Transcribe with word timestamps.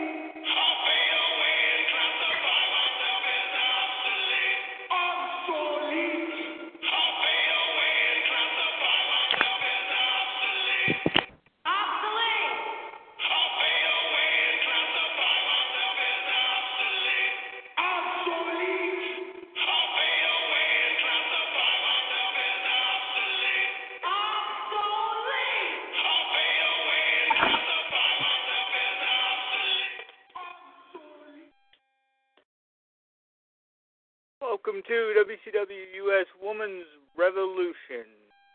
Welcome 34.65 34.87
to 34.87 35.13
WCW 35.19 35.91
US 36.07 36.31
Women's 36.41 36.87
Revolution 37.19 38.07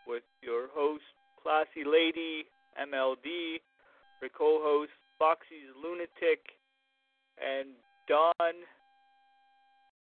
with 0.07 0.23
your 0.41 0.69
host, 0.71 1.03
Classy 1.43 1.83
Lady, 1.83 2.47
MLD, 2.79 3.59
her 4.21 4.29
co 4.31 4.63
host, 4.63 4.95
Foxy's 5.19 5.67
Lunatic, 5.75 6.55
and 7.43 7.75
Don, 8.07 8.31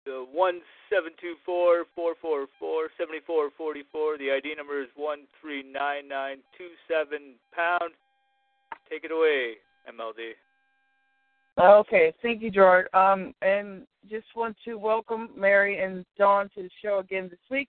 the 0.05 0.23
1724 0.31 1.83
444 1.91 2.87
7444. 2.95 4.15
The 4.15 4.31
ID 4.31 4.55
number 4.55 4.79
is 4.79 4.87
139927 4.95 7.35
pound. 7.51 7.91
Take 8.87 9.03
it 9.03 9.11
away, 9.11 9.59
MLD. 9.91 10.39
Okay, 11.59 12.13
thank 12.21 12.41
you, 12.41 12.49
George. 12.49 12.87
Um, 12.93 13.33
and 13.41 13.85
just 14.09 14.27
want 14.35 14.55
to 14.65 14.75
welcome 14.75 15.29
Mary 15.35 15.83
and 15.83 16.05
Dawn 16.17 16.49
to 16.55 16.63
the 16.63 16.69
show 16.81 16.99
again 16.99 17.27
this 17.29 17.39
week. 17.49 17.67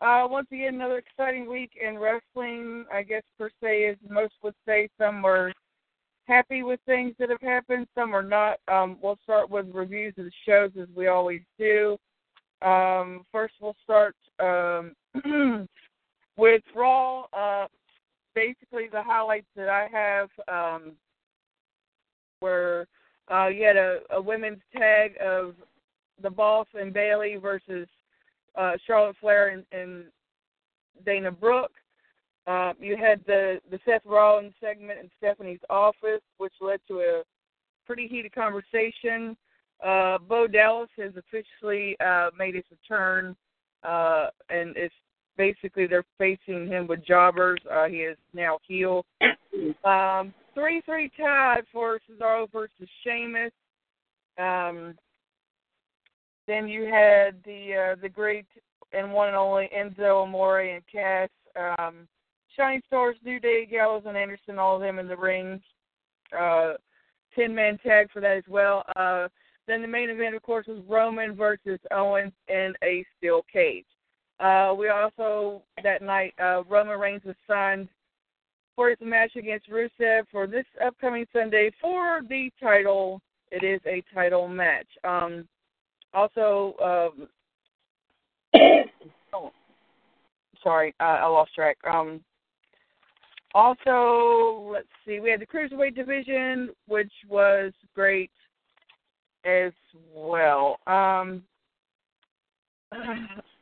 Uh, 0.00 0.26
once 0.28 0.48
again, 0.52 0.74
another 0.74 0.98
exciting 0.98 1.48
week 1.48 1.70
in 1.80 1.98
wrestling. 1.98 2.84
I 2.92 3.02
guess 3.02 3.22
per 3.38 3.50
se, 3.62 3.86
as 3.86 3.96
most 4.08 4.34
would 4.42 4.54
say, 4.66 4.88
some 4.98 5.24
are 5.24 5.52
happy 6.26 6.62
with 6.62 6.80
things 6.86 7.14
that 7.18 7.30
have 7.30 7.40
happened, 7.40 7.86
some 7.94 8.14
are 8.14 8.22
not. 8.22 8.58
Um, 8.66 8.98
we'll 9.00 9.18
start 9.22 9.48
with 9.48 9.66
reviews 9.72 10.14
of 10.18 10.24
the 10.24 10.32
shows 10.46 10.70
as 10.80 10.88
we 10.94 11.06
always 11.06 11.42
do. 11.58 11.96
Um, 12.62 13.24
first, 13.30 13.54
we'll 13.60 13.76
start 13.84 14.16
um, 14.40 14.94
with 16.36 16.62
Raw. 16.74 17.24
Uh, 17.32 17.66
basically, 18.34 18.88
the 18.90 19.02
highlights 19.02 19.46
that 19.54 19.68
I 19.68 19.88
have 19.92 20.28
um, 20.48 20.92
were 22.40 22.86
uh, 23.32 23.48
you 23.48 23.64
had 23.64 23.76
a, 23.76 24.00
a 24.10 24.20
women's 24.20 24.60
tag 24.76 25.12
of 25.20 25.54
the 26.22 26.30
Boss 26.30 26.66
and 26.74 26.92
Bayley 26.92 27.36
versus 27.36 27.88
uh, 28.56 28.72
Charlotte 28.86 29.16
Flair 29.20 29.48
and, 29.48 29.64
and 29.72 30.04
Dana 31.04 31.30
Brooke. 31.30 31.72
Uh, 32.46 32.74
you 32.78 32.96
had 32.96 33.20
the 33.26 33.58
the 33.70 33.78
Seth 33.86 34.04
Rollins 34.04 34.52
segment 34.60 35.00
in 35.00 35.10
Stephanie's 35.16 35.60
office, 35.70 36.20
which 36.36 36.52
led 36.60 36.80
to 36.88 37.00
a 37.00 37.22
pretty 37.86 38.06
heated 38.06 38.34
conversation. 38.34 39.36
Uh, 39.82 40.18
Bo 40.18 40.46
Dallas 40.46 40.90
has 40.98 41.12
officially 41.16 41.96
uh, 42.04 42.30
made 42.38 42.54
his 42.54 42.64
return, 42.70 43.34
uh, 43.82 44.28
and 44.50 44.76
it's 44.76 44.94
basically 45.36 45.86
they're 45.86 46.04
facing 46.18 46.66
him 46.66 46.86
with 46.86 47.04
jobbers. 47.04 47.60
Uh, 47.70 47.86
he 47.86 47.98
is 47.98 48.16
now 48.32 48.58
heel. 48.66 49.04
Um, 49.84 50.34
three 50.54 50.82
three 50.84 51.10
tie 51.16 51.60
for 51.72 51.98
Cesaro 52.00 52.50
versus 52.52 52.88
Sheamus. 53.02 53.52
Um, 54.38 54.94
then 56.46 56.68
you 56.68 56.84
had 56.84 57.36
the 57.44 57.92
uh, 57.92 58.00
the 58.00 58.08
great 58.08 58.46
and 58.92 59.12
one 59.12 59.28
and 59.28 59.36
only 59.36 59.68
Enzo 59.76 60.22
Amore 60.24 60.60
and 60.60 60.82
Cass. 60.90 61.28
Um, 61.56 62.08
Shining 62.56 62.82
Stars, 62.86 63.16
New 63.24 63.40
Day, 63.40 63.66
Gallows 63.66 64.04
and 64.06 64.16
Anderson, 64.16 64.58
all 64.58 64.76
of 64.76 64.82
them 64.82 64.98
in 64.98 65.08
the 65.08 65.16
ring. 65.16 65.60
Uh, 66.36 66.74
Ten 67.34 67.52
man 67.52 67.78
tag 67.78 68.12
for 68.12 68.20
that 68.20 68.36
as 68.36 68.44
well. 68.48 68.84
Uh, 68.94 69.26
then 69.66 69.82
the 69.82 69.88
main 69.88 70.08
event, 70.08 70.36
of 70.36 70.42
course, 70.42 70.66
was 70.68 70.78
Roman 70.88 71.34
versus 71.34 71.80
Owens 71.90 72.32
in 72.48 72.74
a 72.84 73.04
steel 73.16 73.44
cage. 73.52 73.86
Uh, 74.40 74.74
we 74.76 74.88
also 74.88 75.62
that 75.82 76.02
night 76.02 76.34
uh, 76.42 76.62
Roman 76.68 76.98
Reigns 76.98 77.22
was 77.24 77.36
signed 77.46 77.88
for 78.74 78.90
his 78.90 78.98
match 79.00 79.36
against 79.36 79.70
Rusev 79.70 80.24
for 80.32 80.46
this 80.46 80.64
upcoming 80.84 81.26
Sunday 81.32 81.70
for 81.80 82.22
the 82.28 82.50
title. 82.60 83.20
It 83.50 83.62
is 83.62 83.80
a 83.86 84.02
title 84.12 84.48
match. 84.48 84.88
Um, 85.04 85.46
also, 86.12 86.74
um, 86.82 87.28
oh, 89.32 89.52
sorry, 90.62 90.94
uh, 90.98 91.04
I 91.04 91.26
lost 91.26 91.54
track. 91.54 91.76
Um, 91.84 92.20
also, 93.54 94.72
let's 94.72 94.88
see, 95.06 95.20
we 95.20 95.30
had 95.30 95.40
the 95.40 95.46
cruiserweight 95.46 95.94
division, 95.94 96.70
which 96.88 97.12
was 97.28 97.72
great 97.94 98.32
as 99.44 99.72
well. 100.12 100.78
Um, 100.88 101.44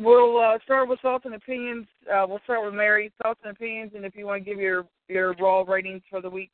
We'll 0.00 0.38
uh, 0.38 0.58
start 0.64 0.88
with 0.88 0.98
thoughts 1.00 1.26
and 1.26 1.34
opinions. 1.34 1.86
Uh, 2.10 2.24
we'll 2.26 2.40
start 2.44 2.64
with 2.64 2.72
Mary. 2.72 3.12
Thoughts 3.22 3.40
and 3.44 3.54
opinions, 3.54 3.92
and 3.94 4.06
if 4.06 4.16
you 4.16 4.24
want 4.24 4.42
to 4.42 4.50
give 4.50 4.58
your 4.58 4.86
your 5.08 5.34
raw 5.34 5.60
ratings 5.60 6.00
for 6.08 6.22
the 6.22 6.30
week. 6.30 6.50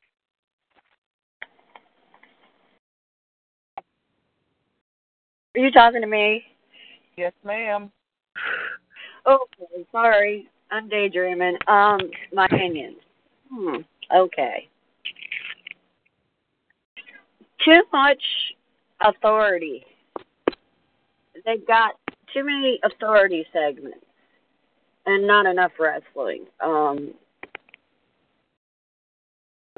Are 5.55 5.61
you 5.61 5.71
talking 5.71 6.01
to 6.01 6.07
me? 6.07 6.43
Yes, 7.15 7.31
ma'am. 7.45 7.89
Okay, 9.25 9.85
sorry. 9.93 10.49
I'm 10.69 10.89
daydreaming. 10.89 11.57
Um, 11.69 11.99
my 12.33 12.47
opinions. 12.47 12.97
Hmm. 13.49 13.77
Okay. 14.13 14.67
Too 17.63 17.81
much 17.93 18.21
authority. 19.01 19.85
They 21.45 21.57
got 21.65 21.93
too 22.33 22.43
many 22.43 22.79
authority 22.83 23.45
segments 23.53 24.05
and 25.05 25.25
not 25.25 25.45
enough 25.45 25.71
wrestling. 25.79 26.45
Um, 26.63 27.13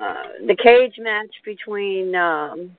uh, 0.01 0.23
the 0.47 0.55
cage 0.55 0.95
match 0.97 1.33
between 1.43 2.15
um, 2.15 2.75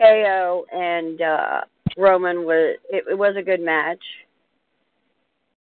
KO 0.00 0.66
and 0.72 1.20
uh, 1.20 1.60
Roman 1.96 2.44
was 2.44 2.76
it, 2.90 3.04
it 3.10 3.18
was 3.18 3.34
a 3.36 3.42
good 3.42 3.60
match. 3.60 4.02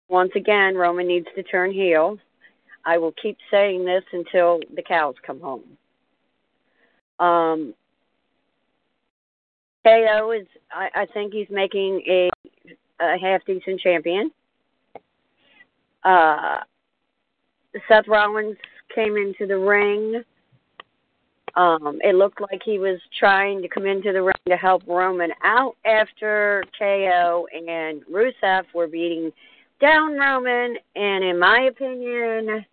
Once 0.08 0.32
again, 0.34 0.76
Roman 0.76 1.06
needs 1.06 1.26
to 1.34 1.42
turn 1.42 1.72
heel. 1.72 2.18
I 2.84 2.98
will 2.98 3.12
keep 3.20 3.38
saying 3.50 3.84
this 3.84 4.04
until 4.12 4.60
the 4.74 4.82
cows 4.82 5.14
come 5.26 5.40
home. 5.40 5.78
Um, 7.18 7.74
KO 9.84 10.32
is, 10.32 10.46
I, 10.72 10.88
I 10.94 11.06
think 11.06 11.32
he's 11.32 11.48
making 11.50 12.02
a, 12.08 12.30
a 13.00 13.18
half 13.18 13.44
decent 13.44 13.80
champion. 13.80 14.30
Uh, 16.02 16.58
Seth 17.88 18.08
Rollins 18.08 18.56
came 18.94 19.16
into 19.16 19.46
the 19.46 19.58
ring. 19.58 20.22
Um, 21.56 21.98
it 22.02 22.14
looked 22.14 22.40
like 22.40 22.62
he 22.64 22.78
was 22.78 22.98
trying 23.18 23.62
to 23.62 23.68
come 23.68 23.86
into 23.86 24.12
the 24.12 24.22
ring 24.22 24.34
to 24.48 24.56
help 24.56 24.82
Roman 24.86 25.30
out 25.44 25.76
after 25.84 26.64
KO 26.78 27.46
and 27.52 28.02
Rusev 28.06 28.64
were 28.74 28.88
beating 28.88 29.32
down 29.80 30.14
Roman, 30.14 30.76
and 30.96 31.24
in 31.24 31.38
my 31.38 31.68
opinion, 31.70 32.64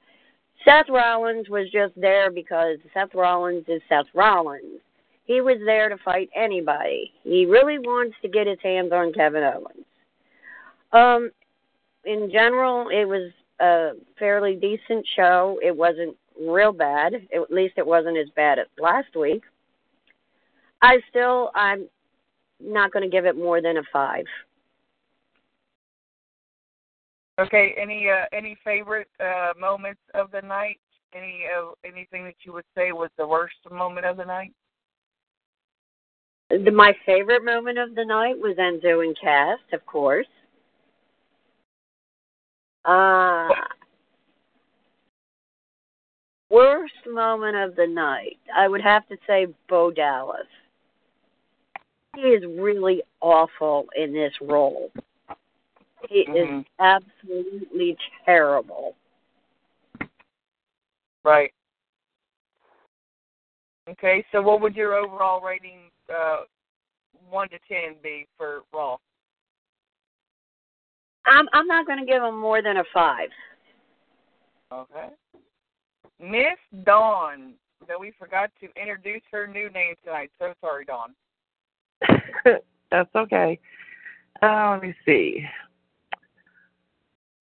Seth 0.63 0.89
Rollins 0.89 1.49
was 1.49 1.69
just 1.71 1.93
there 1.99 2.31
because 2.31 2.77
Seth 2.93 3.13
Rollins 3.13 3.65
is 3.67 3.81
Seth 3.89 4.05
Rollins. 4.13 4.81
He 5.25 5.41
was 5.41 5.57
there 5.65 5.89
to 5.89 5.97
fight 6.03 6.29
anybody. 6.35 7.13
He 7.23 7.45
really 7.45 7.79
wants 7.79 8.15
to 8.21 8.27
get 8.27 8.47
his 8.47 8.59
hands 8.62 8.91
on 8.91 9.13
Kevin 9.13 9.44
Owens. 9.44 9.85
Um, 10.91 11.31
in 12.03 12.29
general, 12.31 12.89
it 12.89 13.06
was 13.06 13.31
a 13.59 13.91
fairly 14.18 14.56
decent 14.56 15.06
show. 15.15 15.59
It 15.63 15.75
wasn't 15.75 16.18
real 16.39 16.71
bad. 16.71 17.13
At 17.13 17.51
least 17.51 17.75
it 17.77 17.85
wasn't 17.85 18.18
as 18.18 18.27
bad 18.35 18.59
as 18.59 18.68
last 18.79 19.15
week. 19.15 19.44
I 20.81 20.97
still, 21.09 21.51
I'm 21.53 21.88
not 22.59 22.91
going 22.91 23.03
to 23.03 23.09
give 23.09 23.25
it 23.25 23.38
more 23.38 23.62
than 23.62 23.77
a 23.77 23.83
five. 23.94 24.25
Okay. 27.39 27.75
Any 27.79 28.07
uh, 28.09 28.25
any 28.33 28.57
favorite 28.63 29.07
uh, 29.19 29.53
moments 29.59 30.01
of 30.13 30.31
the 30.31 30.41
night? 30.41 30.79
Any 31.13 31.45
uh, 31.45 31.71
anything 31.85 32.24
that 32.25 32.35
you 32.44 32.53
would 32.53 32.65
say 32.75 32.91
was 32.91 33.09
the 33.17 33.25
worst 33.25 33.56
moment 33.71 34.06
of 34.06 34.17
the 34.17 34.25
night? 34.25 34.53
The, 36.51 36.71
my 36.71 36.94
favorite 37.06 37.45
moment 37.45 37.77
of 37.77 37.95
the 37.95 38.03
night 38.03 38.38
was 38.38 38.57
Enzo 38.57 39.06
and 39.06 39.18
Cass, 39.19 39.59
of 39.71 39.86
course. 39.86 40.27
Uh, 42.83 43.48
worst 46.50 46.94
moment 47.07 47.56
of 47.56 47.75
the 47.75 47.88
night, 47.88 48.38
I 48.53 48.68
would 48.68 48.81
have 48.81 49.07
to 49.07 49.18
say 49.25 49.48
Bo 49.69 49.92
Dallas. 49.92 50.48
He 52.15 52.21
is 52.21 52.44
really 52.59 53.01
awful 53.21 53.88
in 53.95 54.12
this 54.12 54.33
role. 54.42 54.92
He 56.09 56.25
Mhm. 56.25 56.62
is 56.62 56.65
absolutely 56.80 57.98
terrible. 58.25 58.98
Right. 61.24 61.53
Okay. 63.88 64.25
So, 64.31 64.42
what 64.42 64.59
would 64.62 64.75
your 64.75 64.95
overall 64.95 65.39
rating, 65.42 65.90
uh, 66.11 66.37
one 67.29 67.49
to 67.49 67.59
ten, 67.67 67.95
be 68.03 68.27
for 68.37 68.61
Raw? 68.73 68.97
I'm 71.25 71.47
I'm 71.53 71.67
not 71.67 71.85
going 71.85 71.99
to 71.99 72.05
give 72.05 72.21
him 72.21 72.39
more 72.39 72.61
than 72.61 72.77
a 72.77 72.83
five. 72.93 73.29
Okay. 74.71 75.07
Miss 76.19 76.83
Dawn. 76.83 77.53
That 77.87 77.99
we 77.99 78.13
forgot 78.17 78.51
to 78.61 78.67
introduce 78.79 79.23
her 79.31 79.47
new 79.47 79.69
name 79.71 79.95
tonight. 80.03 80.29
So 80.37 80.53
sorry, 80.61 80.85
Dawn. 80.85 81.15
That's 82.91 83.09
okay. 83.15 83.59
Uh, 84.41 84.71
let 84.71 84.83
me 84.83 84.93
see. 85.03 85.43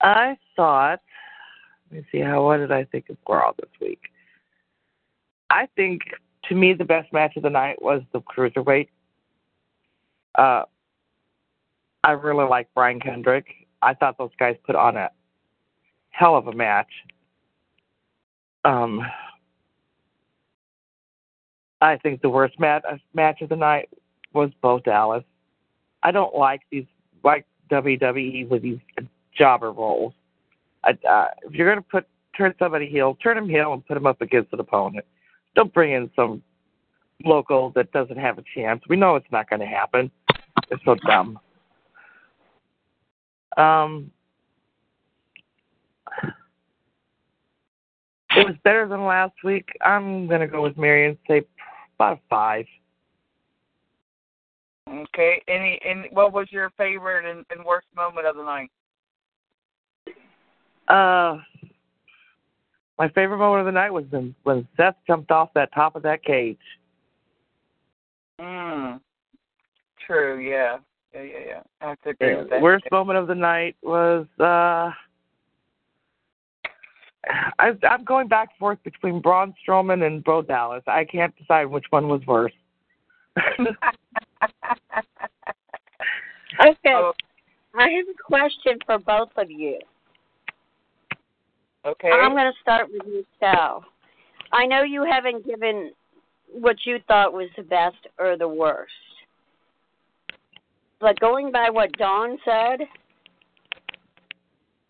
I 0.01 0.37
thought. 0.57 1.01
Let 1.91 2.01
me 2.01 2.07
see. 2.11 2.21
How 2.21 2.43
what 2.43 2.57
did 2.57 2.73
I 2.73 2.85
think 2.85 3.11
of 3.11 3.19
Raw 3.29 3.53
this 3.59 3.71
week? 3.81 4.01
I 5.51 5.69
think 5.77 6.01
to 6.51 6.57
me 6.57 6.75
the 6.75 6.85
best 6.85 7.13
match 7.13 7.37
of 7.37 7.45
the 7.45 7.51
night 7.51 7.81
was 7.81 8.03
the 8.13 8.21
cruiserweight. 8.21 8.89
Uh, 10.35 10.65
I 12.03 12.11
really 12.11 12.47
like 12.47 12.69
Brian 12.75 12.99
Kendrick. 13.01 13.47
I 13.81 13.95
thought 13.95 14.19
those 14.19 14.33
guys 14.39 14.57
put 14.67 14.75
on 14.75 14.97
a 14.97 15.11
hell 16.11 16.37
of 16.37 16.49
a 16.49 16.53
match. 16.53 16.91
Um, 18.65 19.01
I 21.81 21.97
think 21.97 22.21
the 22.21 22.29
worst 22.29 22.59
match 22.59 22.83
match 23.15 23.41
of 23.43 23.49
the 23.49 23.57
night 23.57 23.89
was 24.35 24.51
Bo 24.61 24.81
Dallas. 24.81 25.25
I 26.03 26.11
don't 26.11 26.35
like 26.35 26.63
these 26.71 26.85
like 27.23 27.47
WWE 27.71 28.49
with 28.49 28.63
these 28.63 28.81
jobber 29.37 29.71
roles. 29.73 30.13
I, 30.83 30.99
uh, 31.09 31.29
if 31.45 31.53
you're 31.53 31.69
gonna 31.69 31.81
put 31.81 32.07
turn 32.37 32.55
somebody 32.59 32.89
heel, 32.89 33.17
turn 33.23 33.39
him 33.39 33.49
heel 33.49 33.73
and 33.73 33.87
put 33.87 33.97
him 33.97 34.07
up 34.07 34.21
against 34.21 34.53
an 34.53 34.59
opponent. 34.61 35.05
Don't 35.55 35.73
bring 35.73 35.93
in 35.93 36.11
some 36.15 36.43
local 37.25 37.71
that 37.75 37.93
doesn't 37.93 38.19
have 38.19 38.39
a 38.39 38.45
chance. 38.55 38.83
We 38.89 38.97
know 38.97 39.17
it's 39.17 39.31
not 39.31 39.49
going 39.49 39.61
to 39.61 39.67
happen. 39.67 40.11
It's 40.71 40.83
so 40.85 40.97
dumb. 41.07 41.39
Um, 43.57 44.11
it 48.37 48.47
was 48.47 48.55
better 48.65 48.87
than 48.89 49.05
last 49.05 49.35
week. 49.45 49.69
I'm 49.85 50.29
going 50.29 50.41
to 50.41 50.47
go 50.47 50.63
with 50.63 50.77
Mary 50.79 51.09
and 51.09 51.19
say 51.29 51.43
about 51.99 52.19
a 52.19 52.21
five. 52.29 52.67
Okay. 54.89 55.43
Any 55.49 55.81
and 55.85 56.07
what 56.13 56.33
was 56.33 56.47
your 56.51 56.71
favorite 56.77 57.25
and, 57.25 57.45
and 57.51 57.65
worst 57.65 57.87
moment 57.95 58.27
of 58.27 58.37
the 58.37 58.43
night? 58.43 58.71
Uh, 60.89 61.39
my 63.01 63.09
favorite 63.09 63.39
moment 63.39 63.61
of 63.61 63.67
the 63.67 63.73
night 63.73 63.91
was 63.91 64.05
when, 64.11 64.35
when 64.43 64.69
Seth 64.77 64.95
jumped 65.07 65.31
off 65.31 65.49
that 65.55 65.73
top 65.73 65.97
of 65.97 66.03
that 66.03 66.23
cage. 66.23 66.59
Mm. 68.39 69.01
True. 70.07 70.39
Yeah. 70.39 70.77
Yeah. 71.15 71.23
Yeah. 71.23 71.39
Yeah. 71.47 71.61
I 71.81 71.89
have 71.89 72.01
to 72.03 72.11
agree 72.11 72.35
The 72.35 72.41
with 72.41 72.51
that. 72.51 72.61
worst 72.61 72.85
moment 72.93 73.19
of 73.19 73.27
the 73.27 73.35
night 73.35 73.75
was 73.83 74.27
uh, 74.39 74.91
I, 77.59 77.73
I'm 77.89 78.05
going 78.05 78.29
back 78.29 78.51
and 78.51 78.59
forth 78.59 78.79
between 78.85 79.23
Braun 79.23 79.55
Strowman 79.67 80.07
and 80.07 80.23
Bo 80.23 80.43
Dallas. 80.43 80.83
I 80.87 81.07
can't 81.07 81.35
decide 81.39 81.65
which 81.65 81.87
one 81.89 82.07
was 82.07 82.21
worse. 82.27 82.53
Okay, 86.63 86.93
Oh, 86.93 87.13
I 87.79 87.89
have 87.89 88.07
a 88.09 88.23
question 88.23 88.77
for 88.85 88.99
both 88.99 89.31
of 89.39 89.51
you. 89.51 89.79
Okay. 91.85 92.11
I'm 92.11 92.33
going 92.33 92.53
to 92.53 92.59
start 92.61 92.89
with 92.93 93.03
you, 93.07 93.25
Sal. 93.39 93.85
I 94.53 94.67
know 94.67 94.83
you 94.83 95.05
haven't 95.05 95.47
given 95.47 95.93
what 96.53 96.77
you 96.85 96.99
thought 97.07 97.33
was 97.33 97.49
the 97.57 97.63
best 97.63 98.07
or 98.19 98.37
the 98.37 98.49
worst. 98.49 98.93
But 101.01 101.19
going 101.21 101.51
by 101.51 101.71
what 101.71 101.93
Dawn 101.93 102.39
said, 102.45 102.81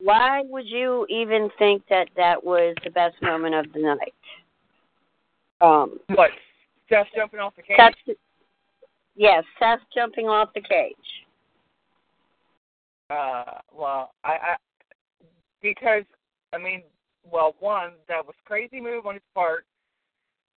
why 0.01 0.43
would 0.49 0.67
you 0.67 1.07
even 1.09 1.51
think 1.59 1.83
that 1.91 2.09
that 2.17 2.43
was 2.43 2.75
the 2.85 2.91
best 2.91 3.17
moment 3.23 3.55
of 3.55 3.73
the 3.73 3.81
night? 3.81 4.15
Um, 5.61 6.01
what? 6.09 6.31
Seth 6.89 7.07
jumping 7.15 7.39
off 7.39 7.55
the 7.55 7.63
cage. 7.63 7.77
Seth, 7.79 8.17
yes, 9.15 9.45
Seth 9.59 9.81
jumping 9.95 10.27
off 10.27 10.49
the 10.55 10.63
cage. 10.63 10.97
Uh, 13.11 13.59
well, 13.73 14.13
I, 14.25 14.31
I 14.31 14.57
because 15.61 16.05
I 16.53 16.59
mean, 16.59 16.83
well, 17.31 17.55
one 17.61 17.93
that 18.09 18.25
was 18.25 18.35
crazy 18.45 18.81
move 18.81 19.07
on 19.07 19.15
his 19.15 19.23
part. 19.35 19.65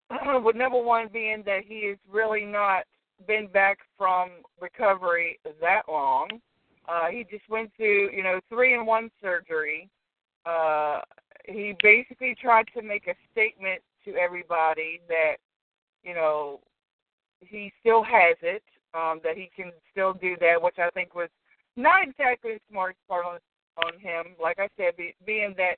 With 0.43 0.55
number 0.55 0.81
one 0.81 1.09
being 1.11 1.43
that 1.45 1.61
he 1.67 1.87
has 1.87 1.97
really 2.11 2.45
not 2.45 2.83
been 3.27 3.47
back 3.47 3.79
from 3.97 4.29
recovery 4.59 5.39
that 5.61 5.83
long. 5.87 6.29
Uh, 6.87 7.07
he 7.09 7.25
just 7.29 7.47
went 7.49 7.71
through, 7.77 8.11
you 8.11 8.23
know, 8.23 8.39
three 8.49 8.73
in 8.73 8.85
one 8.85 9.09
surgery. 9.21 9.89
Uh, 10.45 10.99
he 11.45 11.75
basically 11.81 12.35
tried 12.41 12.65
to 12.75 12.81
make 12.81 13.07
a 13.07 13.15
statement 13.31 13.81
to 14.05 14.15
everybody 14.15 14.99
that, 15.07 15.35
you 16.03 16.13
know, 16.13 16.59
he 17.39 17.71
still 17.79 18.03
has 18.03 18.35
it, 18.41 18.63
um, 18.93 19.21
that 19.23 19.37
he 19.37 19.49
can 19.55 19.71
still 19.91 20.13
do 20.13 20.35
that, 20.41 20.61
which 20.61 20.77
I 20.77 20.89
think 20.89 21.15
was 21.15 21.29
not 21.75 22.03
exactly 22.03 22.53
the 22.53 22.59
smartest 22.69 22.99
part 23.07 23.25
on 23.25 23.39
on 23.77 23.99
him. 23.99 24.35
Like 24.41 24.59
I 24.59 24.67
said, 24.77 24.95
be, 24.97 25.15
being 25.25 25.53
that 25.57 25.75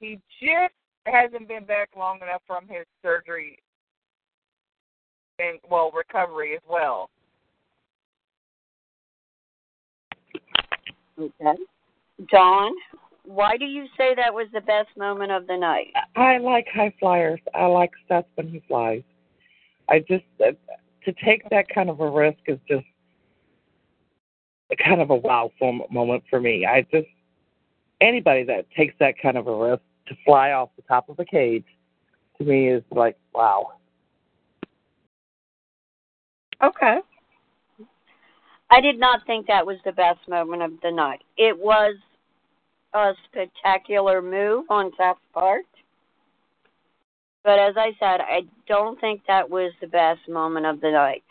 he 0.00 0.20
just 0.40 0.74
hasn't 1.06 1.48
been 1.48 1.64
back 1.64 1.90
long 1.96 2.18
enough 2.22 2.42
from 2.46 2.66
his 2.68 2.86
surgery 3.02 3.58
and 5.38 5.58
well 5.68 5.90
recovery 5.92 6.54
as 6.54 6.62
well. 6.68 7.10
Okay. 11.18 11.54
Dawn, 12.30 12.72
why 13.24 13.56
do 13.56 13.64
you 13.64 13.86
say 13.96 14.14
that 14.14 14.32
was 14.32 14.46
the 14.52 14.60
best 14.60 14.88
moment 14.96 15.32
of 15.32 15.46
the 15.46 15.56
night? 15.56 15.92
I 16.16 16.38
like 16.38 16.66
high 16.72 16.94
flyers. 16.98 17.40
I 17.54 17.66
like 17.66 17.90
Seth 18.08 18.26
when 18.34 18.48
he 18.48 18.62
flies. 18.68 19.02
I 19.88 20.00
just 20.00 20.24
uh, 20.40 20.52
to 21.04 21.12
take 21.24 21.48
that 21.50 21.66
kind 21.68 21.90
of 21.90 22.00
a 22.00 22.08
risk 22.08 22.38
is 22.46 22.58
just 22.68 22.86
kind 24.84 25.00
of 25.00 25.10
a 25.10 25.14
wow 25.14 25.50
fo- 25.58 25.86
moment 25.90 26.24
for 26.28 26.40
me. 26.40 26.66
I 26.66 26.82
just 26.90 27.08
anybody 28.04 28.44
that 28.44 28.66
takes 28.76 28.94
that 29.00 29.14
kind 29.20 29.36
of 29.36 29.46
a 29.46 29.56
risk 29.56 29.82
to 30.08 30.14
fly 30.24 30.52
off 30.52 30.68
the 30.76 30.82
top 30.82 31.08
of 31.08 31.18
a 31.18 31.24
cage 31.24 31.64
to 32.38 32.44
me 32.44 32.68
is 32.68 32.82
like 32.90 33.16
wow. 33.34 33.72
Okay. 36.62 36.98
I 38.70 38.80
did 38.80 38.98
not 38.98 39.20
think 39.26 39.46
that 39.46 39.66
was 39.66 39.76
the 39.84 39.92
best 39.92 40.20
moment 40.28 40.62
of 40.62 40.72
the 40.82 40.90
night. 40.90 41.20
It 41.36 41.56
was 41.58 41.96
a 42.92 43.12
spectacular 43.26 44.22
move 44.22 44.64
on 44.70 44.90
Seth's 44.96 45.20
part. 45.32 45.66
But 47.42 47.58
as 47.58 47.74
I 47.76 47.92
said, 48.00 48.20
I 48.20 48.42
don't 48.66 48.98
think 49.00 49.20
that 49.28 49.48
was 49.48 49.72
the 49.80 49.86
best 49.86 50.20
moment 50.28 50.64
of 50.64 50.80
the 50.80 50.90
night. 50.90 51.22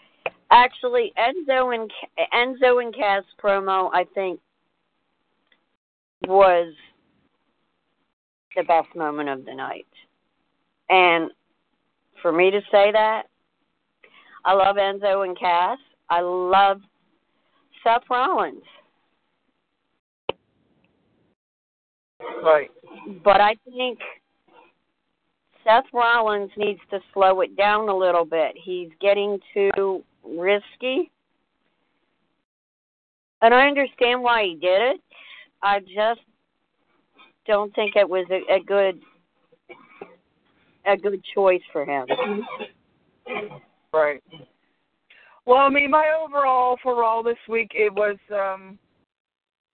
Actually, 0.51 1.11
Enzo 1.17 1.73
and 1.73 1.91
Enzo 2.33 2.83
and 2.83 2.93
Cass 2.93 3.23
promo, 3.43 3.89
I 3.91 4.05
think 4.13 4.39
was 6.27 6.73
the 8.55 8.63
best 8.63 8.95
moment 8.95 9.29
of 9.29 9.45
the 9.45 9.53
night. 9.53 9.87
And 10.89 11.31
for 12.21 12.31
me 12.31 12.51
to 12.51 12.61
say 12.71 12.91
that, 12.91 13.23
I 14.45 14.53
love 14.53 14.75
Enzo 14.75 15.25
and 15.25 15.37
Cass. 15.37 15.77
I 16.09 16.21
love 16.21 16.81
Seth 17.83 18.03
Rollins. 18.09 18.63
Right. 22.43 22.69
But 23.23 23.41
I 23.41 23.55
think 23.65 23.99
Seth 25.63 25.85
Rollins 25.93 26.51
needs 26.57 26.79
to 26.91 26.99
slow 27.13 27.41
it 27.41 27.55
down 27.55 27.89
a 27.89 27.95
little 27.95 28.25
bit. 28.25 28.53
He's 28.61 28.89
getting 28.99 29.39
too 29.53 30.03
risky. 30.23 31.09
And 33.41 33.53
I 33.53 33.67
understand 33.67 34.21
why 34.21 34.43
he 34.43 34.53
did 34.55 34.95
it. 34.95 35.01
I 35.63 35.79
just 35.79 36.19
don't 37.47 37.73
think 37.73 37.95
it 37.95 38.07
was 38.07 38.27
a, 38.29 38.53
a 38.53 38.59
good 38.59 39.01
a 40.85 40.97
good 40.97 41.23
choice 41.33 41.61
for 41.71 41.85
him. 41.85 42.05
Right. 43.93 44.21
Well, 45.45 45.59
I 45.59 45.69
mean, 45.69 45.89
my 45.89 46.13
overall 46.21 46.77
for 46.83 47.03
all 47.03 47.23
this 47.23 47.37
week 47.47 47.71
it 47.73 47.93
was 47.93 48.17
um 48.31 48.77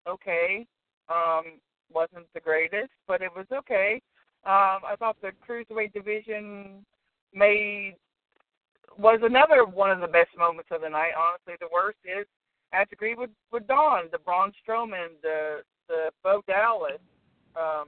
okay. 0.08 0.66
Um, 1.10 1.60
wasn't 1.92 2.28
the 2.36 2.40
greatest, 2.40 2.92
but 3.08 3.24
it 3.24 3.32
was 3.36 3.48
okay. 3.52 4.00
Um, 4.46 4.86
I 4.88 4.96
thought 5.00 5.18
the 5.22 5.32
cruiserweight 5.48 5.92
division 5.92 6.86
made 7.34 7.96
was 8.98 9.20
another 9.24 9.66
one 9.66 9.90
of 9.90 10.02
the 10.02 10.08
best 10.08 10.30
moments 10.38 10.70
of 10.72 10.82
the 10.82 10.90
night. 10.90 11.14
Honestly, 11.18 11.56
the 11.60 11.70
worst 11.74 11.98
is 12.06 12.28
I 12.72 12.78
have 12.78 12.90
to 12.90 12.96
agree 12.96 13.16
with 13.16 13.32
with 13.52 13.68
Dawn, 13.68 14.04
the 14.12 14.20
Braun 14.20 14.52
Strowman, 14.64 15.10
the 15.24 15.62
the 15.90 16.12
Bo 16.24 16.42
Dallas, 16.48 17.02
um, 17.58 17.88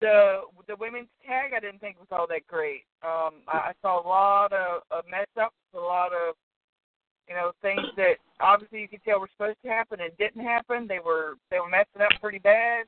the 0.00 0.40
the 0.66 0.76
women's 0.76 1.08
tag. 1.26 1.52
I 1.54 1.60
didn't 1.60 1.80
think 1.80 1.98
was 1.98 2.08
all 2.10 2.26
that 2.28 2.46
great. 2.46 2.84
Um, 3.02 3.42
I, 3.46 3.58
I 3.58 3.72
saw 3.82 4.00
a 4.02 4.06
lot 4.08 4.52
of, 4.52 4.82
of 4.90 5.04
mess 5.10 5.26
ups, 5.38 5.54
a 5.74 5.78
lot 5.78 6.12
of 6.12 6.34
you 7.28 7.34
know 7.34 7.52
things 7.60 7.86
that 7.96 8.14
obviously 8.40 8.80
you 8.80 8.88
could 8.88 9.04
tell 9.04 9.20
were 9.20 9.28
supposed 9.36 9.58
to 9.64 9.68
happen 9.68 10.00
and 10.00 10.16
didn't 10.16 10.42
happen. 10.42 10.86
They 10.88 11.00
were 11.00 11.34
they 11.50 11.58
were 11.58 11.68
messing 11.68 12.00
up 12.00 12.20
pretty 12.22 12.38
bad. 12.38 12.86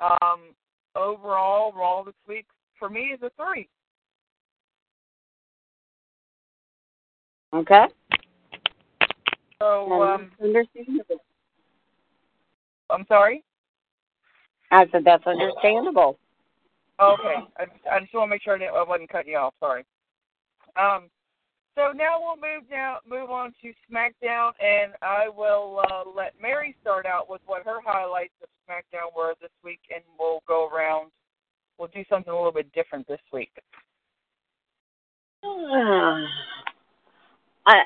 Um, 0.00 0.54
overall, 0.96 1.72
Raw 1.72 2.02
this 2.02 2.14
week 2.26 2.46
for 2.78 2.90
me 2.90 3.12
is 3.14 3.20
a 3.22 3.30
three. 3.36 3.68
Okay. 7.54 7.84
So 9.60 10.02
um, 10.02 10.32
understandable. 10.42 11.22
I'm 12.94 13.06
sorry. 13.06 13.42
I 14.70 14.86
said 14.90 15.04
that's 15.04 15.26
understandable. 15.26 16.18
Okay, 17.00 17.34
I, 17.58 17.64
I 17.90 18.00
just 18.00 18.14
want 18.14 18.28
to 18.28 18.30
make 18.30 18.42
sure 18.42 18.58
that 18.58 18.66
I 18.66 18.82
wasn't 18.84 19.10
cutting 19.10 19.32
you 19.32 19.38
off. 19.38 19.54
Sorry. 19.60 19.84
Um, 20.76 21.10
so 21.74 21.90
now 21.92 22.20
we'll 22.20 22.36
move 22.36 22.70
down, 22.70 22.98
move 23.08 23.30
on 23.30 23.52
to 23.62 23.72
SmackDown, 23.90 24.52
and 24.60 24.92
I 25.02 25.28
will 25.28 25.82
uh, 25.90 26.04
let 26.14 26.34
Mary 26.40 26.76
start 26.80 27.04
out 27.04 27.28
with 27.28 27.40
what 27.46 27.64
her 27.64 27.80
highlights 27.84 28.34
of 28.42 28.48
SmackDown 28.68 29.16
were 29.16 29.34
this 29.40 29.50
week, 29.64 29.80
and 29.92 30.02
we'll 30.18 30.42
go 30.46 30.68
around. 30.68 31.10
We'll 31.78 31.88
do 31.88 32.04
something 32.08 32.32
a 32.32 32.36
little 32.36 32.52
bit 32.52 32.72
different 32.72 33.08
this 33.08 33.20
week. 33.32 33.50
I 35.44 36.22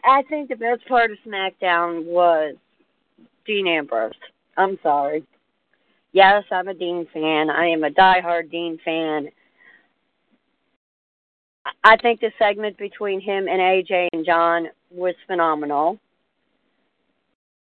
I 0.05 0.23
think 0.29 0.50
the 0.50 0.57
best 0.57 0.87
part 0.87 1.11
of 1.11 1.19
SmackDown 1.27 2.05
was 2.05 2.57
Dean 3.47 3.67
Ambrose. 3.67 4.12
I'm 4.59 4.79
sorry. 4.83 5.25
Yes, 6.12 6.45
I'm 6.50 6.69
a 6.69 6.75
Dean 6.75 7.07
fan. 7.15 7.49
I 7.49 7.69
am 7.69 7.85
a 7.85 7.91
diehard 7.91 8.50
Dean 8.50 8.79
fan. 8.85 9.29
I 11.85 11.97
think 11.97 12.21
the 12.21 12.33
segment 12.38 12.77
between 12.77 13.21
him 13.21 13.47
and 13.47 13.61
AJ 13.61 14.09
and 14.12 14.27
John 14.27 14.69
was 14.91 15.15
phenomenal. 15.27 15.99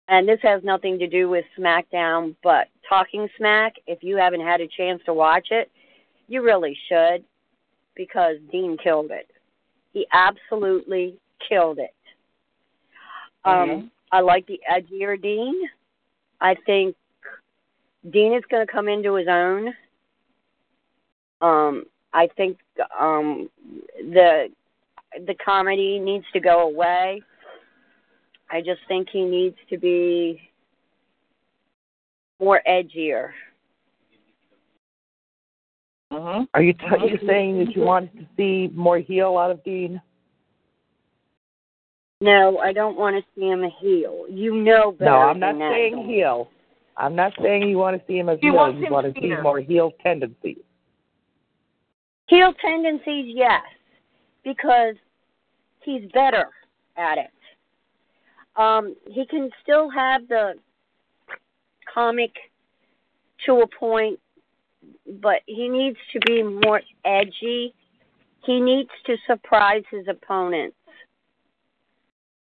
And 0.09 0.29
this 0.29 0.41
has 0.43 0.63
nothing 0.63 0.99
to 0.99 1.07
do 1.07 1.31
with 1.31 1.47
SmackDown, 1.59 2.37
but 2.43 2.69
Talking 2.87 3.29
Smack, 3.39 3.75
if 3.87 4.03
you 4.03 4.17
haven't 4.17 4.43
had 4.43 4.61
a 4.61 4.69
chance 4.69 5.01
to 5.07 5.15
watch 5.15 5.49
it, 5.51 5.71
you 6.29 6.43
really 6.43 6.77
should 6.89 7.25
because 7.95 8.37
Dean 8.53 8.77
killed 8.83 9.11
it. 9.11 9.31
He 9.93 10.07
absolutely 10.13 11.17
killed 11.49 11.79
it. 11.79 11.95
Um, 13.45 13.69
Mhm. 13.69 13.91
I 14.13 14.21
like 14.21 14.47
the 14.47 14.61
edgier 14.71 15.21
Dean. 15.21 15.71
I 16.45 16.55
think 16.67 16.95
Dean 18.11 18.35
is 18.35 18.43
going 18.51 18.67
to 18.67 18.71
come 18.71 18.87
into 18.87 19.15
his 19.15 19.29
own. 19.29 19.69
Um, 21.41 21.85
I 22.13 22.29
think 22.37 22.59
um, 23.01 23.49
the 23.97 24.49
the 25.27 25.35
comedy 25.43 25.99
needs 25.99 26.27
to 26.35 26.41
go 26.41 26.69
away. 26.69 27.23
I 28.51 28.61
just 28.61 28.81
think 28.89 29.09
he 29.11 29.25
needs 29.25 29.57
to 29.71 29.79
be 29.79 30.51
more 32.39 32.61
edgier. 32.69 33.31
Mm-hmm. 36.13 36.45
Are 36.53 36.63
you 36.63 36.75
t- 36.75 37.09
you 37.09 37.19
saying 37.27 37.59
that 37.65 37.75
you 37.75 37.83
want 37.83 38.15
to 38.17 38.27
see 38.37 38.71
more 38.75 38.99
heel 38.99 39.39
out 39.39 39.51
of 39.51 39.65
Dean? 39.65 39.99
No, 42.25 42.57
I 42.59 42.73
don't 42.73 42.97
want 42.97 43.17
to 43.17 43.23
see 43.35 43.47
him 43.49 43.65
a 43.65 43.69
heel. 43.81 44.25
You 44.31 44.55
know 44.57 44.93
better. 44.93 45.11
No, 45.11 45.17
I'm 45.19 45.39
not 45.39 45.51
than 45.53 45.59
that, 45.59 45.73
saying 45.73 45.95
Dawn. 45.95 46.07
heel. 46.09 46.51
I'm 46.97 47.15
not 47.15 47.35
saying 47.43 47.69
you 47.69 47.77
want 47.77 48.01
to 48.01 48.07
see 48.07 48.17
him 48.19 48.31
as 48.31 48.39
You 48.41 48.53
heel. 48.53 48.57
want 48.57 48.79
You 48.79 48.91
want 48.91 49.07
to 49.15 49.21
see 49.21 49.27
here. 49.27 49.43
more 49.43 49.61
heel 49.61 49.93
tendencies. 50.03 50.57
Heel 52.29 52.55
tendencies, 52.65 53.27
yes, 53.37 53.61
because 54.43 54.95
he's 55.83 56.11
better 56.15 56.47
at 56.97 57.19
it. 57.19 57.31
Um, 58.57 58.97
he 59.11 59.27
can 59.27 59.51
still 59.63 59.91
have 59.91 60.27
the 60.29 60.55
comic 61.93 62.33
to 63.45 63.61
a 63.61 63.67
point, 63.67 64.19
but 65.21 65.43
he 65.45 65.69
needs 65.69 65.99
to 66.15 66.21
be 66.21 66.43
more 66.43 66.81
edgy. 67.05 67.75
He 68.47 68.61
needs 68.61 68.89
to 69.05 69.17
surprise 69.27 69.83
his 69.91 70.07
opponents. 70.09 70.77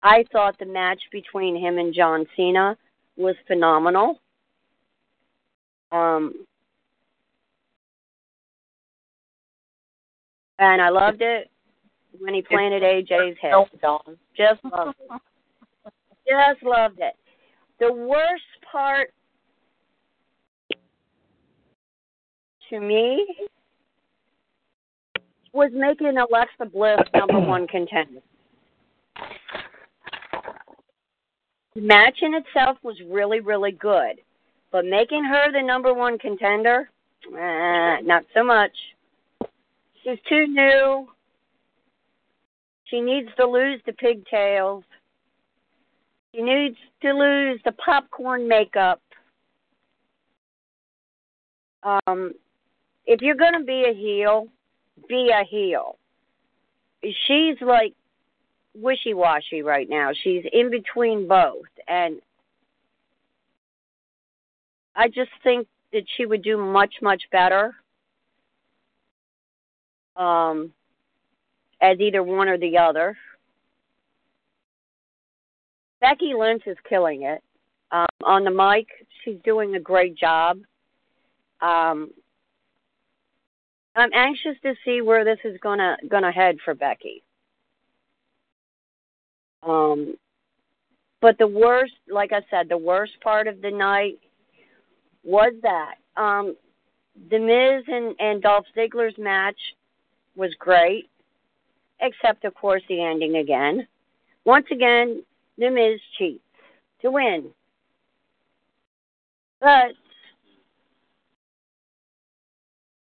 I 0.02 0.24
thought 0.32 0.58
the 0.58 0.66
match 0.66 1.00
between 1.12 1.56
him 1.56 1.78
and 1.78 1.94
John 1.94 2.26
Cena 2.36 2.76
was 3.16 3.36
phenomenal. 3.46 4.20
Um, 5.92 6.44
and 10.58 10.80
I 10.80 10.88
loved 10.88 11.20
it 11.20 11.50
when 12.18 12.34
he 12.34 12.42
planted 12.42 12.82
AJ's 12.82 13.36
head. 13.40 13.52
Just 14.36 14.64
loved 14.64 14.96
it. 14.98 15.20
Just 16.28 16.62
loved 16.62 16.98
it. 16.98 17.14
The 17.78 17.92
worst 17.92 18.42
part 18.70 19.12
to 22.70 22.80
me 22.80 23.26
was 25.52 25.70
making 25.74 26.16
Alexa 26.16 26.64
Bliss 26.72 27.00
number 27.14 27.40
one 27.40 27.66
contender. 27.66 28.20
The 31.74 31.80
match 31.80 32.18
in 32.20 32.34
itself 32.34 32.76
was 32.82 32.96
really, 33.08 33.40
really 33.40 33.72
good, 33.72 34.20
but 34.70 34.84
making 34.84 35.24
her 35.24 35.50
the 35.50 35.62
number 35.62 35.94
one 35.94 36.18
contender, 36.18 36.90
eh, 37.26 38.00
not 38.02 38.24
so 38.34 38.44
much. 38.44 38.72
She's 40.02 40.18
too 40.28 40.46
new. 40.46 41.08
She 42.84 43.00
needs 43.00 43.28
to 43.38 43.46
lose 43.46 43.80
the 43.86 43.92
pigtails. 43.94 44.84
She 46.34 46.42
needs 46.42 46.76
to 47.02 47.12
lose 47.12 47.60
the 47.64 47.72
popcorn 47.72 48.46
makeup. 48.46 49.00
Um, 51.82 52.32
if 53.06 53.22
you're 53.22 53.34
going 53.34 53.58
to 53.58 53.64
be 53.64 53.86
a 53.88 53.94
heel, 53.94 54.48
be 55.08 55.30
a 55.30 55.44
heel. 55.44 55.96
She's 57.02 57.56
like 57.60 57.94
wishy 58.74 59.14
washy 59.14 59.62
right 59.62 59.88
now. 59.88 60.10
She's 60.22 60.44
in 60.52 60.70
between 60.70 61.28
both. 61.28 61.66
And 61.88 62.20
I 64.94 65.08
just 65.08 65.30
think 65.42 65.66
that 65.92 66.04
she 66.16 66.26
would 66.26 66.42
do 66.42 66.56
much, 66.56 66.94
much 67.02 67.22
better 67.30 67.74
um, 70.16 70.72
as 71.80 71.98
either 72.00 72.22
one 72.22 72.48
or 72.48 72.58
the 72.58 72.78
other. 72.78 73.16
Becky 76.00 76.34
Lynch 76.36 76.66
is 76.66 76.76
killing 76.88 77.22
it. 77.22 77.42
Um, 77.90 78.06
on 78.24 78.44
the 78.44 78.50
mic, 78.50 78.86
she's 79.22 79.38
doing 79.44 79.74
a 79.74 79.80
great 79.80 80.16
job. 80.16 80.58
Um, 81.60 82.10
I'm 83.94 84.10
anxious 84.14 84.56
to 84.62 84.74
see 84.84 85.02
where 85.02 85.24
this 85.24 85.38
is 85.44 85.58
gonna 85.62 85.96
gonna 86.08 86.32
head 86.32 86.56
for 86.64 86.74
Becky. 86.74 87.22
Um, 89.62 90.14
but 91.20 91.38
the 91.38 91.46
worst, 91.46 91.92
like 92.08 92.32
I 92.32 92.42
said, 92.50 92.68
the 92.68 92.76
worst 92.76 93.12
part 93.22 93.46
of 93.46 93.62
the 93.62 93.70
night 93.70 94.18
was 95.22 95.52
that 95.62 95.94
um, 96.16 96.56
the 97.30 97.38
Miz 97.38 97.84
and, 97.86 98.14
and 98.18 98.42
Dolph 98.42 98.66
Ziggler's 98.76 99.16
match 99.18 99.58
was 100.34 100.52
great, 100.58 101.08
except 102.00 102.44
of 102.44 102.54
course 102.54 102.82
the 102.88 103.02
ending 103.02 103.36
again. 103.36 103.86
Once 104.44 104.66
again, 104.72 105.22
the 105.58 105.70
Miz 105.70 106.00
cheats 106.18 106.42
to 107.02 107.10
win. 107.10 107.50
But 109.60 109.92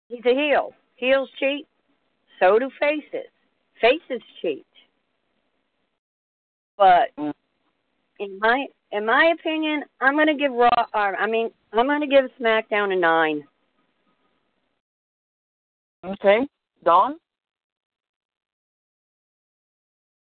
he's 0.10 0.26
a 0.26 0.36
heel. 0.36 0.74
Heels 0.96 1.30
cheat, 1.40 1.66
so 2.40 2.60
do 2.60 2.70
faces. 2.80 3.30
Faces 3.80 4.22
cheat. 4.42 4.66
But 6.82 7.12
in 8.20 8.40
my 8.40 8.66
in 8.92 9.06
my 9.06 9.36
opinion, 9.40 9.84
I'm 10.02 10.16
going 10.16 10.26
to 10.26 10.34
give 10.34 10.52
Raw. 10.52 10.72
Or, 10.96 11.16
I 11.16 11.28
mean, 11.28 11.52
I'm 11.72 11.86
going 11.86 12.02
to 12.02 12.08
give 12.08 12.26
SmackDown 12.42 12.92
a 12.92 12.96
nine. 12.96 13.44
Okay, 16.04 16.40
Dawn. 16.84 17.18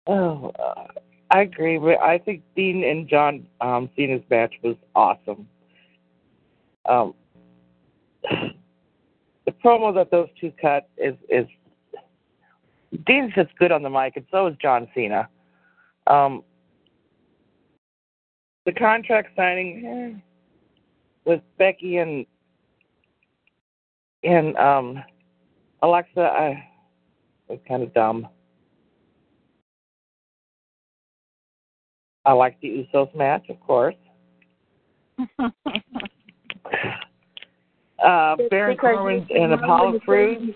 Oh, 0.06 0.52
uh, 0.56 0.86
I 1.32 1.40
agree. 1.40 1.78
But 1.78 2.00
I 2.00 2.18
think 2.18 2.44
Dean 2.54 2.84
and 2.84 3.08
John 3.08 3.48
um, 3.60 3.90
Cena's 3.96 4.22
match 4.30 4.54
was 4.62 4.76
awesome. 4.94 5.48
Um, 6.88 7.14
the 8.30 9.52
promo 9.64 9.92
that 9.96 10.12
those 10.12 10.28
two 10.40 10.52
cut 10.62 10.88
is 10.96 11.16
is 11.28 11.46
Dean's 13.04 13.34
just 13.34 13.50
good 13.58 13.72
on 13.72 13.82
the 13.82 13.90
mic, 13.90 14.14
and 14.14 14.26
so 14.30 14.46
is 14.46 14.54
John 14.62 14.86
Cena. 14.94 15.28
Um, 16.06 16.42
the 18.64 18.72
contract 18.72 19.30
signing 19.36 19.86
eh, 19.86 20.12
with 21.24 21.40
Becky 21.58 21.98
and 21.98 22.26
and 24.22 24.56
um, 24.56 25.02
Alexa, 25.82 26.20
I 26.20 26.68
was 27.48 27.58
kind 27.66 27.82
of 27.82 27.92
dumb. 27.94 28.28
I 32.24 32.32
like 32.32 32.60
the 32.60 32.86
Usos 32.92 33.14
match, 33.14 33.48
of 33.48 33.60
course. 33.60 33.94
uh, 35.38 35.50
Baron 38.50 38.76
Corbin 38.76 39.26
and 39.30 39.52
Apollo 39.52 40.00
Crews. 40.00 40.54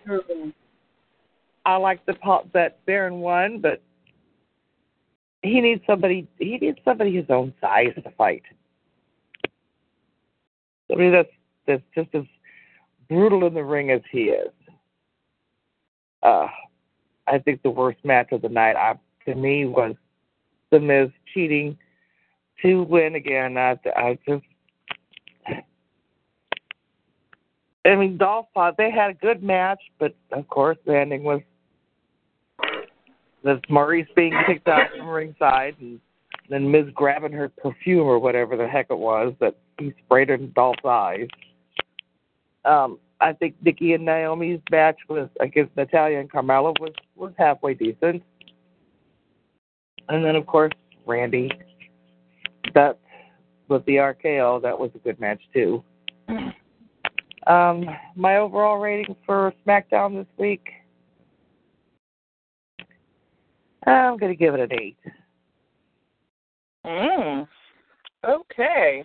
I 1.65 1.77
like 1.77 2.05
the 2.07 2.15
that 2.55 2.85
Baron 2.87 3.21
won, 3.21 3.61
but 3.61 3.81
he 5.43 5.61
needs 5.61 5.83
somebody. 5.87 6.29
He 6.39 6.59
needs 6.59 6.79
somebody 6.85 7.15
his 7.15 7.27
own 7.31 7.55
size 7.61 7.95
to 8.03 8.11
fight. 8.13 8.43
Somebody 10.89 11.11
that's 11.11 11.31
that's 11.67 11.83
just 11.95 12.15
as 12.15 12.25
brutal 13.09 13.47
in 13.47 13.55
the 13.55 13.65
ring 13.65 13.91
as 13.91 14.03
he 14.11 14.25
is. 14.25 14.53
Uh, 16.23 16.47
I 17.27 17.39
think 17.39 17.63
the 17.63 17.71
worst 17.71 17.99
match 18.05 18.33
of 18.33 18.43
the 18.43 18.49
night, 18.49 18.77
I, 18.77 18.99
to 19.27 19.35
me, 19.35 19.65
was 19.65 19.95
the 20.71 20.81
Miz 20.81 21.11
cheating 21.33 21.79
to 22.63 22.83
win 22.83 23.15
again. 23.15 23.57
I, 23.57 23.79
I 23.97 24.19
just, 24.29 24.45
I 27.85 27.97
mean, 27.97 28.19
Dolph, 28.19 28.47
uh, 28.55 28.73
they 28.77 28.91
had 28.91 29.11
a 29.11 29.15
good 29.15 29.43
match, 29.43 29.81
but 29.99 30.15
of 30.33 30.47
course 30.49 30.77
the 30.85 30.99
ending 30.99 31.25
was 31.25 31.41
the 33.43 33.61
Maryse 33.71 34.13
being 34.15 34.35
kicked 34.47 34.69
out 34.69 34.89
from 34.97 35.09
ringside, 35.09 35.77
and 35.81 36.01
then 36.49 36.71
Miz 36.71 36.87
grabbing 36.95 37.33
her 37.33 37.49
perfume 37.49 38.07
or 38.07 38.19
whatever 38.19 38.57
the 38.57 38.67
heck 38.67 38.87
it 38.91 38.99
was 38.99 39.35
that 39.41 39.57
he 39.79 39.95
sprayed 40.05 40.31
in 40.31 40.53
Dolph's 40.53 40.85
eyes. 40.85 41.29
Um, 42.65 42.99
I 43.21 43.33
think 43.33 43.55
Nikki 43.63 43.95
and 43.95 44.05
Naomi's 44.05 44.61
match 44.71 44.97
was 45.09 45.29
against 45.41 45.77
Natalya 45.77 46.21
and 46.21 46.31
Carmella 46.31 46.75
was 46.81 46.93
was 47.17 47.33
halfway 47.39 47.75
decent, 47.75 48.23
and 50.09 50.25
then 50.25 50.37
of 50.37 50.47
course 50.47 50.73
Randy. 51.07 51.51
That 52.75 52.99
with 53.69 53.85
the 53.87 53.97
RKO, 53.97 54.61
that 54.63 54.79
was 54.79 54.91
a 54.95 54.99
good 54.99 55.19
match 55.19 55.41
too. 55.53 55.83
Um, 57.47 57.87
my 58.15 58.37
overall 58.37 58.79
rating 58.79 59.17
for 59.25 59.53
SmackDown 59.67 60.17
this 60.17 60.27
week, 60.39 60.69
I'm 63.87 64.19
going 64.19 64.33
to 64.33 64.37
give 64.37 64.55
it 64.55 64.61
an 64.61 64.73
eight. 64.73 64.97
Mm. 66.85 67.49
Okay. 68.29 69.05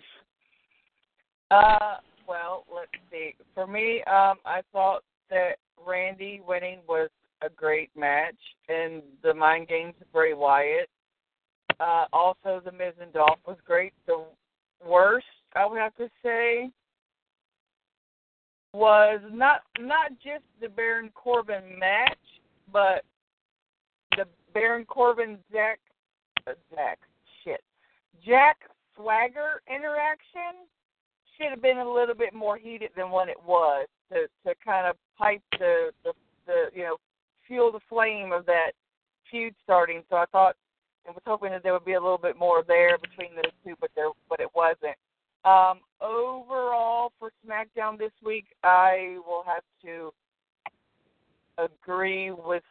Uh, 1.50 1.96
well, 2.28 2.64
let's 2.74 2.90
see. 3.10 3.34
For 3.54 3.66
me, 3.66 4.02
um, 4.06 4.36
I 4.44 4.60
thought 4.72 5.02
that 5.30 5.56
Randy 5.86 6.40
winning 6.46 6.80
was 6.88 7.08
a 7.42 7.48
great 7.48 7.90
match, 7.96 8.36
and 8.68 9.02
the 9.22 9.34
mind 9.34 9.68
games 9.68 9.94
of 10.00 10.10
Bray 10.12 10.34
Wyatt. 10.34 10.88
Uh, 11.78 12.06
also, 12.12 12.60
the 12.64 12.72
Miz 12.72 12.94
and 13.00 13.12
Dolph 13.12 13.38
was 13.46 13.58
great. 13.64 13.92
The 14.06 14.24
worst, 14.86 15.26
I 15.54 15.66
would 15.66 15.78
have 15.78 15.94
to 15.96 16.08
say, 16.22 16.70
was 18.72 19.20
not 19.32 19.62
not 19.78 20.10
just 20.22 20.44
the 20.60 20.68
Baron 20.68 21.10
Corbin 21.14 21.78
match, 21.78 22.18
but 22.72 23.04
the 24.16 24.26
Baron 24.54 24.84
Corbin 24.84 25.38
Zack 25.52 25.78
uh, 26.46 26.52
Zack 26.74 26.98
shit 27.44 27.60
Jack 28.24 28.56
Swagger 28.96 29.62
interaction 29.68 30.66
should 31.36 31.50
have 31.50 31.62
been 31.62 31.78
a 31.78 31.92
little 31.92 32.14
bit 32.14 32.32
more 32.34 32.56
heated 32.56 32.90
than 32.96 33.10
what 33.10 33.28
it 33.28 33.36
was 33.46 33.86
to 34.10 34.26
to 34.46 34.54
kind 34.64 34.86
of 34.86 34.96
pipe 35.18 35.42
the 35.58 35.90
the, 36.04 36.12
the 36.46 36.64
you 36.74 36.82
know 36.82 36.96
fuel 37.46 37.70
the 37.70 37.80
flame 37.88 38.32
of 38.32 38.46
that 38.46 38.72
feud 39.30 39.54
starting. 39.64 40.02
So 40.10 40.16
I 40.16 40.24
thought 40.26 40.56
and 41.06 41.14
was 41.14 41.22
hoping 41.26 41.50
that 41.52 41.62
there 41.62 41.72
would 41.72 41.84
be 41.84 41.94
a 41.94 42.00
little 42.00 42.18
bit 42.18 42.36
more 42.36 42.64
there 42.66 42.98
between 42.98 43.34
those 43.34 43.52
two, 43.64 43.74
but 43.80 43.90
there 43.94 44.08
but 44.28 44.40
it 44.40 44.48
wasn't. 44.54 44.96
Um, 45.44 45.80
overall 46.00 47.12
for 47.18 47.30
SmackDown 47.46 47.98
this 47.98 48.10
week, 48.24 48.46
I 48.64 49.18
will 49.26 49.44
have 49.46 49.62
to 49.84 50.12
agree 51.58 52.32
with 52.32 52.64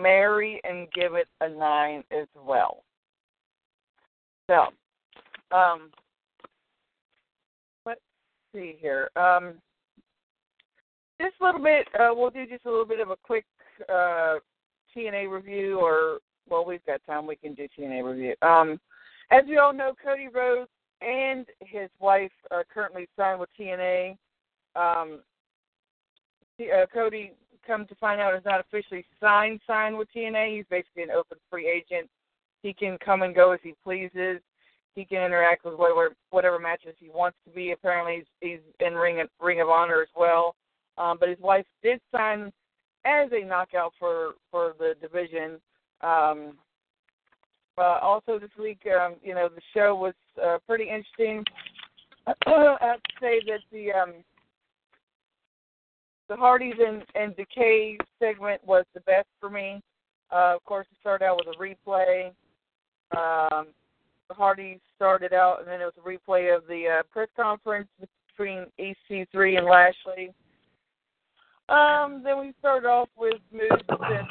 Mary 0.00 0.60
and 0.64 0.90
give 0.92 1.14
it 1.14 1.28
a 1.40 1.48
nine 1.48 2.04
as 2.10 2.26
well. 2.36 2.84
So, 4.48 4.66
um, 5.56 5.90
let's 7.84 8.00
see 8.54 8.76
here. 8.80 9.10
Um, 9.16 9.54
just 11.20 11.34
a 11.40 11.44
little 11.44 11.62
bit. 11.62 11.86
Uh, 11.98 12.10
we'll 12.14 12.30
do 12.30 12.46
just 12.46 12.66
a 12.66 12.70
little 12.70 12.86
bit 12.86 13.00
of 13.00 13.10
a 13.10 13.16
quick 13.22 13.44
uh, 13.88 14.36
TNA 14.96 15.30
review, 15.30 15.78
or 15.78 16.18
well, 16.48 16.64
we've 16.64 16.84
got 16.84 17.00
time. 17.06 17.26
We 17.26 17.36
can 17.36 17.54
do 17.54 17.68
TNA 17.78 18.04
review. 18.04 18.34
Um, 18.42 18.80
as 19.30 19.42
you 19.46 19.60
all 19.60 19.72
know, 19.72 19.94
Cody 20.04 20.28
Rhodes 20.28 20.68
and 21.00 21.46
his 21.60 21.88
wife 22.00 22.32
are 22.50 22.64
currently 22.72 23.08
signed 23.16 23.40
with 23.40 23.48
TNA. 23.58 24.16
Um, 24.76 25.20
uh, 26.60 26.86
Cody, 26.92 27.32
come 27.66 27.86
to 27.86 27.94
find 27.96 28.20
out, 28.20 28.34
is 28.34 28.44
not 28.44 28.60
officially 28.60 29.04
signed 29.20 29.60
signed 29.66 29.96
with 29.96 30.08
TNA. 30.14 30.56
He's 30.56 30.66
basically 30.70 31.04
an 31.04 31.10
open 31.10 31.38
free 31.50 31.68
agent. 31.68 32.08
He 32.62 32.72
can 32.72 32.96
come 33.04 33.22
and 33.22 33.34
go 33.34 33.52
as 33.52 33.60
he 33.62 33.74
pleases. 33.82 34.40
He 34.94 35.04
can 35.04 35.22
interact 35.22 35.64
with 35.64 35.74
whatever 35.74 36.14
whatever 36.30 36.58
matches 36.58 36.94
he 36.98 37.08
wants 37.08 37.38
to 37.46 37.54
be. 37.54 37.72
Apparently, 37.72 38.24
he's, 38.40 38.58
he's 38.60 38.86
in 38.86 38.94
Ring 38.94 39.20
of, 39.20 39.28
Ring 39.40 39.60
of 39.60 39.68
Honor 39.68 40.02
as 40.02 40.08
well. 40.16 40.54
Um, 40.98 41.16
but 41.18 41.28
his 41.28 41.38
wife 41.40 41.66
did 41.82 42.00
sign 42.14 42.52
as 43.04 43.30
a 43.32 43.44
knockout 43.44 43.92
for 43.98 44.32
for 44.50 44.74
the 44.78 44.94
division. 45.00 45.60
Um, 46.02 46.58
uh, 47.78 47.98
also 48.02 48.38
this 48.38 48.50
week, 48.58 48.80
um, 49.00 49.14
you 49.22 49.34
know, 49.34 49.48
the 49.48 49.62
show 49.74 49.94
was 49.94 50.14
uh, 50.42 50.58
pretty 50.66 50.84
interesting. 50.84 51.44
I 52.26 52.76
have 52.80 53.02
to 53.02 53.14
say 53.20 53.40
that 53.46 53.60
the 53.72 53.92
um, 53.92 54.12
the 56.28 56.36
Hardys 56.36 56.74
and, 56.78 57.02
and 57.14 57.36
Decay 57.36 57.98
segment 58.18 58.60
was 58.64 58.84
the 58.94 59.00
best 59.00 59.28
for 59.40 59.50
me. 59.50 59.80
Uh, 60.30 60.54
of 60.56 60.64
course, 60.64 60.86
it 60.90 60.96
started 61.00 61.24
out 61.24 61.40
with 61.44 61.54
a 61.54 61.58
replay. 61.60 62.28
Um, 63.16 63.66
the 64.28 64.34
Hardys 64.34 64.78
started 64.96 65.32
out, 65.32 65.58
and 65.60 65.68
then 65.68 65.80
it 65.80 65.84
was 65.84 65.94
a 65.98 66.08
replay 66.08 66.56
of 66.56 66.66
the 66.66 67.00
uh, 67.00 67.02
press 67.10 67.28
conference 67.36 67.88
between 68.36 68.66
EC3 68.80 69.58
and 69.58 69.66
Lashley. 69.66 70.32
Um, 71.68 72.22
then 72.24 72.40
we 72.40 72.52
started 72.58 72.88
off 72.88 73.08
with 73.16 73.40
Moose 73.52 73.70
and, 73.88 74.26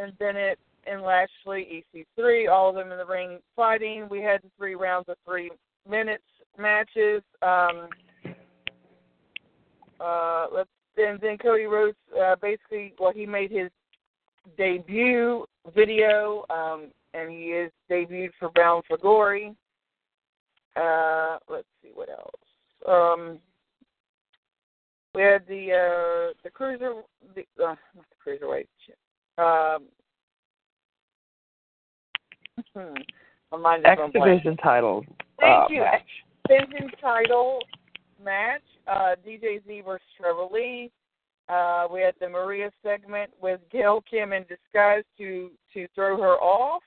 and 0.00 0.18
Bennett 0.18 0.58
and 0.86 1.02
Lashley, 1.02 1.84
EC3, 1.94 2.50
all 2.50 2.70
of 2.70 2.74
them 2.74 2.92
in 2.92 2.98
the 2.98 3.06
ring 3.06 3.38
fighting. 3.56 4.06
We 4.10 4.20
had 4.22 4.40
three 4.56 4.74
rounds 4.74 5.08
of 5.08 5.16
three 5.26 5.50
minutes 5.88 6.24
matches. 6.58 7.22
Um, 7.42 7.88
uh, 10.00 10.46
let's 10.54 10.70
then 10.98 11.18
then 11.22 11.38
Cody 11.38 11.64
Rhodes 11.64 11.96
uh, 12.20 12.36
basically 12.42 12.92
well 12.98 13.12
he 13.12 13.24
made 13.24 13.50
his 13.50 13.70
debut 14.58 15.46
video 15.74 16.44
um, 16.50 16.88
and 17.14 17.30
he 17.30 17.46
is 17.52 17.70
debuted 17.90 18.30
for 18.38 18.50
Bound 18.54 18.84
for 18.86 18.98
Glory. 18.98 19.54
Uh, 20.76 21.38
let's 21.48 21.66
see 21.82 21.90
what 21.94 22.08
else. 22.08 22.30
Um, 22.86 23.38
we 25.14 25.22
had 25.22 25.42
the 25.48 25.72
uh, 25.72 26.32
the 26.44 26.50
cruiser, 26.52 27.02
the 27.34 27.42
uh, 27.62 27.74
not 27.94 28.04
the 28.10 28.30
cruiserweight. 28.30 28.66
Um, 29.38 29.84
hmm, 32.74 33.00
my 33.52 33.58
mind 33.58 33.80
is 33.86 33.98
X. 33.98 34.00
Division 34.12 34.56
title. 34.58 35.04
Thank 35.40 35.52
uh, 35.52 35.66
you. 35.70 35.80
match. 35.80 36.02
Division 36.48 36.90
title 37.00 37.60
match. 38.22 38.62
Uh, 38.86 39.14
DJ 39.26 39.64
Z 39.66 39.82
versus 39.84 40.06
Trevor 40.16 40.46
Lee. 40.52 40.90
Uh, 41.48 41.86
we 41.90 42.00
had 42.00 42.14
the 42.20 42.28
Maria 42.28 42.70
segment 42.82 43.30
with 43.40 43.60
Gail 43.72 44.04
Kim 44.08 44.32
in 44.32 44.44
disguise 44.44 45.04
to 45.16 45.50
to 45.74 45.86
throw 45.94 46.20
her 46.20 46.34
off. 46.34 46.82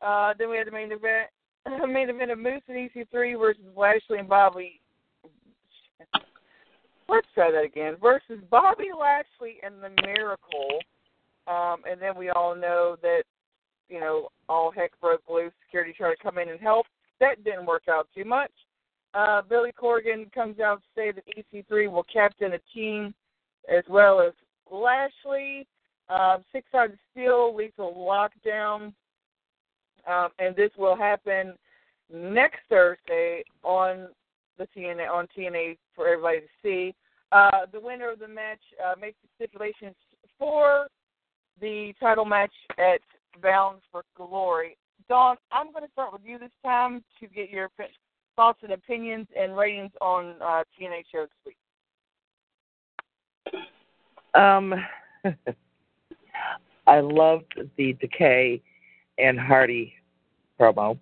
Uh, 0.00 0.32
then 0.38 0.50
we 0.50 0.56
had 0.56 0.66
the 0.66 0.72
main 0.72 0.92
event. 0.92 1.28
main 1.92 2.08
event 2.08 2.30
of 2.30 2.38
Moose 2.38 2.62
and 2.68 2.90
EC3 2.90 3.38
versus 3.38 3.62
Lashley 3.76 4.18
and 4.18 4.28
Bobby. 4.28 4.80
Let's 7.08 7.28
try 7.34 7.50
that 7.50 7.64
again. 7.64 7.96
Versus 8.00 8.42
Bobby 8.50 8.88
Lashley 8.98 9.58
and 9.62 9.74
the 9.82 9.90
Miracle. 10.02 10.78
Um, 11.46 11.82
and 11.88 12.00
then 12.00 12.16
we 12.16 12.30
all 12.30 12.56
know 12.56 12.96
that, 13.02 13.22
you 13.88 14.00
know, 14.00 14.28
all 14.48 14.72
heck 14.72 14.90
broke 15.00 15.22
loose. 15.28 15.52
Security 15.66 15.92
tried 15.96 16.16
to 16.16 16.22
come 16.22 16.38
in 16.38 16.48
and 16.48 16.60
help. 16.60 16.86
That 17.20 17.44
didn't 17.44 17.66
work 17.66 17.84
out 17.88 18.08
too 18.14 18.24
much. 18.24 18.50
Uh, 19.14 19.42
Billy 19.42 19.72
Corgan 19.72 20.30
comes 20.32 20.60
out 20.60 20.82
to 20.82 20.88
say 20.94 21.12
that 21.12 21.24
EC3 21.36 21.90
will 21.90 22.04
captain 22.04 22.52
a 22.52 22.58
team 22.74 23.14
as 23.72 23.84
well 23.88 24.20
as 24.20 24.32
Lashley. 24.70 25.66
Um, 26.08 26.44
Six 26.52 26.66
Sided 26.70 26.98
Steel, 27.10 27.54
Lethal 27.54 27.94
Lockdown. 27.94 28.92
Um, 30.06 30.28
and 30.38 30.54
this 30.54 30.70
will 30.78 30.96
happen 30.96 31.54
next 32.12 32.60
Thursday 32.68 33.42
on 33.64 34.08
the 34.58 34.68
TNA 34.76 35.10
on 35.10 35.26
TNA 35.36 35.76
for 35.94 36.08
everybody 36.08 36.40
to 36.40 36.46
see. 36.62 36.94
Uh, 37.32 37.66
the 37.72 37.80
winner 37.80 38.10
of 38.10 38.20
the 38.20 38.28
match 38.28 38.60
uh, 38.84 38.94
makes 39.00 39.16
the 39.22 39.28
stipulations 39.36 39.96
for 40.38 40.86
the 41.60 41.92
title 41.98 42.24
match 42.24 42.52
at 42.78 43.00
Bound 43.42 43.80
for 43.90 44.04
Glory. 44.16 44.76
Dawn, 45.08 45.36
I'm 45.52 45.72
going 45.72 45.84
to 45.84 45.90
start 45.92 46.12
with 46.12 46.22
you 46.24 46.38
this 46.38 46.50
time 46.64 47.02
to 47.20 47.26
get 47.26 47.50
your 47.50 47.68
thoughts 48.36 48.58
and 48.62 48.72
opinions 48.72 49.26
and 49.38 49.56
ratings 49.56 49.90
on 50.00 50.34
uh, 50.40 50.62
TNA 50.78 51.02
show 51.10 51.26
this 51.26 51.30
week. 51.46 51.56
Um, 54.34 54.74
I 56.86 57.00
loved 57.00 57.54
the 57.76 57.94
Decay 57.94 58.62
and 59.18 59.40
Hardy 59.40 59.94
promo. 60.60 60.98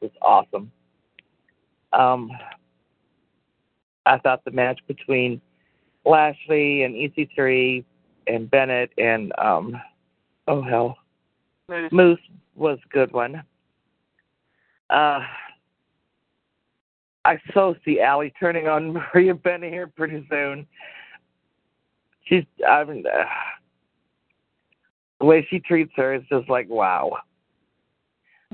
It 0.00 0.12
was 0.12 0.12
awesome. 0.22 0.70
Um, 1.92 2.30
I 4.06 4.18
thought 4.18 4.44
the 4.44 4.52
match 4.52 4.78
between 4.86 5.40
Lashley 6.04 6.84
and 6.84 6.94
EC3 6.94 7.84
and 8.28 8.50
Bennett 8.50 8.90
and 8.98 9.32
um, 9.38 9.80
oh 10.46 10.62
hell, 10.62 10.96
Moose. 11.68 11.90
Moose 11.92 12.20
was 12.54 12.78
a 12.84 12.88
good 12.88 13.12
one. 13.12 13.42
Uh, 14.88 15.20
I 17.26 17.40
so 17.54 17.74
see 17.84 18.00
Allie 18.00 18.32
turning 18.38 18.68
on 18.68 18.92
Maria 19.14 19.34
Bennett 19.34 19.72
here 19.72 19.88
pretty 19.88 20.24
soon. 20.30 20.64
She's, 22.24 22.44
I 22.66 22.84
mean, 22.84 23.04
uh, 23.06 23.24
the 25.18 25.26
way 25.26 25.46
she 25.50 25.58
treats 25.58 25.92
her 25.96 26.14
is 26.14 26.22
just 26.30 26.48
like 26.48 26.68
wow. 26.68 27.16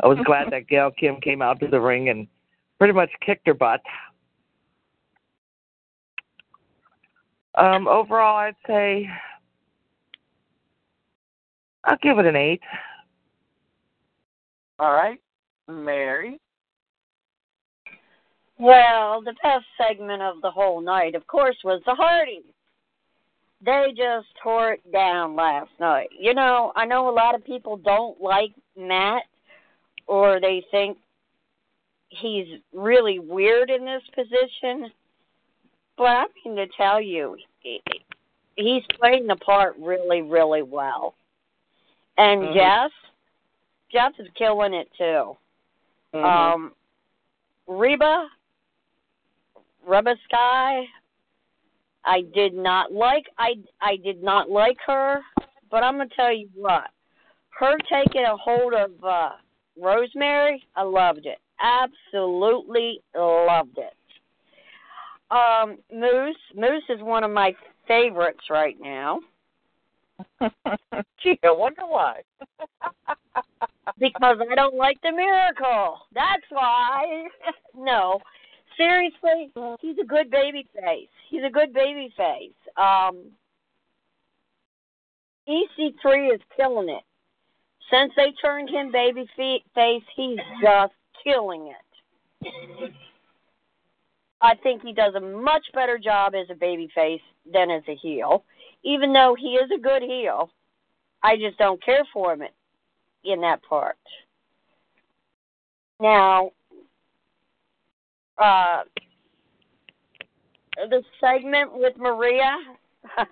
I 0.03 0.07
was 0.07 0.19
glad 0.25 0.47
that 0.51 0.69
Gail 0.69 0.91
Kim 0.99 1.21
came 1.21 1.43
out 1.43 1.61
to 1.61 1.69
the 1.69 1.81
ring 1.81 2.09
and 2.09 2.27
pretty 2.79 2.95
much 2.95 3.11
kicked 3.25 3.47
her 3.47 3.55
butt. 3.55 3.83
Um, 7.55 7.87
overall, 7.87 8.39
I'd 8.39 8.57
say 8.67 9.07
I'll 11.85 11.99
give 12.03 12.19
it 12.19 12.25
an 12.25 12.37
eight. 12.37 12.63
All 14.79 14.93
right, 14.93 15.21
Mary. 15.69 16.41
Well, 18.63 19.23
the 19.23 19.35
best 19.43 19.65
segment 19.77 20.23
of 20.23 20.41
the 20.41 20.51
whole 20.51 20.81
night, 20.81 21.17
of 21.17 21.27
course, 21.27 21.57
was 21.65 21.83
the 21.85 21.97
Hardys. 21.97 22.45
They 23.61 23.89
just 23.97 24.29
tore 24.41 24.75
it 24.75 24.93
down 24.93 25.35
last 25.35 25.71
night. 25.81 26.11
You 26.17 26.33
know, 26.33 26.73
I 26.77 26.85
know 26.85 27.09
a 27.09 27.11
lot 27.11 27.35
of 27.35 27.45
people 27.45 27.77
don't 27.77 28.21
like 28.21 28.53
Matt 28.77 29.25
or 30.07 30.41
they 30.41 30.65
think 30.71 30.97
he's 32.11 32.47
really 32.73 33.19
weird 33.19 33.69
in 33.69 33.85
this 33.85 34.03
position. 34.15 34.93
But 35.99 36.05
I 36.05 36.25
mean 36.45 36.55
to 36.55 36.67
tell 36.77 37.01
you, 37.01 37.37
he's 38.55 38.85
playing 39.01 39.27
the 39.27 39.37
part 39.37 39.75
really, 39.77 40.23
really 40.23 40.63
well. 40.63 41.15
And 42.17 42.43
Mhm. 42.43 42.55
Jeff, 42.55 42.93
Jeff 43.91 44.21
is 44.21 44.29
killing 44.35 44.73
it 44.73 44.93
too. 44.95 45.37
Mhm. 46.13 46.25
Um, 46.25 46.77
Reby, 47.69 48.29
Reby 49.89 50.15
Sky, 50.25 50.83
I 52.05 52.23
did 52.35 52.55
not 52.55 52.93
like. 52.93 53.25
I 53.39 53.55
I 53.81 53.97
did 53.97 54.23
not 54.23 54.51
like 54.51 54.79
her, 54.87 55.21
but 55.71 55.83
I'm 55.83 55.99
gonna 55.99 56.09
tell 56.15 56.33
you 56.33 56.49
what. 56.55 56.91
Her 57.59 57.77
taking 57.91 58.25
a 58.25 58.37
hold 58.37 58.75
of 58.75 58.91
uh, 59.05 59.31
Rosemary, 59.81 60.65
I 60.75 60.83
loved 60.83 61.27
it. 61.27 61.39
Absolutely 61.63 63.01
loved 63.15 63.79
it. 63.79 63.95
Um, 65.31 65.79
Moose, 65.93 66.37
Moose 66.55 66.83
is 66.89 67.01
one 67.01 67.25
of 67.25 67.31
my 67.31 67.55
favorites 67.87 68.45
right 68.51 68.77
now 68.81 69.21
Gee, 71.23 71.39
I 71.45 71.51
wonder 71.51 71.87
why. 71.87 72.21
because 73.99 74.39
I 74.51 74.55
don't 74.55 74.75
like 74.75 74.99
the 75.03 75.13
miracle. 75.13 75.99
That's 76.15 76.45
why. 76.51 77.25
no, 77.77 78.21
seriously, 78.77 79.53
he's 79.81 79.99
a 80.01 80.07
good 80.07 80.31
baby 80.31 80.67
face. 80.75 81.09
He's 81.31 81.43
a 81.47 81.51
good 81.51 81.73
baby 81.73 82.13
face. 82.17 82.53
Um, 82.77 83.33
EC3 85.49 86.35
is 86.35 86.41
killing 86.57 86.89
it. 86.89 87.03
Since 87.91 88.13
they 88.17 88.33
turned 88.43 88.71
him 88.71 88.91
baby 88.93 89.29
face, 89.37 90.03
he's 90.17 90.39
just 90.63 90.93
killing 91.25 91.69
it. 91.69 92.93
I 94.41 94.55
think 94.57 94.83
he 94.83 94.93
does 94.93 95.15
a 95.15 95.21
much 95.21 95.65
better 95.73 95.99
job 95.99 96.35
as 96.35 96.49
a 96.51 96.55
baby 96.55 96.89
face 96.95 97.21
than 97.51 97.71
as 97.71 97.83
a 97.89 97.95
heel. 97.95 98.45
Even 98.83 99.13
though 99.13 99.37
he 99.39 99.55
is 99.55 99.71
a 99.71 99.81
good 99.81 100.03
heel, 100.03 100.51
I 101.23 101.37
just 101.37 101.59
don't 101.59 101.83
care 101.85 102.05
for 102.13 102.33
him 102.33 102.43
in 103.25 103.41
that 103.43 103.63
part. 103.63 103.97
Now, 106.01 106.51
uh, 108.39 108.83
the 110.77 111.03
segment 111.21 111.73
with 111.75 111.97
Maria, 111.97 112.57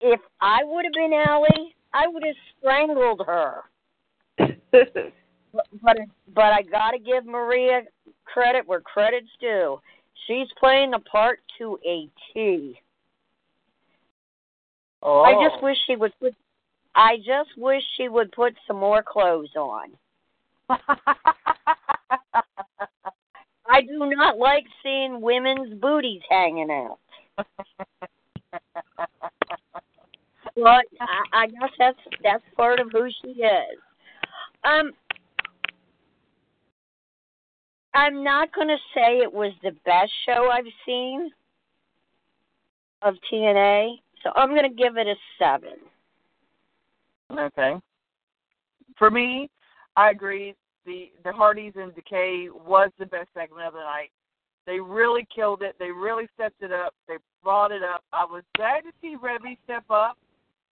if 0.00 0.20
I 0.40 0.58
would 0.64 0.84
have 0.84 0.92
been 0.92 1.12
Allie, 1.12 1.74
I 1.92 2.06
would 2.06 2.22
have 2.24 2.36
strangled 2.58 3.22
her. 3.26 3.62
But 4.36 4.52
but, 5.82 5.96
but 6.34 6.52
I 6.52 6.62
got 6.62 6.90
to 6.92 6.98
give 6.98 7.26
Maria 7.26 7.82
credit 8.24 8.66
where 8.66 8.80
credit's 8.80 9.30
due. 9.40 9.80
She's 10.26 10.48
playing 10.58 10.90
the 10.90 10.98
part 11.00 11.40
to 11.58 11.78
a 11.86 12.08
T. 12.32 12.78
Oh. 15.02 15.22
I 15.22 15.32
just 15.48 15.62
wish 15.62 15.76
she 15.86 15.96
would 15.96 16.12
put. 16.20 16.34
I 16.94 17.16
just 17.18 17.56
wish 17.56 17.82
she 17.96 18.08
would 18.08 18.32
put 18.32 18.54
some 18.66 18.78
more 18.78 19.02
clothes 19.02 19.54
on. 19.56 19.90
I 23.78 23.82
do 23.82 24.12
not 24.16 24.38
like 24.38 24.64
seeing 24.82 25.20
women's 25.20 25.72
booties 25.80 26.22
hanging 26.28 26.68
out. 26.68 26.98
But 30.56 30.84
I, 31.00 31.22
I 31.32 31.46
guess 31.46 31.70
that's 31.78 31.98
that's 32.24 32.42
part 32.56 32.80
of 32.80 32.88
who 32.90 33.08
she 33.22 33.40
is. 33.40 33.78
Um, 34.64 34.90
I'm 37.94 38.24
not 38.24 38.52
going 38.52 38.66
to 38.66 38.76
say 38.92 39.18
it 39.18 39.32
was 39.32 39.52
the 39.62 39.70
best 39.84 40.10
show 40.26 40.50
I've 40.50 40.64
seen 40.84 41.30
of 43.02 43.14
TNA, 43.32 44.00
so 44.24 44.32
I'm 44.34 44.50
going 44.50 44.68
to 44.68 44.76
give 44.76 44.96
it 44.96 45.06
a 45.06 45.14
seven. 45.38 45.76
Okay. 47.30 47.76
For 48.96 49.08
me, 49.08 49.48
I 49.96 50.10
agree. 50.10 50.56
The 50.88 51.12
the 51.22 51.32
Hardys 51.32 51.74
and 51.76 51.94
Decay 51.94 52.48
was 52.66 52.90
the 52.98 53.04
best 53.04 53.28
segment 53.34 53.66
of 53.66 53.74
the 53.74 53.80
night. 53.80 54.10
They 54.66 54.80
really 54.80 55.28
killed 55.34 55.60
it. 55.60 55.76
They 55.78 55.90
really 55.90 56.26
stepped 56.34 56.62
it 56.62 56.72
up. 56.72 56.94
They 57.06 57.16
brought 57.44 57.72
it 57.72 57.82
up. 57.82 58.02
I 58.14 58.24
was 58.24 58.42
glad 58.56 58.80
to 58.80 58.92
see 59.02 59.14
Reby 59.22 59.58
step 59.64 59.84
up 59.90 60.16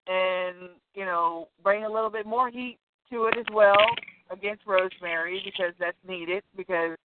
and 0.08 0.70
you 0.94 1.04
know 1.04 1.50
bring 1.62 1.84
a 1.84 1.92
little 1.92 2.10
bit 2.10 2.26
more 2.26 2.50
heat 2.50 2.78
to 3.12 3.26
it 3.26 3.38
as 3.38 3.46
well 3.54 3.86
against 4.32 4.64
Rosemary 4.66 5.42
because 5.44 5.74
that's 5.82 5.98
needed. 6.08 6.44
Because 6.56 6.96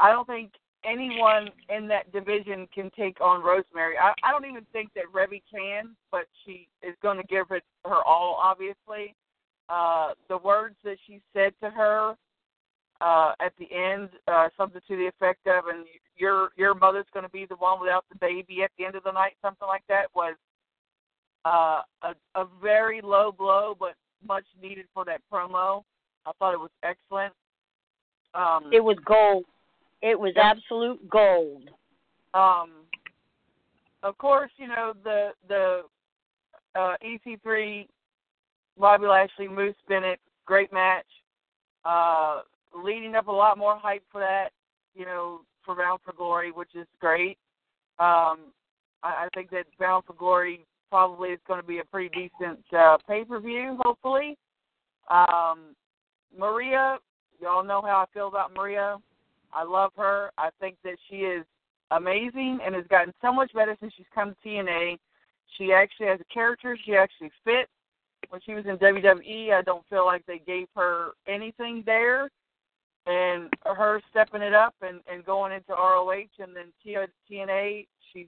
I 0.00 0.10
don't 0.10 0.26
think 0.26 0.50
anyone 0.84 1.50
in 1.68 1.86
that 1.86 2.10
division 2.12 2.66
can 2.74 2.90
take 2.98 3.20
on 3.20 3.44
Rosemary. 3.44 3.94
I, 3.96 4.12
I 4.24 4.32
don't 4.32 4.44
even 4.44 4.66
think 4.72 4.90
that 4.94 5.04
Reby 5.14 5.40
can, 5.48 5.94
but 6.10 6.26
she 6.44 6.66
is 6.82 6.96
going 7.00 7.18
to 7.18 7.26
give 7.28 7.46
it 7.52 7.62
her 7.84 8.02
all. 8.04 8.40
Obviously, 8.42 9.14
uh, 9.68 10.14
the 10.28 10.38
words 10.38 10.74
that 10.82 10.96
she 11.06 11.20
said 11.32 11.52
to 11.62 11.70
her 11.70 12.16
uh, 13.00 13.32
at 13.40 13.52
the 13.58 13.68
end, 13.72 14.10
uh, 14.28 14.48
something 14.56 14.80
to 14.86 14.96
the 14.96 15.06
effect 15.06 15.46
of, 15.46 15.66
"and 15.66 15.86
your 16.16 16.50
your 16.56 16.74
mother's 16.74 17.06
going 17.12 17.24
to 17.24 17.30
be 17.30 17.46
the 17.46 17.56
one 17.56 17.80
without 17.80 18.04
the 18.08 18.16
baby 18.16 18.62
at 18.62 18.70
the 18.78 18.84
end 18.84 18.94
of 18.94 19.04
the 19.04 19.12
night," 19.12 19.36
something 19.42 19.68
like 19.68 19.84
that, 19.88 20.14
was 20.14 20.34
uh, 21.44 21.82
a, 22.02 22.14
a 22.34 22.46
very 22.62 23.00
low 23.00 23.32
blow, 23.32 23.74
but 23.78 23.94
much 24.26 24.44
needed 24.60 24.86
for 24.92 25.04
that 25.06 25.20
promo. 25.32 25.82
I 26.26 26.32
thought 26.38 26.52
it 26.52 26.60
was 26.60 26.70
excellent. 26.82 27.32
Um, 28.34 28.70
It 28.72 28.84
was 28.84 28.98
gold. 29.04 29.44
It 30.02 30.18
was 30.18 30.32
Yep. 30.36 30.44
absolute 30.44 31.08
gold. 31.08 31.70
Um, 32.34 32.70
of 34.02 34.16
course, 34.18 34.50
you 34.56 34.68
know 34.68 34.92
the 35.04 35.30
the 35.48 35.82
uh, 36.74 36.96
EC3, 37.02 37.88
Bobby 38.78 39.06
Lashley, 39.06 39.48
Moose 39.48 39.74
Bennett, 39.88 40.20
great 40.46 40.72
match. 40.72 41.06
Uh, 41.84 42.42
leading 42.74 43.14
up 43.14 43.28
a 43.28 43.32
lot 43.32 43.58
more 43.58 43.76
hype 43.76 44.02
for 44.10 44.20
that, 44.20 44.50
you 44.94 45.04
know, 45.04 45.40
for 45.64 45.74
Bound 45.74 46.00
for 46.04 46.12
Glory, 46.12 46.52
which 46.52 46.74
is 46.74 46.86
great. 47.00 47.38
Um, 47.98 48.52
I, 49.02 49.26
I 49.26 49.28
think 49.34 49.50
that 49.50 49.66
Bound 49.78 50.04
for 50.06 50.14
Glory 50.14 50.64
probably 50.90 51.30
is 51.30 51.40
going 51.46 51.60
to 51.60 51.66
be 51.66 51.78
a 51.78 51.84
pretty 51.84 52.08
decent 52.08 52.60
uh, 52.76 52.98
pay 53.08 53.24
per 53.24 53.40
view, 53.40 53.78
hopefully. 53.84 54.36
Um, 55.08 55.74
Maria, 56.36 56.98
y'all 57.40 57.64
know 57.64 57.82
how 57.82 57.98
I 57.98 58.04
feel 58.12 58.28
about 58.28 58.54
Maria. 58.54 58.98
I 59.52 59.64
love 59.64 59.92
her. 59.96 60.30
I 60.38 60.50
think 60.60 60.76
that 60.84 60.96
she 61.08 61.16
is 61.16 61.44
amazing 61.90 62.60
and 62.64 62.74
has 62.74 62.84
gotten 62.88 63.12
so 63.20 63.32
much 63.32 63.52
better 63.52 63.76
since 63.80 63.92
she's 63.96 64.06
come 64.14 64.34
to 64.42 64.48
TNA. 64.48 64.98
She 65.58 65.72
actually 65.72 66.06
has 66.06 66.20
a 66.20 66.34
character. 66.34 66.78
She 66.84 66.94
actually 66.94 67.30
fits. 67.44 67.70
When 68.28 68.40
she 68.44 68.52
was 68.52 68.64
in 68.66 68.76
WWE, 68.76 69.52
I 69.52 69.62
don't 69.62 69.84
feel 69.88 70.04
like 70.04 70.24
they 70.26 70.40
gave 70.46 70.68
her 70.76 71.12
anything 71.26 71.82
there. 71.86 72.28
And 73.06 73.48
her 73.64 74.00
stepping 74.10 74.42
it 74.42 74.54
up 74.54 74.74
and, 74.82 75.00
and 75.10 75.24
going 75.24 75.52
into 75.52 75.72
ROH 75.72 76.12
and 76.38 76.54
then 76.54 76.66
TNA, 76.86 77.86
she's 78.12 78.26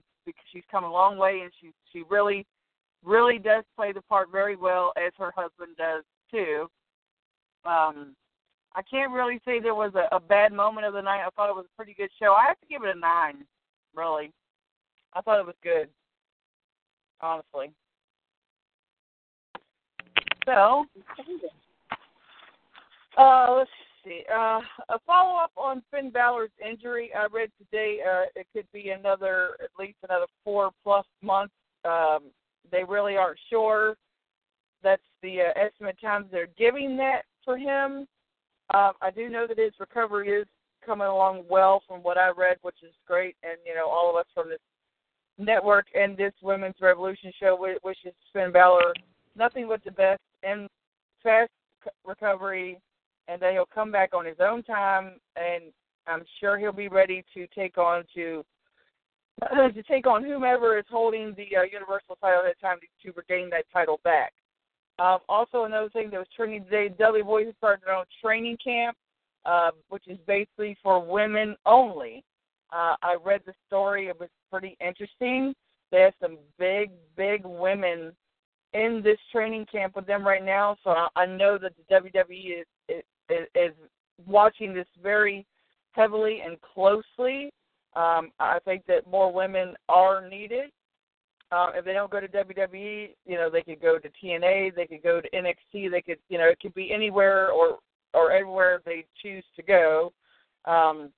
she's 0.51 0.63
come 0.71 0.83
a 0.83 0.91
long 0.91 1.17
way 1.17 1.41
and 1.41 1.51
she 1.61 1.71
she 1.91 2.03
really 2.09 2.45
really 3.03 3.37
does 3.37 3.63
play 3.75 3.91
the 3.91 4.01
part 4.01 4.31
very 4.31 4.55
well 4.55 4.93
as 4.97 5.11
her 5.17 5.31
husband 5.35 5.75
does 5.77 6.03
too. 6.31 6.67
Um, 7.65 8.15
I 8.75 8.81
can't 8.81 9.11
really 9.11 9.39
say 9.45 9.59
there 9.59 9.75
was 9.75 9.93
a, 9.95 10.13
a 10.15 10.19
bad 10.19 10.51
moment 10.51 10.87
of 10.87 10.93
the 10.93 11.01
night. 11.01 11.23
I 11.25 11.29
thought 11.35 11.49
it 11.49 11.55
was 11.55 11.65
a 11.71 11.75
pretty 11.75 11.93
good 11.93 12.09
show. 12.19 12.33
I 12.33 12.47
have 12.47 12.59
to 12.59 12.67
give 12.67 12.83
it 12.83 12.95
a 12.95 12.99
nine, 12.99 13.45
really. 13.95 14.31
I 15.13 15.21
thought 15.21 15.39
it 15.39 15.45
was 15.45 15.55
good, 15.61 15.89
honestly. 17.21 17.71
So, 20.45 20.85
uh, 23.17 23.55
let's 23.57 23.69
see. 24.03 24.23
Uh, 24.31 24.59
a 24.89 24.99
follow 25.05 25.37
up 25.37 25.51
on 25.57 25.81
Finn 25.91 26.09
Balor's 26.09 26.51
injury. 26.63 27.11
I 27.15 27.27
read 27.31 27.51
today 27.57 27.99
uh, 28.07 28.25
it 28.35 28.47
could 28.53 28.67
be 28.71 28.89
another, 28.89 29.51
at 29.63 29.69
least 29.77 29.97
another 30.03 30.25
four 30.43 30.71
plus 30.83 31.05
months. 31.21 31.53
Um, 31.85 32.25
they 32.71 32.83
really 32.83 33.17
aren't 33.17 33.39
sure. 33.49 33.95
That's 34.83 35.01
the 35.21 35.41
uh, 35.41 35.59
estimate 35.59 35.97
times 36.01 36.27
they're 36.31 36.47
giving 36.57 36.97
that 36.97 37.21
for 37.45 37.57
him. 37.57 38.07
Um, 38.73 38.93
I 39.01 39.11
do 39.15 39.29
know 39.29 39.45
that 39.47 39.57
his 39.57 39.73
recovery 39.79 40.29
is 40.29 40.47
coming 40.85 41.07
along 41.07 41.43
well 41.49 41.81
from 41.87 42.01
what 42.01 42.17
I 42.17 42.29
read, 42.29 42.57
which 42.61 42.83
is 42.83 42.93
great. 43.07 43.35
And, 43.43 43.57
you 43.65 43.75
know, 43.75 43.89
all 43.89 44.09
of 44.09 44.15
us 44.15 44.25
from 44.33 44.49
this 44.49 44.59
network 45.37 45.87
and 45.95 46.17
this 46.17 46.33
Women's 46.41 46.75
Revolution 46.81 47.31
show 47.39 47.51
wi- 47.51 47.77
wishes 47.83 48.13
Finn 48.33 48.51
Balor 48.51 48.93
nothing 49.35 49.67
but 49.67 49.83
the 49.83 49.91
best 49.91 50.21
and 50.43 50.67
fast 51.21 51.51
recovery, 52.05 52.79
and 53.27 53.41
then 53.41 53.53
he'll 53.53 53.65
come 53.65 53.91
back 53.91 54.13
on 54.13 54.25
his 54.25 54.37
own 54.39 54.63
time. 54.63 55.19
And 55.35 55.65
I'm 56.07 56.23
sure 56.39 56.57
he'll 56.57 56.71
be 56.71 56.87
ready 56.87 57.23
to 57.33 57.47
take 57.47 57.77
on 57.77 58.03
to 58.15 58.43
to 59.73 59.83
take 59.83 60.05
on 60.05 60.23
whomever 60.23 60.77
is 60.77 60.85
holding 60.89 61.33
the 61.35 61.57
uh, 61.57 61.63
Universal 61.63 62.17
title 62.21 62.43
at 62.47 62.59
time 62.61 62.77
to, 62.79 63.07
to 63.07 63.17
regain 63.17 63.49
that 63.49 63.65
title 63.73 63.99
back. 64.03 64.31
Um, 64.99 65.19
also, 65.27 65.63
another 65.63 65.89
thing 65.89 66.11
that 66.11 66.19
was 66.19 66.27
trending 66.35 66.63
today, 66.65 66.89
Dudley 66.89 67.23
Boyz 67.23 67.55
started 67.57 67.83
their 67.83 67.95
own 67.95 68.05
training 68.21 68.57
camp, 68.63 68.95
uh, 69.45 69.71
which 69.89 70.07
is 70.07 70.19
basically 70.27 70.77
for 70.83 71.03
women 71.03 71.55
only. 71.65 72.23
Uh, 72.71 72.95
I 73.01 73.17
read 73.23 73.41
the 73.45 73.53
story; 73.67 74.07
it 74.07 74.19
was 74.19 74.29
pretty 74.51 74.77
interesting. 74.79 75.53
They 75.91 76.01
have 76.01 76.13
some 76.21 76.37
big, 76.59 76.91
big 77.17 77.43
women 77.43 78.13
in 78.73 79.01
this 79.03 79.17
training 79.31 79.65
camp 79.71 79.95
with 79.95 80.05
them 80.05 80.25
right 80.25 80.43
now, 80.43 80.77
so 80.83 80.91
I, 80.91 81.07
I 81.15 81.25
know 81.25 81.57
that 81.59 81.73
the 81.77 81.95
WWE 81.95 82.61
is, 82.61 82.67
is 83.29 83.47
is 83.55 83.73
watching 84.25 84.73
this 84.73 84.87
very 85.01 85.45
heavily 85.91 86.41
and 86.45 86.57
closely. 86.61 87.51
Um, 87.95 88.31
I 88.39 88.59
think 88.65 88.85
that 88.87 89.07
more 89.07 89.31
women 89.31 89.75
are 89.89 90.27
needed. 90.27 90.71
Uh, 91.51 91.69
if 91.75 91.85
they 91.85 91.93
don't 91.93 92.09
go 92.09 92.19
to 92.19 92.27
WWE, 92.27 93.09
you 93.27 93.35
know, 93.35 93.47
they 93.49 93.61
could 93.61 93.79
go 93.79 93.99
to 93.99 94.09
TNA, 94.23 94.75
they 94.75 94.87
could 94.87 95.03
go 95.03 95.21
to 95.21 95.29
NXT, 95.29 95.91
they 95.91 96.01
could, 96.01 96.17
you 96.27 96.39
know, 96.39 96.47
it 96.47 96.59
could 96.59 96.73
be 96.73 96.91
anywhere 96.91 97.51
or 97.51 97.77
or 98.15 98.31
everywhere 98.31 98.81
they 98.85 99.05
choose 99.21 99.43
to 99.55 99.63
go. 99.63 100.13
Um, 100.65 101.09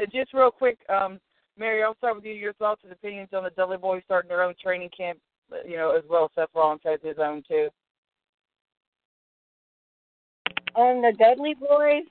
uh, 0.00 0.06
just 0.12 0.32
real 0.32 0.50
quick, 0.50 0.78
um, 0.88 1.20
Mary, 1.56 1.82
I'll 1.82 1.96
start 1.96 2.16
with 2.16 2.24
you. 2.24 2.32
Your 2.32 2.52
thoughts 2.54 2.82
and 2.84 2.92
opinions 2.92 3.30
on 3.32 3.44
the 3.44 3.50
Dudley 3.50 3.76
Boyz 3.76 4.04
starting 4.04 4.28
their 4.28 4.42
own 4.42 4.54
training 4.60 4.90
camp, 4.96 5.18
uh, 5.52 5.56
you 5.66 5.76
know, 5.76 5.96
as 5.96 6.04
well 6.08 6.24
as 6.24 6.30
Seth 6.34 6.54
Rollins 6.54 6.80
has 6.84 7.00
his 7.02 7.18
own 7.18 7.42
too. 7.46 7.68
And 10.78 11.02
the 11.02 11.12
Dudley 11.18 11.56
Boyz, 11.56 12.02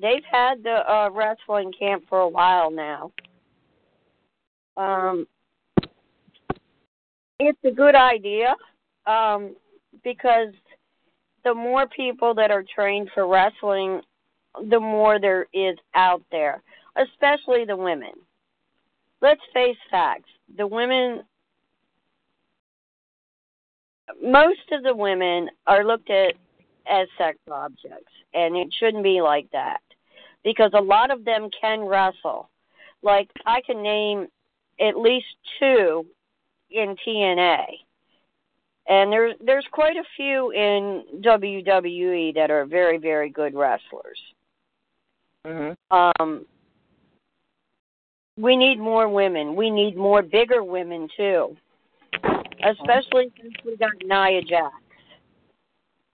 they've 0.00 0.22
had 0.30 0.62
the 0.62 0.88
uh, 0.88 1.10
wrestling 1.10 1.72
camp 1.76 2.04
for 2.08 2.20
a 2.20 2.28
while 2.28 2.70
now. 2.70 3.10
Um, 4.76 5.26
it's 7.40 7.58
a 7.64 7.72
good 7.72 7.96
idea 7.96 8.54
um, 9.06 9.56
because 10.04 10.54
the 11.42 11.52
more 11.52 11.88
people 11.88 12.32
that 12.34 12.52
are 12.52 12.62
trained 12.72 13.10
for 13.12 13.26
wrestling, 13.26 14.02
the 14.70 14.78
more 14.78 15.18
there 15.18 15.48
is 15.52 15.76
out 15.96 16.22
there, 16.30 16.62
especially 16.94 17.64
the 17.64 17.76
women. 17.76 18.12
Let's 19.20 19.40
face 19.52 19.76
facts. 19.90 20.30
The 20.56 20.68
women, 20.68 21.24
most 24.22 24.70
of 24.70 24.84
the 24.84 24.94
women 24.94 25.50
are 25.66 25.84
looked 25.84 26.08
at 26.08 26.34
as 26.90 27.08
sex 27.18 27.38
objects, 27.50 28.12
and 28.34 28.56
it 28.56 28.72
shouldn't 28.78 29.04
be 29.04 29.20
like 29.20 29.50
that 29.52 29.80
because 30.44 30.70
a 30.74 30.80
lot 30.80 31.10
of 31.10 31.24
them 31.24 31.48
can 31.58 31.80
wrestle. 31.80 32.48
Like, 33.02 33.30
I 33.46 33.60
can 33.62 33.82
name 33.82 34.28
at 34.80 34.96
least 34.96 35.26
two 35.58 36.06
in 36.70 36.96
TNA. 37.06 37.64
And 38.88 39.12
there's 39.12 39.34
there's 39.44 39.66
quite 39.70 39.96
a 39.96 40.02
few 40.16 40.50
in 40.50 41.04
WWE 41.20 42.34
that 42.34 42.50
are 42.50 42.66
very 42.66 42.98
very 42.98 43.30
good 43.30 43.54
wrestlers. 43.54 44.18
Mm-hmm. 45.46 45.96
Um, 45.96 46.46
we 48.36 48.56
need 48.56 48.80
more 48.80 49.08
women. 49.08 49.54
We 49.54 49.70
need 49.70 49.96
more 49.96 50.20
bigger 50.22 50.64
women 50.64 51.08
too, 51.16 51.56
especially 52.64 53.30
since 53.40 53.54
we 53.64 53.76
got 53.76 53.92
Nia 54.04 54.42
Jax. 54.42 54.74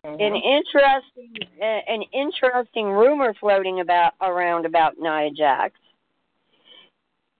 An 0.08 0.36
interesting 0.36 1.34
an 1.60 2.02
interesting 2.12 2.86
rumor 2.86 3.34
floating 3.38 3.80
about 3.80 4.14
around 4.20 4.66
about 4.66 4.98
Nia 4.98 5.30
Jax 5.30 5.74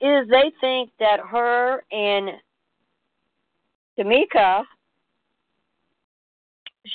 is 0.00 0.28
they 0.28 0.52
think 0.60 0.90
that 1.00 1.20
her 1.20 1.82
and 1.90 2.30
Tamina 3.98 4.64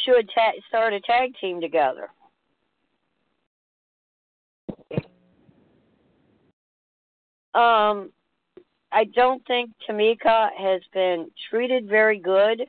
should 0.05 0.29
ta- 0.33 0.53
start 0.67 0.93
a 0.93 1.01
tag 1.01 1.33
team 1.39 1.59
together. 1.59 2.09
Um, 7.53 8.11
I 8.91 9.03
don't 9.13 9.45
think 9.45 9.71
Tamina 9.87 10.49
has 10.57 10.81
been 10.93 11.29
treated 11.49 11.87
very 11.87 12.19
good 12.19 12.63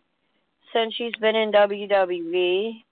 since 0.72 0.94
she's 0.94 1.14
been 1.20 1.36
in 1.36 1.52
WWE, 1.52 2.83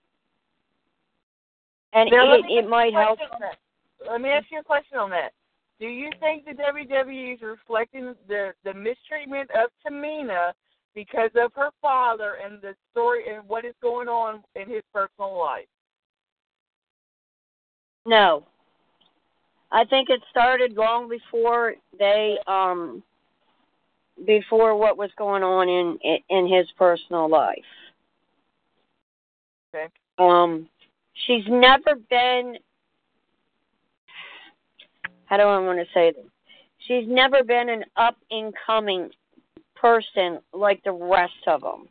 and 1.92 2.10
Now, 2.10 2.34
it, 2.34 2.44
it 2.48 2.68
might 2.68 2.94
help. 2.94 3.18
question 3.18 3.34
on 3.34 3.40
that. 3.40 3.58
Let 4.10 4.20
me 4.20 4.30
ask 4.30 4.46
you 4.50 4.60
a 4.60 4.64
question 4.64 4.98
on 4.98 5.10
that. 5.10 5.32
Do 5.78 5.86
you 5.86 6.10
think 6.20 6.44
the 6.44 6.52
WWE 6.52 7.34
is 7.34 7.40
reflecting 7.42 8.14
the 8.28 8.52
the 8.64 8.74
mistreatment 8.74 9.50
of 9.50 9.70
Tamina 9.84 10.52
because 10.94 11.30
of 11.36 11.52
her 11.54 11.70
father 11.80 12.36
and 12.44 12.60
the 12.60 12.74
story 12.90 13.24
and 13.28 13.48
what 13.48 13.64
is 13.64 13.74
going 13.82 14.08
on 14.08 14.42
in 14.54 14.68
his 14.68 14.82
personal 14.92 15.38
life? 15.38 15.66
No, 18.06 18.44
I 19.72 19.84
think 19.84 20.10
it 20.10 20.20
started 20.30 20.74
long 20.74 21.08
before 21.08 21.74
they 21.98 22.36
um 22.46 23.02
before 24.26 24.76
what 24.76 24.96
was 24.96 25.10
going 25.16 25.42
on 25.42 25.68
in 25.68 25.98
in 26.28 26.46
his 26.46 26.70
personal 26.78 27.28
life. 27.28 27.58
Okay. 29.74 29.88
Um 30.18 30.68
she's 31.26 31.44
never 31.48 31.96
been 32.08 32.56
how 35.32 35.38
do 35.38 35.44
I 35.44 35.58
want 35.60 35.78
to 35.78 35.86
say 35.94 36.12
this? 36.12 36.26
She's 36.86 37.08
never 37.08 37.42
been 37.42 37.70
an 37.70 37.84
up 37.96 38.18
and 38.30 38.52
coming 38.66 39.08
person 39.74 40.40
like 40.52 40.84
the 40.84 40.92
rest 40.92 41.32
of 41.46 41.62
them. 41.62 41.88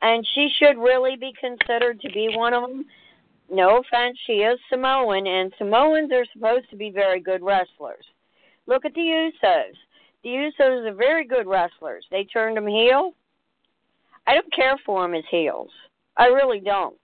And 0.00 0.26
she 0.34 0.48
should 0.58 0.76
really 0.78 1.14
be 1.14 1.32
considered 1.38 2.00
to 2.00 2.10
be 2.10 2.34
one 2.34 2.52
of 2.52 2.62
them. 2.62 2.84
No 3.48 3.78
offense, 3.78 4.18
she 4.26 4.38
is 4.38 4.58
Samoan, 4.68 5.28
and 5.28 5.52
Samoans 5.58 6.10
are 6.10 6.26
supposed 6.32 6.70
to 6.70 6.76
be 6.76 6.90
very 6.90 7.20
good 7.20 7.40
wrestlers. 7.40 8.04
Look 8.66 8.84
at 8.84 8.94
the 8.94 9.00
Usos. 9.00 9.76
The 10.24 10.30
Usos 10.30 10.90
are 10.90 10.94
very 10.94 11.24
good 11.24 11.46
wrestlers. 11.46 12.04
They 12.10 12.24
turned 12.24 12.56
them 12.56 12.66
heel. 12.66 13.12
I 14.26 14.34
don't 14.34 14.52
care 14.52 14.76
for 14.84 15.02
them 15.02 15.14
as 15.14 15.24
heels. 15.30 15.70
I 16.16 16.26
really 16.26 16.58
don't. 16.58 16.96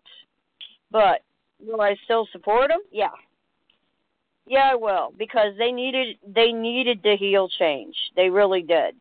But 0.91 1.23
will 1.61 1.81
I 1.81 1.97
still 2.05 2.27
support 2.33 2.69
them? 2.69 2.81
Yeah. 2.91 3.09
Yeah, 4.47 4.71
I 4.73 4.77
will 4.77 5.13
because 5.17 5.53
they 5.59 5.73
needed 5.73 6.17
they 6.27 6.53
needed 6.53 7.01
the 7.03 7.17
heel 7.17 7.49
change. 7.59 7.95
They 8.17 8.31
really 8.31 8.63
did. 8.63 8.95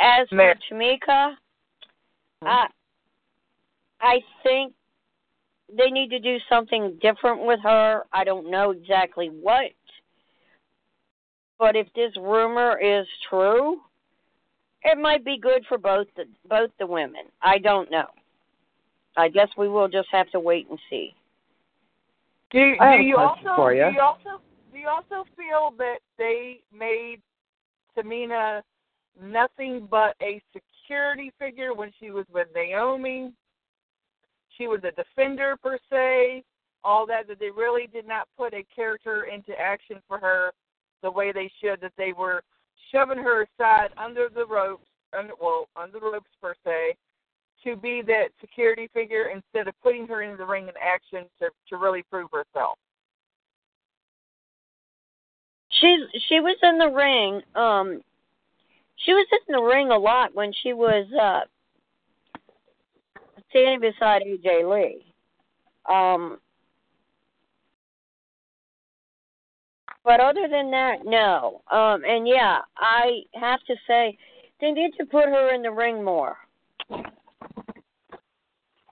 As 0.00 0.28
for 0.28 0.54
Tamina, 0.70 1.34
I 2.42 2.66
I 4.00 4.20
think 4.44 4.74
they 5.76 5.90
need 5.90 6.10
to 6.10 6.20
do 6.20 6.38
something 6.48 6.98
different 7.02 7.44
with 7.44 7.60
her. 7.62 8.02
I 8.12 8.24
don't 8.24 8.50
know 8.50 8.70
exactly 8.70 9.28
what. 9.28 9.72
But 11.58 11.76
if 11.76 11.88
this 11.94 12.16
rumor 12.16 12.78
is 12.78 13.06
true, 13.28 13.80
it 14.82 14.98
might 14.98 15.24
be 15.24 15.38
good 15.38 15.64
for 15.68 15.78
both 15.78 16.06
the 16.16 16.24
both 16.48 16.70
the 16.78 16.86
women. 16.86 17.24
I 17.42 17.58
don't 17.58 17.90
know. 17.90 18.06
I 19.16 19.28
guess 19.28 19.48
we 19.56 19.68
will 19.68 19.88
just 19.88 20.08
have 20.12 20.30
to 20.30 20.40
wait 20.40 20.68
and 20.70 20.78
see. 20.88 21.14
Do, 22.50 22.58
do 22.58 22.76
I 22.80 22.92
have 22.92 23.00
you 23.00 23.14
question 23.14 23.46
also 23.48 23.56
for 23.56 23.74
you. 23.74 23.84
do 23.84 23.92
you 23.92 24.00
also 24.00 24.42
do 24.72 24.78
you 24.78 24.88
also 24.88 25.28
feel 25.36 25.72
that 25.78 25.98
they 26.18 26.60
made 26.76 27.20
Tamina 27.96 28.62
nothing 29.20 29.86
but 29.90 30.14
a 30.22 30.40
security 30.52 31.32
figure 31.38 31.74
when 31.74 31.92
she 32.00 32.10
was 32.10 32.24
with 32.32 32.48
Naomi? 32.54 33.32
She 34.56 34.66
was 34.66 34.80
a 34.84 34.90
defender 34.92 35.56
per 35.62 35.78
se, 35.90 36.44
all 36.84 37.06
that 37.06 37.28
that 37.28 37.38
they 37.38 37.50
really 37.50 37.86
did 37.86 38.06
not 38.06 38.28
put 38.36 38.52
a 38.52 38.64
character 38.74 39.24
into 39.24 39.58
action 39.58 39.96
for 40.06 40.18
her 40.18 40.52
the 41.02 41.10
way 41.10 41.32
they 41.32 41.50
should. 41.60 41.80
That 41.80 41.92
they 41.96 42.12
were 42.12 42.42
shoving 42.92 43.18
her 43.18 43.42
aside 43.42 43.90
under 43.96 44.28
the 44.28 44.46
ropes, 44.46 44.86
under, 45.16 45.34
well, 45.40 45.68
under 45.76 46.00
the 46.00 46.06
ropes 46.06 46.30
per 46.40 46.54
se, 46.64 46.96
to 47.64 47.76
be 47.76 48.02
that 48.06 48.28
security 48.40 48.88
figure 48.92 49.28
instead 49.34 49.68
of 49.68 49.74
putting 49.82 50.06
her 50.06 50.22
into 50.22 50.36
the 50.36 50.46
ring 50.46 50.64
in 50.64 50.74
action 50.82 51.28
to 51.40 51.48
to 51.68 51.76
really 51.76 52.02
prove 52.10 52.28
herself. 52.32 52.78
She's 55.68 56.00
she 56.28 56.40
was 56.40 56.56
in 56.62 56.78
the 56.78 56.88
ring. 56.88 57.42
Um, 57.54 58.02
she 58.96 59.12
was 59.12 59.26
in 59.32 59.54
the 59.54 59.62
ring 59.62 59.90
a 59.90 59.98
lot 59.98 60.34
when 60.34 60.52
she 60.62 60.72
was 60.72 61.06
uh 61.20 61.40
standing 63.50 63.80
beside 63.80 64.22
AJ 64.22 64.70
Lee. 64.70 65.04
Um, 65.88 66.38
but 70.04 70.20
other 70.20 70.48
than 70.50 70.70
that, 70.70 71.04
no. 71.04 71.62
Um, 71.70 72.04
and 72.04 72.26
yeah, 72.26 72.58
I 72.76 73.20
have 73.34 73.60
to 73.66 73.74
say 73.86 74.16
they 74.60 74.72
need 74.72 74.92
to 74.98 75.06
put 75.06 75.24
her 75.24 75.54
in 75.54 75.62
the 75.62 75.70
ring 75.70 76.02
more. 76.02 76.36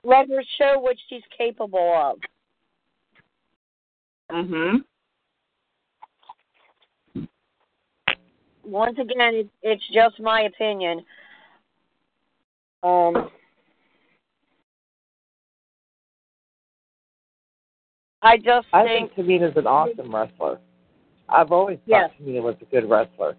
Let 0.04 0.28
her 0.28 0.42
show 0.58 0.78
what 0.78 0.96
she's 1.08 1.22
capable 1.36 1.92
of. 1.94 2.18
Mhm. 4.30 4.84
once 8.64 8.98
again, 8.98 9.34
it, 9.34 9.48
it's 9.62 9.82
just 9.92 10.20
my 10.20 10.42
opinion. 10.42 11.04
Um, 12.82 13.30
I 18.22 18.36
just 18.36 18.66
I 18.72 18.84
think, 18.84 19.14
think 19.14 19.26
Tamina's 19.26 19.56
an 19.56 19.66
awesome 19.66 20.14
wrestler. 20.14 20.58
I've 21.28 21.52
always 21.52 21.78
Yes. 21.86 22.10
thought 22.10 22.26
Tamina 22.26 22.42
was 22.42 22.56
a 22.60 22.64
good 22.66 22.88
wrestler. 22.88 23.36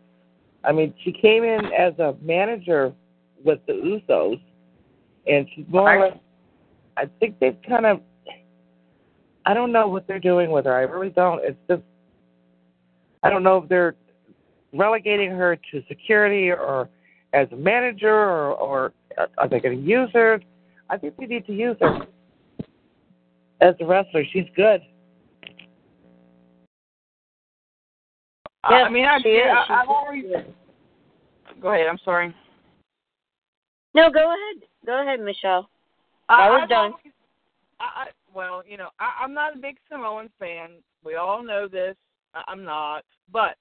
I 0.63 0.71
mean, 0.71 0.93
she 1.03 1.11
came 1.11 1.43
in 1.43 1.65
as 1.73 1.97
a 1.99 2.15
manager 2.21 2.93
with 3.43 3.59
the 3.65 3.73
Usos, 3.73 4.41
and 5.27 5.47
she's 5.55 5.65
more 5.69 5.95
or 5.95 5.99
less. 5.99 6.17
I 6.99 7.09
think 7.19 7.39
they've 7.39 7.57
kind 7.67 7.85
of. 7.85 8.01
I 9.45 9.53
don't 9.53 9.71
know 9.71 9.87
what 9.87 10.05
they're 10.05 10.19
doing 10.19 10.51
with 10.51 10.65
her. 10.65 10.75
I 10.75 10.81
really 10.81 11.09
don't. 11.09 11.41
It's 11.43 11.57
just. 11.69 11.81
I 13.23 13.29
don't 13.29 13.43
know 13.43 13.57
if 13.57 13.69
they're 13.69 13.95
relegating 14.73 15.31
her 15.31 15.57
to 15.71 15.83
security 15.87 16.51
or 16.51 16.89
as 17.33 17.47
a 17.51 17.55
manager 17.55 18.13
or, 18.13 18.53
or 18.53 18.93
are 19.37 19.47
they 19.47 19.59
going 19.59 19.77
to 19.77 19.83
use 19.83 20.09
her? 20.13 20.41
I 20.89 20.97
think 20.97 21.15
they 21.17 21.25
need 21.25 21.45
to 21.47 21.53
use 21.53 21.77
her 21.81 22.05
as 23.61 23.75
a 23.79 23.85
wrestler. 23.85 24.23
She's 24.31 24.45
good. 24.55 24.81
Yes, 28.69 28.83
I 28.85 28.89
mean, 28.89 29.05
I, 29.05 29.19
she 29.21 29.29
is. 29.29 29.47
I, 29.69 29.83
I've. 29.83 31.61
Go 31.61 31.73
ahead. 31.73 31.87
I'm 31.87 31.99
sorry. 32.03 32.35
no, 33.93 34.11
go 34.11 34.19
ahead, 34.19 34.67
go 34.85 35.01
ahead, 35.01 35.21
Michelle. 35.21 35.69
I, 36.29 36.47
I 36.47 36.49
was 36.49 36.59
I've 36.63 36.69
done. 36.69 36.93
I, 37.79 37.83
I, 37.83 38.05
well, 38.33 38.61
you 38.67 38.77
know, 38.77 38.89
I, 38.99 39.23
I'm 39.23 39.33
not 39.33 39.55
a 39.55 39.59
big 39.59 39.77
Samoan 39.91 40.29
fan. 40.39 40.71
We 41.03 41.15
all 41.15 41.43
know 41.43 41.67
this. 41.67 41.95
I, 42.33 42.43
I'm 42.47 42.63
not, 42.63 43.03
but 43.31 43.55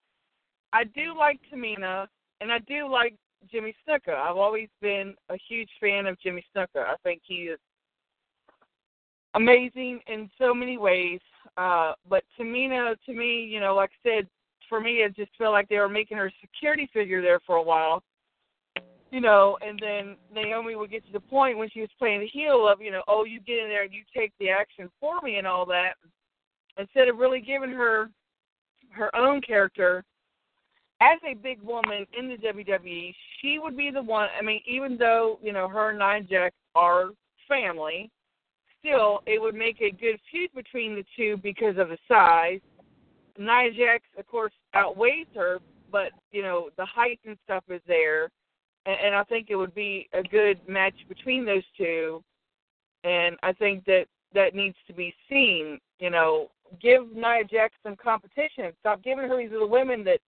I 0.73 0.85
do 0.85 1.17
like 1.19 1.41
Tamina, 1.53 2.07
and 2.41 2.53
I 2.53 2.59
do 2.61 2.91
like 2.91 3.15
Jimmy 3.51 3.75
Snuka. 3.87 4.15
I've 4.15 4.37
always 4.37 4.69
been 4.83 5.15
a 5.31 5.37
huge 5.49 5.71
fan 5.81 6.07
of 6.07 6.21
Jimmy 6.21 6.45
Snuka. 6.55 6.85
I 6.85 6.95
think 7.03 7.23
he 7.25 7.35
is 7.35 7.59
amazing 9.35 10.01
in 10.07 10.31
so 10.39 10.53
many 10.53 10.77
ways. 10.77 11.21
Uh, 11.57 11.93
but 12.09 12.25
Tamina, 12.39 12.97
to 13.07 13.15
me, 13.15 13.45
you 13.45 13.61
know, 13.61 13.75
like 13.75 13.91
I 14.05 14.09
said, 14.09 14.29
for 14.69 14.81
me, 14.81 14.99
it 14.99 15.17
just 15.17 15.31
felt 15.39 15.53
like 15.53 15.69
they 15.69 15.79
were 15.79 15.89
making 15.89 16.19
her 16.19 16.27
a 16.27 16.33
security 16.41 16.91
figure 16.93 17.23
there 17.23 17.41
for 17.47 17.57
a 17.57 17.63
while. 17.63 18.03
You 19.11 19.23
know, 19.23 19.57
and 19.67 19.81
then 19.81 20.17
Naomi 20.35 20.77
would 20.77 20.91
get 20.91 21.07
to 21.07 21.13
the 21.13 21.21
point 21.21 21.57
when 21.57 21.71
she 21.71 21.81
was 21.81 21.89
playing 21.99 22.21
the 22.21 22.27
heel 22.27 22.69
of, 22.69 22.83
you 22.83 22.91
know, 22.91 23.03
oh, 23.09 23.25
you 23.25 23.41
get 23.41 23.59
in 23.59 23.69
there 23.69 23.85
and 23.85 23.93
you 23.93 24.03
take 24.15 24.33
the 24.39 24.51
action 24.51 24.91
for 25.01 25.21
me 25.23 25.37
and 25.37 25.47
all 25.47 25.65
that, 25.67 25.95
instead 26.77 27.09
of 27.09 27.17
really 27.17 27.41
giving 27.41 27.71
her 27.71 28.11
her 28.91 29.15
own 29.17 29.41
character 29.41 30.05
as 31.01 31.19
a 31.25 31.35
big 31.35 31.63
woman 31.63 32.07
in 32.19 32.29
the 32.29 32.37
WWE, 32.37 33.15
she 33.41 33.59
would 33.59 33.77
be 33.77 33.91
the 33.91 34.03
one. 34.03 34.29
I 34.39 34.43
mean, 34.43 34.61
even 34.67 34.97
though 34.99 35.39
you 35.43 35.53
know 35.53 35.69
her 35.69 35.91
and 35.91 35.99
Nia 35.99 36.23
Jax 36.23 36.55
are 36.75 37.11
family, 37.49 38.11
still 38.81 39.21
it 39.27 39.41
would 39.41 39.55
make 39.55 39.81
a 39.81 39.91
good 39.91 40.19
feud 40.31 40.51
between 40.55 40.95
the 40.95 41.05
two 41.17 41.37
because 41.43 41.79
of 41.79 41.89
the 41.89 41.99
size. 42.09 42.61
Nia 43.39 43.71
Jax, 43.71 44.05
of 44.19 44.27
course, 44.27 44.53
outweighs 44.75 45.27
her, 45.35 45.59
but 45.93 46.11
you 46.33 46.43
know 46.43 46.71
the 46.77 46.87
height 46.87 47.21
and 47.25 47.37
stuff 47.45 47.65
is 47.69 47.83
there, 47.87 48.31
and, 48.87 48.97
and 49.03 49.15
I 49.15 49.25
think 49.25 49.49
it 49.51 49.57
would 49.57 49.75
be 49.75 50.09
a 50.13 50.23
good 50.23 50.61
match 50.69 50.95
between 51.09 51.45
those 51.45 51.65
two. 51.77 52.23
And 53.05 53.37
I 53.43 53.53
think 53.53 53.85
that 53.85 54.07
that 54.35 54.55
needs 54.55 54.77
to 54.87 54.93
be 54.93 55.15
seen. 55.29 55.79
You 55.99 56.11
know, 56.11 56.49
give 56.81 57.13
Nia 57.15 57.45
Jax 57.51 57.75
some 57.83 57.97
competition. 57.97 58.73
Stop 58.81 59.03
giving 59.03 59.29
her 59.29 59.37
these 59.37 59.51
little 59.51 59.69
women 59.69 60.05
that 60.05 60.21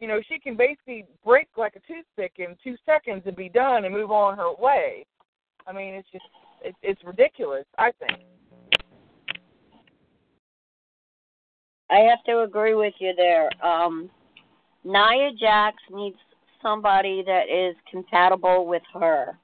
you 0.00 0.06
know, 0.06 0.20
she 0.28 0.38
can 0.38 0.56
basically 0.56 1.06
break 1.24 1.48
like 1.56 1.74
a 1.74 1.80
toothpick 1.80 2.34
in 2.38 2.56
two 2.62 2.76
seconds 2.86 3.22
and 3.26 3.36
be 3.36 3.48
done 3.48 3.84
and 3.84 3.94
move 3.94 4.10
on 4.10 4.36
her 4.36 4.52
way. 4.58 5.04
I 5.66 5.72
mean, 5.72 5.94
it's 5.94 6.08
just 6.12 6.24
it, 6.62 6.74
it's 6.82 7.02
ridiculous. 7.04 7.64
I 7.76 7.92
think. 7.98 8.20
I 11.90 11.98
have 12.00 12.22
to 12.26 12.42
agree 12.42 12.74
with 12.74 12.94
you 13.00 13.14
there. 13.16 13.48
Um, 13.64 14.10
Nia 14.84 15.30
Jax 15.38 15.76
needs 15.90 16.18
somebody 16.62 17.22
that 17.26 17.48
is 17.48 17.74
compatible 17.90 18.66
with 18.66 18.82
her. 18.94 19.38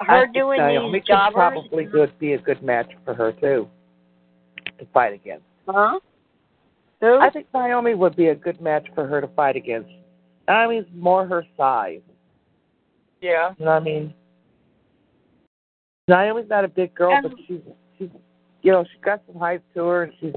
Her 0.00 0.10
I 0.16 0.20
think 0.22 0.34
doing 0.34 0.58
Naomi 0.58 0.98
these 0.98 1.02
could 1.02 1.12
jobbers. 1.12 1.34
probably 1.34 1.88
would 1.88 2.18
be 2.18 2.32
a 2.32 2.38
good 2.38 2.62
match 2.62 2.90
for 3.04 3.14
her 3.14 3.32
too 3.32 3.68
to 4.78 4.86
fight 4.92 5.12
against. 5.12 5.44
Huh? 5.68 6.00
Who? 7.00 7.18
I 7.18 7.30
think 7.30 7.46
Naomi 7.54 7.94
would 7.94 8.16
be 8.16 8.28
a 8.28 8.34
good 8.34 8.60
match 8.60 8.86
for 8.94 9.06
her 9.06 9.20
to 9.20 9.28
fight 9.28 9.56
against. 9.56 9.90
Naomi's 10.48 10.84
more 10.94 11.26
her 11.26 11.44
size. 11.56 12.00
Yeah. 13.20 13.52
You 13.58 13.64
know 13.64 13.72
what 13.72 13.82
I 13.82 13.84
mean? 13.84 14.14
Naomi's 16.08 16.48
not 16.48 16.64
a 16.64 16.68
big 16.68 16.94
girl, 16.94 17.12
And- 17.12 17.30
but 17.30 17.38
she's 17.46 17.60
she's 17.98 18.10
you 18.62 18.72
know 18.72 18.84
she's 18.84 19.00
got 19.02 19.22
some 19.26 19.38
height 19.38 19.62
to 19.74 19.84
her, 19.86 20.02
and 20.04 20.12
she's 20.20 20.34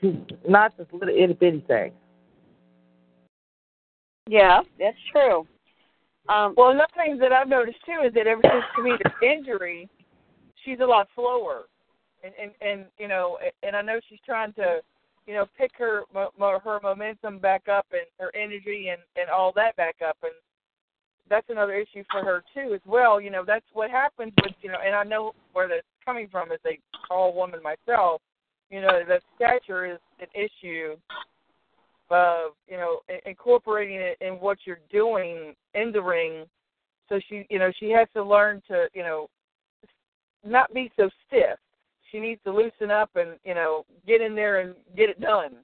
she's 0.00 0.14
not 0.48 0.76
this 0.76 0.86
little 0.92 1.14
itty 1.14 1.34
bitty 1.34 1.60
thing. 1.66 1.92
Yeah, 4.28 4.60
that's 4.78 4.96
true. 5.10 5.46
Um, 6.28 6.52
Well, 6.56 6.70
another 6.70 6.92
thing 6.94 7.18
that 7.18 7.32
I've 7.32 7.48
noticed 7.48 7.78
too 7.86 8.06
is 8.06 8.12
that 8.12 8.26
ever 8.26 8.42
since 8.42 8.64
Tamina's 8.76 9.12
injury, 9.22 9.88
she's 10.64 10.80
a 10.80 10.84
lot 10.86 11.08
slower, 11.14 11.64
and 12.22 12.34
and 12.40 12.50
and 12.60 12.84
you 12.98 13.08
know, 13.08 13.38
and 13.62 13.74
I 13.74 13.80
know 13.80 13.98
she's 14.08 14.18
trying 14.26 14.52
to, 14.54 14.80
you 15.26 15.32
know, 15.32 15.46
pick 15.56 15.70
her 15.78 16.02
mo- 16.12 16.32
mo- 16.38 16.60
her 16.62 16.78
momentum 16.82 17.38
back 17.38 17.68
up 17.68 17.86
and 17.92 18.02
her 18.20 18.30
energy 18.36 18.88
and 18.90 19.00
and 19.16 19.30
all 19.30 19.50
that 19.56 19.74
back 19.76 19.96
up, 20.06 20.18
and 20.22 20.32
that's 21.30 21.48
another 21.48 21.74
issue 21.74 22.04
for 22.10 22.22
her 22.22 22.44
too 22.52 22.74
as 22.74 22.82
well. 22.86 23.18
You 23.22 23.30
know, 23.30 23.44
that's 23.46 23.66
what 23.72 23.90
happens 23.90 24.34
with 24.42 24.52
you 24.60 24.70
know, 24.70 24.78
and 24.84 24.94
I 24.94 25.04
know 25.04 25.32
where 25.54 25.68
that's 25.68 25.86
coming 26.04 26.28
from 26.30 26.52
as 26.52 26.60
a 26.66 26.78
tall 27.08 27.34
woman 27.34 27.60
myself. 27.62 28.20
You 28.68 28.82
know, 28.82 29.00
that 29.08 29.22
stature 29.36 29.86
is 29.86 29.98
an 30.20 30.26
issue 30.34 30.96
of 32.10 32.52
you 32.66 32.76
know 32.76 33.00
incorporating 33.26 33.96
it 33.96 34.16
in 34.20 34.34
what 34.34 34.58
you're 34.64 34.80
doing 34.90 35.54
in 35.74 35.92
the 35.92 36.02
ring. 36.02 36.44
So 37.08 37.18
she, 37.28 37.46
you 37.48 37.58
know, 37.58 37.72
she 37.80 37.90
has 37.90 38.06
to 38.14 38.22
learn 38.22 38.62
to, 38.68 38.86
you 38.92 39.02
know, 39.02 39.28
not 40.44 40.72
be 40.74 40.92
so 40.96 41.08
stiff. 41.26 41.58
She 42.12 42.20
needs 42.20 42.40
to 42.44 42.52
loosen 42.52 42.90
up 42.90 43.10
and, 43.16 43.38
you 43.44 43.54
know, 43.54 43.84
get 44.06 44.20
in 44.20 44.34
there 44.34 44.60
and 44.60 44.74
get 44.94 45.08
it 45.08 45.20
done. 45.20 45.56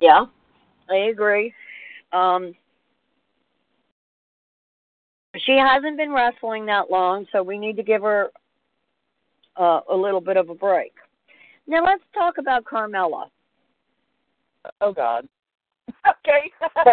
yeah, 0.00 0.24
I 0.88 0.96
agree. 1.12 1.52
Um, 2.12 2.54
she 5.46 5.52
hasn't 5.52 5.96
been 5.96 6.12
wrestling 6.12 6.66
that 6.66 6.90
long, 6.90 7.26
so 7.30 7.42
we 7.42 7.58
need 7.58 7.76
to 7.76 7.82
give 7.82 8.02
her 8.02 8.30
uh, 9.56 9.80
a 9.90 9.94
little 9.94 10.20
bit 10.20 10.36
of 10.36 10.48
a 10.48 10.54
break. 10.54 10.92
Now 11.70 11.84
let's 11.84 12.02
talk 12.12 12.38
about 12.38 12.64
Carmella. 12.64 13.26
Oh 14.80 14.92
God. 14.92 15.28
Okay. 16.06 16.50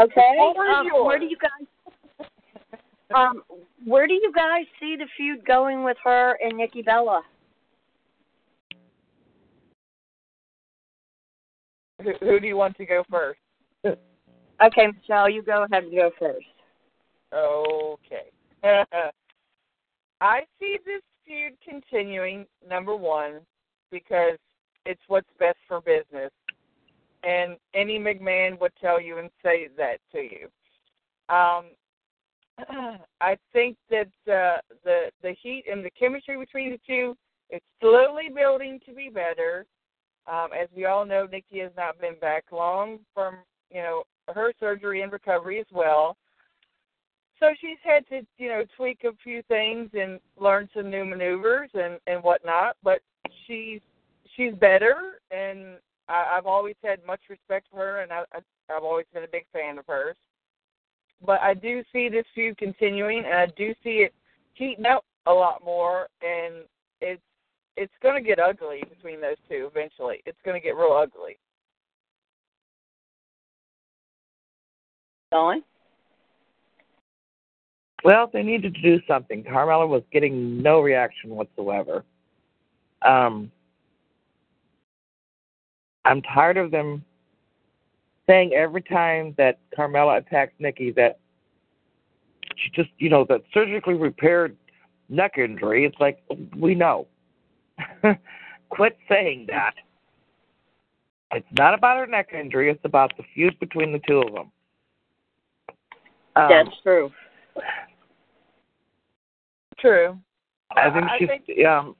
Okay, 0.00 0.14
The 0.16 0.52
floor 0.54 0.64
is 0.64 0.90
um, 0.94 1.04
where 1.04 1.18
do 1.18 1.26
you 1.26 1.36
guys? 1.36 2.26
Um, 3.14 3.42
where 3.84 4.06
do 4.06 4.14
you 4.14 4.32
guys 4.34 4.64
see 4.80 4.96
the 4.98 5.04
feud 5.18 5.44
going 5.44 5.84
with 5.84 5.98
her 6.02 6.38
and 6.42 6.56
Nikki 6.56 6.80
Bella? 6.80 7.20
who, 12.02 12.12
who 12.20 12.40
do 12.40 12.46
you 12.46 12.56
want 12.56 12.74
to 12.78 12.86
go 12.86 13.04
first? 13.10 13.38
Okay, 13.84 14.86
Michelle, 14.86 15.28
you 15.28 15.42
go 15.42 15.66
ahead 15.70 15.84
and 15.84 15.94
go 15.94 16.10
first. 16.18 16.46
Okay. 17.34 18.30
I 20.22 20.42
see 20.60 20.78
this 20.86 21.02
feud 21.26 21.54
continuing, 21.68 22.46
number 22.66 22.94
one, 22.94 23.40
because 23.90 24.38
it's 24.86 25.00
what's 25.08 25.26
best 25.40 25.58
for 25.66 25.80
business. 25.80 26.30
And 27.24 27.56
any 27.74 27.98
McMahon 27.98 28.58
would 28.60 28.70
tell 28.80 29.00
you 29.00 29.18
and 29.18 29.30
say 29.42 29.68
that 29.76 29.98
to 30.12 30.18
you. 30.18 30.48
Um, 31.28 31.64
I 33.20 33.36
think 33.52 33.76
that 33.90 34.08
uh, 34.28 34.60
the 34.84 35.10
the 35.22 35.34
heat 35.42 35.64
and 35.70 35.84
the 35.84 35.90
chemistry 35.90 36.36
between 36.38 36.70
the 36.70 36.80
two 36.86 37.16
is 37.50 37.60
slowly 37.80 38.28
building 38.32 38.78
to 38.86 38.94
be 38.94 39.08
better. 39.08 39.66
Um, 40.28 40.50
as 40.52 40.68
we 40.76 40.84
all 40.84 41.04
know, 41.04 41.26
Nikki 41.30 41.58
has 41.60 41.72
not 41.76 42.00
been 42.00 42.14
back 42.20 42.44
long 42.52 43.00
from 43.12 43.38
you 43.70 43.82
know 43.82 44.04
her 44.32 44.52
surgery 44.60 45.02
and 45.02 45.10
recovery 45.10 45.58
as 45.58 45.66
well. 45.72 46.16
So 47.42 47.48
she's 47.60 47.78
had 47.82 48.06
to, 48.10 48.24
you 48.38 48.50
know, 48.50 48.62
tweak 48.76 49.02
a 49.02 49.10
few 49.24 49.42
things 49.48 49.90
and 49.94 50.20
learn 50.38 50.68
some 50.72 50.88
new 50.88 51.04
maneuvers 51.04 51.70
and 51.74 51.98
and 52.06 52.22
whatnot. 52.22 52.76
But 52.84 53.00
she's 53.44 53.80
she's 54.36 54.54
better, 54.54 55.18
and 55.32 55.78
I, 56.08 56.36
I've 56.36 56.46
always 56.46 56.76
had 56.84 57.04
much 57.04 57.18
respect 57.28 57.66
for 57.72 57.78
her, 57.78 58.02
and 58.02 58.12
I, 58.12 58.22
I 58.32 58.38
I've 58.72 58.84
always 58.84 59.06
been 59.12 59.24
a 59.24 59.32
big 59.32 59.46
fan 59.52 59.76
of 59.76 59.84
hers. 59.88 60.14
But 61.26 61.40
I 61.40 61.54
do 61.54 61.82
see 61.92 62.08
this 62.08 62.24
feud 62.32 62.58
continuing, 62.58 63.24
and 63.24 63.34
I 63.34 63.46
do 63.56 63.74
see 63.82 64.06
it 64.06 64.14
heating 64.54 64.86
up 64.86 65.04
a 65.26 65.32
lot 65.32 65.64
more, 65.64 66.06
and 66.22 66.62
it's 67.00 67.20
it's 67.76 67.92
going 68.04 68.22
to 68.22 68.28
get 68.28 68.38
ugly 68.38 68.84
between 68.88 69.20
those 69.20 69.38
two 69.48 69.68
eventually. 69.68 70.22
It's 70.26 70.38
going 70.44 70.60
to 70.60 70.64
get 70.64 70.76
real 70.76 70.92
ugly. 70.92 71.38
Dawn? 75.32 75.64
Well, 78.04 78.28
they 78.32 78.42
needed 78.42 78.74
to 78.74 78.80
do 78.80 79.00
something. 79.06 79.44
Carmella 79.44 79.88
was 79.88 80.02
getting 80.12 80.60
no 80.60 80.80
reaction 80.80 81.30
whatsoever. 81.30 82.04
Um, 83.02 83.50
I'm 86.04 86.22
tired 86.22 86.56
of 86.56 86.70
them 86.70 87.04
saying 88.26 88.52
every 88.54 88.82
time 88.82 89.34
that 89.38 89.58
Carmella 89.76 90.18
attacks 90.18 90.52
Nikki 90.58 90.90
that 90.92 91.18
she 92.56 92.70
just, 92.70 92.90
you 92.98 93.08
know, 93.08 93.24
that 93.28 93.42
surgically 93.52 93.94
repaired 93.94 94.56
neck 95.08 95.38
injury. 95.38 95.84
It's 95.84 95.98
like 96.00 96.22
we 96.56 96.74
know. 96.74 97.06
Quit 98.68 98.96
saying 99.08 99.46
that. 99.48 99.74
It's 101.32 101.46
not 101.58 101.74
about 101.74 101.98
her 101.98 102.06
neck 102.06 102.28
injury. 102.34 102.70
It's 102.70 102.84
about 102.84 103.16
the 103.16 103.22
feud 103.34 103.58
between 103.58 103.92
the 103.92 104.00
two 104.06 104.20
of 104.20 104.32
them. 104.32 104.52
Um, 106.36 106.48
That's 106.48 106.76
true. 106.82 107.10
True. 109.82 110.16
I 110.76 110.90
think 110.90 111.04
I 111.04 111.18
she's 111.18 111.28
think- 111.28 111.44
I 111.64 111.92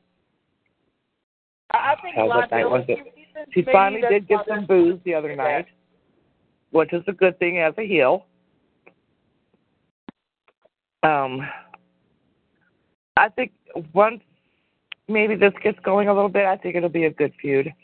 I 1.74 1.96
think 2.00 2.14
How's 2.14 2.30
a 2.30 2.40
that 2.40 2.50
night? 2.52 2.70
Was 2.70 2.84
it- 2.88 3.12
she 3.52 3.62
finally 3.62 4.02
did 4.02 4.28
get 4.28 4.46
some 4.46 4.66
boos 4.66 5.00
the 5.02 5.14
other 5.14 5.30
Yeah. 5.30 5.34
night, 5.36 5.66
which 6.70 6.92
is 6.92 7.02
a 7.08 7.12
good 7.12 7.38
thing 7.40 7.58
as 7.58 7.76
a 7.76 7.82
heel. 7.82 8.26
Um, 11.02 11.50
I 13.16 13.28
think 13.30 13.52
once 13.92 14.22
maybe 15.08 15.34
this 15.34 15.52
gets 15.54 15.78
going 15.80 16.06
a 16.08 16.14
little 16.14 16.28
bit, 16.28 16.46
I 16.46 16.56
think 16.56 16.76
it'll 16.76 16.88
be 16.88 17.06
a 17.06 17.10
good 17.10 17.34
feud. 17.34 17.74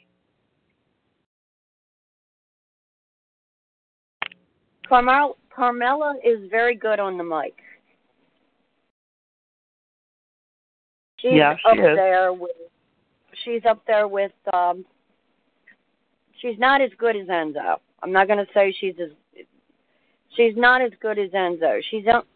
Carmel 4.87 5.37
Carmella 5.51 6.15
is 6.25 6.49
very 6.51 6.77
good 6.77 7.01
on 7.01 7.19
the 7.19 7.25
mic. 7.25 7.61
She's 11.19 11.33
Yeah, 11.33 11.57
she 11.57 11.69
up 11.69 11.77
is. 11.79 11.97
there 11.97 12.33
with 12.33 12.51
she's 13.45 13.63
up 13.69 13.83
there 13.87 14.09
with 14.09 14.33
um 14.53 14.85
she's 16.41 16.59
not 16.59 16.81
as 16.81 16.91
good 16.99 17.17
as 17.17 17.27
Enzo. 17.27 17.79
I'm 18.03 18.13
not 18.13 18.29
gonna 18.29 18.47
say 18.55 18.75
she's 18.79 18.95
as 19.03 19.11
she's 20.37 20.55
not 20.57 20.81
as 20.81 20.93
good 21.01 21.19
as 21.19 21.31
Enzo. 21.31 21.81
She's 21.91 22.07
up 22.07 22.27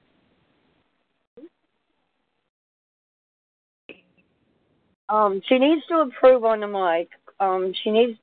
um 5.09 5.41
she 5.49 5.59
needs 5.59 5.83
to 5.89 6.01
improve 6.01 6.45
on 6.45 6.61
the 6.61 6.67
mic. 6.67 7.09
Um 7.39 7.73
she 7.83 7.91
needs 7.91 8.19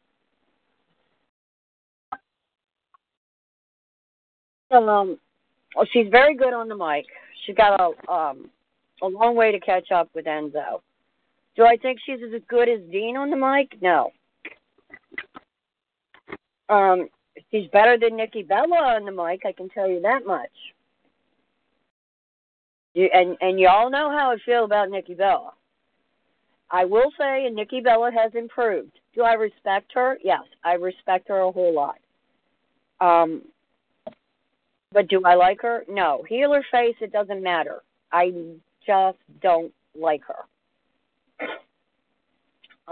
um 4.71 5.17
well, 5.75 5.87
she's 5.91 6.07
very 6.09 6.35
good 6.35 6.53
on 6.53 6.67
the 6.67 6.75
mic. 6.75 7.05
She's 7.45 7.55
got 7.55 7.79
a 7.79 8.11
um 8.11 8.49
a 9.01 9.07
long 9.07 9.35
way 9.35 9.51
to 9.51 9.59
catch 9.59 9.91
up 9.91 10.09
with 10.13 10.25
Enzo. 10.25 10.81
Do 11.55 11.65
I 11.65 11.77
think 11.77 11.99
she's 12.05 12.19
as 12.23 12.41
good 12.47 12.69
as 12.69 12.79
Dean 12.91 13.17
on 13.17 13.29
the 13.29 13.35
mic? 13.35 13.81
No. 13.81 14.11
Um, 16.69 17.09
she's 17.51 17.69
better 17.71 17.97
than 17.97 18.15
Nikki 18.15 18.43
Bella 18.43 18.95
on 18.95 19.05
the 19.05 19.11
mic. 19.11 19.41
I 19.45 19.51
can 19.51 19.69
tell 19.69 19.89
you 19.89 20.01
that 20.01 20.25
much. 20.25 20.51
You, 22.93 23.09
and 23.13 23.37
and 23.41 23.59
you 23.59 23.67
all 23.67 23.89
know 23.89 24.09
how 24.09 24.31
I 24.31 24.37
feel 24.45 24.65
about 24.65 24.89
Nikki 24.89 25.13
Bella. 25.13 25.51
I 26.71 26.85
will 26.85 27.11
say, 27.17 27.45
and 27.45 27.55
Nikki 27.55 27.81
Bella 27.81 28.11
has 28.11 28.33
improved. 28.35 28.91
Do 29.15 29.23
I 29.23 29.33
respect 29.33 29.91
her? 29.95 30.17
Yes, 30.23 30.43
I 30.63 30.73
respect 30.73 31.27
her 31.29 31.39
a 31.39 31.51
whole 31.51 31.73
lot. 31.73 31.97
Um, 33.01 33.41
but 34.91 35.07
do 35.07 35.21
I 35.25 35.35
like 35.35 35.61
her? 35.61 35.83
No. 35.87 36.23
Heel 36.27 36.53
or 36.53 36.63
face, 36.71 36.95
it 37.01 37.11
doesn't 37.11 37.41
matter. 37.41 37.81
I 38.11 38.31
just 38.89 39.19
don't 39.39 39.71
like 39.95 40.21
her. 40.23 40.43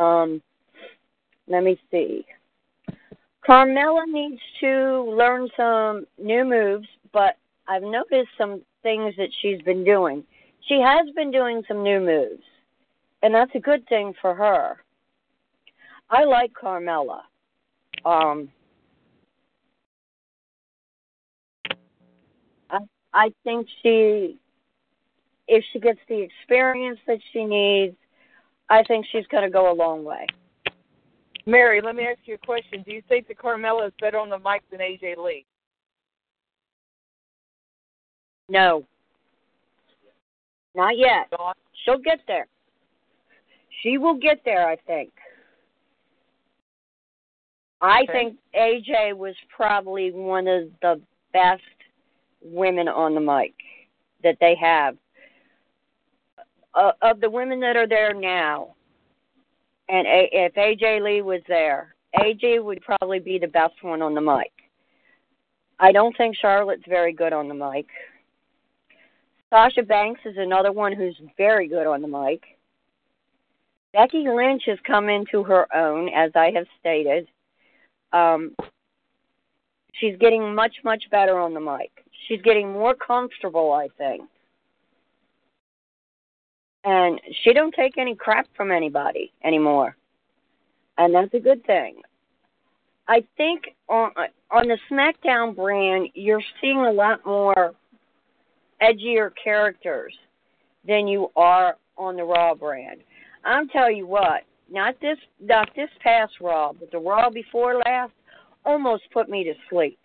Um, 0.02 0.44
let 1.48 1.64
me 1.64 1.80
see. 1.90 2.24
Carmella 3.48 4.06
needs 4.08 4.42
to 4.60 5.16
learn 5.18 5.50
some 5.58 6.06
new 6.22 6.46
moves, 6.46 6.88
but 7.12 7.38
I've 7.68 7.82
noticed 7.82 8.30
some 8.38 8.62
things 8.84 9.16
that 9.18 9.30
she's 9.42 9.60
been 9.62 9.84
doing. 9.84 10.24
She 10.68 10.80
has 10.82 11.10
been 11.16 11.32
doing 11.32 11.64
some 11.68 11.82
new 11.82 12.00
moves, 12.00 12.44
and 13.24 13.34
that's 13.34 13.56
a 13.56 13.60
good 13.60 13.88
thing 13.88 14.14
for 14.22 14.36
her. 14.36 14.78
I 16.12 16.26
like 16.26 16.52
Carmella. 16.54 17.22
Um, 18.06 18.50
I 22.70 22.80
I 23.14 23.32
think 23.44 23.68
she 23.82 24.38
if 25.48 25.64
she 25.72 25.80
gets 25.80 26.00
the 26.08 26.22
experience 26.22 27.00
that 27.08 27.20
she 27.32 27.46
needs, 27.46 27.96
I 28.70 28.84
think 28.84 29.06
she's 29.12 29.26
going 29.28 29.44
to 29.44 29.50
go 29.50 29.72
a 29.72 29.74
long 29.74 30.04
way. 30.04 30.26
Mary, 31.46 31.80
let 31.82 31.96
me 31.96 32.04
ask 32.04 32.20
you 32.26 32.36
a 32.36 32.46
question. 32.46 32.84
Do 32.86 32.92
you 32.92 33.02
think 33.08 33.28
that 33.30 33.38
Carmella 33.38 33.88
is 33.88 33.94
better 34.02 34.18
on 34.20 34.30
the 34.30 34.38
mic 34.38 34.64
than 34.70 34.82
AJ 34.82 35.18
Lee? 35.18 35.46
No. 38.50 38.86
Not 40.76 40.98
yet. 40.98 41.32
She'll 41.86 42.00
get 42.00 42.20
there. 42.28 42.48
She 43.82 43.98
will 43.98 44.16
get 44.16 44.42
there, 44.44 44.68
I 44.68 44.76
think. 44.76 45.12
I 47.80 48.02
Okay. 48.02 48.12
think 48.12 48.38
AJ 48.56 49.16
was 49.16 49.36
probably 49.56 50.12
one 50.12 50.48
of 50.48 50.70
the 50.82 51.02
best 51.32 51.62
women 52.42 52.88
on 52.88 53.14
the 53.14 53.22
mic 53.22 53.54
that 54.24 54.38
they 54.40 54.56
have. 54.56 54.98
Uh, 56.78 56.92
of 57.02 57.20
the 57.20 57.30
women 57.30 57.60
that 57.60 57.76
are 57.76 57.88
there 57.88 58.14
now, 58.14 58.76
and 59.90 60.06
a- 60.06 60.30
if 60.46 60.54
AJ 60.54 61.02
Lee 61.02 61.24
was 61.24 61.42
there, 61.48 61.96
AJ 62.16 62.60
would 62.64 62.82
probably 62.82 63.18
be 63.18 63.40
the 63.40 63.48
best 63.48 63.82
one 63.82 64.04
on 64.04 64.14
the 64.14 64.22
mic. 64.22 64.52
I 65.80 65.92
don't 65.92 66.16
think 66.16 66.36
Charlotte's 66.36 66.86
very 66.88 67.14
good 67.14 67.34
on 67.34 67.48
the 67.48 67.56
mic. 67.56 67.88
Sasha 69.50 69.82
Banks 69.82 70.22
is 70.24 70.38
another 70.38 70.72
one 70.72 70.94
who's 70.94 71.20
very 71.36 71.68
good 71.68 71.88
on 71.88 72.04
the 72.04 72.08
mic. 72.08 72.44
Becky 73.92 74.30
Lynch 74.30 74.66
has 74.68 74.78
come 74.86 75.10
into 75.10 75.42
her 75.44 75.66
own, 75.76 76.10
as 76.10 76.32
I 76.36 76.52
have 76.52 76.68
stated. 76.80 77.28
Um, 78.14 78.56
she's 79.94 80.16
getting 80.18 80.54
much, 80.54 80.76
much 80.84 81.10
better 81.10 81.40
on 81.40 81.56
the 81.56 81.60
mic. 81.60 82.06
She's 82.28 82.42
getting 82.44 82.72
more 82.72 82.94
comfortable, 82.94 83.72
I 83.72 83.88
think. 83.98 84.30
And 86.88 87.20
she 87.44 87.52
don't 87.52 87.76
take 87.76 87.98
any 87.98 88.16
crap 88.16 88.48
from 88.56 88.72
anybody 88.72 89.34
anymore. 89.44 89.98
And 90.98 91.14
that's 91.14 91.34
a 91.34 91.40
good 91.40 91.66
thing. 91.66 92.02
I 93.10 93.26
think 93.36 93.76
on 93.90 94.12
on 94.50 94.70
the 94.70 94.78
SmackDown 94.90 95.54
brand, 95.54 96.08
you're 96.14 96.42
seeing 96.62 96.78
a 96.78 96.92
lot 96.92 97.26
more 97.26 97.76
edgier 98.82 99.32
characters 99.44 100.14
than 100.88 101.10
you 101.10 101.30
are 101.36 101.76
on 101.98 102.16
the 102.16 102.24
Raw 102.24 102.56
brand. 102.56 103.02
I'm 103.44 103.68
tell 103.68 103.92
you 103.92 104.08
what, 104.08 104.44
not 104.72 104.96
this 105.02 105.18
not 105.42 105.70
this 105.76 105.90
past 106.02 106.36
Raw, 106.40 106.72
but 106.72 106.90
the 106.92 107.00
Raw 107.00 107.30
before 107.30 107.82
last 107.86 108.14
almost 108.66 109.04
put 109.12 109.28
me 109.28 109.44
to 109.44 109.54
sleep. 109.70 110.00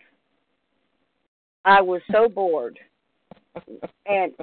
I 1.63 1.81
was 1.81 2.01
so 2.11 2.27
bored. 2.27 2.77
And 4.05 4.33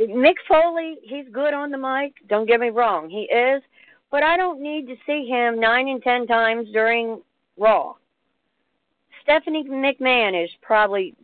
Mick 0.00 0.34
Foley, 0.46 0.96
he's 1.02 1.26
good 1.32 1.54
on 1.54 1.70
the 1.70 1.78
mic. 1.78 2.14
Don't 2.28 2.46
get 2.46 2.60
me 2.60 2.70
wrong, 2.70 3.08
he 3.08 3.22
is. 3.22 3.62
But 4.10 4.22
I 4.22 4.36
don't 4.36 4.62
need 4.62 4.86
to 4.88 4.96
see 5.06 5.26
him 5.26 5.58
nine 5.58 5.88
and 5.88 6.02
ten 6.02 6.26
times 6.26 6.68
during 6.72 7.22
Raw. 7.56 7.94
Stephanie 9.22 9.64
McMahon 9.64 10.44
is 10.44 10.50
probably 10.62 11.14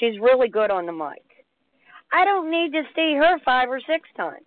she's 0.00 0.18
really 0.18 0.48
good 0.48 0.70
on 0.70 0.86
the 0.86 0.92
mic. 0.92 1.22
I 2.12 2.24
don't 2.24 2.50
need 2.50 2.72
to 2.72 2.82
see 2.96 3.14
her 3.14 3.38
five 3.44 3.68
or 3.68 3.80
six 3.80 4.08
times. 4.16 4.44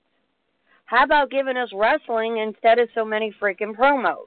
How 0.86 1.06
about 1.06 1.32
giving 1.32 1.56
us 1.56 1.70
wrestling 1.74 2.38
instead 2.38 2.80
of 2.80 2.90
so 2.94 3.06
many 3.06 3.34
freaking 3.42 3.76
promos? 3.76 4.26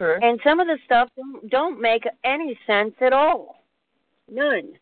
Sure. 0.00 0.22
And 0.22 0.38
some 0.44 0.60
of 0.60 0.68
the 0.68 0.78
stuff 0.84 1.08
don't, 1.16 1.50
don't 1.50 1.80
make 1.80 2.04
any 2.22 2.56
sense 2.66 2.94
at 3.00 3.12
all. 3.12 3.64
None. 4.30 4.74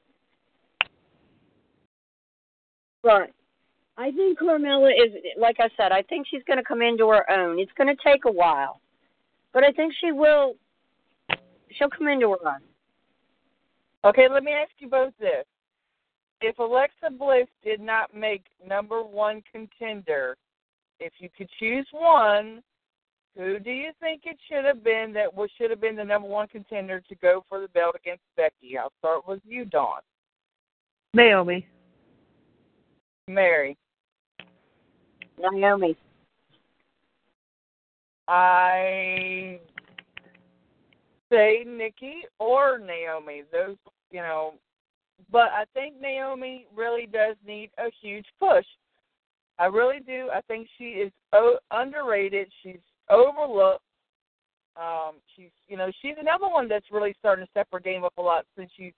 But 3.05 3.31
I 3.99 4.11
think 4.11 4.41
Carmella 4.41 4.91
is, 4.91 5.13
like 5.39 5.57
I 5.61 5.69
said, 5.77 5.93
I 5.93 6.03
think 6.03 6.27
she's 6.29 6.43
going 6.49 6.57
to 6.57 6.65
come 6.65 6.81
into 6.83 7.07
her 7.11 7.31
own. 7.31 7.61
It's 7.61 7.71
going 7.77 7.95
to 7.95 8.03
take 8.03 8.25
a 8.25 8.33
while, 8.33 8.81
but 9.53 9.63
I 9.63 9.71
think 9.71 9.93
she 10.01 10.11
will. 10.11 10.55
She'll 11.71 11.91
come 11.91 12.09
into 12.09 12.31
her 12.31 12.49
own. 12.49 12.63
Okay, 14.05 14.27
let 14.29 14.43
me 14.43 14.53
ask 14.53 14.71
you 14.79 14.89
both 14.89 15.13
this. 15.21 15.45
If 16.41 16.59
Alexa 16.59 17.11
Bliss 17.19 17.47
did 17.63 17.81
not 17.81 18.15
make 18.15 18.45
number 18.67 19.03
one 19.03 19.43
contender, 19.53 20.37
if 20.99 21.13
you 21.19 21.29
could 21.37 21.49
choose 21.59 21.87
one, 21.93 22.63
who 23.37 23.59
do 23.59 23.71
you 23.71 23.91
think 24.01 24.23
it 24.25 24.39
should 24.49 24.65
have 24.65 24.83
been 24.83 25.13
that 25.15 25.33
was 25.33 25.51
should 25.59 25.71
have 25.71 25.81
been 25.81 25.97
the 25.97 26.05
number 26.05 26.29
one 26.29 26.49
contender 26.49 27.01
to 27.09 27.15
go 27.17 27.45
for 27.49 27.61
the 27.61 27.69
belt 27.69 27.97
against 27.97 28.23
Becky? 28.37 28.79
I'll 28.79 28.93
start 28.99 29.27
with 29.29 29.41
you, 29.45 29.65
Dawn. 29.65 30.01
Naomi. 31.13 31.67
Mary. 33.29 33.77
Naomi. 35.39 35.97
I 38.29 39.59
say 41.31 41.65
Nikki 41.67 42.23
or 42.39 42.79
Naomi. 42.79 43.43
Those, 43.53 43.77
you 44.11 44.21
know, 44.21 44.55
but 45.31 45.51
I 45.53 45.65
think 45.75 46.01
Naomi 46.01 46.67
really 46.75 47.07
does 47.07 47.37
need 47.47 47.71
a 47.79 47.91
huge 48.01 48.27
push. 48.39 48.65
I 49.59 49.67
really 49.67 50.01
do. 50.01 50.29
I 50.33 50.41
think 50.43 50.69
she 50.79 50.85
is 50.85 51.13
o- 51.33 51.59
underrated. 51.71 52.49
She's 52.63 52.81
overlooked. 53.11 53.83
Um, 54.77 55.17
she's, 55.37 55.51
you 55.69 55.77
know, 55.77 55.91
she's 56.03 56.17
another 56.21 56.49
one 56.49 56.69
that's 56.69 56.91
really 56.91 57.15
starting 57.19 57.45
to 57.45 57.51
step 57.51 57.69
her 57.73 57.79
game 57.79 58.05
up 58.05 58.15
a 58.19 58.23
lot 58.23 58.45
since 58.57 58.71
she 58.77 58.93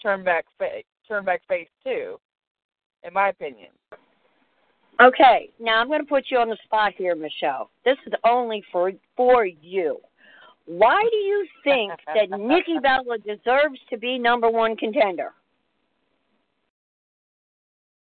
turned 0.00 0.24
back 0.24 0.44
face, 0.58 0.84
turned 1.08 1.26
back 1.26 1.42
face 1.48 1.68
too, 1.82 2.18
in 3.04 3.12
my 3.12 3.28
opinion. 3.28 3.70
Okay, 5.00 5.50
now 5.60 5.80
I'm 5.80 5.88
going 5.88 6.00
to 6.00 6.06
put 6.06 6.24
you 6.30 6.38
on 6.38 6.48
the 6.48 6.56
spot 6.64 6.94
here, 6.96 7.14
Michelle. 7.14 7.70
This 7.84 7.98
is 8.06 8.14
only 8.24 8.64
for 8.72 8.92
for 9.14 9.44
you. 9.44 9.98
Why 10.64 11.00
do 11.10 11.16
you 11.16 11.46
think 11.62 11.92
that 12.06 12.30
Nikki 12.38 12.78
Bella 12.82 13.18
deserves 13.18 13.78
to 13.90 13.98
be 13.98 14.18
number 14.18 14.50
one 14.50 14.76
contender? 14.76 15.32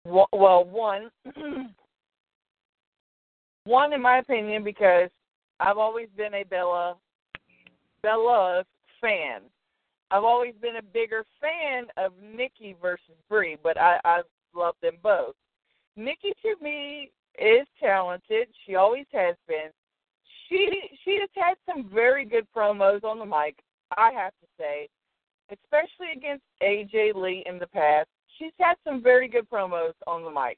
Well, 0.05 0.27
well, 0.33 0.65
one, 0.65 1.09
one 3.63 3.93
in 3.93 4.01
my 4.01 4.17
opinion, 4.17 4.63
because 4.63 5.09
I've 5.59 5.77
always 5.77 6.09
been 6.17 6.33
a 6.33 6.43
Bella, 6.43 6.97
Bella 8.01 8.65
fan. 8.99 9.41
I've 10.11 10.23
always 10.23 10.53
been 10.61 10.75
a 10.75 10.81
bigger 10.81 11.25
fan 11.41 11.85
of 11.97 12.11
Nikki 12.21 12.75
versus 12.81 13.15
Brie, 13.29 13.57
but 13.63 13.79
I 13.79 13.99
I 14.05 14.21
love 14.55 14.75
them 14.81 14.97
both. 15.01 15.35
Nikki 15.95 16.33
to 16.41 16.55
me 16.63 17.11
is 17.39 17.67
talented. 17.79 18.47
She 18.65 18.75
always 18.75 19.05
has 19.11 19.35
been. 19.47 19.69
She 20.49 20.69
she 21.03 21.19
has 21.19 21.29
had 21.35 21.55
some 21.65 21.89
very 21.93 22.25
good 22.25 22.47
promos 22.55 23.03
on 23.03 23.19
the 23.19 23.25
mic. 23.25 23.57
I 23.97 24.11
have 24.11 24.33
to 24.41 24.47
say, 24.57 24.87
especially 25.51 26.11
against 26.15 26.43
AJ 26.61 27.15
Lee 27.15 27.43
in 27.45 27.59
the 27.59 27.67
past. 27.67 28.09
She's 28.37 28.53
had 28.59 28.75
some 28.83 29.01
very 29.03 29.27
good 29.27 29.49
promos 29.49 29.93
on 30.07 30.23
the 30.23 30.31
mic. 30.31 30.57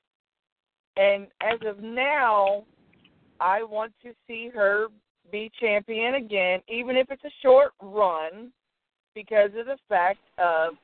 And 0.98 1.28
as 1.42 1.60
of 1.68 1.84
now, 1.84 2.64
I 3.40 3.64
want 3.64 3.92
to 4.04 4.14
see 4.28 4.50
her 4.54 4.88
be 5.32 5.52
champion 5.60 6.16
again, 6.16 6.62
even 6.70 6.96
if 6.96 7.12
it's 7.12 7.26
a 7.26 7.42
short 7.42 7.74
run, 7.82 8.52
because 9.14 9.50
of 9.58 9.66
the 9.66 9.78
fact 9.90 10.20
of 10.38 10.76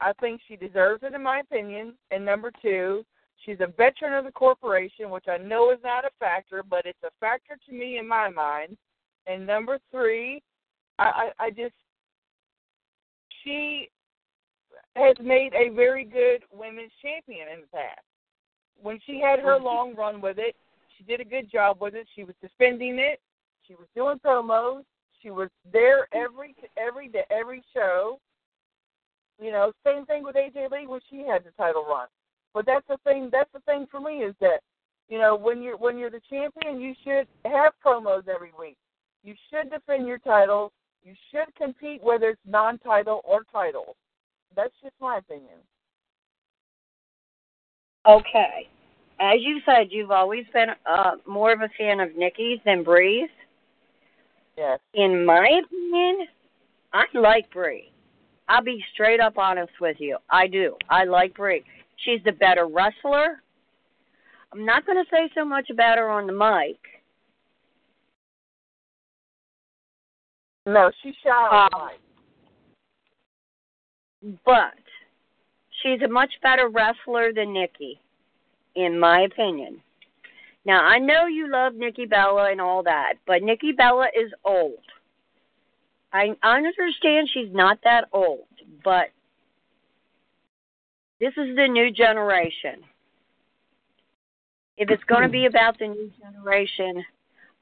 I 0.00 0.12
think 0.20 0.40
she 0.46 0.56
deserves 0.56 1.02
it 1.02 1.14
in 1.14 1.22
my 1.22 1.40
opinion. 1.40 1.94
And 2.10 2.24
number 2.24 2.52
two, 2.62 3.04
she's 3.44 3.60
a 3.60 3.66
veteran 3.66 4.14
of 4.14 4.24
the 4.24 4.32
corporation, 4.32 5.10
which 5.10 5.26
I 5.28 5.38
know 5.38 5.70
is 5.70 5.78
not 5.82 6.04
a 6.04 6.10
factor, 6.18 6.62
but 6.62 6.86
it's 6.86 7.02
a 7.04 7.10
factor 7.20 7.56
to 7.68 7.74
me 7.74 7.98
in 7.98 8.06
my 8.06 8.28
mind. 8.28 8.76
And 9.26 9.46
number 9.46 9.78
three, 9.90 10.42
I, 10.98 11.30
I, 11.38 11.44
I 11.46 11.50
just 11.50 11.74
she 13.44 13.88
has 14.96 15.14
made 15.22 15.52
a 15.54 15.74
very 15.74 16.04
good 16.04 16.42
women's 16.52 16.92
champion 17.02 17.48
in 17.52 17.60
the 17.62 17.66
past. 17.68 18.00
When 18.80 18.98
she 19.06 19.20
had 19.20 19.40
her 19.40 19.58
long 19.58 19.94
run 19.94 20.20
with 20.20 20.38
it, 20.38 20.56
she 20.96 21.04
did 21.04 21.20
a 21.20 21.24
good 21.24 21.50
job 21.50 21.78
with 21.80 21.94
it. 21.94 22.06
She 22.14 22.24
was 22.24 22.34
defending 22.40 22.98
it. 22.98 23.20
She 23.66 23.74
was 23.74 23.86
doing 23.94 24.18
promos. 24.18 24.82
She 25.22 25.30
was 25.30 25.48
there 25.72 26.08
every 26.12 26.54
every 26.76 27.08
day, 27.08 27.24
every 27.30 27.62
show. 27.74 28.20
You 29.40 29.52
know, 29.52 29.72
same 29.84 30.04
thing 30.06 30.24
with 30.24 30.36
AJ 30.36 30.70
Lee 30.70 30.86
when 30.86 31.00
she 31.08 31.24
had 31.28 31.44
the 31.44 31.50
title 31.56 31.84
run. 31.88 32.08
But 32.54 32.66
that's 32.66 32.86
the 32.88 32.96
thing. 33.04 33.28
That's 33.30 33.50
the 33.52 33.60
thing 33.60 33.86
for 33.90 34.00
me 34.00 34.18
is 34.24 34.34
that 34.40 34.60
you 35.08 35.18
know 35.18 35.36
when 35.36 35.62
you're 35.62 35.76
when 35.76 35.96
you're 35.98 36.10
the 36.10 36.20
champion, 36.28 36.80
you 36.80 36.94
should 37.04 37.26
have 37.44 37.72
promos 37.84 38.26
every 38.28 38.52
week. 38.58 38.76
You 39.22 39.34
should 39.50 39.70
defend 39.70 40.06
your 40.06 40.18
titles. 40.18 40.72
You 41.04 41.14
should 41.30 41.54
compete 41.54 42.02
whether 42.02 42.30
it's 42.30 42.40
non-title 42.46 43.22
or 43.24 43.44
title. 43.52 43.96
That's 44.56 44.74
just 44.82 44.94
my 45.00 45.18
opinion. 45.18 45.58
Okay. 48.06 48.68
As 49.20 49.36
you 49.40 49.60
said, 49.66 49.88
you've 49.90 50.10
always 50.10 50.44
been 50.52 50.68
uh, 50.86 51.12
more 51.26 51.52
of 51.52 51.60
a 51.60 51.68
fan 51.76 52.00
of 52.00 52.16
Nikki's 52.16 52.58
than 52.64 52.82
Brie's. 52.82 53.30
Yes. 54.56 54.80
In 54.94 55.24
my 55.24 55.60
opinion, 55.64 56.26
I 56.92 57.04
like 57.14 57.50
Brie. 57.50 57.92
I'll 58.48 58.62
be 58.62 58.82
straight 58.92 59.20
up 59.20 59.36
honest 59.36 59.72
with 59.80 59.96
you. 60.00 60.18
I 60.30 60.46
do. 60.46 60.76
I 60.88 61.04
like 61.04 61.34
Brie. 61.34 61.64
She's 62.04 62.20
the 62.24 62.32
better 62.32 62.66
wrestler. 62.66 63.42
I'm 64.52 64.64
not 64.64 64.86
going 64.86 64.98
to 64.98 65.10
say 65.10 65.30
so 65.34 65.44
much 65.44 65.68
about 65.70 65.98
her 65.98 66.08
on 66.08 66.26
the 66.26 66.32
mic. 66.32 66.78
No, 70.66 70.90
she 71.02 71.12
shot 71.24 71.72
Um, 71.72 71.90
but 74.44 74.74
she's 75.82 76.02
a 76.02 76.08
much 76.08 76.30
better 76.42 76.68
wrestler 76.68 77.32
than 77.32 77.54
Nikki, 77.54 77.98
in 78.74 78.98
my 78.98 79.22
opinion. 79.22 79.80
Now 80.66 80.84
I 80.84 80.98
know 80.98 81.26
you 81.26 81.50
love 81.50 81.74
Nikki 81.74 82.04
Bella 82.04 82.50
and 82.50 82.60
all 82.60 82.82
that, 82.82 83.14
but 83.26 83.42
Nikki 83.42 83.72
Bella 83.72 84.08
is 84.14 84.30
old. 84.44 84.80
I 86.12 86.36
I 86.42 86.56
understand 86.56 87.28
she's 87.32 87.52
not 87.52 87.78
that 87.84 88.08
old, 88.12 88.46
but 88.84 89.08
this 91.20 91.32
is 91.36 91.56
the 91.56 91.68
new 91.68 91.90
generation. 91.90 92.82
If 94.76 94.90
it's 94.90 95.02
going 95.04 95.22
to 95.22 95.28
be 95.28 95.38
mm-hmm. 95.38 95.56
about 95.56 95.78
the 95.78 95.88
new 95.88 96.10
generation, 96.20 97.04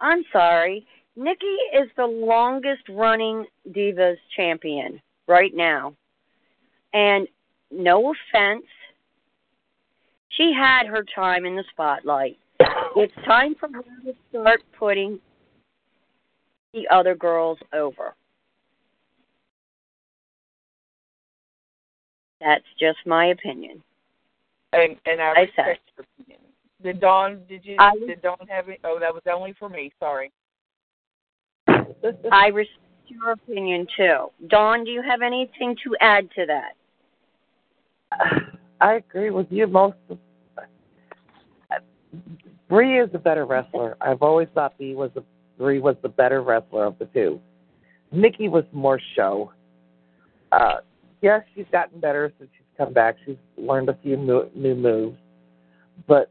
I'm 0.01 0.23
sorry. 0.33 0.87
Nikki 1.17 1.57
is 1.75 1.89
the 1.97 2.07
longest 2.07 2.83
running 2.91 3.47
Divas 3.71 4.19
champion 4.37 5.01
right 5.27 5.55
now. 5.55 5.95
And 6.93 7.27
no 7.71 8.13
offense, 8.13 8.67
she 10.29 10.53
had 10.53 10.87
her 10.87 11.05
time 11.15 11.47
in 11.47 11.57
the 11.57 11.65
spotlight. 11.73 12.39
It's 12.97 13.15
time 13.27 13.55
for 13.59 13.69
her 13.73 13.83
to 14.05 14.15
start 14.31 14.63
putting 14.79 15.19
the 16.75 16.87
other 16.91 17.15
girls 17.15 17.59
over. 17.73 18.15
That's 22.47 22.65
just 22.79 22.99
my 23.07 23.27
opinion. 23.27 23.83
and 24.73 24.95
and 25.05 25.21
I 25.21 25.33
I 25.33 25.41
respect 25.41 25.81
your 25.97 26.07
opinion. 26.21 26.41
Did 26.81 27.01
Dawn? 27.01 27.43
Did 27.49 27.65
you? 27.65 27.75
I- 27.81 27.91
did 28.07 28.23
Dawn 28.23 28.37
have 28.49 28.69
any? 28.69 28.79
Oh, 28.85 28.99
that 29.01 29.13
was 29.13 29.23
only 29.29 29.53
for 29.59 29.69
me. 29.69 29.93
Sorry. 29.99 30.31
I 32.31 32.47
respect 32.49 32.79
your 33.09 33.33
opinion 33.33 33.89
too. 33.97 34.29
Dawn, 34.47 34.85
do 34.85 34.93
you 34.93 35.03
have 35.03 35.23
anything 35.23 35.75
to 35.83 35.97
add 36.01 36.31
to 36.37 36.47
that? 36.47 36.77
I 38.81 38.95
agree 38.95 39.31
with 39.31 39.49
you 39.51 39.67
most. 39.67 39.97
Of, 40.09 40.19
Brie 42.69 43.01
is 43.01 43.11
a 43.13 43.19
better 43.19 43.45
wrestler. 43.45 43.97
I've 44.01 44.23
always 44.23 44.49
thought 44.55 44.79
Brie 44.79 44.95
was 44.95 45.11
a, 45.17 45.23
Brie 45.59 45.81
was 45.81 45.97
the 46.03 46.09
better 46.09 46.43
wrestler 46.43 46.85
of 46.85 46.97
the 46.99 47.07
two. 47.07 47.41
Nikki 48.13 48.49
was 48.49 48.65
more 48.73 49.01
show. 49.17 49.53
Uh, 50.53 50.77
yes, 51.27 51.43
she's 51.57 51.67
gotten 51.73 51.99
better 51.99 52.33
since 52.39 52.49
she's 52.57 52.67
come 52.79 52.93
back. 52.93 53.17
She's 53.27 53.37
learned 53.57 53.89
a 53.89 53.99
few 54.01 54.17
mo- 54.17 54.49
new 54.55 54.77
moves, 54.77 55.19
but 56.07 56.31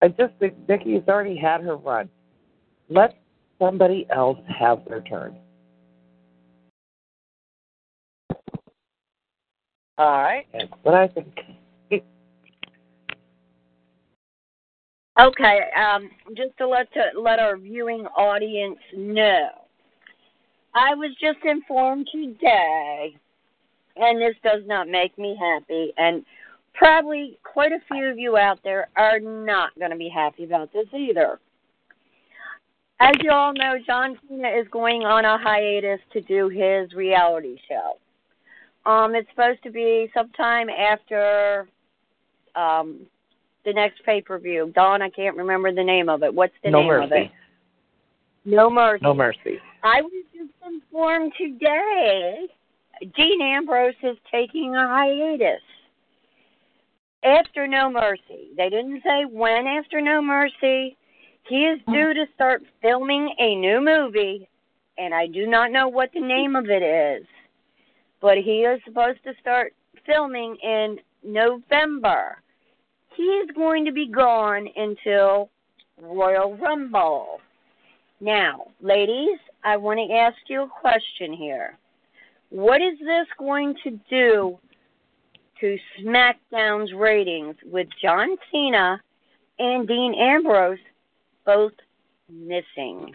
I 0.00 0.08
just 0.08 0.34
think 0.38 0.54
Nikki's 0.68 1.02
already 1.08 1.36
had 1.36 1.62
her 1.62 1.76
run. 1.76 2.08
Let 2.88 3.18
somebody 3.58 4.06
else 4.14 4.38
have 4.56 4.84
their 4.86 5.00
turn. 5.00 5.36
All 9.98 10.22
right. 10.22 10.46
That's 10.52 10.70
what 10.84 10.94
I 10.94 11.08
think. 11.08 11.34
Okay, 15.20 15.58
um, 15.76 16.08
just 16.36 16.56
to 16.58 16.68
let 16.68 16.86
to 16.92 17.20
let 17.20 17.40
our 17.40 17.56
viewing 17.56 18.06
audience 18.16 18.78
know, 18.96 19.48
I 20.74 20.94
was 20.94 21.10
just 21.20 21.38
informed 21.44 22.08
today, 22.12 23.16
and 23.96 24.20
this 24.20 24.36
does 24.42 24.62
not 24.66 24.88
make 24.88 25.16
me 25.18 25.36
happy, 25.38 25.92
and 25.96 26.24
probably 26.74 27.38
quite 27.42 27.72
a 27.72 27.80
few 27.92 28.06
of 28.06 28.18
you 28.18 28.36
out 28.36 28.60
there 28.62 28.88
are 28.96 29.18
not 29.18 29.76
going 29.78 29.90
to 29.90 29.96
be 29.96 30.08
happy 30.08 30.44
about 30.44 30.72
this 30.72 30.86
either. 30.96 31.40
As 33.00 33.14
you 33.22 33.30
all 33.30 33.52
know, 33.52 33.76
John 33.86 34.18
Cena 34.28 34.48
is 34.48 34.66
going 34.70 35.02
on 35.02 35.24
a 35.24 35.38
hiatus 35.38 36.00
to 36.12 36.20
do 36.20 36.48
his 36.48 36.92
reality 36.94 37.56
show. 37.68 38.90
Um, 38.90 39.14
it's 39.14 39.28
supposed 39.30 39.62
to 39.64 39.70
be 39.70 40.10
sometime 40.14 40.68
after 40.68 41.68
um, 42.56 43.06
the 43.64 43.72
next 43.72 44.04
pay 44.04 44.20
per 44.20 44.38
view. 44.38 44.72
Dawn, 44.74 45.02
I 45.02 45.10
can't 45.10 45.36
remember 45.36 45.72
the 45.72 45.84
name 45.84 46.08
of 46.08 46.22
it. 46.22 46.34
What's 46.34 46.54
the 46.64 46.70
no 46.70 46.80
name 46.80 46.88
mercy. 46.88 47.04
of 47.04 47.12
it? 47.12 47.30
No 48.48 48.70
Mercy. 48.70 49.00
No 49.02 49.12
mercy. 49.12 49.60
I 49.84 50.00
was 50.00 50.24
just 50.34 50.52
informed 50.66 51.32
today 51.36 52.46
Dean 53.14 53.42
Ambrose 53.42 53.94
is 54.02 54.16
taking 54.32 54.74
a 54.74 54.88
hiatus. 54.88 55.60
After 57.22 57.66
No 57.66 57.90
Mercy. 57.90 58.48
They 58.56 58.70
didn't 58.70 59.02
say 59.04 59.26
when 59.30 59.66
after 59.66 60.00
No 60.00 60.22
Mercy. 60.22 60.96
He 61.46 61.56
is 61.56 61.78
hmm. 61.86 61.92
due 61.92 62.14
to 62.14 62.24
start 62.34 62.62
filming 62.80 63.34
a 63.38 63.54
new 63.54 63.84
movie, 63.84 64.48
and 64.96 65.14
I 65.14 65.26
do 65.26 65.46
not 65.46 65.70
know 65.70 65.88
what 65.88 66.10
the 66.14 66.20
name 66.20 66.56
of 66.56 66.70
it 66.70 66.82
is. 66.82 67.26
But 68.22 68.38
he 68.38 68.60
is 68.60 68.80
supposed 68.86 69.22
to 69.24 69.34
start 69.40 69.74
filming 70.06 70.56
in 70.62 70.98
November. 71.22 72.42
He 73.14 73.24
is 73.24 73.50
going 73.54 73.84
to 73.84 73.92
be 73.92 74.08
gone 74.08 74.68
until 74.74 75.50
Royal 76.00 76.56
Rumble. 76.56 77.40
Now, 78.20 78.66
ladies, 78.80 79.38
I 79.62 79.76
want 79.76 80.00
to 80.00 80.14
ask 80.14 80.36
you 80.48 80.62
a 80.62 80.68
question 80.68 81.32
here. 81.32 81.78
What 82.50 82.80
is 82.82 82.98
this 82.98 83.26
going 83.38 83.76
to 83.84 84.00
do 84.10 84.58
to 85.60 85.78
SmackDown's 86.00 86.92
ratings 86.94 87.54
with 87.64 87.86
John 88.02 88.36
Cena 88.50 89.00
and 89.58 89.86
Dean 89.86 90.14
Ambrose 90.18 90.78
both 91.46 91.72
missing? 92.28 93.14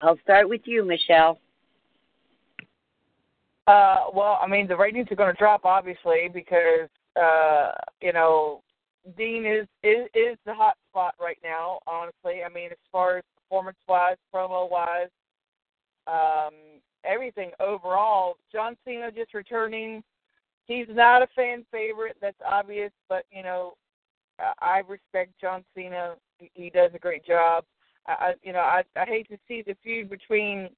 I'll 0.00 0.18
start 0.22 0.48
with 0.48 0.62
you, 0.64 0.84
Michelle. 0.84 1.38
Uh, 3.66 4.04
well, 4.14 4.38
I 4.40 4.46
mean, 4.46 4.68
the 4.68 4.76
ratings 4.76 5.08
are 5.10 5.16
going 5.16 5.32
to 5.32 5.38
drop 5.38 5.64
obviously 5.64 6.28
because 6.32 6.88
uh, 7.20 7.72
you 8.00 8.12
know 8.12 8.62
Dean 9.16 9.44
is 9.44 9.66
is 9.82 10.08
is 10.14 10.36
the 10.46 10.54
hot 10.54 10.76
spot 10.90 11.14
right 11.20 11.38
now. 11.42 11.80
Honestly, 11.86 12.42
I 12.44 12.48
mean, 12.52 12.70
as 12.70 12.78
far 12.90 13.18
as 13.18 13.24
performance 13.50 13.78
wise, 13.88 14.16
promo 14.32 14.70
wise, 14.70 15.08
um, 16.06 16.54
everything 17.04 17.50
overall. 17.58 18.36
John 18.52 18.76
Cena 18.84 19.10
just 19.10 19.34
returning. 19.34 20.02
He's 20.66 20.86
not 20.88 21.22
a 21.22 21.26
fan 21.34 21.64
favorite. 21.72 22.16
That's 22.20 22.36
obvious, 22.48 22.92
but 23.08 23.24
you 23.32 23.42
know, 23.42 23.74
I 24.60 24.82
respect 24.88 25.32
John 25.40 25.64
Cena. 25.74 26.14
He- 26.54 26.70
does 26.70 26.92
a 26.94 26.98
great 26.98 27.24
job. 27.26 27.64
I 28.06 28.34
you 28.42 28.52
know, 28.52 28.60
I 28.60 28.82
I 28.96 29.04
hate 29.04 29.28
to 29.28 29.38
see 29.48 29.62
the 29.66 29.76
feud 29.82 30.08
between 30.08 30.70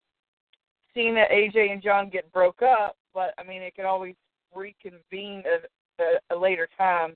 Cena, 0.94 1.24
AJ, 1.30 1.70
and 1.72 1.82
John 1.82 2.08
get 2.08 2.32
broke 2.32 2.62
up, 2.62 2.96
but 3.14 3.34
I 3.38 3.42
mean, 3.44 3.62
it 3.62 3.74
can 3.74 3.86
always 3.86 4.14
reconvene 4.54 5.42
at 5.46 5.70
a, 6.30 6.34
a 6.34 6.36
later 6.36 6.68
time. 6.76 7.14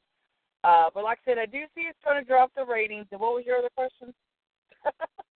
Uh, 0.65 0.91
but 0.95 1.05
like 1.05 1.19
I 1.27 1.31
said, 1.31 1.39
I 1.39 1.47
do 1.47 1.61
see 1.75 1.83
it's 1.83 1.99
going 2.05 2.23
to 2.23 2.27
drop 2.27 2.51
the 2.57 2.65
ratings. 2.65 3.07
And 3.13 3.21
what 3.21 3.35
was 3.35 3.45
your 3.47 3.59
other 3.59 3.71
question? 3.77 4.13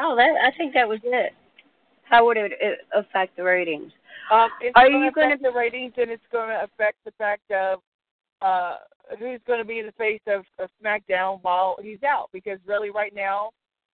Oh, 0.00 0.14
that 0.16 0.30
I 0.44 0.56
think 0.56 0.74
that 0.74 0.88
was 0.88 1.00
it. 1.04 1.32
How 2.04 2.24
would 2.26 2.36
it, 2.36 2.52
it 2.60 2.78
affect 2.94 3.36
the 3.36 3.44
ratings? 3.44 3.92
Um, 4.32 4.48
it's 4.60 4.72
Are 4.76 4.88
going 4.88 5.04
you 5.04 5.10
to 5.10 5.14
gonna- 5.14 5.36
the 5.42 5.50
ratings, 5.52 5.92
and 5.96 6.10
it's 6.10 6.22
going 6.32 6.48
to 6.48 6.64
affect 6.64 6.96
the 7.04 7.12
fact 7.12 7.50
of 7.50 7.80
uh, 8.40 8.76
who's 9.18 9.40
going 9.46 9.58
to 9.58 9.64
be 9.64 9.78
in 9.80 9.86
the 9.86 9.92
face 9.92 10.20
of, 10.26 10.44
of 10.58 10.70
SmackDown 10.82 11.40
while 11.42 11.76
he's 11.82 12.02
out. 12.02 12.28
Because 12.32 12.58
really, 12.66 12.90
right 12.90 13.14
now, 13.14 13.50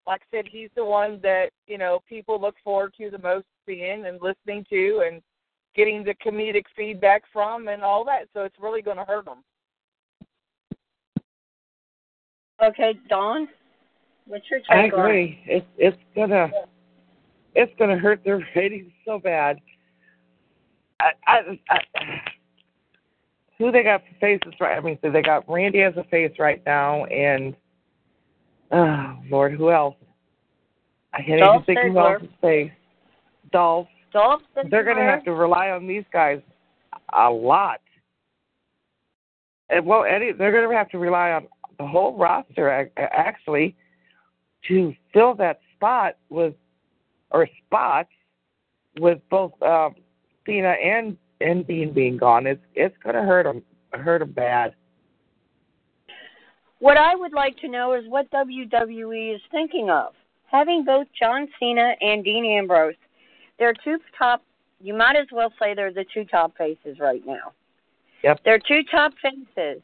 like 0.07 0.20
I 0.32 0.36
said, 0.36 0.44
he's 0.50 0.68
the 0.76 0.84
one 0.84 1.18
that 1.22 1.50
you 1.66 1.78
know 1.78 2.00
people 2.09 2.40
look 2.40 2.57
forward 2.62 2.92
to 2.98 3.11
the 3.11 3.18
most 3.18 3.46
seeing 3.66 4.07
and 4.07 4.20
listening 4.20 4.66
to, 4.70 5.02
and 5.07 5.22
getting 5.74 6.05
the 6.05 6.14
comedic 6.24 6.64
feedback 6.76 7.22
from, 7.32 7.68
and 7.68 7.82
all 7.82 8.05
that. 8.05 8.28
So 8.34 8.42
it's 8.42 8.57
really 8.61 8.82
going 8.82 8.98
to 8.98 9.05
hurt 9.05 9.26
him. 9.26 9.38
Okay, 12.62 12.94
Dawn, 13.09 13.48
what's 14.27 14.45
your 14.51 14.61
I 14.70 14.79
on 14.79 14.85
agree. 14.87 15.41
It's 15.47 15.66
it's 15.77 15.97
gonna 16.14 16.51
it's 17.55 17.72
gonna 17.79 17.99
hurt 17.99 18.22
their 18.25 18.47
ratings 18.57 18.93
so 19.05 19.18
bad. 19.18 19.59
I, 21.01 21.11
I, 21.27 21.61
I 21.70 21.81
who 23.59 23.70
they 23.70 23.83
got 23.83 24.01
for 24.01 24.14
faces 24.20 24.55
right? 24.61 24.77
I 24.77 24.81
mean, 24.81 24.99
so 25.03 25.11
they 25.11 25.22
got 25.22 25.49
Randy 25.49 25.83
as 25.83 25.97
a 25.97 26.05
face 26.05 26.33
right 26.39 26.62
now, 26.66 27.05
and 27.07 27.55
oh 28.72 29.16
Lord, 29.31 29.53
who 29.53 29.70
else? 29.70 29.97
I 31.12 31.22
can't 31.22 31.39
Dolph 31.39 31.62
even 31.62 31.77
think 31.77 31.93
who 31.93 31.99
Ziggler. 31.99 32.14
else 32.14 32.22
is 32.22 32.31
face. 32.41 32.72
Dolph. 33.53 33.89
Dolph 34.12 34.43
They're 34.70 34.85
gonna 34.85 35.03
have 35.03 35.25
to 35.25 35.33
rely 35.33 35.70
on 35.70 35.87
these 35.87 36.05
guys 36.12 36.41
a 37.12 37.31
lot. 37.31 37.81
And 39.70 39.87
well, 39.87 40.05
Eddie, 40.05 40.33
they're 40.33 40.53
gonna 40.53 40.77
have 40.77 40.91
to 40.91 40.99
rely 40.99 41.33
on 41.33 41.47
the 41.79 41.87
whole 41.87 42.16
roster 42.16 42.70
ac- 42.70 42.91
actually 42.97 43.77
to 44.69 44.95
fill 45.12 45.35
that 45.35 45.61
spot 45.75 46.17
with 46.29 46.55
or 47.31 47.49
spots 47.67 48.11
with 48.99 49.19
both 49.31 49.53
uh, 49.62 49.91
Cena 50.47 50.75
and 50.83 51.17
and 51.41 51.67
Dean 51.67 51.93
being 51.93 52.17
gone. 52.17 52.47
It's 52.47 52.62
it's 52.75 52.97
going 53.03 53.17
to 53.17 53.23
hurt 53.23 53.45
them 53.45 53.62
hurt 53.93 54.21
them 54.21 54.33
bad. 54.33 54.75
What 56.79 56.97
I 56.97 57.15
would 57.15 57.33
like 57.33 57.57
to 57.59 57.69
know 57.69 57.95
is 57.95 58.05
what 58.09 58.31
WWE 58.31 59.35
is 59.35 59.41
thinking 59.51 59.91
of. 59.91 60.12
Having 60.51 60.85
both 60.85 61.07
John 61.19 61.49
Cena 61.59 61.95
and 62.01 62.23
Dean 62.23 62.45
Ambrose, 62.45 62.95
they're 63.59 63.73
two 63.73 63.99
top. 64.19 64.43
You 64.81 64.95
might 64.95 65.17
as 65.17 65.27
well 65.33 65.53
say 65.59 65.75
they're 65.75 65.93
the 65.93 66.05
two 66.12 66.25
top 66.25 66.57
faces 66.57 66.99
right 67.01 67.23
now. 67.27 67.53
Yep. 68.23 68.41
They're 68.45 68.59
two 68.59 68.83
top 68.91 69.12
faces. 69.23 69.83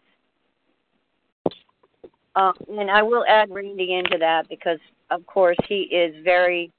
Uh, 2.36 2.52
and 2.68 2.90
I 2.90 3.02
will 3.02 3.24
add 3.28 3.50
Randy 3.50 3.94
into 3.94 4.18
that 4.18 4.48
because, 4.48 4.78
of 5.10 5.26
course, 5.26 5.56
he 5.68 5.82
is 5.82 6.14
very. 6.24 6.70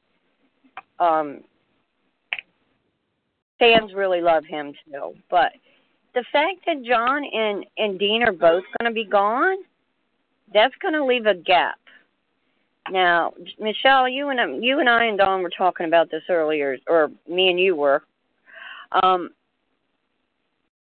Um, 0.99 1.41
fans 3.59 3.93
really 3.93 4.21
love 4.21 4.45
him 4.45 4.73
too. 4.85 5.13
But 5.29 5.51
the 6.13 6.23
fact 6.31 6.59
that 6.65 6.83
John 6.83 7.23
and 7.25 7.65
and 7.77 7.99
Dean 7.99 8.23
are 8.23 8.31
both 8.31 8.63
going 8.79 8.89
to 8.89 8.93
be 8.93 9.05
gone, 9.05 9.57
that's 10.53 10.75
going 10.81 10.93
to 10.93 11.05
leave 11.05 11.25
a 11.25 11.35
gap. 11.35 11.77
Now, 12.89 13.33
Michelle, 13.59 14.09
you 14.09 14.29
and 14.29 14.63
you 14.63 14.79
and 14.79 14.89
I 14.89 15.05
and 15.05 15.17
Dawn 15.17 15.43
were 15.43 15.51
talking 15.55 15.85
about 15.85 16.09
this 16.09 16.23
earlier, 16.29 16.77
or 16.87 17.11
me 17.29 17.49
and 17.49 17.59
you 17.59 17.75
were. 17.75 18.03
Um, 19.03 19.29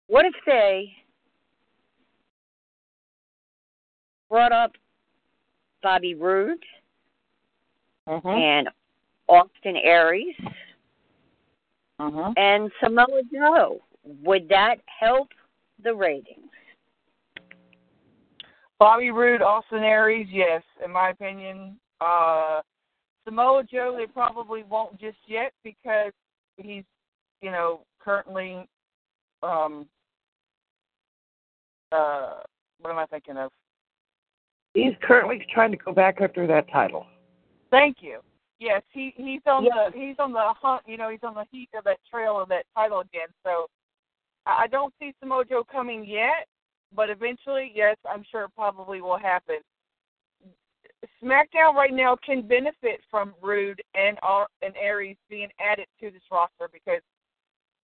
what 0.07 0.25
if 0.25 0.33
they 0.45 0.91
brought 4.33 4.51
up 4.51 4.71
Bobby 5.83 6.15
Roode 6.15 6.57
Mm-hmm. 8.09 8.27
and 8.27 8.67
Austin 9.29 9.77
Aries 9.77 10.35
Mm-hmm. 12.01 12.31
and 12.35 12.71
Samoa 12.83 13.21
Joe? 13.31 13.79
Would 14.23 14.49
that 14.49 14.77
help 14.99 15.29
the 15.83 15.93
ratings? 15.93 16.49
Bobby 18.79 19.11
Roode, 19.11 19.43
Austin 19.43 19.83
Aries, 19.83 20.27
yes, 20.31 20.63
in 20.83 20.91
my 20.91 21.11
opinion. 21.11 21.79
Uh, 22.01 22.61
Samoa 23.25 23.63
Joe, 23.71 23.95
they 23.97 24.07
probably 24.07 24.63
won't 24.63 24.99
just 24.99 25.17
yet 25.27 25.53
because 25.63 26.11
he's, 26.57 26.83
you 27.41 27.51
know, 27.51 27.81
currently, 27.99 28.67
um, 29.43 29.85
uh, 31.91 32.39
what 32.81 32.89
am 32.89 32.97
I 32.97 33.05
thinking 33.05 33.37
of? 33.37 33.51
He's 34.73 34.93
currently 35.01 35.45
trying 35.53 35.71
to 35.71 35.77
go 35.77 35.93
back 35.93 36.19
after 36.21 36.47
that 36.47 36.69
title. 36.71 37.05
Thank 37.69 37.97
you. 38.01 38.19
Yes, 38.59 38.81
he 38.91 39.13
he's 39.17 39.41
on 39.45 39.65
Yeah. 39.65 39.89
the 39.89 39.97
he's 39.97 40.15
on 40.19 40.31
the 40.31 40.53
hunt. 40.53 40.83
You 40.87 40.97
know, 40.97 41.09
he's 41.09 41.23
on 41.23 41.33
the 41.33 41.45
heat 41.51 41.69
of 41.75 41.83
that 41.83 41.99
trail 42.09 42.39
of 42.39 42.49
that 42.49 42.65
title 42.75 42.99
again. 43.01 43.27
So 43.43 43.67
I 44.45 44.67
don't 44.67 44.93
see 44.99 45.13
Samoa 45.19 45.45
coming 45.71 46.05
yet, 46.05 46.47
but 46.93 47.09
eventually, 47.09 47.71
yes, 47.73 47.97
I'm 48.09 48.23
sure 48.23 48.43
it 48.43 48.55
probably 48.55 49.01
will 49.01 49.17
happen. 49.17 49.59
SmackDown 51.21 51.73
right 51.75 51.93
now 51.93 52.15
can 52.25 52.47
benefit 52.47 53.01
from 53.11 53.33
Roode 53.41 53.81
and 53.95 54.17
Ar- 54.21 54.47
and 54.61 54.73
Aries 54.77 55.17
being 55.29 55.49
added 55.59 55.87
to 55.99 56.11
this 56.11 56.21
roster 56.31 56.69
because 56.71 57.01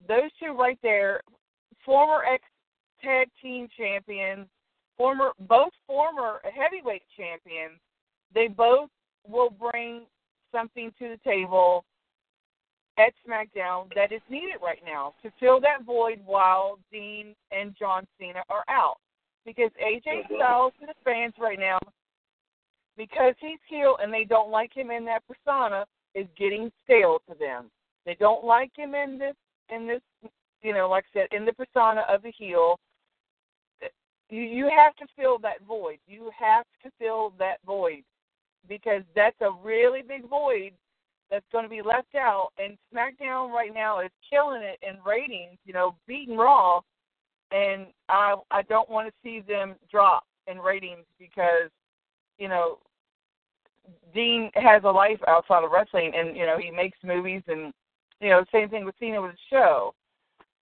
those 0.06 0.30
two 0.38 0.52
right 0.52 0.78
there, 0.82 1.20
former 1.84 2.24
ex 2.24 2.42
tag 3.02 3.28
team 3.42 3.68
champions, 3.76 4.46
former 5.00 5.30
both 5.48 5.72
former 5.86 6.42
heavyweight 6.44 7.02
champions, 7.16 7.80
they 8.34 8.48
both 8.48 8.90
will 9.26 9.48
bring 9.48 10.02
something 10.52 10.92
to 10.98 11.08
the 11.08 11.18
table 11.24 11.86
at 12.98 13.14
SmackDown 13.26 13.86
that 13.94 14.12
is 14.12 14.20
needed 14.28 14.56
right 14.62 14.82
now 14.84 15.14
to 15.22 15.30
fill 15.40 15.58
that 15.60 15.86
void 15.86 16.20
while 16.26 16.78
Dean 16.92 17.34
and 17.50 17.74
John 17.78 18.06
Cena 18.18 18.42
are 18.50 18.64
out. 18.68 18.98
Because 19.46 19.70
AJ 19.82 20.26
Styles 20.36 20.74
to 20.80 20.86
the 20.86 20.92
fans 21.02 21.32
right 21.40 21.58
now, 21.58 21.78
because 22.98 23.34
he's 23.40 23.58
heel 23.70 23.96
and 24.02 24.12
they 24.12 24.24
don't 24.24 24.50
like 24.50 24.76
him 24.76 24.90
in 24.90 25.06
that 25.06 25.22
persona, 25.26 25.86
is 26.14 26.26
getting 26.38 26.70
stale 26.84 27.22
to 27.26 27.34
them. 27.38 27.70
They 28.04 28.16
don't 28.20 28.44
like 28.44 28.72
him 28.76 28.94
in 28.94 29.18
this 29.18 29.34
in 29.70 29.86
this 29.86 30.02
you 30.60 30.74
know, 30.74 30.90
like 30.90 31.04
I 31.14 31.20
said, 31.20 31.28
in 31.32 31.46
the 31.46 31.54
persona 31.54 32.02
of 32.06 32.20
the 32.22 32.32
heel. 32.36 32.78
You 34.30 34.42
you 34.42 34.70
have 34.74 34.94
to 34.96 35.06
fill 35.16 35.38
that 35.40 35.62
void. 35.66 35.98
You 36.06 36.30
have 36.38 36.64
to 36.84 36.90
fill 36.98 37.34
that 37.38 37.56
void 37.66 38.02
because 38.68 39.02
that's 39.14 39.40
a 39.40 39.50
really 39.62 40.02
big 40.02 40.28
void 40.28 40.72
that's 41.30 41.44
going 41.52 41.64
to 41.64 41.70
be 41.70 41.82
left 41.82 42.14
out. 42.14 42.50
And 42.58 42.76
SmackDown 42.94 43.50
right 43.50 43.72
now 43.72 44.00
is 44.00 44.10
killing 44.28 44.62
it 44.62 44.78
in 44.82 45.02
ratings, 45.04 45.58
you 45.64 45.72
know, 45.72 45.94
beating 46.06 46.36
Raw. 46.36 46.80
And 47.52 47.86
I 48.08 48.36
I 48.50 48.62
don't 48.62 48.88
want 48.88 49.08
to 49.08 49.14
see 49.22 49.40
them 49.40 49.74
drop 49.90 50.24
in 50.46 50.58
ratings 50.58 51.04
because, 51.18 51.70
you 52.38 52.48
know, 52.48 52.78
Dean 54.14 54.50
has 54.54 54.82
a 54.84 54.90
life 54.90 55.18
outside 55.26 55.64
of 55.64 55.70
wrestling, 55.70 56.12
and 56.14 56.36
you 56.36 56.46
know 56.46 56.58
he 56.58 56.70
makes 56.70 56.98
movies, 57.04 57.42
and 57.48 57.72
you 58.20 58.28
know 58.28 58.44
same 58.52 58.68
thing 58.68 58.84
with 58.84 58.94
Cena 59.00 59.20
with 59.20 59.32
the 59.32 59.38
show. 59.50 59.94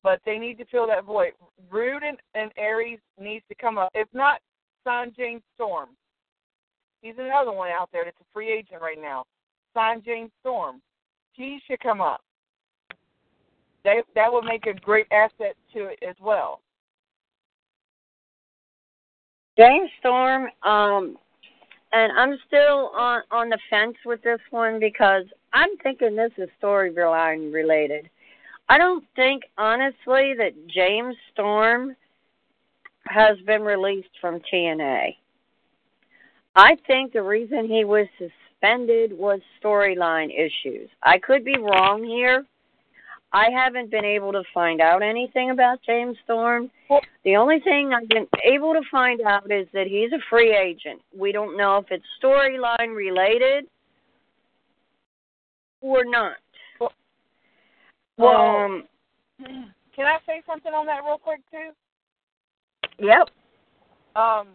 But 0.03 0.21
they 0.25 0.39
need 0.39 0.59
to 0.59 0.65
fill 0.67 0.87
that 0.87 1.05
void. 1.05 1.33
Roode 1.71 2.03
and, 2.03 2.19
and 2.35 2.53
Aries 2.57 3.01
needs 3.21 3.45
to 3.49 3.55
come 3.55 3.79
up. 3.79 3.91
If 3.95 4.09
not, 4.13 4.41
sign 4.85 5.13
James 5.17 5.43
Storm. 5.55 5.89
He's 7.03 7.15
another 7.19 7.53
one 7.53 7.71
out 7.71 7.91
there 7.93 8.05
that's 8.05 8.21
a 8.21 8.25
free 8.33 8.53
agent 8.53 8.81
right 8.81 9.01
now. 9.01 9.25
Sign 9.75 10.03
James 10.05 10.31
Storm. 10.41 10.81
He 11.33 11.61
should 11.67 11.81
come 11.81 12.01
up. 12.01 12.21
That 13.85 14.03
that 14.15 14.33
would 14.33 14.45
make 14.45 14.67
a 14.67 14.75
great 14.75 15.07
asset 15.13 15.55
to 15.73 15.87
it 15.87 15.99
as 16.07 16.17
well. 16.21 16.61
James 19.57 19.91
Storm, 20.01 20.49
um, 20.65 21.17
and 21.93 22.13
I'm 22.19 22.39
still 22.47 22.91
on 22.97 23.23
on 23.31 23.49
the 23.49 23.59
fence 23.71 23.97
with 24.05 24.21
this 24.23 24.41
one 24.51 24.81
because 24.81 25.25
I'm 25.53 25.77
thinking 25.83 26.17
this 26.17 26.33
is 26.39 26.49
storyline 26.63 27.53
related. 27.53 28.11
I 28.69 28.79
don't 28.79 29.05
think 29.17 29.45
honestly 29.57 30.35
that 30.39 30.53
James 30.69 31.17
Storm 31.33 31.97
has 33.07 33.39
been 33.47 33.63
released 33.63 34.11
from 34.21 34.41
TNA. 34.53 35.17
I 36.55 36.77
think 36.87 37.13
the 37.13 37.23
reason 37.23 37.67
he 37.67 37.85
was 37.85 38.07
suspended 38.19 39.13
was 39.13 39.41
storyline 39.63 40.31
issues. 40.35 40.91
I 41.03 41.19
could 41.19 41.45
be 41.45 41.57
wrong 41.57 42.05
here. 42.05 42.45
I 43.33 43.51
haven't 43.55 43.91
been 43.91 44.05
able 44.05 44.33
to 44.33 44.43
find 44.53 44.81
out 44.81 45.03
anything 45.03 45.51
about 45.51 45.81
James 45.85 46.17
Storm. 46.25 46.71
The 47.25 47.37
only 47.37 47.61
thing 47.61 47.93
I've 47.93 48.09
been 48.09 48.27
able 48.43 48.73
to 48.73 48.81
find 48.91 49.21
out 49.21 49.51
is 49.51 49.69
that 49.75 49.87
he's 49.87 50.13
a 50.13 50.23
free 50.31 50.57
agent. 50.57 51.01
We 51.17 51.33
don't 51.33 51.57
know 51.57 51.77
if 51.77 51.87
it's 51.91 52.05
storyline 52.23 52.95
related 52.95 53.67
or 55.81 56.05
not. 56.05 56.37
Well, 58.19 58.37
um, 58.37 58.85
Can 59.39 60.07
I 60.07 60.19
say 60.27 60.43
something 60.47 60.73
on 60.73 60.87
that 60.87 61.05
real 61.05 61.19
quick 61.19 61.41
too? 61.51 61.71
yep. 62.99 63.29
Um, 64.17 64.49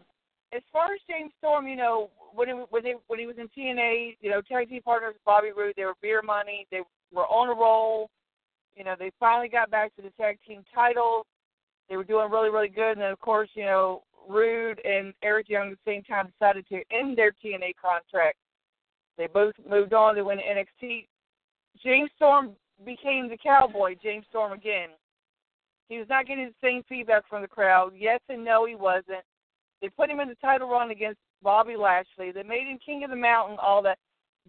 as 0.54 0.62
far 0.72 0.94
as 0.94 1.00
James 1.10 1.32
Storm, 1.40 1.68
you 1.68 1.76
know, 1.76 2.10
when 2.34 2.48
he, 2.48 2.54
when 2.70 2.86
he, 2.86 2.94
when 3.08 3.20
he 3.20 3.26
was 3.26 3.38
in 3.38 3.48
TNA, 3.50 4.18
you 4.22 4.30
know, 4.30 4.42
tag 4.42 4.70
team 4.70 4.82
partners 4.82 5.16
Bobby 5.26 5.50
Roode, 5.56 5.74
they 5.78 5.86
were 5.86 5.96
beer 6.02 6.22
money. 6.22 6.68
They 6.72 6.82
were 7.14 7.26
on 7.28 7.50
a 7.50 7.54
roll. 7.54 8.10
You 8.76 8.84
know, 8.84 8.96
they 8.98 9.12
finally 9.20 9.50
got 9.50 9.72
back 9.72 9.96
to 9.96 10.02
the 10.02 10.10
tag 10.12 10.40
team 10.48 10.64
titles. 10.74 11.26
They 11.90 11.98
were 11.98 12.04
doing 12.04 12.32
really, 12.32 12.50
really 12.50 12.70
good. 12.70 12.94
And 12.94 13.02
then, 13.02 13.12
of 13.12 13.20
course, 13.20 13.50
you 13.54 13.66
know, 13.66 14.04
Roode 14.28 14.80
and 14.86 15.14
Eric 15.24 15.50
Young 15.50 15.72
at 15.72 15.78
the 15.84 15.92
same 15.92 16.04
time 16.04 16.32
decided 16.40 16.68
to 16.70 16.82
end 16.92 17.18
their 17.18 17.32
TNA 17.32 17.74
contract. 17.82 18.38
They 19.18 19.28
both 19.28 19.54
moved 19.70 19.94
on. 19.94 20.16
They 20.16 20.22
went 20.22 20.40
to 20.40 20.86
NXT. 20.86 21.08
James 21.84 22.10
Storm 22.16 22.52
became 22.86 23.30
the 23.30 23.38
cowboy, 23.38 23.96
James 24.02 24.26
Storm 24.30 24.52
again. 24.52 24.90
He 25.90 25.98
was 25.98 26.08
not 26.10 26.28
getting 26.28 26.46
the 26.46 26.68
same 26.68 26.84
feedback 26.88 27.28
from 27.30 27.42
the 27.42 27.48
crowd. 27.48 27.94
Yes 27.96 28.20
and 28.30 28.44
no, 28.44 28.66
he 28.66 28.76
wasn't. 28.76 29.24
They 29.82 29.90
put 29.90 30.10
him 30.10 30.20
in 30.20 30.30
the 30.30 30.36
title 30.36 30.70
run 30.70 30.92
against 30.92 31.20
Bobby 31.42 31.76
Lashley. 31.76 32.32
They 32.32 32.44
made 32.44 32.68
him 32.68 32.80
King 32.84 33.04
of 33.04 33.10
the 33.10 33.16
Mountain, 33.16 33.58
all 33.62 33.82
that. 33.84 33.98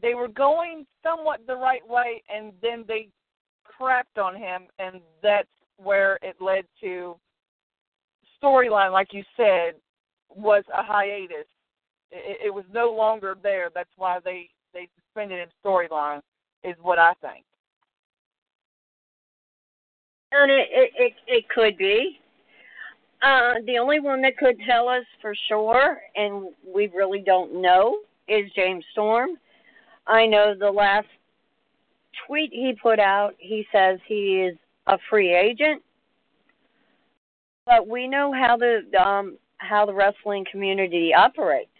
They 0.00 0.14
were 0.14 0.28
going 0.28 0.86
somewhat 1.02 1.40
the 1.46 1.56
right 1.56 1.86
way, 1.88 2.22
and 2.34 2.52
then 2.62 2.84
they 2.86 3.08
crapped 3.80 4.22
on 4.22 4.36
him, 4.36 4.62
and 4.78 5.00
that's 5.22 5.48
where 5.76 6.18
it 6.22 6.36
led 6.40 6.64
to 6.80 7.16
storyline, 8.42 8.92
like 8.92 9.12
you 9.12 9.24
said, 9.36 9.74
was 10.28 10.64
a 10.72 10.82
hiatus. 10.82 11.46
It, 12.10 12.46
it 12.46 12.54
was 12.54 12.64
no 12.72 12.92
longer 12.92 13.36
there. 13.42 13.70
That's 13.74 13.90
why 13.96 14.18
they 14.24 14.48
they 14.72 14.88
suspended 14.96 15.38
him 15.38 15.48
storyline, 15.64 16.20
is 16.64 16.74
what 16.82 16.98
I 16.98 17.12
think. 17.20 17.44
And 20.36 20.50
it, 20.50 20.68
it 20.72 20.90
it 20.96 21.12
it 21.26 21.48
could 21.48 21.76
be. 21.76 22.18
Uh, 23.22 23.54
the 23.66 23.78
only 23.78 24.00
one 24.00 24.20
that 24.20 24.36
could 24.36 24.56
tell 24.68 24.88
us 24.88 25.04
for 25.22 25.34
sure, 25.48 25.98
and 26.14 26.48
we 26.74 26.88
really 26.88 27.20
don't 27.20 27.62
know, 27.62 28.00
is 28.28 28.50
James 28.54 28.84
Storm. 28.92 29.30
I 30.06 30.26
know 30.26 30.54
the 30.58 30.70
last 30.70 31.06
tweet 32.26 32.50
he 32.52 32.74
put 32.82 32.98
out, 32.98 33.34
he 33.38 33.66
says 33.72 33.98
he 34.06 34.42
is 34.42 34.56
a 34.86 34.98
free 35.08 35.34
agent. 35.34 35.82
But 37.66 37.88
we 37.88 38.06
know 38.06 38.32
how 38.32 38.56
the 38.56 38.82
um 39.00 39.38
how 39.56 39.86
the 39.86 39.94
wrestling 39.94 40.44
community 40.50 41.14
operates. 41.14 41.70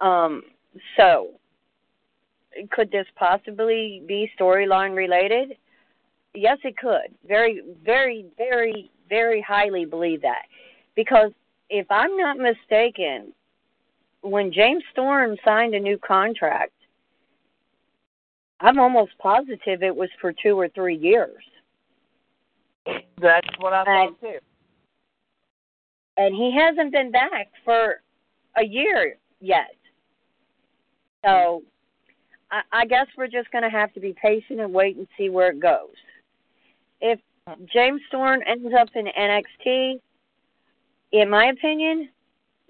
Um 0.00 0.42
so 0.96 1.28
could 2.72 2.90
this 2.90 3.06
possibly 3.16 4.02
be 4.08 4.30
storyline 4.38 4.96
related? 4.96 5.56
Yes, 6.34 6.58
it 6.64 6.76
could. 6.76 7.14
Very, 7.26 7.62
very, 7.84 8.26
very, 8.36 8.90
very 9.08 9.40
highly 9.40 9.84
believe 9.84 10.22
that. 10.22 10.42
Because 10.94 11.32
if 11.68 11.86
I'm 11.90 12.16
not 12.16 12.36
mistaken, 12.38 13.32
when 14.22 14.52
James 14.52 14.84
Storm 14.92 15.36
signed 15.44 15.74
a 15.74 15.80
new 15.80 15.98
contract, 15.98 16.72
I'm 18.60 18.78
almost 18.78 19.12
positive 19.18 19.82
it 19.82 19.94
was 19.94 20.10
for 20.20 20.32
two 20.32 20.58
or 20.58 20.68
three 20.68 20.96
years. 20.96 21.42
That's 23.18 23.48
what 23.58 23.72
I 23.72 23.78
And- 24.04 24.18
thought 24.18 24.20
too. 24.20 24.38
And 26.16 26.34
he 26.34 26.54
hasn't 26.54 26.92
been 26.92 27.10
back 27.10 27.50
for 27.64 28.02
a 28.56 28.64
year 28.64 29.16
yet. 29.40 29.74
So 31.24 31.62
I, 32.50 32.60
I 32.72 32.84
guess 32.86 33.06
we're 33.16 33.26
just 33.28 33.50
going 33.52 33.64
to 33.64 33.70
have 33.70 33.92
to 33.94 34.00
be 34.00 34.12
patient 34.12 34.60
and 34.60 34.72
wait 34.72 34.96
and 34.96 35.06
see 35.16 35.30
where 35.30 35.50
it 35.50 35.60
goes. 35.60 35.94
If 37.00 37.20
James 37.72 38.00
Storm 38.08 38.40
ends 38.46 38.72
up 38.78 38.88
in 38.94 39.06
NXT, 39.06 40.00
in 41.12 41.30
my 41.30 41.46
opinion, 41.46 42.10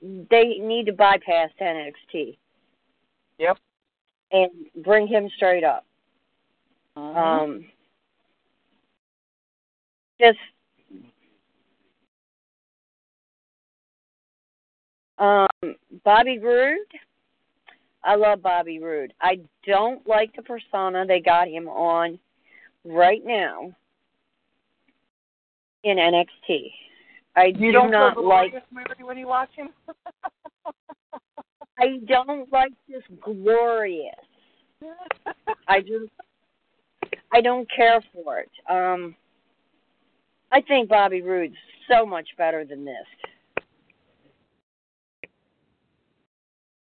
they 0.02 0.58
need 0.60 0.86
to 0.86 0.92
bypass 0.92 1.50
NXT. 1.60 2.36
Yep. 3.38 3.58
And 4.32 4.50
bring 4.84 5.06
him 5.06 5.28
straight 5.36 5.64
up. 5.64 5.84
Mhm. 6.96 7.16
Um, 7.16 7.66
just 10.20 10.38
um, 15.18 15.48
Bobby 16.04 16.38
Roode. 16.38 16.78
I 18.02 18.14
love 18.14 18.40
Bobby 18.40 18.78
Roode. 18.78 19.12
I 19.20 19.40
don't 19.66 20.06
like 20.06 20.34
the 20.34 20.42
persona 20.42 21.04
they 21.04 21.20
got 21.20 21.48
him 21.48 21.68
on 21.68 22.18
right 22.84 23.24
now 23.24 23.74
in 25.84 25.96
NXT. 25.96 26.72
I 27.36 27.46
you 27.46 27.54
do 27.54 27.72
don't 27.72 27.90
not 27.90 28.16
like. 28.22 28.50
glorious, 28.52 28.62
Mary, 28.72 28.86
when 29.02 29.18
you 29.18 29.26
watch 29.28 29.50
him. 29.54 29.70
I 31.78 31.98
don't 32.06 32.52
like 32.52 32.72
this 32.88 33.02
glorious. 33.22 34.14
I 35.68 35.80
just 35.80 36.10
I 37.32 37.40
don't 37.40 37.68
care 37.74 38.02
for 38.12 38.38
it. 38.38 38.50
Um 38.68 39.14
I 40.52 40.60
think 40.60 40.88
Bobby 40.88 41.22
Roode's 41.22 41.54
so 41.88 42.04
much 42.04 42.28
better 42.36 42.64
than 42.64 42.84
this. 42.84 43.06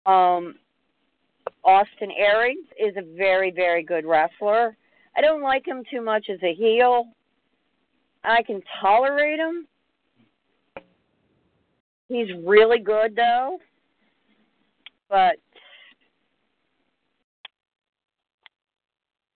Um 0.06 0.56
Austin 1.64 2.10
Aries 2.16 2.64
is 2.80 2.96
a 2.96 3.02
very, 3.16 3.50
very 3.50 3.82
good 3.82 4.06
wrestler. 4.06 4.76
I 5.16 5.20
don't 5.20 5.42
like 5.42 5.66
him 5.66 5.82
too 5.90 6.00
much 6.00 6.30
as 6.30 6.38
a 6.42 6.54
heel. 6.54 7.08
I 8.24 8.42
can 8.42 8.62
tolerate 8.80 9.38
him. 9.38 9.66
He's 12.08 12.28
really 12.44 12.78
good 12.78 13.14
though. 13.16 13.58
But 15.08 15.36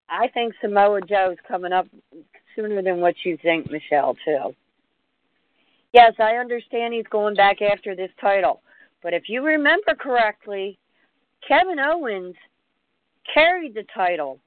I 0.08 0.28
think 0.28 0.54
Samoa 0.60 1.00
Joe's 1.00 1.38
coming 1.48 1.72
up 1.72 1.86
sooner 2.54 2.82
than 2.82 3.00
what 3.00 3.14
you 3.24 3.38
think, 3.42 3.70
Michelle, 3.70 4.14
too. 4.24 4.54
Yes, 5.94 6.12
I 6.18 6.36
understand 6.36 6.92
he's 6.92 7.06
going 7.10 7.34
back 7.34 7.62
after 7.62 7.96
this 7.96 8.10
title. 8.20 8.60
But 9.02 9.14
if 9.14 9.28
you 9.28 9.42
remember 9.42 9.94
correctly, 9.98 10.78
Kevin 11.46 11.78
Owens 11.78 12.36
carried 13.32 13.74
the 13.74 13.84
title 13.94 14.38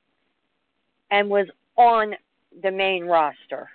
and 1.09 1.29
was 1.29 1.47
on 1.77 2.13
the 2.63 2.71
main 2.71 3.05
roster. 3.05 3.67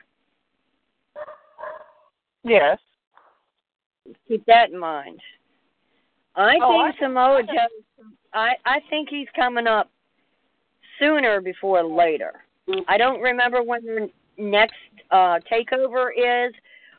Yes. 2.44 2.78
Keep 4.28 4.46
that 4.46 4.70
in 4.70 4.78
mind. 4.78 5.20
I 6.34 6.58
Oh, 6.62 6.68
think 6.88 6.94
I- 6.94 6.98
Samoa 6.98 7.42
Joe. 7.42 8.04
I 8.32 8.56
I 8.64 8.80
think 8.88 9.08
he's 9.08 9.28
coming 9.34 9.66
up 9.66 9.90
sooner 10.98 11.40
before 11.40 11.82
later. 11.82 12.44
I 12.86 12.96
don't 12.98 13.20
remember 13.20 13.62
when 13.62 13.84
their 13.84 14.08
next 14.38 14.76
uh 15.10 15.38
takeover 15.50 16.10
is, 16.16 16.54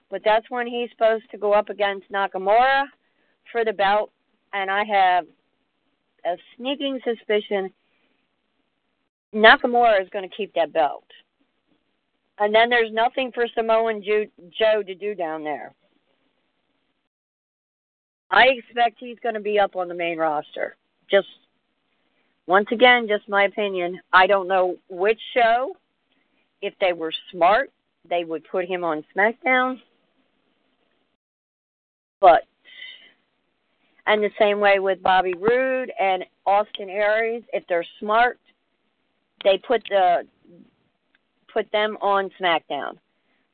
but 0.09 0.21
that's 0.23 0.49
when 0.49 0.67
he's 0.67 0.89
supposed 0.91 1.29
to 1.31 1.37
go 1.37 1.53
up 1.53 1.69
against 1.69 2.11
Nakamura 2.11 2.85
for 3.51 3.63
the 3.65 3.73
belt, 3.73 4.11
and 4.53 4.69
I 4.69 4.83
have 4.83 5.25
a 6.25 6.37
sneaking 6.55 6.99
suspicion 7.03 7.71
Nakamura 9.33 10.01
is 10.01 10.09
going 10.09 10.29
to 10.29 10.35
keep 10.35 10.53
that 10.55 10.73
belt. 10.73 11.05
And 12.41 12.55
then 12.55 12.71
there's 12.71 12.91
nothing 12.91 13.31
for 13.31 13.45
Samoan 13.53 14.03
Joe, 14.03 14.81
to 14.81 14.95
do 14.95 15.13
down 15.13 15.43
there. 15.43 15.75
I 18.31 18.47
expect 18.47 18.95
he's 18.99 19.19
going 19.21 19.35
to 19.35 19.41
be 19.41 19.59
up 19.59 19.75
on 19.75 19.87
the 19.87 19.93
main 19.93 20.17
roster. 20.17 20.75
Just 21.09 21.27
once 22.47 22.65
again, 22.71 23.07
just 23.07 23.29
my 23.29 23.43
opinion. 23.43 24.01
I 24.11 24.25
don't 24.25 24.47
know 24.47 24.75
which 24.89 25.19
show. 25.35 25.75
If 26.63 26.73
they 26.81 26.93
were 26.93 27.13
smart, 27.31 27.69
they 28.09 28.23
would 28.23 28.43
put 28.51 28.65
him 28.65 28.83
on 28.83 29.05
SmackDown. 29.15 29.79
But 32.21 32.45
and 34.07 34.23
the 34.23 34.31
same 34.39 34.59
way 34.59 34.79
with 34.79 35.03
Bobby 35.03 35.35
Roode 35.35 35.91
and 35.99 36.25
Austin 36.47 36.89
Aries, 36.89 37.43
if 37.53 37.63
they're 37.69 37.85
smart, 37.99 38.39
they 39.43 39.59
put 39.59 39.83
the 39.89 40.25
put 41.53 41.71
them 41.71 41.97
on 42.01 42.29
SmackDown. 42.39 42.97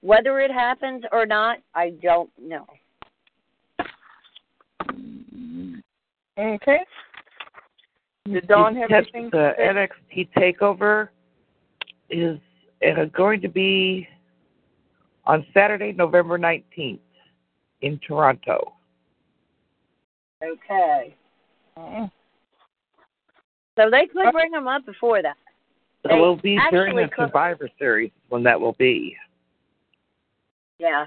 Whether 0.02 0.40
it 0.40 0.52
happens 0.52 1.04
or 1.12 1.26
not, 1.26 1.60
I 1.74 1.92
don't 2.02 2.30
know. 2.40 2.66
Okay. 6.38 6.80
Did 8.26 8.48
Dawn 8.48 8.76
have 8.76 8.92
anything 8.92 9.30
the 9.32 9.54
to? 9.58 9.88
NXT 10.14 10.30
takeover 10.38 11.10
is 12.10 12.38
uh, 12.86 13.06
going 13.06 13.42
to 13.42 13.48
be 13.48 14.08
on 15.26 15.46
Saturday, 15.54 15.94
November 15.94 16.38
19th 16.38 17.00
in 17.82 18.00
Toronto. 18.06 18.74
Okay. 20.44 21.16
So 21.76 22.10
they 23.92 24.08
could 24.08 24.32
bring 24.32 24.52
them 24.52 24.68
up 24.68 24.86
before 24.86 25.22
that. 25.22 25.38
It 26.10 26.20
will 26.20 26.38
be 26.38 26.60
during 26.72 26.96
the 26.96 27.08
could- 27.08 27.28
Survivor 27.28 27.70
Series 27.78 28.12
when 28.30 28.44
that 28.44 28.60
will 28.60 28.74
be. 28.74 29.16
Yeah. 30.80 31.06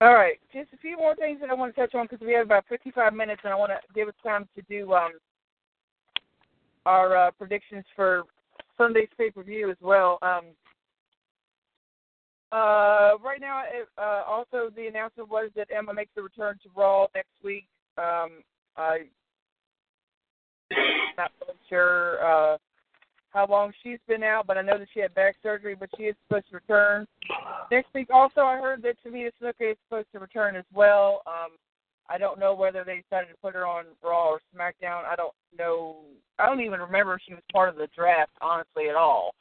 All 0.00 0.14
right, 0.14 0.38
just 0.52 0.72
a 0.74 0.76
few 0.76 0.96
more 0.98 1.14
things 1.16 1.40
that 1.40 1.48
I 1.48 1.54
want 1.54 1.74
to 1.74 1.80
touch 1.80 1.94
on 1.94 2.06
because 2.08 2.24
we 2.24 2.34
have 2.34 2.44
about 2.44 2.66
55 2.68 3.14
minutes, 3.14 3.40
and 3.44 3.52
I 3.52 3.56
want 3.56 3.72
to 3.72 3.78
give 3.94 4.08
us 4.08 4.14
time 4.22 4.46
to 4.54 4.62
do 4.68 4.92
um, 4.92 5.12
our 6.84 7.16
uh, 7.16 7.30
predictions 7.30 7.84
for 7.96 8.24
Sunday's 8.76 9.08
pay 9.16 9.30
per 9.30 9.42
view 9.42 9.70
as 9.70 9.78
well. 9.80 10.18
Um, 10.20 10.44
uh, 12.52 13.16
right 13.24 13.40
now, 13.40 13.62
it, 13.64 13.88
uh, 13.98 14.22
also 14.28 14.70
the 14.74 14.86
announcement 14.86 15.30
was 15.30 15.50
that 15.56 15.68
Emma 15.74 15.94
makes 15.94 16.12
a 16.16 16.22
return 16.22 16.58
to 16.62 16.68
Raw 16.76 17.06
next 17.14 17.32
week. 17.42 17.66
Um, 17.98 18.42
I'm 18.76 19.08
not 21.16 21.30
really 21.40 21.58
sure 21.68 22.24
uh, 22.24 22.56
how 23.30 23.46
long 23.46 23.72
she's 23.82 23.98
been 24.08 24.22
out, 24.22 24.46
but 24.46 24.56
I 24.56 24.62
know 24.62 24.78
that 24.78 24.88
she 24.92 25.00
had 25.00 25.14
back 25.14 25.36
surgery, 25.42 25.76
but 25.78 25.90
she 25.96 26.04
is 26.04 26.14
supposed 26.26 26.48
to 26.50 26.56
return 26.56 27.06
next 27.70 27.92
week. 27.94 28.08
Also, 28.12 28.40
I 28.40 28.56
heard 28.56 28.82
that 28.82 28.96
Tamina 29.06 29.30
Snuka 29.42 29.72
is 29.72 29.76
supposed 29.88 30.08
to 30.12 30.18
return 30.20 30.56
as 30.56 30.64
well. 30.74 31.22
Um, 31.26 31.52
I 32.08 32.18
don't 32.18 32.38
know 32.38 32.54
whether 32.54 32.84
they 32.84 33.02
decided 33.08 33.28
to 33.30 33.36
put 33.42 33.54
her 33.54 33.66
on 33.66 33.84
Raw 34.02 34.30
or 34.30 34.40
SmackDown. 34.54 35.04
I 35.04 35.16
don't 35.16 35.34
know. 35.58 35.96
I 36.38 36.46
don't 36.46 36.60
even 36.60 36.80
remember 36.80 37.14
if 37.14 37.20
she 37.26 37.34
was 37.34 37.42
part 37.52 37.68
of 37.68 37.76
the 37.76 37.88
draft, 37.96 38.30
honestly, 38.40 38.88
at 38.88 38.94
all. 38.94 39.34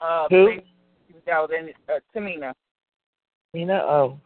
Uh, 0.00 0.26
Who? 0.30 0.48
She 1.06 1.14
was 1.14 1.22
out 1.30 1.52
in 1.52 1.70
uh, 1.88 1.98
Tamina. 2.14 2.52
Nina, 3.54 3.74
oh, 3.74 4.18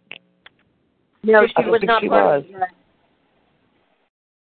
No, 1.25 1.47
she 1.47 1.53
don't 1.55 1.71
was 1.71 1.81
think 1.81 1.89
not 1.89 2.03
she 2.03 2.09
part 2.09 2.25
was. 2.25 2.45
of 2.45 2.53
the 2.53 2.59
draft. 2.59 2.75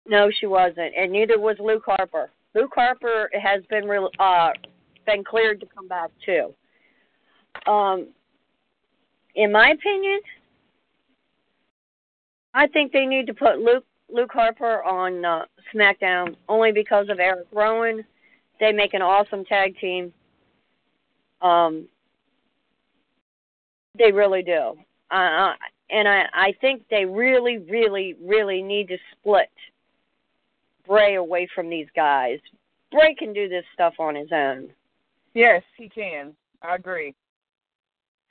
No, 0.08 0.30
she 0.40 0.46
wasn't, 0.46 0.94
and 0.96 1.12
neither 1.12 1.40
was 1.40 1.58
Luke 1.60 1.84
Harper. 1.86 2.30
Luke 2.54 2.72
Harper 2.74 3.30
has 3.34 3.64
been 3.70 3.86
real, 3.86 4.10
uh, 4.20 4.52
been 5.06 5.24
cleared 5.24 5.60
to 5.62 5.66
come 5.66 5.88
back 5.88 6.12
too. 6.26 6.54
Um, 7.70 8.08
in 9.36 9.52
my 9.52 9.70
opinion, 9.70 10.20
I 12.54 12.68
think 12.68 12.92
they 12.92 13.06
need 13.06 13.28
to 13.28 13.34
put 13.34 13.60
Luke 13.60 13.86
Luke 14.10 14.32
Harper 14.32 14.84
on 14.84 15.26
uh, 15.26 15.46
SmackDown 15.74 16.36
only 16.48 16.72
because 16.72 17.10
of 17.10 17.20
Eric 17.20 17.48
Rowan. 17.52 18.06
They 18.60 18.72
make 18.72 18.94
an 18.94 19.02
awesome 19.02 19.44
tag 19.44 19.78
team. 19.80 20.14
Um, 21.42 21.88
they 23.98 24.12
really 24.12 24.44
do. 24.44 24.76
Uh, 25.12 25.54
and 25.90 26.08
I, 26.08 26.26
I 26.34 26.54
think 26.62 26.84
they 26.90 27.06
really, 27.06 27.58
really, 27.58 28.16
really 28.22 28.62
need 28.62 28.88
to 28.90 28.98
split 29.12 29.50
Bray 30.88 31.16
away 31.16 31.48
from 31.54 31.70
these 31.70 31.88
guys. 31.96 32.40
Bray 32.92 33.16
can 33.16 33.34
do 33.34 33.50
this 33.50 33.66
stuff 33.74 33.94
on 34.00 34.16
his 34.16 34.30
own. 34.32 34.70
Yes, 35.34 35.64
he 35.78 35.90
can. 35.90 36.34
I 36.62 36.76
agree. 36.76 37.14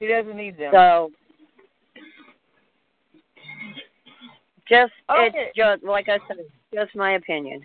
He 0.01 0.07
doesn't 0.07 0.37
need 0.37 0.59
them. 0.59 0.73
So 0.73 1.13
just 4.69 4.93
Okay. 5.11 5.31
it's 5.35 5.57
just 5.57 5.85
like 5.85 6.09
I 6.09 6.19
said, 6.27 6.39
just 6.73 6.95
my 6.97 7.13
opinion. 7.13 7.63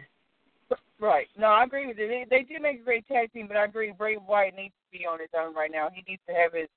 Right. 1.00 1.28
No, 1.38 1.48
I 1.48 1.64
agree 1.64 1.88
with 1.88 1.98
you. 1.98 2.08
They, 2.08 2.26
they 2.30 2.44
do 2.44 2.60
make 2.62 2.82
a 2.82 2.84
great 2.84 3.08
tag 3.08 3.32
team, 3.32 3.48
but 3.48 3.56
I 3.56 3.64
agree 3.64 3.94
Bray 3.98 4.18
Wyatt 4.18 4.56
needs 4.56 4.74
to 4.74 5.00
be 5.00 5.06
on 5.06 5.20
his 5.20 5.30
own 5.38 5.56
right 5.56 5.72
now. 5.72 5.90
He 5.94 6.04
needs 6.08 6.22
to 6.28 6.34
have 6.34 6.54
his 6.54 6.68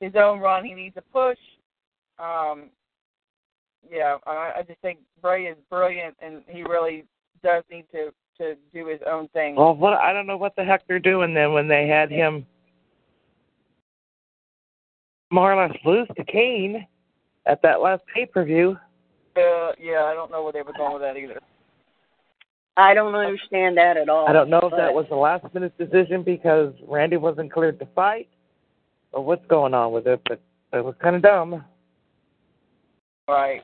his 0.00 0.14
own 0.16 0.40
run. 0.40 0.64
He 0.64 0.74
needs 0.74 0.96
a 0.96 1.02
push. 1.02 1.38
Um, 2.18 2.70
yeah, 3.90 4.16
I, 4.26 4.52
I 4.58 4.62
just 4.66 4.80
think 4.80 5.00
Bray 5.20 5.46
is 5.46 5.56
brilliant, 5.70 6.16
and 6.20 6.42
he 6.46 6.62
really 6.62 7.04
does 7.42 7.64
need 7.70 7.86
to 7.92 8.12
to 8.38 8.54
do 8.72 8.86
his 8.86 9.00
own 9.06 9.28
thing. 9.28 9.56
Well, 9.56 9.74
what 9.74 9.94
I 9.94 10.12
don't 10.12 10.26
know 10.26 10.36
what 10.36 10.54
the 10.56 10.64
heck 10.64 10.86
they're 10.86 10.98
doing 10.98 11.34
then 11.34 11.52
when 11.52 11.68
they 11.68 11.88
had 11.88 12.10
him 12.10 12.46
more 15.30 15.52
or 15.52 15.66
less 15.66 15.76
lose 15.84 16.08
to 16.16 16.24
Kane 16.24 16.86
at 17.46 17.60
that 17.62 17.80
last 17.80 18.02
pay 18.14 18.26
per 18.26 18.44
view. 18.44 18.76
Uh, 19.36 19.72
yeah, 19.78 20.04
I 20.04 20.14
don't 20.14 20.30
know 20.30 20.42
where 20.42 20.52
they 20.52 20.62
were 20.62 20.72
going 20.72 20.94
with 20.94 21.02
that 21.02 21.16
either. 21.16 21.40
I 22.76 22.94
don't 22.94 23.14
understand 23.14 23.76
that 23.76 23.96
at 23.96 24.08
all. 24.08 24.28
I 24.28 24.32
don't 24.32 24.50
know 24.50 24.60
if 24.62 24.70
that 24.70 24.94
was 24.94 25.06
a 25.10 25.16
last 25.16 25.52
minute 25.52 25.76
decision 25.78 26.22
because 26.22 26.72
Randy 26.86 27.16
wasn't 27.16 27.52
cleared 27.52 27.80
to 27.80 27.86
fight 27.86 28.28
or 29.10 29.24
what's 29.24 29.44
going 29.46 29.74
on 29.74 29.92
with 29.92 30.06
it, 30.06 30.20
but 30.28 30.40
it 30.72 30.84
was 30.84 30.94
kind 31.02 31.16
of 31.16 31.22
dumb. 31.22 31.64
Right. 33.28 33.62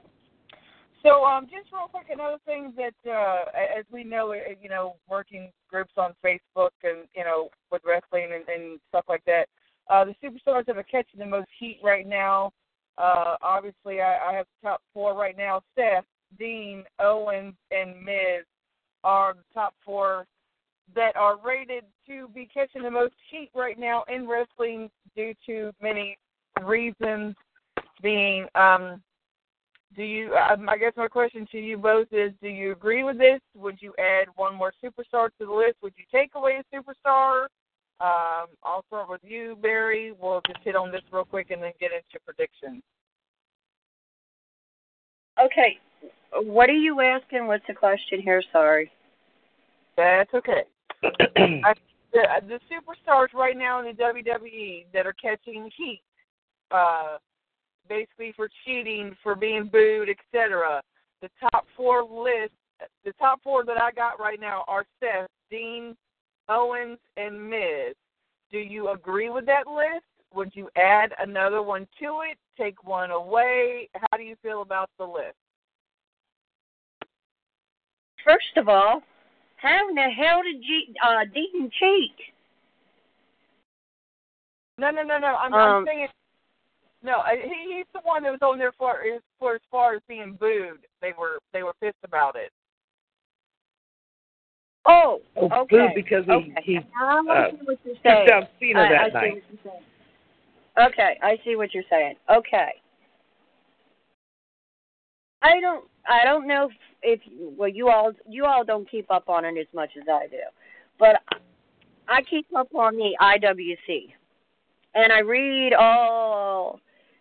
So, 1.05 1.25
um, 1.25 1.45
just 1.45 1.71
real 1.71 1.89
quick, 1.91 2.07
another 2.11 2.39
thing 2.47 2.73
that, 2.79 3.11
uh, 3.11 3.51
as 3.79 3.85
we 3.93 4.05
know, 4.05 4.33
uh, 4.33 4.55
you 4.61 4.71
know, 4.71 4.97
working 5.09 5.53
groups 5.69 5.93
on 5.99 6.15
Facebook 6.25 6.71
and 6.83 7.07
you 7.15 7.25
know 7.25 7.51
with 7.71 7.83
wrestling 7.85 8.31
and, 8.35 8.49
and 8.49 8.81
stuff 8.89 9.05
like 9.07 9.23
that, 9.27 9.47
uh, 9.91 10.07
the 10.07 10.15
superstars 10.25 10.65
that 10.67 10.79
are 10.79 10.83
catching 10.85 11.21
the 11.21 11.27
most 11.27 11.49
heat 11.59 11.79
right 11.85 12.07
now. 12.07 12.53
Uh, 12.97 13.37
obviously, 13.43 14.01
I, 14.01 14.31
I 14.31 14.33
have 14.33 14.47
top 14.63 14.81
four 14.95 15.15
right 15.15 15.37
now: 15.37 15.61
Seth, 15.77 16.05
Dean, 16.39 16.85
Owens, 16.99 17.55
and 17.71 18.03
Miz 18.03 18.45
are 19.03 19.35
the 19.35 19.45
top 19.53 19.75
four 19.85 20.27
that 20.95 21.17
are 21.17 21.37
rated 21.45 21.85
to 22.07 22.29
be 22.29 22.49
catching 22.53 22.83
the 22.83 22.91
most 22.91 23.15
heat 23.31 23.51
right 23.55 23.79
now 23.79 24.05
in 24.09 24.27
wrestling 24.27 24.91
due 25.15 25.35
to 25.45 25.71
many 25.83 26.17
reasons. 26.65 27.35
Being, 28.03 28.47
um, 28.55 29.03
do 29.97 30.03
you? 30.03 30.35
Um, 30.35 30.69
I 30.69 30.77
guess 30.77 30.93
my 30.97 31.09
question 31.09 31.47
to 31.53 31.59
you 31.59 31.77
both 31.77 32.09
is: 32.13 32.33
Do 32.43 32.49
you 32.49 32.73
agree 32.73 33.05
with 33.05 33.19
this? 33.19 33.41
Would 33.57 33.79
you 33.81 33.93
add 33.99 34.27
one 34.37 34.55
more 34.55 34.73
superstar 34.83 35.29
to 35.39 35.47
the 35.47 35.53
list? 35.53 35.77
Would 35.83 35.95
you 35.97 36.05
take 36.13 36.35
away 36.35 36.61
a 36.61 36.77
superstar? 36.77 37.45
Um, 38.01 38.49
I'll 38.65 38.85
start 38.89 39.09
with 39.09 39.21
you, 39.23 39.57
Barry. 39.63 40.13
We'll 40.19 40.43
just 40.47 40.59
hit 40.65 40.77
on 40.77 40.91
this 40.91 41.03
real 41.13 41.25
quick 41.25 41.51
and 41.51 41.63
then 41.63 41.73
get 41.81 41.91
into 41.93 42.23
predictions. 42.25 42.83
Okay, 45.41 45.79
what 46.43 46.69
are 46.69 46.73
you 46.73 47.01
asking? 47.01 47.47
What's 47.47 47.67
the 47.67 47.75
question 47.75 48.21
here? 48.21 48.43
Sorry. 48.53 48.91
That's 49.97 50.33
okay. 50.35 50.65
I, 51.03 51.75
the, 52.13 52.23
the 52.49 52.61
superstars 52.71 53.33
right 53.35 53.57
now 53.57 53.81
in 53.81 53.87
the 53.87 54.03
WWE 54.03 54.87
that 54.93 55.07
are 55.07 55.15
catching 55.15 55.71
heat, 55.77 56.03
uh, 56.71 57.19
basically 57.89 58.33
for 58.37 58.49
cheating, 58.65 59.17
for 59.23 59.35
being 59.35 59.69
booed, 59.69 60.09
etc. 60.09 60.83
The 61.23 61.31
top 61.41 61.67
four 61.77 62.03
list, 62.03 62.53
the 63.05 63.13
top 63.15 63.43
four 63.43 63.65
that 63.65 63.81
I 63.81 63.93
got 63.93 64.21
right 64.21 64.41
now 64.41 64.65
are 64.69 64.85
Seth, 65.01 65.29
Dean, 65.51 65.97
Owens, 66.49 66.99
and 67.17 67.51
Miz. 67.51 67.95
Do 68.51 68.59
you 68.59 68.91
agree 68.91 69.31
with 69.31 69.47
that 69.47 69.67
list? 69.67 70.05
Would 70.35 70.51
you 70.55 70.69
add 70.77 71.13
another 71.19 71.63
one 71.63 71.87
to 72.01 72.23
it? 72.31 72.37
Take 72.59 72.85
one 72.85 73.11
away? 73.11 73.89
How 73.95 74.17
do 74.17 74.25
you 74.25 74.37
feel 74.43 74.63
about 74.63 74.91
the 74.99 75.05
list? 75.05 75.37
First 78.25 78.57
of 78.57 78.69
all, 78.69 79.03
how 79.57 79.89
in 79.89 79.95
the 79.95 80.03
hell 80.03 80.43
did 80.43 80.61
G- 80.63 80.95
uh, 81.03 81.25
Dean 81.33 81.71
cheat? 81.79 82.15
No, 84.79 84.91
no, 84.91 85.03
no, 85.03 85.19
no. 85.19 85.37
I'm, 85.37 85.55
I'm 85.55 85.71
Um, 85.77 85.85
saying 85.87 86.09
no. 87.05 87.19
I- 87.19 87.37
He, 87.37 87.77
he's 87.77 87.87
the 87.93 88.01
one 88.03 88.23
that 88.25 88.33
was 88.33 88.43
on 88.43 88.59
there 88.59 88.73
for 88.73 89.03
as 89.03 89.21
for 89.39 89.55
as 89.55 89.61
far 89.71 89.95
as 89.95 90.03
being 90.09 90.37
booed. 90.41 90.81
They 91.01 91.13
were 91.17 91.39
they 91.53 91.63
were 91.63 91.75
pissed 91.81 92.03
about 92.05 92.35
it. 92.35 92.51
Oh, 94.87 95.21
Oh, 95.37 95.49
okay. 95.63 95.77
booed 95.77 95.95
because 95.95 96.25
he- 96.27 96.33
okay. 96.33 96.63
he, 96.65 96.79
I 97.01 97.23
uh, 97.31 97.51
see 97.51 97.57
what 97.65 97.79
you're 97.85 97.95
saying. 98.03 98.47
Cena 98.61 98.81
I, 98.81 98.89
that 98.89 99.01
I 99.01 99.07
see 99.09 99.13
night. 99.13 99.35
what 99.35 99.43
you're 99.51 99.73
saying. 99.73 99.85
Okay, 100.89 101.19
I 101.23 101.39
see 101.45 101.57
what 101.57 101.73
you're 101.73 101.85
saying. 101.89 102.17
Okay. 102.31 102.71
I 105.43 105.61
don't 105.61 105.85
I 106.09 106.25
don't 106.25 106.47
know 106.47 106.69
if, 107.03 107.21
if 107.27 107.57
well 107.57 107.69
you 107.69 107.89
all 107.89 108.13
you 108.29 108.45
all 108.47 108.65
don't 108.65 108.91
keep 108.91 109.11
up 109.11 109.29
on 109.29 109.45
it 109.45 109.57
as 109.59 109.67
much 109.75 109.91
as 110.01 110.09
I 110.11 110.27
do. 110.27 110.39
But 110.99 111.17
I 112.09 112.23
keep 112.23 112.47
up 112.57 112.69
on 112.75 112.97
the 112.97 113.17
IWC. 113.21 114.13
And 114.97 115.13
I 115.13 115.21
read 115.21 115.73
all 115.75 116.79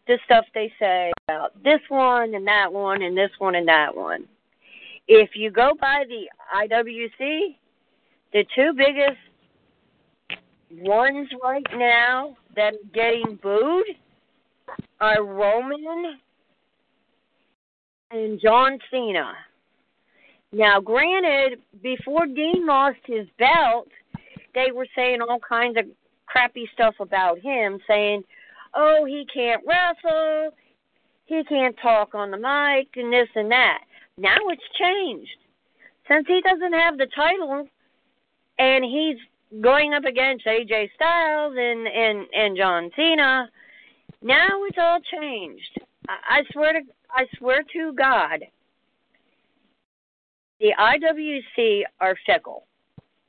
the 0.08 0.20
stuff 0.26 0.46
they 0.54 0.72
say 0.80 1.12
about 1.28 1.52
this 1.64 1.80
one 1.90 2.34
and 2.36 2.46
that 2.48 2.72
one 2.72 3.02
and 3.02 3.18
this 3.18 3.32
one 3.40 3.56
and 3.56 3.68
that 3.68 3.96
one. 3.96 4.26
If 5.08 5.32
you 5.36 5.52
go 5.52 5.74
by 5.80 6.04
the 6.08 6.30
IWC, 6.56 7.56
the 8.34 8.46
two 8.56 8.74
biggest 8.74 9.20
ones 10.82 11.30
right 11.44 11.66
now 11.76 12.36
that 12.56 12.74
are 12.74 12.94
getting 12.94 13.40
booed 13.42 13.86
are 15.00 15.24
Roman 15.24 16.18
and 18.12 18.40
John 18.42 18.80
Cena. 18.90 19.34
Now, 20.52 20.80
granted, 20.80 21.60
before 21.82 22.28
Dean 22.28 22.66
lost 22.66 23.00
his 23.06 23.28
belt, 23.40 23.88
they 24.54 24.72
were 24.72 24.88
saying 24.96 25.20
all 25.22 25.40
kinds 25.40 25.78
of 25.78 25.86
crappy 26.28 26.70
stuff 26.74 26.96
about 27.00 27.40
him, 27.40 27.80
saying, 27.88 28.24
oh, 28.76 29.06
he 29.06 29.26
can't 29.34 29.62
wrestle, 29.66 30.52
he 31.26 31.44
can't 31.46 31.76
talk 31.82 32.14
on 32.16 32.32
the 32.32 32.38
mic, 32.38 32.90
and 32.96 33.12
this 33.12 33.30
and 33.36 33.52
that. 33.52 33.80
Now 34.18 34.38
it's 34.50 34.64
changed. 34.80 35.38
Since 36.08 36.28
he 36.28 36.42
doesn't 36.42 36.74
have 36.74 36.98
the 36.98 37.08
title 37.16 37.68
and 38.60 38.84
he's 38.84 39.18
going 39.62 39.94
up 39.94 40.06
against 40.06 40.46
AJ 40.46 40.90
Styles 40.96 41.54
and 41.58 41.88
and 41.88 42.28
and 42.34 42.58
John 42.58 42.90
Cena. 42.96 43.50
Now 44.22 44.64
it's 44.68 44.78
all 44.80 45.00
changed. 45.20 45.80
I, 46.08 46.40
I 46.40 46.42
swear 46.52 46.74
to 46.74 46.80
I 47.12 47.26
swear 47.38 47.64
to 47.74 47.94
God, 47.94 48.44
the 50.60 50.74
IWC 50.78 51.84
are 52.02 52.16
fickle. 52.26 52.66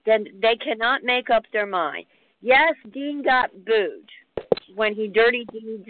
Then 0.06 0.26
they 0.40 0.56
cannot 0.56 1.02
make 1.02 1.30
up 1.30 1.44
their 1.52 1.66
mind. 1.66 2.06
Yes, 2.42 2.74
Dean 2.92 3.22
got 3.22 3.50
booed 3.64 4.10
when 4.74 4.94
he 4.94 5.08
dirty 5.08 5.46
deeds 5.52 5.88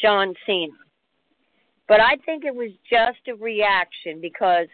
John 0.00 0.34
Cena. 0.46 0.72
But 1.88 2.00
I 2.00 2.16
think 2.24 2.44
it 2.44 2.54
was 2.54 2.70
just 2.90 3.28
a 3.28 3.34
reaction 3.34 4.20
because 4.20 4.66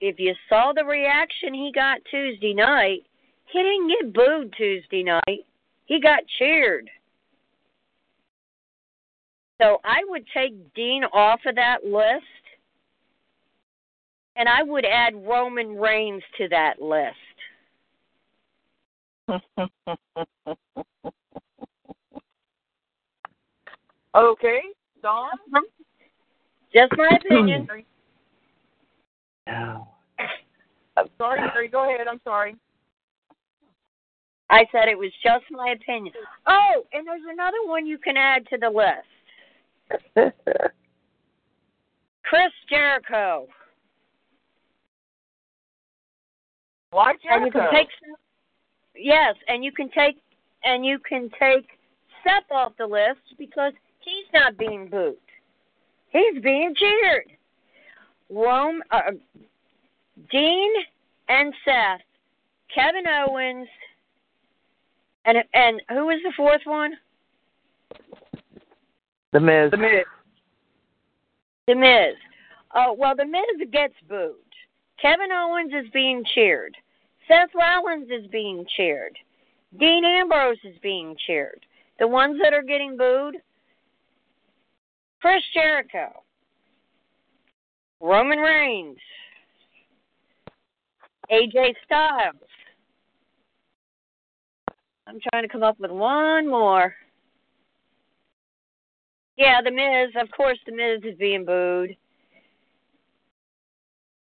if 0.00 0.18
you 0.18 0.34
saw 0.48 0.72
the 0.74 0.84
reaction 0.84 1.54
he 1.54 1.72
got 1.74 1.98
Tuesday 2.10 2.52
night, 2.52 3.04
he 3.52 3.58
didn't 3.62 3.88
get 3.88 4.12
booed 4.12 4.54
Tuesday 4.56 5.02
night. 5.02 5.46
He 5.86 6.00
got 6.00 6.22
cheered. 6.38 6.90
So 9.62 9.80
I 9.84 10.00
would 10.08 10.24
take 10.34 10.74
Dean 10.74 11.04
off 11.04 11.40
of 11.46 11.54
that 11.54 11.84
list, 11.84 12.24
and 14.36 14.48
I 14.48 14.62
would 14.62 14.84
add 14.84 15.14
Roman 15.14 15.76
Reigns 15.76 16.22
to 16.38 16.48
that 16.48 16.82
list. 16.82 17.16
okay, 24.16 24.60
Dawn. 25.02 25.30
Uh-huh. 25.54 25.60
Just 26.74 26.92
my 26.96 27.10
opinion. 27.24 27.68
No. 29.46 29.88
I'm 30.96 31.08
sorry, 31.18 31.38
Barry. 31.48 31.68
Go 31.68 31.84
ahead. 31.92 32.06
I'm 32.08 32.20
sorry. 32.24 32.56
I 34.48 34.64
said 34.72 34.88
it 34.88 34.96
was 34.96 35.10
just 35.22 35.44
my 35.50 35.72
opinion. 35.72 36.14
Oh, 36.46 36.84
and 36.94 37.06
there's 37.06 37.20
another 37.30 37.58
one 37.66 37.86
you 37.86 37.98
can 37.98 38.16
add 38.16 38.46
to 38.46 38.56
the 38.56 38.70
list. 38.70 39.04
Chris 42.24 42.52
Jericho. 42.70 43.48
Why 46.90 47.10
And 47.28 47.44
you 47.44 47.50
Jericho? 47.52 47.70
can 47.70 47.80
take 47.80 47.88
yes, 48.96 49.34
and 49.48 49.62
you 49.62 49.72
can 49.72 49.90
take 49.90 50.16
and 50.64 50.86
you 50.86 50.98
can 51.06 51.28
take 51.38 51.66
Seth 52.22 52.50
off 52.50 52.72
the 52.78 52.86
list 52.86 53.20
because 53.36 53.72
he's 54.04 54.26
not 54.32 54.56
being 54.56 54.88
booed. 54.88 55.16
He's 56.10 56.42
being 56.42 56.74
cheered. 56.76 57.30
Rome, 58.30 58.82
uh, 58.90 59.12
Dean 60.30 60.70
and 61.28 61.52
Seth, 61.64 62.00
Kevin 62.74 63.04
Owens, 63.06 63.68
and 65.24 65.38
and 65.54 65.80
who 65.88 66.06
was 66.06 66.20
the 66.22 66.32
fourth 66.36 66.62
one? 66.64 66.94
The 69.32 69.40
Miz. 69.40 69.70
the 69.70 69.76
Miz. 69.76 70.04
The 71.66 71.74
Miz. 71.74 72.14
Oh 72.74 72.94
well, 72.98 73.16
the 73.16 73.26
Miz 73.26 73.68
gets 73.72 73.94
booed. 74.08 74.34
Kevin 75.00 75.32
Owens 75.32 75.72
is 75.72 75.90
being 75.92 76.24
cheered. 76.34 76.76
Seth 77.28 77.50
Rollins 77.54 78.08
is 78.10 78.30
being 78.30 78.64
cheered. 78.76 79.16
Dean 79.78 80.04
Ambrose 80.04 80.58
is 80.64 80.76
being 80.82 81.16
cheered. 81.26 81.64
The 81.98 82.06
ones 82.06 82.38
that 82.42 82.52
are 82.52 82.62
getting 82.62 82.96
booed, 82.96 83.36
Chris 85.24 85.42
Jericho, 85.54 86.22
Roman 87.98 88.40
Reigns, 88.40 88.98
AJ 91.32 91.72
Styles. 91.86 92.34
I'm 95.06 95.18
trying 95.30 95.44
to 95.44 95.48
come 95.48 95.62
up 95.62 95.80
with 95.80 95.90
one 95.90 96.46
more. 96.46 96.94
Yeah, 99.38 99.62
The 99.64 99.70
Miz. 99.70 100.12
Of 100.22 100.30
course, 100.36 100.58
The 100.66 100.72
Miz 100.72 101.00
is 101.10 101.16
being 101.18 101.46
booed. 101.46 101.96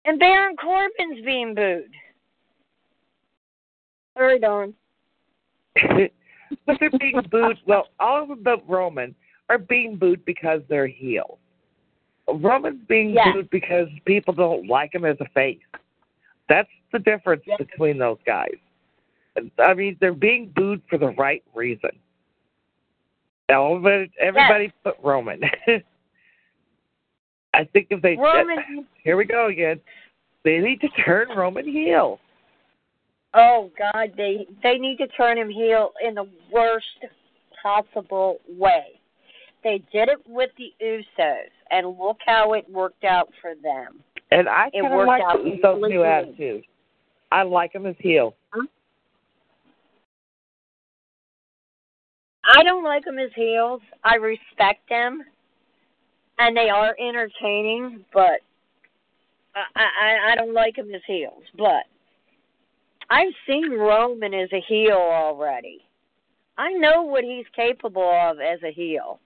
And 0.05 0.19
Baron 0.19 0.55
Corbin's 0.55 1.25
being 1.25 1.55
booed. 1.55 1.89
Hurry, 4.15 4.37
Dawn. 4.37 4.75
but 6.67 6.77
they're 6.79 6.91
being 6.91 7.25
booed. 7.31 7.57
Well, 7.65 7.87
all 7.99 8.31
of 8.31 8.43
but 8.43 8.69
Roman 8.69 9.15
are 9.51 9.57
being 9.57 9.97
booed 9.97 10.23
because 10.23 10.61
they're 10.69 10.87
heels. 10.87 11.37
Roman's 12.27 12.85
being 12.87 13.09
Yeah. 13.09 13.33
booed 13.33 13.49
because 13.49 13.89
people 14.05 14.33
don't 14.33 14.67
like 14.67 14.95
him 14.95 15.03
as 15.03 15.19
a 15.19 15.27
face. 15.29 15.59
That's 16.47 16.69
the 16.91 16.99
difference 16.99 17.43
Yeah. 17.45 17.57
between 17.57 17.97
those 17.97 18.19
guys. 18.25 18.57
I 19.57 19.73
mean, 19.73 19.97
they're 19.99 20.13
being 20.13 20.47
booed 20.47 20.81
for 20.89 20.97
the 20.97 21.11
right 21.11 21.43
reason. 21.53 21.91
Everybody, 23.49 24.09
everybody 24.17 24.71
put 24.83 24.97
Roman. 25.01 25.43
I 27.53 27.65
think 27.65 27.87
if 27.89 28.01
they 28.01 28.15
Roman. 28.15 28.87
here 29.03 29.17
we 29.17 29.25
go 29.25 29.47
again. 29.47 29.81
They 30.43 30.59
need 30.59 30.79
to 30.81 30.87
turn 30.89 31.29
Roman 31.29 31.67
heel. 31.67 32.19
Oh 33.33 33.69
God, 33.77 34.13
they 34.15 34.47
they 34.63 34.77
need 34.77 34.97
to 34.99 35.07
turn 35.07 35.37
him 35.37 35.49
heel 35.49 35.91
in 36.01 36.15
the 36.15 36.29
worst 36.49 37.05
possible 37.61 38.39
way. 38.47 39.00
They 39.63 39.83
did 39.91 40.09
it 40.09 40.19
with 40.27 40.49
the 40.57 40.73
Usos, 40.83 41.51
and 41.69 41.97
look 41.99 42.17
how 42.25 42.53
it 42.53 42.69
worked 42.69 43.03
out 43.03 43.29
for 43.41 43.53
them. 43.61 44.01
And 44.31 44.49
I 44.49 44.69
kind 44.71 44.93
of 44.93 45.07
like 45.07 45.21
out 45.21 45.43
the 45.43 45.51
Usos' 45.51 45.81
new 45.81 45.99
good. 45.99 46.05
attitude. 46.05 46.63
I 47.31 47.43
like 47.43 47.73
him 47.73 47.85
as 47.85 47.95
heel. 47.99 48.35
I 52.43 52.63
don't 52.63 52.83
like 52.83 53.05
them 53.05 53.19
as 53.19 53.29
heels. 53.35 53.81
I 54.03 54.15
respect 54.15 54.89
them, 54.89 55.21
and 56.39 56.57
they 56.57 56.69
are 56.69 56.95
entertaining, 56.99 58.03
but 58.13 58.41
I 59.55 59.61
I, 59.75 60.31
I 60.31 60.35
don't 60.35 60.53
like 60.53 60.75
them 60.75 60.93
as 60.93 61.01
heels. 61.05 61.43
But 61.57 61.83
I've 63.09 63.33
seen 63.47 63.71
Roman 63.71 64.33
as 64.33 64.49
a 64.53 64.61
heel 64.67 64.97
already. 64.97 65.85
I 66.57 66.71
know 66.73 67.03
what 67.03 67.23
he's 67.23 67.45
capable 67.55 68.09
of 68.29 68.39
as 68.39 68.61
a 68.63 68.71
heel. 68.71 69.19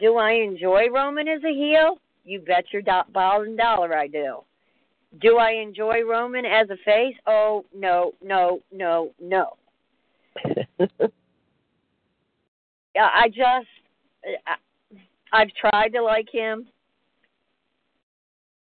Do 0.00 0.16
I 0.16 0.32
enjoy 0.32 0.88
Roman 0.92 1.28
as 1.28 1.42
a 1.44 1.52
heel? 1.52 1.98
You 2.24 2.40
bet 2.40 2.64
your 2.72 2.82
do- 2.82 3.12
bottom 3.12 3.56
dollar 3.56 3.96
I 3.96 4.06
do. 4.06 4.38
Do 5.20 5.38
I 5.38 5.52
enjoy 5.52 6.02
Roman 6.02 6.44
as 6.46 6.70
a 6.70 6.76
face? 6.84 7.16
Oh 7.26 7.64
no, 7.74 8.12
no, 8.22 8.60
no, 8.72 9.12
no. 9.20 9.56
Yeah, 12.94 13.08
I 13.14 13.28
just 13.28 13.68
I, 14.46 14.56
I've 15.32 15.52
tried 15.54 15.90
to 15.90 16.02
like 16.02 16.28
him. 16.30 16.66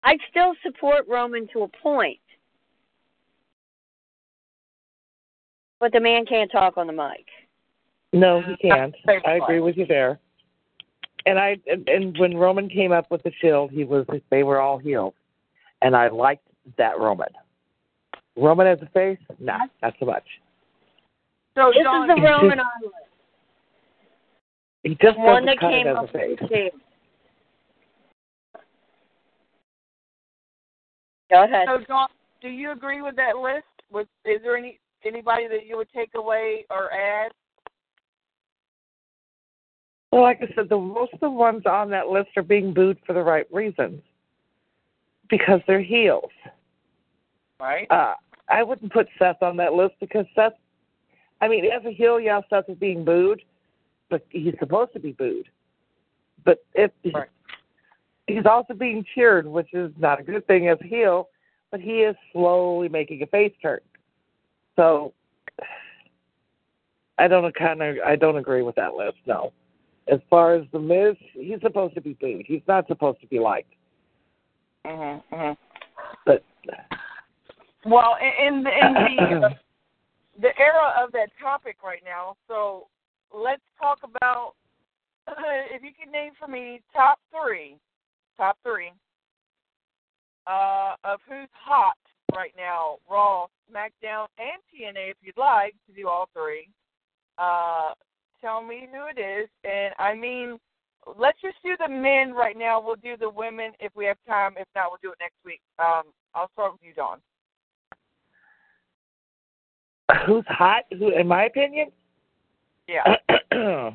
I 0.03 0.17
still 0.31 0.55
support 0.65 1.07
Roman 1.09 1.49
to 1.53 1.63
a 1.63 1.69
point. 1.69 2.21
But 5.81 5.93
the 5.93 6.01
man 6.01 6.25
can't 6.25 6.51
talk 6.51 6.79
on 6.79 6.87
the 6.87 6.93
mic. 6.93 7.27
No, 8.13 8.41
he 8.41 8.57
can't. 8.57 8.95
I 9.27 9.33
agree 9.35 9.61
with 9.61 9.77
you 9.77 9.85
there. 9.85 10.19
And 11.27 11.39
I 11.39 11.57
and, 11.67 11.89
and 11.89 12.19
when 12.19 12.37
Roman 12.37 12.69
came 12.69 12.93
up 12.93 13.11
with 13.11 13.23
the 13.25 13.33
Shield, 13.41 13.71
he 13.73 13.85
was 13.85 14.07
they 14.31 14.45
were 14.45 14.61
all 14.61 14.79
healed, 14.79 15.15
and 15.83 15.95
I 15.95 16.09
liked 16.09 16.47
that 16.79 16.99
Roman. 16.99 17.29
Roman 18.37 18.67
as 18.67 18.79
a 18.83 18.87
face, 18.87 19.19
nah, 19.41 19.59
not 19.83 19.95
so 19.99 20.07
much. 20.07 20.25
So 21.57 21.73
This 21.75 21.85
Dawn, 21.85 22.11
is 22.11 22.17
the 22.17 22.23
Roman 22.23 22.61
Island. 22.61 22.93
He 24.83 24.97
just 25.03 25.19
One 25.19 25.45
that 25.47 25.59
came 25.59 25.87
as 25.87 25.97
up 25.97 26.05
a 26.05 26.13
face. 26.13 26.39
with 26.41 26.51
the 26.51 26.71
Go 31.29 31.45
ahead. 31.45 31.67
So 31.67 31.85
John, 31.89 32.09
do 32.41 32.49
you 32.49 32.71
agree 32.71 33.03
with 33.03 33.17
that 33.17 33.37
list? 33.37 33.65
With 33.91 34.07
is 34.25 34.41
there 34.43 34.57
any 34.57 34.79
anybody 35.05 35.49
that 35.49 35.67
you 35.67 35.77
would 35.77 35.89
take 35.93 36.11
away 36.15 36.65
or 36.71 36.93
add? 36.93 37.33
Well, 40.17 40.25
like 40.25 40.41
I 40.41 40.51
said, 40.55 40.71
the 40.71 40.79
most 40.79 41.13
of 41.13 41.21
the 41.21 41.29
ones 41.29 41.65
on 41.67 41.91
that 41.91 42.09
list 42.09 42.31
are 42.39 42.43
being 42.43 42.73
booed 42.73 42.97
for 43.07 43.13
the 43.13 43.21
right 43.21 43.47
reasons 43.53 44.01
because 45.29 45.61
they're 45.67 45.83
heels. 45.83 46.31
Right. 47.61 47.87
Uh, 47.91 48.15
I 48.49 48.63
wouldn't 48.63 48.95
put 48.95 49.09
Seth 49.19 49.43
on 49.43 49.59
that 49.59 49.75
list 49.75 49.97
because 50.01 50.25
Seth. 50.35 50.55
I 51.43 51.49
mean, 51.49 51.67
as 51.67 51.85
a 51.85 51.91
heel, 51.91 52.19
yeah, 52.19 52.41
Seth 52.49 52.65
is 52.71 52.79
being 52.79 53.05
booed, 53.05 53.43
but 54.09 54.25
he's 54.31 54.55
supposed 54.59 54.95
to 54.95 55.01
be 55.01 55.13
booed. 55.13 55.51
But 56.47 56.65
if 56.73 56.93
Right. 57.13 57.29
he's 58.27 58.47
also 58.47 58.73
being 58.73 59.05
cheered, 59.15 59.47
which 59.47 59.75
is 59.75 59.93
not 59.99 60.19
a 60.19 60.23
good 60.23 60.47
thing 60.47 60.69
as 60.69 60.81
a 60.81 60.87
heel, 60.87 61.29
but 61.71 61.79
he 61.79 62.05
is 62.05 62.17
slowly 62.33 62.89
making 62.89 63.23
a 63.23 63.27
face 63.27 63.53
turn. 63.61 63.81
So 64.77 65.13
I 67.19 67.29
don't 67.29 67.55
kind 67.55 67.83
of 67.83 67.99
I 68.03 68.17
don't 68.17 68.39
agree 68.39 68.63
with 68.63 68.77
that 68.77 68.95
list. 68.95 69.19
No, 69.27 69.53
as 70.09 70.21
far 70.31 70.55
as 70.55 70.65
the 70.73 70.79
Miz, 70.79 71.17
he's 71.33 71.61
supposed 71.63 71.95
to 71.95 72.01
be 72.01 72.15
booed. 72.15 72.45
He's 72.47 72.63
not 72.69 72.87
supposed 72.87 73.21
to 73.21 73.27
be 73.27 73.39
liked. 73.39 73.73
Mhm. 74.85 75.23
Mhm. 75.33 75.57
But 76.25 76.45
Well, 77.85 78.17
in, 78.21 78.47
in 78.47 78.63
the 78.65 78.71
in 78.71 79.41
the 79.41 79.59
the 80.39 80.59
era 80.59 80.95
of 80.99 81.13
that 81.13 81.31
topic 81.41 81.83
right 81.83 82.03
now, 82.05 82.37
so 82.47 82.89
let's 83.33 83.63
talk 83.81 84.01
about 84.03 84.55
if 85.29 85.83
you 85.83 85.93
can 85.93 86.13
name 86.13 86.33
for 86.39 86.47
me 86.47 86.81
top 86.93 87.19
three, 87.31 87.77
top 88.37 88.59
three 88.63 88.93
uh, 90.47 90.95
of 91.05 91.21
who's 91.29 91.49
hot 91.53 91.99
right 92.35 92.53
now, 92.57 92.99
Raw, 93.11 93.47
SmackDown, 93.71 94.27
and 94.39 94.61
TNA, 94.71 95.11
if 95.11 95.17
you'd 95.23 95.37
like 95.37 95.75
to 95.89 95.93
do 95.95 96.09
all 96.09 96.29
three. 96.33 96.69
Uh, 97.39 97.93
tell 98.41 98.63
me 98.63 98.89
who 98.91 99.07
it 99.07 99.21
is, 99.21 99.49
and 99.65 99.95
I 99.99 100.15
mean, 100.15 100.59
let's 101.19 101.41
just 101.41 101.57
do 101.65 101.77
the 101.79 101.89
men 101.89 102.33
right 102.33 102.57
now. 102.57 102.81
We'll 102.81 102.97
do 102.97 103.17
the 103.17 103.31
women 103.31 103.73
if 103.81 103.93
we 103.95 104.07
have 104.07 104.17
time. 104.27 104.55
If 104.59 104.69
not, 104.75 104.91
we'll 104.91 104.99
do 105.03 105.13
it 105.13 105.19
next 105.21 105.37
week. 105.45 105.61
Um, 105.79 106.05
I'll 106.35 106.51
start 106.53 106.73
with 106.73 106.83
you, 106.83 106.95
Dawn. 106.95 107.19
who's 110.27 110.45
hot? 110.49 110.85
Who, 110.99 111.11
in 111.11 111.27
my 111.27 111.45
opinion? 111.45 111.91
Yeah. 112.89 113.03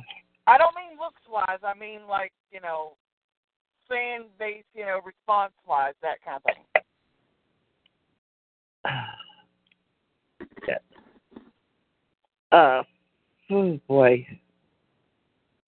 I 0.48 0.58
don't 0.58 0.76
mean 0.76 0.98
looks 1.00 1.22
wise. 1.30 1.60
I 1.64 1.74
mean 1.78 2.02
like 2.10 2.32
you 2.52 2.60
know, 2.62 2.94
fan 3.88 4.26
base, 4.40 4.64
you 4.74 4.86
know, 4.86 5.00
response 5.06 5.54
wise, 5.68 5.94
that 6.02 6.18
kind 6.24 6.38
of 6.38 6.44
thing. 6.44 6.64
yeah. 10.68 12.58
Uh, 12.58 12.84
oh 13.52 13.80
boy. 13.88 14.26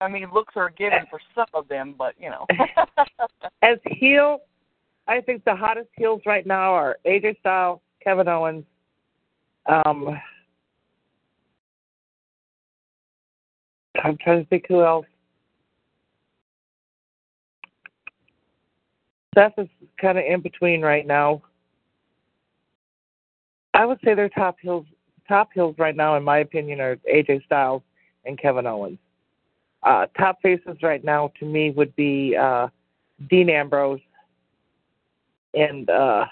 I 0.00 0.08
mean, 0.08 0.28
looks 0.34 0.54
are 0.56 0.70
given 0.70 1.00
for 1.08 1.20
some 1.34 1.46
of 1.54 1.68
them, 1.68 1.94
but 1.96 2.14
you 2.18 2.30
know. 2.30 2.46
As 3.62 3.78
heel, 3.86 4.40
I 5.06 5.20
think 5.20 5.44
the 5.44 5.54
hottest 5.54 5.88
heels 5.96 6.22
right 6.26 6.46
now 6.46 6.72
are 6.72 6.98
AJ 7.06 7.38
Styles, 7.40 7.80
Kevin 8.02 8.28
Owens. 8.28 8.64
Um, 9.66 10.20
I'm 14.02 14.18
trying 14.18 14.42
to 14.42 14.48
think 14.48 14.66
who 14.68 14.82
else. 14.82 15.06
Seth 19.34 19.54
is 19.58 19.68
kind 20.00 20.18
of 20.18 20.24
in 20.24 20.40
between 20.40 20.82
right 20.82 21.06
now. 21.06 21.42
I 23.72 23.84
would 23.84 23.98
say 24.04 24.14
their 24.14 24.28
top 24.28 24.56
heels 24.60 24.86
top 25.28 25.50
heels 25.54 25.74
right 25.78 25.96
now, 25.96 26.16
in 26.16 26.22
my 26.22 26.38
opinion, 26.38 26.80
are 26.80 26.96
AJ 27.12 27.44
Styles 27.44 27.82
and 28.24 28.38
Kevin 28.38 28.66
Owens. 28.66 28.98
Uh, 29.82 30.06
top 30.16 30.40
faces 30.42 30.76
right 30.82 31.04
now 31.04 31.30
to 31.38 31.44
me 31.44 31.70
would 31.70 31.94
be 31.96 32.36
uh, 32.36 32.68
Dean 33.28 33.50
Ambrose 33.50 34.00
and 35.54 35.88
uh, 35.88 36.26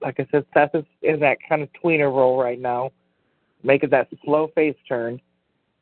like 0.00 0.20
I 0.20 0.26
said, 0.30 0.46
Seth 0.54 0.74
is 0.74 0.84
in 1.02 1.20
that 1.20 1.38
kind 1.48 1.62
of 1.62 1.68
tweener 1.82 2.14
role 2.14 2.40
right 2.40 2.60
now, 2.60 2.90
making 3.62 3.90
that 3.90 4.08
slow 4.24 4.48
face 4.54 4.76
turn. 4.88 5.20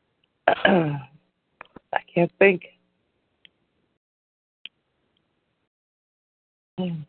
I 0.47 0.99
can't 2.13 2.31
think. 2.39 2.63
Can't 6.77 7.05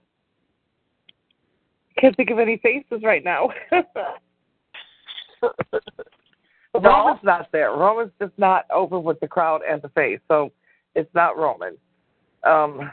think 2.17 2.31
of 2.31 2.39
any 2.39 2.59
faces 2.59 3.03
right 3.03 3.25
now. 3.25 3.51
Roman's 6.75 7.21
not 7.23 7.49
there. 7.53 7.71
Roman's 7.73 8.13
just 8.21 8.33
not 8.39 8.67
over 8.71 8.99
with 9.01 9.19
the 9.21 9.29
crowd 9.29 9.63
and 9.69 9.81
the 9.83 9.89
face, 9.91 10.21
so 10.29 10.53
it's 10.95 11.13
not 11.15 11.37
Roman. 11.39 11.77
Um, 12.45 12.91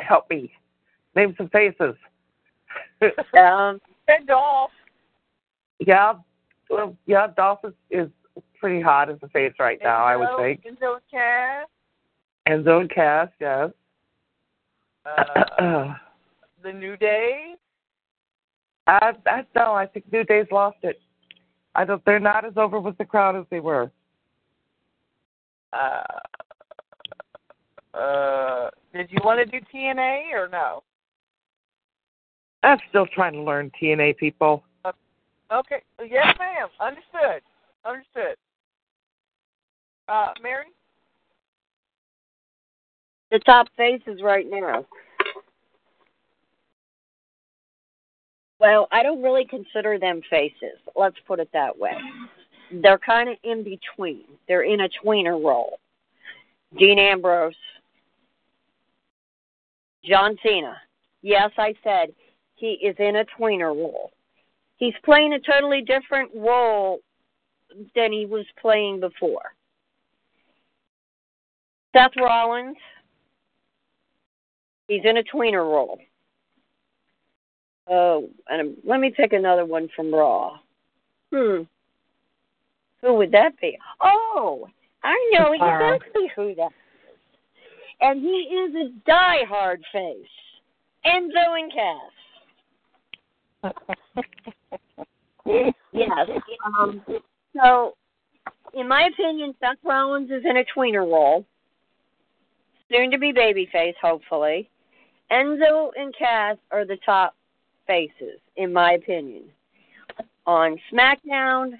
help 0.00 0.28
me. 0.30 0.52
Name 1.14 1.34
some 1.36 1.48
faces. 1.50 1.94
Um, 3.36 3.80
And 4.06 4.26
Dolph. 4.28 4.70
yeah, 5.80 6.14
well, 6.70 6.96
yeah, 7.06 7.26
Dolph 7.36 7.58
is, 7.64 7.72
is 7.90 8.08
pretty 8.60 8.80
hot 8.80 9.10
as 9.10 9.16
a 9.22 9.28
face 9.28 9.52
right 9.58 9.78
now, 9.82 10.04
I 10.04 10.16
would 10.16 10.28
Enzo- 10.28 10.38
think. 10.38 10.64
Enzo 10.64 10.98
Cass. 11.10 11.66
Enzo 12.48 12.80
and 12.80 12.90
Cass, 12.90 13.28
yes. 13.40 13.70
Uh, 15.04 15.94
the 16.62 16.72
New 16.72 16.96
Day. 16.96 17.51
I, 18.86 19.12
I 19.26 19.44
no, 19.54 19.74
I 19.74 19.86
think 19.86 20.10
New 20.12 20.24
Day's 20.24 20.46
lost 20.50 20.78
it. 20.82 21.00
I 21.74 21.84
don't. 21.84 22.04
They're 22.04 22.18
not 22.18 22.44
as 22.44 22.56
over 22.56 22.80
with 22.80 22.98
the 22.98 23.04
crowd 23.04 23.36
as 23.36 23.44
they 23.50 23.60
were. 23.60 23.90
Uh, 25.72 26.02
uh, 27.96 28.70
did 28.92 29.10
you 29.10 29.18
want 29.24 29.38
to 29.38 29.46
do 29.60 29.64
TNA 29.72 30.32
or 30.32 30.48
no? 30.48 30.82
I'm 32.62 32.78
still 32.88 33.06
trying 33.06 33.32
to 33.32 33.42
learn 33.42 33.70
TNA 33.80 34.16
people. 34.18 34.64
Okay. 35.52 35.82
Yes, 36.08 36.34
ma'am. 36.38 36.68
Understood. 36.80 37.42
Understood. 37.84 38.36
Uh, 40.08 40.28
Mary? 40.42 40.66
the 43.32 43.38
top 43.40 43.66
faces 43.76 44.20
right 44.22 44.46
now. 44.48 44.86
Well, 48.62 48.86
I 48.92 49.02
don't 49.02 49.20
really 49.20 49.44
consider 49.44 49.98
them 49.98 50.20
faces. 50.30 50.78
Let's 50.94 51.16
put 51.26 51.40
it 51.40 51.48
that 51.52 51.76
way. 51.76 51.98
They're 52.70 52.96
kind 52.96 53.28
of 53.28 53.36
in 53.42 53.64
between. 53.64 54.22
They're 54.46 54.62
in 54.62 54.82
a 54.82 54.88
tweener 55.04 55.44
role. 55.44 55.80
Dean 56.78 56.96
Ambrose, 57.00 57.56
John 60.04 60.36
Cena. 60.44 60.76
Yes, 61.22 61.50
I 61.58 61.74
said 61.82 62.14
he 62.54 62.74
is 62.74 62.94
in 63.00 63.16
a 63.16 63.24
tweener 63.36 63.74
role. 63.74 64.12
He's 64.76 64.94
playing 65.04 65.32
a 65.32 65.40
totally 65.40 65.82
different 65.82 66.30
role 66.32 67.00
than 67.96 68.12
he 68.12 68.26
was 68.26 68.46
playing 68.60 69.00
before. 69.00 69.42
Seth 71.96 72.12
Rollins, 72.16 72.76
he's 74.86 75.02
in 75.04 75.16
a 75.16 75.24
tweener 75.24 75.68
role. 75.68 75.98
Oh, 77.88 78.28
and 78.48 78.76
let 78.84 79.00
me 79.00 79.10
pick 79.14 79.32
another 79.32 79.64
one 79.64 79.88
from 79.94 80.14
Raw. 80.14 80.58
Hmm. 81.32 81.62
Who 83.00 83.14
would 83.14 83.32
that 83.32 83.58
be? 83.60 83.76
Oh, 84.00 84.68
I 85.02 85.30
know 85.32 85.52
exactly 85.52 86.30
who 86.36 86.54
that 86.54 86.66
is. 86.66 86.72
And 88.00 88.20
he 88.20 88.28
is 88.28 88.72
a 88.74 88.92
diehard 89.10 89.80
face. 89.92 90.28
Enzo 91.04 91.58
and 91.58 91.72
Cass. 91.72 92.12
Yes. 95.92 96.28
Um, 96.78 97.02
so, 97.54 97.94
in 98.74 98.88
my 98.88 99.08
opinion, 99.12 99.54
Seth 99.60 99.76
Rollins 99.84 100.30
is 100.30 100.42
in 100.48 100.56
a 100.56 100.64
tweener 100.76 101.00
role. 101.00 101.44
Soon 102.90 103.10
to 103.10 103.18
be 103.18 103.32
babyface, 103.32 103.94
hopefully. 104.00 104.68
Enzo 105.30 105.90
and 105.96 106.14
Cass 106.16 106.56
are 106.70 106.84
the 106.84 106.98
top 107.04 107.34
faces, 107.86 108.40
in 108.56 108.72
my 108.72 108.92
opinion. 108.92 109.44
On 110.46 110.76
SmackDown, 110.92 111.78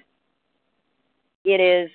it 1.43 1.59
is 1.59 1.89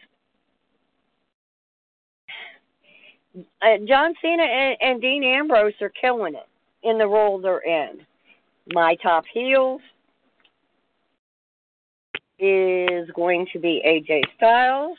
uh, 3.63 3.79
John 3.87 4.15
Cena 4.21 4.43
and, 4.43 4.77
and 4.81 5.01
Dean 5.01 5.25
Ambrose 5.25 5.75
are 5.81 5.93
killing 6.01 6.35
it 6.35 6.49
in 6.83 6.99
the 6.99 7.07
role 7.07 7.39
they're 7.39 7.59
in. 7.59 8.01
My 8.73 8.97
top 8.97 9.25
heels 9.33 9.81
is 12.39 13.11
going 13.15 13.47
to 13.53 13.59
be 13.59 13.83
AJ 13.85 14.23
Styles 14.37 14.99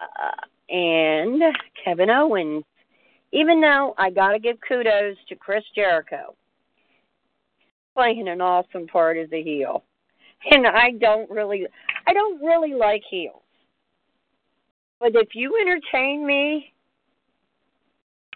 uh, 0.00 0.72
and 0.74 1.42
Kevin 1.84 2.10
Owens. 2.10 2.64
Even 3.32 3.60
though 3.60 3.94
I 3.96 4.10
got 4.10 4.32
to 4.32 4.38
give 4.38 4.56
kudos 4.66 5.16
to 5.28 5.36
Chris 5.36 5.64
Jericho, 5.74 6.34
playing 7.94 8.28
an 8.28 8.40
awesome 8.40 8.86
part 8.86 9.16
as 9.16 9.28
a 9.32 9.42
heel, 9.42 9.84
and 10.50 10.66
I 10.66 10.92
don't 11.00 11.30
really, 11.30 11.66
I 12.06 12.12
don't 12.12 12.42
really 12.42 12.74
like 12.74 13.02
heels. 13.08 13.42
But 15.00 15.12
if 15.14 15.34
you 15.34 15.58
entertain 15.60 16.26
me, 16.26 16.72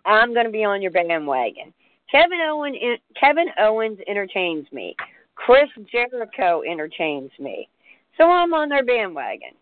I'm 0.05 0.33
going 0.33 0.47
to 0.47 0.53
be 0.53 0.65
on 0.65 0.83
your 0.83 0.91
bandwagon. 0.93 1.73
Kevin 2.11 2.39
Owen, 2.49 2.75
Kevin 3.19 3.49
Owens 3.59 3.99
entertains 4.07 4.67
me. 4.73 4.95
Chris 5.35 5.69
Jericho 5.93 6.63
entertains 6.69 7.31
me. 7.39 7.69
So 8.17 8.25
I'm 8.25 8.55
on 8.55 8.69
their 8.69 8.85
bandwagon. 8.85 9.53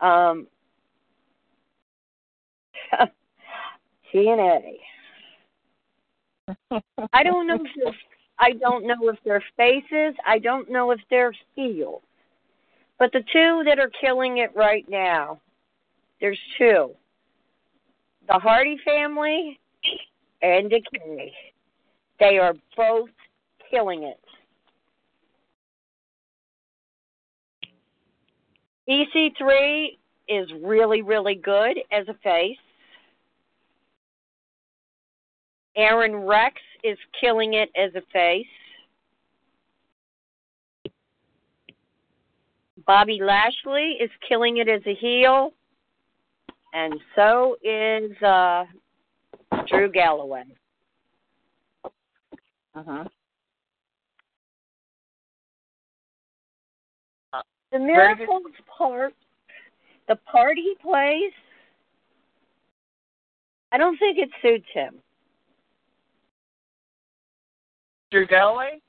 Um, 0.00 0.46
TNA. 4.16 4.78
I 7.12 7.22
don't 7.22 7.46
know 7.46 7.56
if 7.56 7.70
they're, 7.76 7.94
I 8.38 8.52
don't 8.52 8.86
know 8.86 9.08
if 9.08 9.16
they're 9.24 9.44
faces. 9.56 10.14
I 10.26 10.38
don't 10.38 10.70
know 10.70 10.90
if 10.90 11.00
they're 11.10 11.34
heels. 11.54 12.02
But 12.98 13.12
the 13.12 13.22
two 13.32 13.62
that 13.66 13.78
are 13.78 13.90
killing 14.00 14.38
it 14.38 14.50
right 14.56 14.86
now, 14.88 15.40
there's 16.20 16.38
two. 16.56 16.92
The 18.26 18.38
Hardy 18.38 18.78
family 18.84 19.60
and 20.40 20.70
Decay. 20.70 21.32
They 22.18 22.38
are 22.38 22.54
both 22.76 23.10
killing 23.70 24.04
it. 24.04 24.20
EC3 28.88 29.88
is 30.28 30.48
really, 30.62 31.02
really 31.02 31.34
good 31.34 31.78
as 31.92 32.08
a 32.08 32.14
face. 32.22 32.56
Aron 35.76 36.16
Rex 36.16 36.60
is 36.82 36.98
killing 37.20 37.54
it 37.54 37.70
as 37.76 37.94
a 37.94 38.02
face. 38.12 38.46
Bobby 42.86 43.20
Lashley 43.22 43.98
is 44.00 44.10
killing 44.28 44.58
it 44.58 44.68
as 44.68 44.80
a 44.86 44.94
heel. 44.94 45.52
And 46.72 46.94
so 47.14 47.56
is 47.62 48.10
uh, 48.22 48.64
Drew 49.66 49.90
Galloway. 49.90 50.44
Uh-huh. 52.74 53.04
The 57.72 57.78
Miracles 57.78 58.42
part, 58.78 59.14
the 60.08 60.16
part 60.30 60.56
he 60.56 60.74
plays, 60.80 61.32
I 63.72 63.78
don't 63.78 63.98
think 63.98 64.18
it 64.18 64.30
suits 64.40 64.68
him. 64.72 64.94
Drew 68.10 68.26
Galloway? 68.26 68.80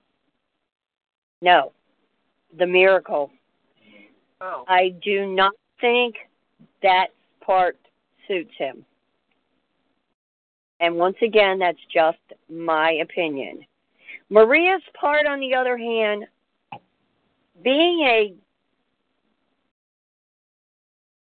No, 1.42 1.72
the 2.58 2.66
Miracle. 2.66 3.32
Oh. 4.42 4.64
I 4.68 4.94
do 5.04 5.26
not 5.26 5.54
think 5.82 6.16
that 6.84 7.08
part 7.42 7.78
suits 8.28 8.52
him. 8.58 8.86
And 10.80 10.96
once 10.96 11.18
again, 11.24 11.60
that's 11.60 11.80
just 11.92 12.20
my 12.50 13.00
opinion. 13.02 13.66
Maria's 14.30 14.82
part, 15.00 15.26
on 15.26 15.40
the 15.40 15.56
other 15.56 15.78
hand, 15.78 16.26
being 17.64 18.02
a, 18.02 18.34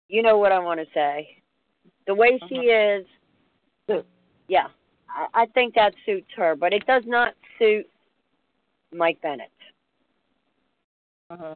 you 0.09 0.21
know 0.21 0.37
what 0.37 0.51
I 0.51 0.59
want 0.59 0.79
to 0.81 0.85
say, 0.93 1.41
the 2.07 2.15
way 2.15 2.39
she 2.49 2.69
uh-huh. 2.69 3.97
is, 3.97 4.03
yeah, 4.47 4.67
I, 5.09 5.43
I 5.43 5.45
think 5.47 5.75
that 5.75 5.93
suits 6.05 6.27
her, 6.35 6.55
but 6.55 6.73
it 6.73 6.85
does 6.85 7.03
not 7.05 7.33
suit 7.59 7.87
Mike 8.93 9.21
Bennett. 9.21 9.51
Uh-huh. 11.29 11.55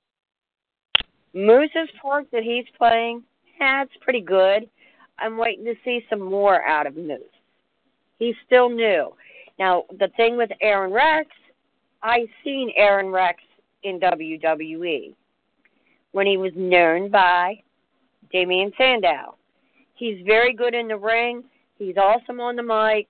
Moose's 1.34 1.90
part 2.02 2.28
that 2.32 2.44
he's 2.44 2.66
playing, 2.78 3.24
yeah, 3.60 3.84
it's 3.84 3.94
pretty 4.02 4.22
good. 4.22 4.70
I'm 5.18 5.38
waiting 5.38 5.66
to 5.66 5.76
see 5.86 6.02
some 6.10 6.20
more 6.20 6.66
out 6.66 6.88
of 6.88 6.98
Moose. 6.98 7.22
He's 8.20 8.36
still 8.46 8.70
new. 8.70 9.14
Now, 9.58 9.84
the 10.00 10.10
thing 10.18 10.36
with 10.36 10.50
Aron 10.62 10.92
Rex, 10.92 11.30
I 12.04 12.26
seen 12.44 12.72
Aron 12.76 13.12
Rex 13.12 13.40
in 13.84 14.00
WWE 14.00 15.14
when 16.12 16.28
he 16.28 16.38
was 16.38 16.52
known 16.56 17.10
by 17.10 17.62
Damien 18.32 18.72
Sandow. 18.78 19.36
He's 19.94 20.26
very 20.26 20.54
good 20.54 20.74
in 20.74 20.88
the 20.88 20.98
ring. 20.98 21.44
He's 21.78 21.98
awesome 21.98 22.40
on 22.40 22.56
the 22.56 22.64
mic. 22.64 23.08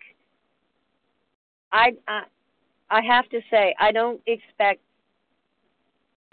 I 1.71 1.93
I, 2.07 2.23
I 2.91 3.01
have 3.01 3.27
to 3.29 3.39
say 3.49 3.73
I 3.79 3.91
don't 3.91 4.21
expect 4.27 4.81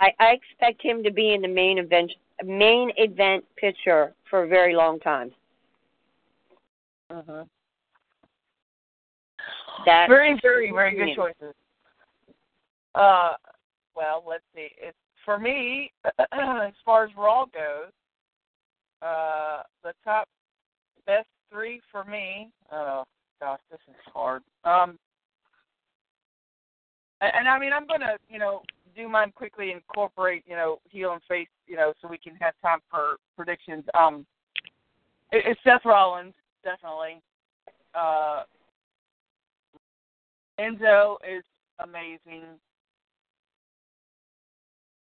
I, 0.01 0.11
I 0.21 0.33
expect 0.33 0.83
him 0.83 1.03
to 1.05 1.11
be 1.11 1.33
in 1.33 1.41
the 1.41 1.49
main 1.49 1.79
event 1.79 2.13
main 2.45 2.91
event 2.97 3.45
picture 3.57 4.13
for 4.29 4.45
a 4.45 4.49
very 4.49 4.75
long 4.75 5.01
time. 5.01 5.31
Uh-huh. 7.11 7.45
Very, 9.87 10.39
very, 10.43 10.71
very 10.71 10.95
good 10.95 11.17
choices. 11.17 11.55
Uh, 12.95 13.33
well, 13.97 14.23
let's 14.29 14.43
see. 14.55 14.69
It's 14.81 14.97
for 15.25 15.39
me, 15.39 15.93
as 16.33 16.73
far 16.85 17.05
as 17.05 17.11
Raw 17.17 17.45
goes, 17.47 17.93
uh, 19.03 19.63
the 19.83 19.93
top 20.05 20.29
best 21.07 21.29
three 21.51 21.81
for 21.91 22.05
me. 22.05 22.51
Oh 22.73 23.05
gosh, 23.41 23.61
this 23.71 23.81
is 23.89 23.97
hard. 24.13 24.43
Um, 24.65 24.99
and, 27.21 27.49
I 27.49 27.59
mean, 27.59 27.73
I'm 27.73 27.87
gonna, 27.87 28.17
you 28.29 28.39
know, 28.39 28.63
do 28.97 29.09
mine 29.09 29.33
quickly, 29.35 29.71
incorporate, 29.73 30.45
you 30.47 30.57
know, 30.57 30.79
heel 30.89 31.13
and 31.13 31.23
face, 31.29 31.49
you 31.67 31.77
know, 31.77 31.93
so 32.01 32.09
we 32.09 32.19
can 32.19 32.35
have 32.37 32.55
time 32.63 32.81
for 32.91 33.17
predictions. 33.37 33.85
Um, 33.99 34.27
it, 35.33 35.45
it's 35.47 35.61
Seth 35.65 35.85
Rollins, 35.85 36.35
definitely. 36.65 37.21
Uh, 37.95 38.43
Enzo 40.59 41.17
is 41.29 41.45
amazing. 41.81 42.45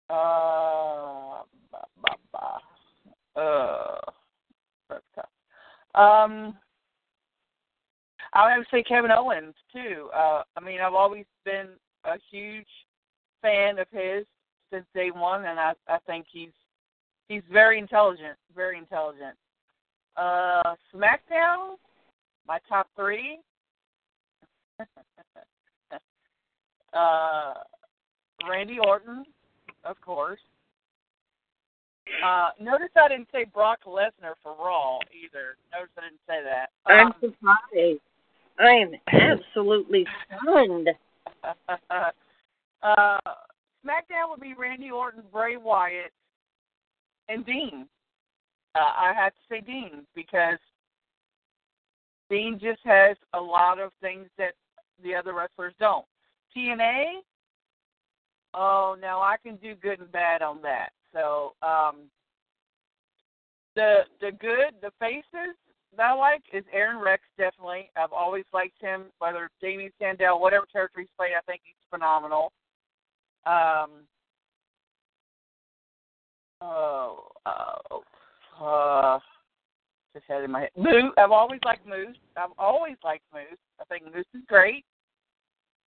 Uh, 0.09 1.43
bah, 1.71 1.87
bah, 2.01 2.15
bah. 2.31 3.41
Uh, 3.41 4.11
that's 4.89 5.03
tough. 5.15 5.25
Um, 5.95 6.55
I 8.33 8.57
would 8.57 8.67
say 8.71 8.83
Kevin 8.83 9.11
Owens 9.11 9.55
too. 9.71 10.09
Uh, 10.15 10.43
I 10.55 10.59
mean, 10.63 10.79
I've 10.81 10.93
always 10.93 11.25
been 11.45 11.69
a 12.05 12.17
huge 12.31 12.67
fan 13.41 13.79
of 13.79 13.87
his 13.91 14.25
since 14.71 14.85
day 14.93 15.11
one, 15.11 15.45
and 15.45 15.59
I 15.59 15.73
I 15.87 15.97
think 16.05 16.25
he's 16.31 16.51
he's 17.27 17.43
very 17.51 17.77
intelligent, 17.79 18.37
very 18.55 18.77
intelligent. 18.77 19.35
Uh, 20.15 20.75
SmackDown, 20.93 21.75
my 22.47 22.59
top 22.69 22.87
three. 22.95 23.39
uh, 26.93 27.53
Randy 28.49 28.77
Orton, 28.85 29.25
of 29.83 29.99
course. 30.01 30.39
Uh, 32.23 32.49
notice 32.59 32.89
I 32.95 33.07
didn't 33.07 33.29
say 33.31 33.45
Brock 33.45 33.79
Lesnar 33.87 34.33
for 34.43 34.55
Raw 34.59 34.99
either. 35.13 35.55
Notice 35.71 35.89
I 35.97 36.01
didn't 36.01 36.19
say 36.27 36.43
that. 36.43 36.69
I'm 36.85 37.07
Um, 37.07 37.13
surprised. 37.21 38.01
I 38.59 38.71
am 38.71 38.91
absolutely 39.07 40.05
stunned. 40.41 40.89
uh, 42.83 43.17
SmackDown 43.85 44.29
would 44.29 44.41
be 44.41 44.53
Randy 44.57 44.91
Orton, 44.91 45.23
Bray 45.31 45.57
Wyatt, 45.57 46.11
and 47.29 47.45
Dean. 47.45 47.87
Uh, 48.75 48.79
I 48.79 49.13
have 49.15 49.33
to 49.33 49.39
say 49.49 49.61
Dean 49.61 50.05
because 50.15 50.57
Dean 52.29 52.59
just 52.61 52.79
has 52.83 53.17
a 53.33 53.39
lot 53.39 53.79
of 53.79 53.91
things 54.01 54.27
that 54.37 54.53
the 55.03 55.13
other 55.13 55.33
wrestlers 55.33 55.73
don't. 55.79 56.05
TNA, 56.55 57.05
oh, 58.53 58.95
now 58.99 59.21
I 59.21 59.35
can 59.43 59.57
do 59.57 59.75
good 59.75 59.99
and 59.99 60.11
bad 60.11 60.41
on 60.41 60.61
that. 60.61 60.89
So 61.11 61.53
um, 61.61 62.09
the 63.75 64.01
the 64.21 64.31
good, 64.31 64.73
the 64.81 64.91
faces 64.99 65.55
that 65.97 66.03
I 66.03 66.13
like 66.13 66.43
is 66.51 66.63
Aron 66.73 67.03
Rex. 67.03 67.23
Definitely, 67.37 67.89
I've 67.95 68.13
always 68.13 68.45
liked 68.53 68.81
him. 68.81 69.05
Whether 69.19 69.49
Damien 69.61 69.91
Sandow, 69.99 70.37
whatever 70.37 70.65
character 70.71 70.99
he's 70.99 71.09
played, 71.17 71.31
I 71.37 71.41
think 71.45 71.61
he's 71.63 71.75
phenomenal. 71.89 72.51
Um, 73.45 73.89
oh, 76.61 77.27
oh, 77.45 78.03
uh, 78.61 79.19
just 80.13 80.25
had 80.27 80.41
it 80.41 80.45
in 80.45 80.51
my 80.51 80.61
head. 80.61 80.69
Moose. 80.77 81.11
I've 81.17 81.31
always 81.31 81.59
liked 81.65 81.87
Moose. 81.87 82.17
I've 82.37 82.51
always 82.57 82.95
liked 83.03 83.25
Moose. 83.33 83.59
I 83.81 83.83
think 83.85 84.05
Moose 84.13 84.25
is 84.33 84.41
great. 84.47 84.85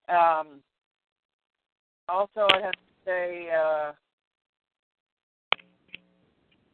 Um, 0.10 0.62
also, 2.10 2.48
I'd 2.54 2.64
have 2.64 2.74
to 2.74 2.80
say, 3.06 3.48
uh, 3.52 3.92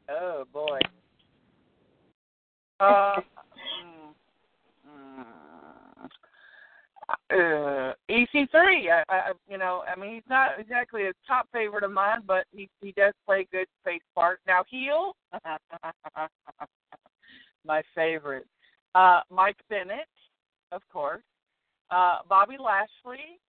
oh 0.10 0.44
boy. 0.52 0.80
Uh, 2.82 3.22
mm, 3.86 4.10
mm, 4.90 6.10
uh, 7.30 7.94
EC3. 8.10 8.90
I, 8.90 9.04
I, 9.08 9.32
you 9.48 9.60
know, 9.60 9.84
I 9.88 10.00
mean, 10.00 10.16
he's 10.16 10.24
not 10.28 10.60
exactly 10.60 11.04
a 11.06 11.12
top 11.28 11.48
favorite 11.54 11.84
of 11.84 11.92
mine, 11.92 12.22
but 12.26 12.46
he 12.52 12.68
he 12.82 12.92
does 12.94 13.14
play 13.26 13.48
good 13.52 13.68
face 13.86 14.02
part. 14.16 14.40
Now, 14.48 14.64
heel, 14.68 15.16
my 17.66 17.84
favorite. 17.94 18.48
Uh, 18.96 19.22
Mike 19.30 19.60
Bennett, 19.70 20.08
of 20.72 20.82
course. 20.92 21.24
Uh, 21.92 22.20
Bobby 22.28 22.58
Lashley, 22.60 23.40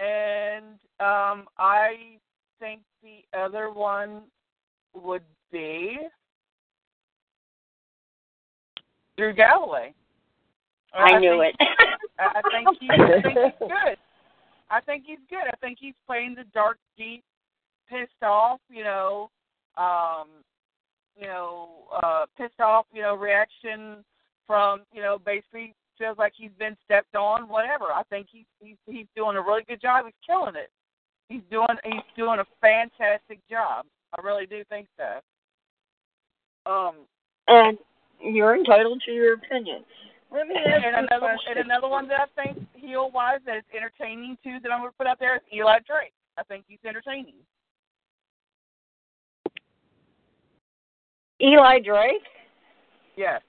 and 0.00 0.80
um, 0.98 1.46
I 1.58 2.18
think 2.58 2.80
the 3.02 3.22
other 3.38 3.70
one 3.70 4.22
would 4.94 5.22
be 5.52 5.98
Drew 9.18 9.34
Galloway. 9.34 9.92
I 10.94 11.18
knew 11.18 11.42
think, 11.42 11.56
it. 11.60 11.68
I 12.18 12.38
I 12.38 12.42
think 12.50 12.68
he's, 12.80 12.90
I 12.90 13.20
think 13.20 13.26
he's 13.36 13.68
good. 13.68 13.98
I 14.70 14.80
think 14.80 15.04
he's 15.06 15.18
good. 15.28 15.46
I 15.52 15.56
think 15.60 15.78
he's 15.80 15.94
playing 16.06 16.34
the 16.36 16.44
dark, 16.54 16.78
deep, 16.96 17.24
pissed 17.90 18.22
off, 18.22 18.60
you 18.70 18.84
know, 18.84 19.30
um, 19.76 20.28
you 21.16 21.26
know, 21.26 21.68
uh, 22.02 22.26
pissed 22.36 22.60
off, 22.60 22.86
you 22.92 23.02
know, 23.02 23.14
reaction 23.14 24.04
from, 24.46 24.82
you 24.92 25.02
know, 25.02 25.18
basically 25.18 25.74
feels 25.98 26.16
like 26.16 26.32
he's 26.36 26.52
been 26.58 26.76
stepped 26.84 27.16
on, 27.16 27.48
whatever. 27.48 27.86
I 27.86 28.02
think 28.08 28.28
he's 28.30 28.46
he's 28.60 28.76
he's 28.86 29.06
doing 29.16 29.36
a 29.36 29.42
really 29.42 29.64
good 29.64 29.80
job. 29.80 30.04
He's 30.04 30.14
killing 30.24 30.54
it. 30.54 30.70
He's 31.28 31.42
doing 31.50 31.66
he's 31.84 32.00
doing 32.16 32.38
a 32.38 32.46
fantastic 32.60 33.40
job. 33.50 33.84
I 34.16 34.22
really 34.22 34.46
do 34.46 34.62
think 34.70 34.86
so. 34.96 36.70
Um, 36.70 36.94
and 37.48 37.78
you're 38.20 38.56
entitled 38.56 39.02
to 39.06 39.12
your 39.12 39.34
opinion. 39.34 39.84
Let 40.30 40.46
me 40.46 40.56
ask 40.56 40.84
and 40.84 41.06
another 41.06 41.20
question. 41.20 41.52
and 41.56 41.64
another 41.64 41.88
one 41.88 42.06
that 42.08 42.20
I 42.20 42.42
think 42.42 42.66
heel 42.74 43.10
wise 43.12 43.40
that 43.46 43.56
is 43.56 43.64
entertaining 43.74 44.36
too 44.44 44.58
that 44.62 44.70
I'm 44.70 44.80
gonna 44.80 44.92
put 44.96 45.06
out 45.06 45.18
there 45.18 45.36
is 45.36 45.42
Eli 45.54 45.78
Drake. 45.86 46.12
I 46.36 46.42
think 46.44 46.64
he's 46.68 46.78
entertaining. 46.86 47.34
Eli 51.40 51.78
Drake. 51.80 52.22
Yes. 53.16 53.40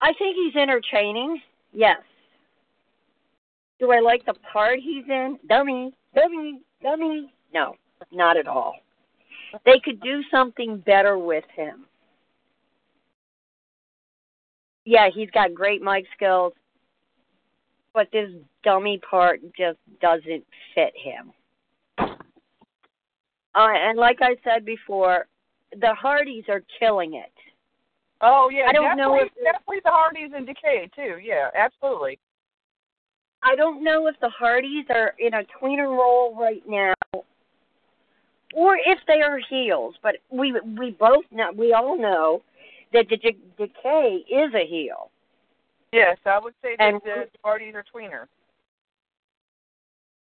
I 0.00 0.12
think 0.18 0.36
he's 0.36 0.60
entertaining. 0.60 1.40
Yes. 1.72 2.00
Do 3.78 3.92
I 3.92 4.00
like 4.00 4.24
the 4.26 4.34
part 4.52 4.78
he's 4.80 5.04
in? 5.08 5.38
Dummy, 5.48 5.92
dummy, 6.14 6.60
dummy. 6.82 7.32
No, 7.54 7.74
not 8.12 8.36
at 8.36 8.46
all. 8.46 8.74
They 9.64 9.80
could 9.84 10.00
do 10.00 10.22
something 10.30 10.78
better 10.84 11.18
with 11.18 11.44
him. 11.54 11.86
Yeah, 14.84 15.08
he's 15.14 15.30
got 15.30 15.54
great 15.54 15.82
mic 15.82 16.06
skills, 16.16 16.52
but 17.94 18.08
this 18.12 18.30
dummy 18.64 18.98
part 19.08 19.40
just 19.56 19.78
doesn't 20.00 20.44
fit 20.74 20.92
him. 20.96 21.32
Uh, 23.54 23.68
and 23.74 23.98
like 23.98 24.18
I 24.22 24.36
said 24.44 24.64
before, 24.64 25.26
the 25.78 25.94
Hardys 25.94 26.44
are 26.48 26.62
killing 26.78 27.14
it. 27.14 27.32
Oh 28.20 28.48
yeah. 28.50 28.66
I 28.68 28.72
don't 28.72 28.96
know 28.96 29.14
definitely- 29.16 29.30
if- 29.36 29.44
definitely 29.52 29.80
the 29.84 29.90
Hardys 29.90 30.32
in 30.36 30.44
Decay 30.46 30.90
too. 30.94 31.18
Yeah, 31.22 31.50
absolutely. 31.54 32.18
I 33.42 33.56
don't 33.56 33.82
know 33.82 34.06
if 34.06 34.18
the 34.20 34.30
Hardys 34.30 34.86
are 34.90 35.14
in 35.18 35.34
a 35.34 35.42
tweener 35.60 35.88
role 35.88 36.34
right 36.36 36.62
now, 36.66 36.94
or 38.54 38.76
if 38.76 38.98
they 39.08 39.20
are 39.20 39.38
heels. 39.50 39.96
But 40.02 40.16
we 40.30 40.52
we 40.78 40.92
both 40.92 41.24
know, 41.32 41.50
we 41.54 41.72
all 41.72 41.98
know 41.98 42.42
that 42.92 43.06
the 43.08 43.16
De- 43.16 43.36
Decay 43.58 44.24
is 44.30 44.54
a 44.54 44.66
heel. 44.66 45.10
Yes, 45.92 46.16
I 46.24 46.38
would 46.38 46.54
say 46.62 46.76
that 46.78 46.84
And- 46.84 47.00
the 47.04 47.28
parties 47.42 47.74
are 47.74 47.84
tweener. 47.94 48.26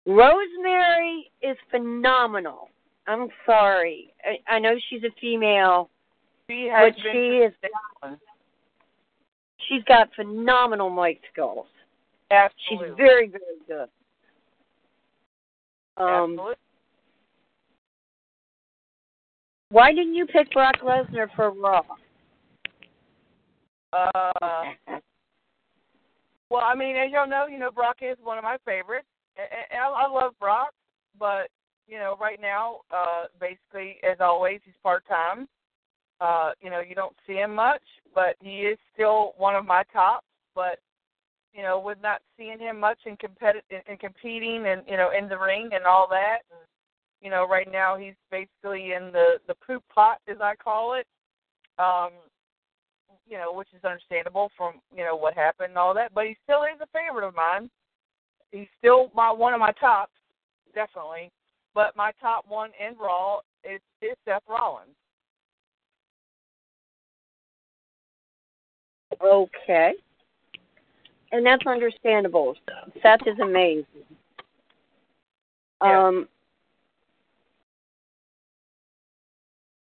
Rosemary 0.05 1.31
is 1.41 1.57
phenomenal. 1.69 2.69
I'm 3.07 3.29
sorry. 3.45 4.13
I, 4.23 4.55
I 4.55 4.59
know 4.59 4.75
she's 4.89 5.03
a 5.03 5.11
female, 5.19 5.89
She 6.49 6.67
has 6.71 6.93
but 6.93 7.11
she 7.11 7.17
is 7.17 7.53
she's 9.67 9.83
got 9.83 10.09
phenomenal 10.15 10.89
mic 10.89 11.21
skills. 11.31 11.67
Absolutely. 12.31 12.87
She's 12.89 12.97
very, 12.97 13.27
very 13.29 13.41
good. 13.67 13.89
Um, 15.97 16.31
Absolutely. 16.31 16.55
why 19.69 19.91
didn't 19.91 20.15
you 20.15 20.25
pick 20.25 20.51
Brock 20.51 20.77
Lesnar 20.83 21.27
for 21.35 21.51
Raw? 21.51 21.81
Uh, 23.93 24.31
well, 26.49 26.63
I 26.63 26.75
mean, 26.75 26.95
as 26.95 27.11
y'all 27.11 27.27
know, 27.27 27.47
you 27.47 27.59
know, 27.59 27.71
Brock 27.71 27.97
is 28.01 28.17
one 28.23 28.37
of 28.37 28.43
my 28.43 28.57
favorites. 28.65 29.07
And, 29.37 29.81
I, 29.81 30.05
I 30.05 30.07
love 30.07 30.33
Brock, 30.39 30.73
but 31.17 31.49
you 31.87 31.97
know, 31.97 32.15
right 32.21 32.39
now, 32.39 32.81
uh, 32.91 33.25
basically, 33.39 33.97
as 34.09 34.17
always, 34.19 34.59
he's 34.63 34.75
part 34.83 35.03
time. 35.07 35.47
Uh, 36.21 36.51
you 36.61 36.69
know, 36.69 36.81
you 36.81 36.93
don't 36.93 37.15
see 37.25 37.33
him 37.33 37.55
much, 37.55 37.81
but 38.13 38.35
he 38.41 38.61
is 38.61 38.77
still 38.93 39.33
one 39.37 39.55
of 39.55 39.65
my 39.65 39.83
tops. 39.91 40.25
But 40.53 40.79
you 41.53 41.63
know, 41.63 41.79
with 41.79 41.97
not 42.03 42.21
seeing 42.37 42.59
him 42.59 42.79
much 42.79 42.99
in 43.05 43.17
competi- 43.17 43.61
in, 43.69 43.79
in 43.87 43.97
competing 43.97 44.67
and 44.67 44.83
you 44.87 44.97
know 44.97 45.09
in 45.17 45.27
the 45.27 45.37
ring 45.37 45.69
and 45.73 45.85
all 45.85 46.07
that, 46.09 46.39
and, 46.51 46.59
you 47.21 47.29
know, 47.29 47.47
right 47.47 47.71
now 47.71 47.97
he's 47.97 48.13
basically 48.29 48.93
in 48.93 49.11
the 49.11 49.37
the 49.47 49.55
poop 49.65 49.83
pot, 49.93 50.19
as 50.27 50.37
I 50.41 50.55
call 50.55 50.93
it. 50.93 51.07
Um, 51.79 52.11
you 53.29 53.37
know, 53.37 53.53
which 53.53 53.69
is 53.75 53.83
understandable 53.83 54.51
from 54.57 54.75
you 54.95 55.03
know 55.03 55.15
what 55.15 55.33
happened 55.35 55.69
and 55.69 55.77
all 55.77 55.93
that. 55.93 56.13
But 56.13 56.25
he 56.25 56.35
still 56.43 56.63
is 56.63 56.79
a 56.81 56.87
favorite 56.87 57.27
of 57.27 57.35
mine. 57.35 57.69
He's 58.51 58.67
still 58.79 59.11
my 59.13 59.31
one 59.31 59.53
of 59.53 59.59
my 59.59 59.71
tops, 59.79 60.11
definitely. 60.73 61.31
But 61.75 61.95
my 61.95 62.11
top 62.19 62.45
one 62.47 62.71
in 62.79 62.97
Raw 62.97 63.39
is 63.63 63.79
is 64.01 64.17
Seth 64.25 64.41
Rollins. 64.49 64.89
Okay. 69.21 69.93
And 71.31 71.45
that's 71.45 71.65
understandable. 71.67 72.55
Seth 73.03 73.21
is 73.27 73.37
amazing. 73.39 73.85
Yeah. 75.83 76.07
Um 76.07 76.27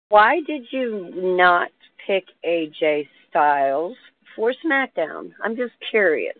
why 0.10 0.40
did 0.48 0.66
you 0.72 1.12
not 1.16 1.70
pick 2.06 2.26
AJ 2.46 3.08
Styles 3.38 3.96
for 4.36 4.52
SmackDown? 4.66 5.30
I'm 5.44 5.56
just 5.56 5.74
curious. 5.92 6.38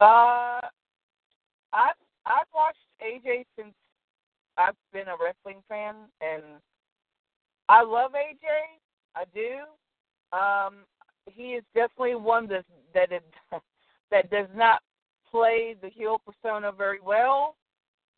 Uh, 0.00 0.60
I've 1.74 2.00
I've 2.24 2.48
watched 2.54 2.78
AJ 3.02 3.44
since 3.54 3.74
I've 4.56 4.74
been 4.94 5.08
a 5.08 5.16
wrestling 5.22 5.62
fan, 5.68 5.94
and 6.22 6.42
I 7.68 7.82
love 7.82 8.12
AJ. 8.12 8.46
I 9.14 9.24
do. 9.34 10.36
Um, 10.36 10.84
he 11.26 11.52
is 11.52 11.64
definitely 11.74 12.14
one 12.14 12.48
that 12.48 12.64
that 12.94 13.12
it, 13.12 13.22
that 14.10 14.30
does 14.30 14.48
not 14.56 14.80
play 15.30 15.76
the 15.82 15.90
heel 15.90 16.22
persona 16.24 16.72
very 16.72 17.00
well. 17.04 17.56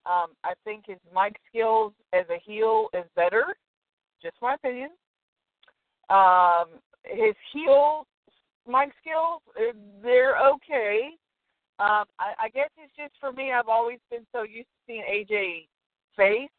Um, 0.07 0.29
I 0.45 0.55
think 0.65 0.85
his 0.87 0.99
mic 1.13 1.35
skills 1.49 1.95
as 2.13 2.27
a 2.31 2.39
heel 2.45 2.91
is 2.95 3.05
better. 3.17 3.57
Just 4.23 4.37
my 4.41 4.55
opinion. 4.55 4.91
Um, 6.11 6.81
his 7.05 7.35
heel 7.53 8.07
mic 8.67 8.91
skills, 9.01 9.41
uh, 9.57 9.73
they're 10.03 10.37
okay. 10.39 11.11
Um, 11.81 12.05
I, 12.19 12.35
I 12.39 12.49
guess 12.53 12.71
it's 12.77 12.93
just 12.97 13.15
for 13.21 13.33
me. 13.33 13.53
I've 13.53 13.69
always 13.69 13.99
been 14.11 14.27
so 14.33 14.43
used 14.43 14.69
to 14.69 14.87
seeing 14.87 15.03
AJ 15.03 15.69
face. 16.17 16.51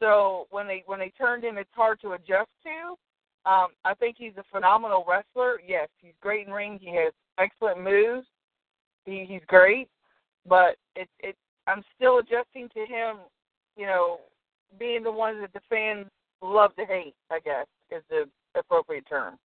So 0.00 0.46
when 0.50 0.66
they 0.66 0.82
when 0.86 0.98
they 0.98 1.12
turned 1.18 1.44
him, 1.44 1.58
it's 1.58 1.70
hard 1.74 2.00
to 2.02 2.12
adjust 2.12 2.50
to. 2.64 2.96
Um, 3.50 3.68
I 3.84 3.94
think 3.94 4.16
he's 4.18 4.36
a 4.36 4.44
phenomenal 4.52 5.04
wrestler. 5.08 5.60
Yes, 5.66 5.88
he's 6.00 6.12
great 6.20 6.46
in 6.46 6.52
ring. 6.52 6.78
He 6.80 6.94
has 6.96 7.12
excellent 7.38 7.82
moves. 7.82 8.26
He 9.04 9.24
he's 9.28 9.42
great, 9.46 9.88
but 10.46 10.76
it 10.96 11.08
it 11.20 11.36
I'm 11.66 11.82
still 11.96 12.18
adjusting 12.18 12.68
to 12.74 12.80
him. 12.80 13.18
You 13.76 13.86
know, 13.86 14.18
being 14.78 15.02
the 15.02 15.12
one 15.12 15.40
that 15.40 15.52
the 15.52 15.60
fans 15.68 16.06
love 16.42 16.74
to 16.76 16.84
hate. 16.84 17.14
I 17.30 17.38
guess 17.40 17.66
is 17.90 18.02
the 18.10 18.24
appropriate 18.58 19.06
term. 19.08 19.38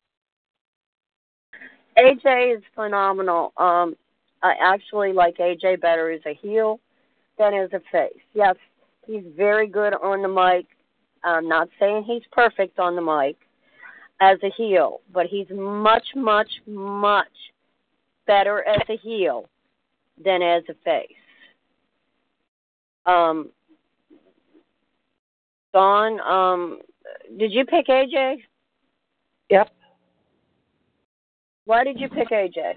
AJ 1.98 2.56
is 2.56 2.62
phenomenal. 2.74 3.52
Um, 3.56 3.96
I 4.42 4.54
actually 4.60 5.12
like 5.12 5.36
AJ 5.38 5.80
better 5.80 6.10
as 6.10 6.20
a 6.26 6.34
heel 6.34 6.80
than 7.38 7.54
as 7.54 7.70
a 7.72 7.80
face. 7.90 8.22
Yes, 8.34 8.56
he's 9.06 9.24
very 9.36 9.66
good 9.66 9.94
on 9.94 10.22
the 10.22 10.28
mic. 10.28 10.66
I'm 11.24 11.48
not 11.48 11.68
saying 11.78 12.04
he's 12.04 12.22
perfect 12.32 12.78
on 12.78 12.96
the 12.96 13.02
mic 13.02 13.36
as 14.20 14.38
a 14.42 14.50
heel, 14.56 15.00
but 15.12 15.26
he's 15.26 15.46
much, 15.50 16.06
much, 16.14 16.50
much 16.66 17.26
better 18.26 18.66
as 18.66 18.80
a 18.88 18.96
heel 18.96 19.48
than 20.22 20.42
as 20.42 20.62
a 20.68 20.74
face. 20.84 21.08
Um, 23.06 23.50
Dawn, 25.72 26.20
um, 26.20 26.80
did 27.38 27.52
you 27.52 27.64
pick 27.64 27.86
AJ? 27.86 28.36
Yep. 29.50 29.70
Why 31.64 31.84
did 31.84 32.00
you 32.00 32.08
pick 32.08 32.30
AJ? 32.30 32.74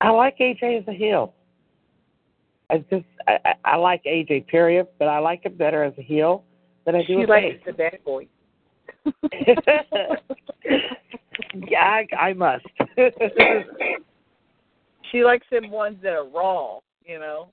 I 0.00 0.10
like 0.10 0.38
AJ 0.38 0.80
as 0.80 0.88
a 0.88 0.92
heel. 0.92 1.34
I 2.70 2.78
just 2.90 3.04
I, 3.26 3.38
I, 3.44 3.54
I 3.64 3.76
like 3.76 4.02
AJ 4.04 4.46
period, 4.48 4.86
but 4.98 5.08
I 5.08 5.18
like 5.18 5.44
him 5.44 5.54
better 5.54 5.84
as 5.84 5.92
a 5.98 6.02
heel 6.02 6.44
than 6.84 6.96
I 6.96 7.02
do 7.02 7.18
She 7.18 7.24
a 7.24 7.26
likes 7.26 7.46
face. 7.46 7.60
the 7.66 7.72
bad 7.72 7.98
boy. 8.04 8.26
yeah, 11.68 11.80
I, 11.80 12.06
I 12.16 12.32
must. 12.32 12.64
She 15.12 15.22
likes 15.24 15.46
them 15.50 15.70
ones 15.70 15.98
that 16.02 16.14
are 16.14 16.28
raw, 16.28 16.78
you 17.04 17.18
know. 17.18 17.48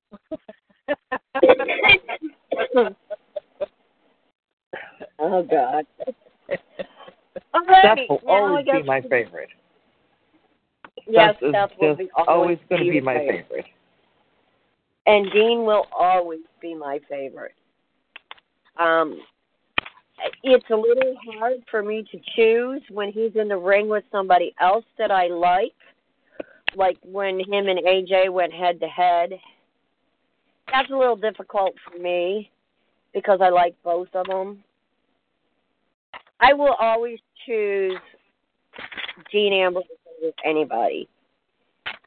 oh 5.19 5.43
God. 5.43 5.85
Seth 7.53 7.63
Alrighty, 7.67 8.09
will 8.09 8.19
now 8.25 8.33
always 8.33 8.65
be 8.65 8.83
my 8.83 9.01
favorite. 9.01 9.49
Yes, 11.07 11.35
Seth 11.39 11.43
is 11.43 11.53
Seth 11.53 11.71
will 11.79 11.95
be 11.95 12.09
always 12.27 12.57
going 12.69 12.85
to 12.85 12.91
be 12.91 13.01
my 13.01 13.17
favorite. 13.17 13.45
favorite. 13.49 13.65
And 15.05 15.31
Dean 15.31 15.65
will 15.65 15.85
always 15.97 16.39
be 16.61 16.73
my 16.73 16.99
favorite. 17.09 17.53
Um, 18.79 19.19
it's 20.43 20.69
a 20.69 20.75
little 20.75 21.15
hard 21.37 21.57
for 21.69 21.83
me 21.83 22.05
to 22.11 22.19
choose 22.35 22.81
when 22.89 23.11
he's 23.11 23.35
in 23.35 23.47
the 23.49 23.57
ring 23.57 23.89
with 23.89 24.03
somebody 24.11 24.53
else 24.59 24.85
that 24.97 25.11
I 25.11 25.27
like, 25.27 25.73
like 26.75 26.97
when 27.03 27.39
him 27.39 27.67
and 27.67 27.79
AJ 27.79 28.31
went 28.31 28.53
head 28.53 28.79
to 28.79 28.87
head. 28.87 29.33
That's 30.71 30.89
a 30.89 30.95
little 30.95 31.17
difficult 31.17 31.75
for 31.83 31.99
me 31.99 32.49
because 33.13 33.39
I 33.41 33.49
like 33.49 33.75
both 33.83 34.07
of 34.13 34.25
them. 34.27 34.63
I 36.43 36.51
will 36.51 36.75
always 36.77 37.19
choose 37.45 37.97
Dean 39.31 39.53
Ambrose 39.53 39.85
over 40.21 40.33
anybody. 40.43 41.07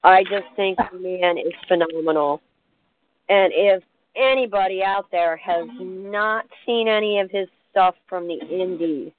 I 0.04 0.24
just 0.24 0.44
think 0.56 0.78
the 0.92 0.98
man 0.98 1.38
is 1.38 1.54
phenomenal. 1.66 2.42
And 3.30 3.50
if 3.56 3.82
anybody 4.14 4.82
out 4.84 5.06
there 5.10 5.38
has 5.38 5.66
not 5.80 6.44
seen 6.66 6.86
any 6.86 7.18
of 7.20 7.30
his 7.30 7.48
stuff 7.70 7.94
from 8.06 8.28
the 8.28 8.38
indies, 8.50 9.12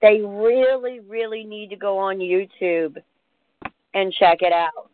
they 0.00 0.20
really, 0.20 1.00
really 1.00 1.42
need 1.42 1.70
to 1.70 1.76
go 1.76 1.98
on 1.98 2.18
YouTube 2.18 2.96
and 3.94 4.12
check 4.12 4.38
it 4.42 4.52
out. 4.52 4.90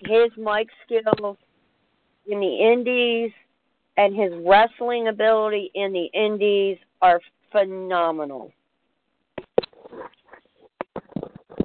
His 0.00 0.30
mic 0.36 0.66
skills 0.84 1.36
in 2.26 2.40
the 2.40 2.72
indies 2.72 3.30
and 3.96 4.16
his 4.16 4.32
wrestling 4.44 5.06
ability 5.08 5.70
in 5.74 5.92
the 5.92 6.06
indies 6.12 6.78
are 7.00 7.20
phenomenal. 7.56 8.52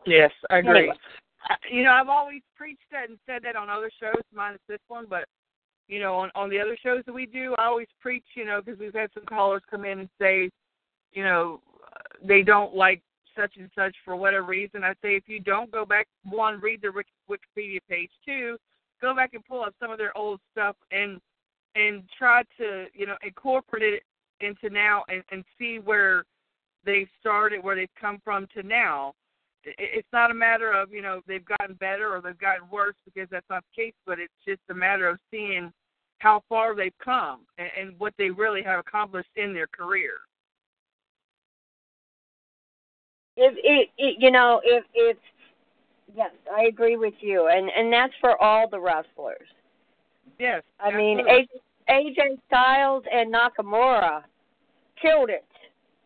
Yes, 0.05 0.31
I 0.49 0.59
agree. 0.59 0.79
Anyway. 0.79 0.95
You 1.71 1.83
know, 1.83 1.91
I've 1.91 2.09
always 2.09 2.41
preached 2.55 2.83
that 2.91 3.09
and 3.09 3.17
said 3.25 3.41
that 3.43 3.55
on 3.55 3.69
other 3.69 3.91
shows, 3.99 4.21
minus 4.33 4.61
this 4.67 4.79
one, 4.87 5.05
but 5.09 5.25
you 5.87 5.99
know, 5.99 6.15
on 6.15 6.29
on 6.35 6.49
the 6.49 6.59
other 6.59 6.77
shows 6.81 7.03
that 7.05 7.13
we 7.13 7.25
do, 7.25 7.55
I 7.57 7.65
always 7.65 7.87
preach, 7.99 8.23
you 8.35 8.45
know, 8.45 8.61
because 8.63 8.79
we've 8.79 8.93
had 8.93 9.09
some 9.13 9.25
callers 9.25 9.61
come 9.69 9.83
in 9.83 9.99
and 9.99 10.09
say, 10.19 10.49
you 11.13 11.23
know, 11.23 11.59
uh, 11.83 12.25
they 12.25 12.43
don't 12.43 12.75
like 12.75 13.01
such 13.35 13.57
and 13.57 13.69
such 13.75 13.95
for 14.05 14.15
whatever 14.15 14.45
reason. 14.45 14.83
I 14.83 14.93
say 15.01 15.15
if 15.15 15.23
you 15.27 15.39
don't 15.39 15.71
go 15.71 15.85
back, 15.85 16.07
one, 16.23 16.59
read 16.61 16.81
the 16.81 17.03
Wikipedia 17.29 17.79
page. 17.89 18.11
Two, 18.25 18.57
go 19.01 19.15
back 19.15 19.33
and 19.33 19.43
pull 19.45 19.63
up 19.63 19.73
some 19.79 19.91
of 19.91 19.97
their 19.97 20.15
old 20.17 20.39
stuff 20.51 20.75
and 20.91 21.19
and 21.75 22.03
try 22.17 22.43
to, 22.57 22.85
you 22.93 23.05
know, 23.05 23.15
incorporate 23.23 23.93
it 23.95 24.03
into 24.43 24.69
now 24.69 25.03
and, 25.09 25.23
and 25.31 25.43
see 25.57 25.79
where 25.79 26.25
they've 26.85 27.09
started, 27.19 27.63
where 27.63 27.75
they've 27.75 27.89
come 27.99 28.19
from 28.23 28.47
to 28.55 28.63
now 28.63 29.13
it's 29.63 30.07
not 30.11 30.31
a 30.31 30.33
matter 30.33 30.71
of 30.71 30.91
you 30.91 31.01
know 31.01 31.21
they've 31.27 31.45
gotten 31.45 31.75
better 31.75 32.13
or 32.13 32.21
they've 32.21 32.39
gotten 32.39 32.67
worse 32.71 32.95
because 33.05 33.29
that's 33.29 33.49
not 33.49 33.63
the 33.75 33.83
case, 33.83 33.93
but 34.05 34.19
it's 34.19 34.33
just 34.45 34.61
a 34.69 34.73
matter 34.73 35.07
of 35.07 35.19
seeing 35.29 35.71
how 36.19 36.43
far 36.49 36.75
they've 36.75 36.97
come 37.03 37.41
and, 37.57 37.69
and 37.79 37.99
what 37.99 38.13
they 38.17 38.29
really 38.29 38.63
have 38.63 38.79
accomplished 38.79 39.29
in 39.35 39.53
their 39.53 39.67
career. 39.67 40.13
If 43.37 43.53
it, 43.57 43.89
it 43.97 44.15
you 44.19 44.31
know, 44.31 44.61
if 44.63 44.83
if 44.93 45.17
yes, 46.15 46.31
I 46.55 46.63
agree 46.65 46.97
with 46.97 47.13
you, 47.19 47.47
and 47.47 47.69
and 47.75 47.91
that's 47.91 48.13
for 48.19 48.41
all 48.41 48.67
the 48.69 48.79
wrestlers. 48.79 49.47
Yes, 50.39 50.63
I 50.79 50.95
mean, 50.95 51.19
absolutely. 51.19 51.43
AJ, 51.43 51.61
AJ 51.91 52.39
Styles 52.47 53.03
and 53.11 53.33
Nakamura 53.33 54.23
killed 55.01 55.29
it 55.29 55.43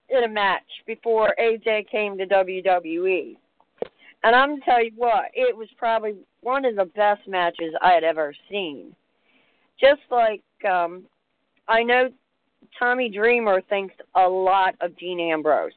in 0.09 0.23
a 0.23 0.27
match 0.27 0.63
before 0.87 1.35
AJ 1.39 1.89
came 1.89 2.17
to 2.17 2.25
WWE. 2.25 3.37
And 4.23 4.35
I'm 4.35 4.49
gonna 4.49 4.61
tell 4.65 4.83
you 4.83 4.91
what, 4.95 5.25
it 5.35 5.55
was 5.55 5.67
probably 5.77 6.15
one 6.41 6.65
of 6.65 6.75
the 6.75 6.85
best 6.85 7.27
matches 7.27 7.75
I 7.83 7.91
had 7.91 8.03
ever 8.03 8.33
seen. 8.49 8.95
Just 9.79 10.01
like 10.09 10.41
um 10.67 11.03
I 11.67 11.83
know 11.83 12.09
Tommy 12.79 13.09
Dreamer 13.09 13.61
thinks 13.69 13.93
a 14.15 14.27
lot 14.27 14.73
of 14.81 14.97
Dean 14.97 15.19
Ambrose. 15.19 15.71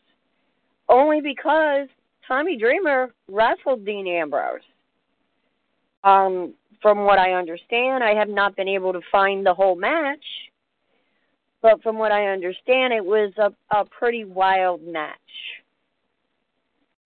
Only 0.89 1.21
because 1.21 1.89
Tommy 2.27 2.57
Dreamer 2.57 3.13
wrestled 3.29 3.85
Dean 3.85 4.07
Ambrose. 4.07 4.63
Um, 6.05 6.55
from 6.81 7.05
what 7.05 7.19
I 7.19 7.33
understand, 7.33 8.05
I 8.05 8.15
have 8.15 8.29
not 8.29 8.57
been 8.57 8.69
able 8.69 8.93
to 8.93 9.01
find 9.11 9.45
the 9.45 9.55
whole 9.55 9.75
match, 9.75 10.25
but 11.61 11.83
from 11.83 11.99
what 11.99 12.13
I 12.13 12.29
understand, 12.29 12.93
it 12.93 13.05
was 13.05 13.33
a 13.39 13.53
a 13.77 13.85
pretty 13.85 14.25
wild 14.25 14.83
match. 14.83 15.17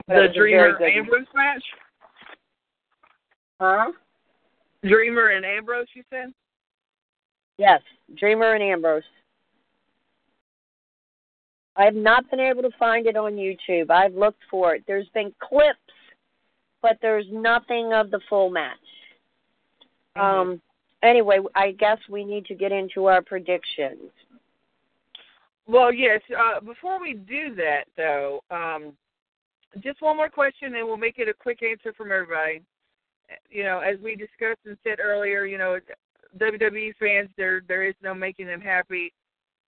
But 0.06 0.14
the 0.14 0.20
was 0.20 0.30
a 0.30 0.32
very 0.34 0.50
Dreamer 0.52 0.86
Ambrose 0.86 1.26
match. 1.34 1.62
Huh? 3.60 3.92
Dreamer 4.82 5.28
and 5.28 5.46
Ambrose, 5.46 5.86
you 5.94 6.02
said? 6.10 6.32
Yes, 7.56 7.80
Dreamer 8.18 8.54
and 8.54 8.62
Ambrose. 8.62 9.04
I 11.76 11.84
have 11.84 11.94
not 11.94 12.28
been 12.30 12.40
able 12.40 12.62
to 12.62 12.70
find 12.78 13.06
it 13.06 13.16
on 13.16 13.32
YouTube. 13.34 13.90
I've 13.90 14.14
looked 14.14 14.42
for 14.50 14.74
it. 14.74 14.82
There's 14.86 15.08
been 15.14 15.32
clips, 15.40 15.78
but 16.82 16.98
there's 17.00 17.26
nothing 17.30 17.92
of 17.92 18.10
the 18.10 18.20
full 18.28 18.50
match. 18.50 18.76
Um. 20.16 20.60
Anyway, 21.02 21.38
I 21.56 21.72
guess 21.72 21.98
we 22.08 22.24
need 22.24 22.46
to 22.46 22.54
get 22.54 22.70
into 22.70 23.06
our 23.06 23.22
predictions. 23.22 24.10
Well, 25.66 25.92
yes. 25.92 26.20
Uh, 26.30 26.60
before 26.60 27.00
we 27.00 27.14
do 27.14 27.54
that, 27.56 27.84
though, 27.96 28.40
um, 28.50 28.92
just 29.80 30.02
one 30.02 30.16
more 30.16 30.28
question, 30.28 30.74
and 30.74 30.86
we'll 30.86 30.96
make 30.96 31.18
it 31.18 31.28
a 31.28 31.34
quick 31.34 31.62
answer 31.62 31.92
from 31.92 32.12
everybody. 32.12 32.62
You 33.50 33.64
know, 33.64 33.80
as 33.80 33.98
we 34.02 34.14
discussed 34.14 34.60
and 34.66 34.76
said 34.84 34.98
earlier, 35.00 35.44
you 35.44 35.58
know, 35.58 35.78
WWE 36.38 36.92
fans, 37.00 37.30
there 37.36 37.62
there 37.66 37.84
is 37.84 37.94
no 38.02 38.14
making 38.14 38.46
them 38.46 38.60
happy. 38.60 39.12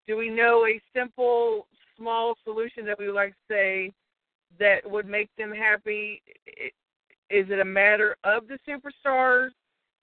Do 0.06 0.16
we 0.16 0.28
know 0.28 0.66
a 0.66 0.80
simple, 0.94 1.66
small 1.96 2.34
solution 2.44 2.84
that 2.86 2.98
we 2.98 3.06
would 3.06 3.14
like 3.14 3.30
to 3.30 3.54
say 3.54 3.92
that 4.58 4.88
would 4.88 5.06
make 5.06 5.30
them 5.38 5.52
happy? 5.52 6.20
Is 7.30 7.46
it 7.50 7.60
a 7.60 7.64
matter 7.64 8.16
of 8.24 8.44
the 8.48 8.58
superstars, 8.68 9.50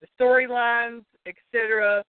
the 0.01 0.07
storylines, 0.19 1.05
etc.? 1.27 2.03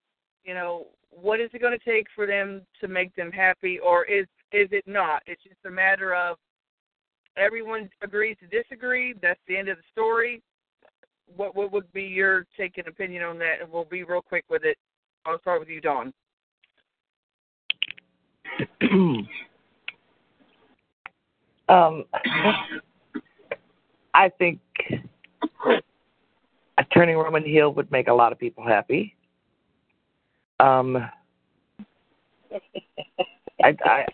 You 0.44 0.54
know, 0.54 0.86
what 1.10 1.40
is 1.40 1.50
it 1.52 1.60
going 1.60 1.78
to 1.78 1.90
take 1.90 2.06
for 2.14 2.26
them 2.26 2.62
to 2.80 2.88
make 2.88 3.14
them 3.14 3.30
happy, 3.30 3.78
or 3.78 4.04
is 4.04 4.26
is 4.52 4.68
it 4.70 4.84
not? 4.86 5.22
It's 5.26 5.42
just 5.42 5.56
a 5.66 5.70
matter 5.70 6.14
of 6.14 6.36
everyone 7.36 7.88
agrees 8.02 8.36
to 8.40 8.62
disagree. 8.62 9.14
That's 9.20 9.40
the 9.48 9.56
end 9.56 9.68
of 9.68 9.76
the 9.76 9.84
story. 9.92 10.42
What 11.36 11.54
what 11.54 11.72
would 11.72 11.92
be 11.92 12.02
your 12.02 12.46
take 12.56 12.78
and 12.78 12.88
opinion 12.88 13.22
on 13.22 13.38
that? 13.38 13.60
And 13.60 13.70
we'll 13.70 13.84
be 13.84 14.02
real 14.02 14.22
quick 14.22 14.44
with 14.48 14.64
it. 14.64 14.76
I'll 15.24 15.40
start 15.40 15.60
with 15.60 15.68
you, 15.68 15.80
Dawn. 15.80 16.12
um, 21.68 22.04
I 24.14 24.28
think 24.28 24.60
a 26.78 26.84
turning 26.92 27.16
Roman 27.16 27.44
heel 27.44 27.72
would 27.74 27.90
make 27.90 28.08
a 28.08 28.12
lot 28.12 28.32
of 28.32 28.38
people 28.38 28.66
happy. 28.66 29.16
Um, 30.60 30.96
I, 33.62 33.76
I, 33.84 34.06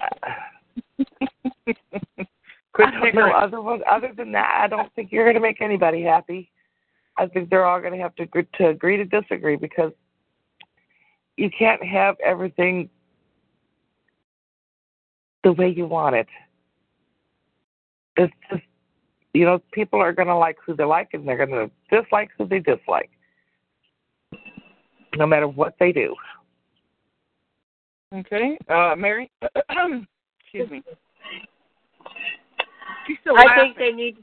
I 2.79 3.11
know. 3.12 3.31
Other, 3.33 3.59
other 3.91 4.12
than 4.16 4.33
that, 4.33 4.61
I 4.62 4.69
don't 4.69 4.93
think 4.95 5.11
you're 5.11 5.25
going 5.25 5.35
to 5.35 5.41
make 5.41 5.61
anybody 5.61 6.03
happy. 6.03 6.51
I 7.16 7.27
think 7.27 7.51
they're 7.51 7.65
all 7.65 7.81
going 7.81 7.93
to 7.93 7.99
have 7.99 8.15
to 8.16 8.23
agree, 8.23 8.47
to 8.59 8.69
agree 8.69 8.97
to 8.97 9.05
disagree 9.05 9.57
because 9.57 9.93
you 11.37 11.51
can't 11.57 11.83
have 11.83 12.16
everything 12.25 12.89
the 15.43 15.53
way 15.53 15.69
you 15.69 15.87
want 15.87 16.15
it. 16.16 16.29
It's 18.16 18.33
just, 18.51 18.62
you 19.35 19.45
know, 19.45 19.61
people 19.73 20.01
are 20.01 20.13
going 20.13 20.29
to 20.29 20.37
like 20.37 20.57
who 20.65 20.75
they 20.75 20.85
like 20.85 21.11
and 21.13 21.27
they're 21.27 21.47
going 21.47 21.51
to 21.51 21.71
dislike 21.91 22.31
who 22.37 22.47
they 22.47 22.61
dislike, 22.61 23.11
no 25.17 25.27
matter 25.27 25.49
what 25.49 25.75
they 25.79 25.93
do. 25.93 26.15
Okay, 28.15 28.57
uh, 28.69 28.95
Mary. 28.97 29.31
Excuse 30.41 30.71
me. 30.71 30.83
She's 33.07 33.19
still 33.21 33.37
I 33.37 33.45
laughing. 33.45 33.75
think 33.77 33.79
they 33.79 33.93
need. 33.93 34.17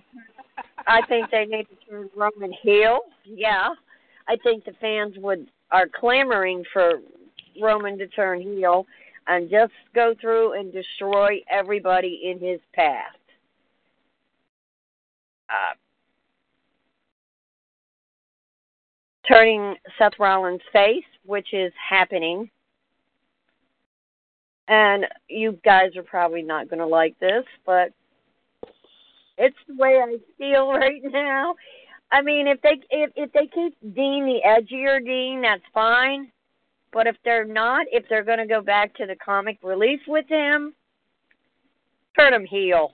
I 0.88 1.02
think 1.08 1.30
they 1.32 1.46
need 1.46 1.66
to 1.66 1.90
turn 1.90 2.10
Roman 2.16 2.52
heel. 2.64 3.00
Yeah, 3.26 3.70
I 4.28 4.38
think 4.38 4.66
the 4.66 4.74
fans 4.82 5.16
would 5.18 5.48
are 5.72 5.88
clamoring 5.88 6.64
for 6.74 6.94
Roman 7.62 7.98
to 8.00 8.08
turn 8.08 8.42
heel 8.42 8.86
and 9.28 9.50
just 9.50 9.74
go 9.94 10.14
through 10.20 10.54
and 10.54 10.72
destroy 10.72 11.40
everybody 11.50 12.22
in 12.24 12.40
his 12.40 12.60
path. 12.74 13.16
Uh, 15.50 15.76
turning 19.28 19.76
Seth 19.98 20.14
Rollins' 20.20 20.62
face, 20.72 21.04
which 21.26 21.54
is 21.54 21.72
happening. 21.90 22.50
And 24.68 25.06
you 25.28 25.60
guys 25.64 25.96
are 25.96 26.04
probably 26.04 26.42
not 26.42 26.70
going 26.70 26.80
to 26.80 26.88
like 26.88 27.20
this, 27.20 27.46
but 27.66 27.92
it's 29.38 29.58
the 29.68 29.76
way 29.76 30.00
I 30.02 30.18
feel 30.38 30.70
right 30.72 31.02
now. 31.04 31.56
I 32.12 32.22
mean, 32.22 32.48
if 32.48 32.62
they 32.62 32.80
if 32.90 33.12
if 33.16 33.32
they 33.34 33.48
keep 33.48 33.76
Dean 33.96 34.26
the 34.26 34.40
edgier 34.46 35.04
Dean, 35.04 35.42
that's 35.42 35.64
fine. 35.74 36.32
But 36.94 37.08
if 37.08 37.16
they're 37.26 37.46
not, 37.46 37.88
if 37.92 38.06
they're 38.08 38.24
going 38.24 38.38
to 38.38 38.46
go 38.46 38.62
back 38.62 38.96
to 38.96 39.06
the 39.06 39.16
comic 39.16 39.58
relief 39.62 40.00
with 40.08 40.28
him, 40.30 40.74
turn 42.18 42.34
him 42.34 42.46
heel. 42.46 42.94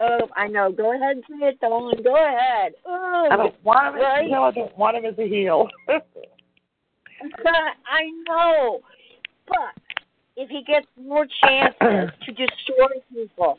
Oh, 0.00 0.28
I 0.36 0.48
know. 0.48 0.72
Go 0.72 0.94
ahead 0.94 1.16
and 1.16 1.24
say 1.28 1.46
it, 1.48 1.60
Dawn. 1.60 2.02
Go 2.02 2.16
ahead. 2.16 2.72
Oh, 2.84 3.28
I 3.30 3.36
don't 3.36 3.64
want 3.64 3.88
him 3.88 3.94
as 3.94 4.02
right? 4.02 4.24
a 4.24 4.28
heel. 4.28 4.42
I 4.42 4.50
don't 4.50 4.78
want 4.78 4.96
him 4.96 5.04
as 5.04 5.18
a 5.18 5.28
heel. 5.28 5.68
I 7.86 8.10
know. 8.28 8.80
But 9.46 9.82
if 10.36 10.48
he 10.48 10.62
gets 10.64 10.86
more 11.00 11.26
chances 11.44 12.10
to 12.26 12.32
destroy 12.32 13.00
people, 13.12 13.58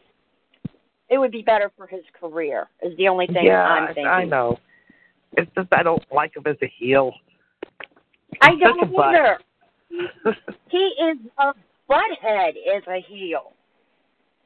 it 1.09 1.17
would 1.17 1.31
be 1.31 1.41
better 1.41 1.71
for 1.77 1.87
his 1.87 2.03
career. 2.19 2.67
Is 2.81 2.97
the 2.97 3.07
only 3.07 3.27
thing 3.27 3.45
yeah, 3.45 3.63
I'm 3.63 3.87
thinking. 3.87 4.07
I 4.07 4.25
know. 4.25 4.59
It's 5.37 5.49
just 5.55 5.69
I 5.71 5.83
don't 5.83 6.03
like 6.11 6.35
him 6.35 6.43
as 6.45 6.57
a 6.61 6.71
heel. 6.77 7.13
I 8.41 8.55
don't 8.55 8.79
such 8.79 8.89
a 8.89 8.91
butt. 8.91 9.15
either. 9.15 9.37
He 10.69 10.77
is 10.77 11.17
a 11.37 11.53
butthead 11.89 12.53
as 12.75 12.83
a 12.87 12.99
heel. 13.07 13.53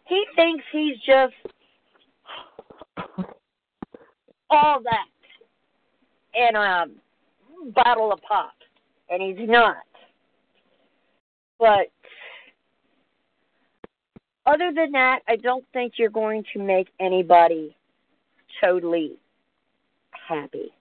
He 0.05 0.25
thinks 0.35 0.63
he's 0.71 0.97
just 0.97 1.33
all 4.49 4.81
that 4.83 5.05
in 6.33 6.55
a 6.55 6.85
bottle 7.71 8.11
of 8.11 8.21
pop, 8.21 8.53
and 9.09 9.21
he's 9.21 9.47
not. 9.47 9.77
But 11.59 11.87
other 14.45 14.71
than 14.73 14.91
that, 14.93 15.19
I 15.27 15.35
don't 15.35 15.65
think 15.73 15.93
you're 15.97 16.09
going 16.09 16.43
to 16.53 16.59
make 16.59 16.87
anybody 16.99 17.75
totally 18.61 19.17
happy. 20.11 20.73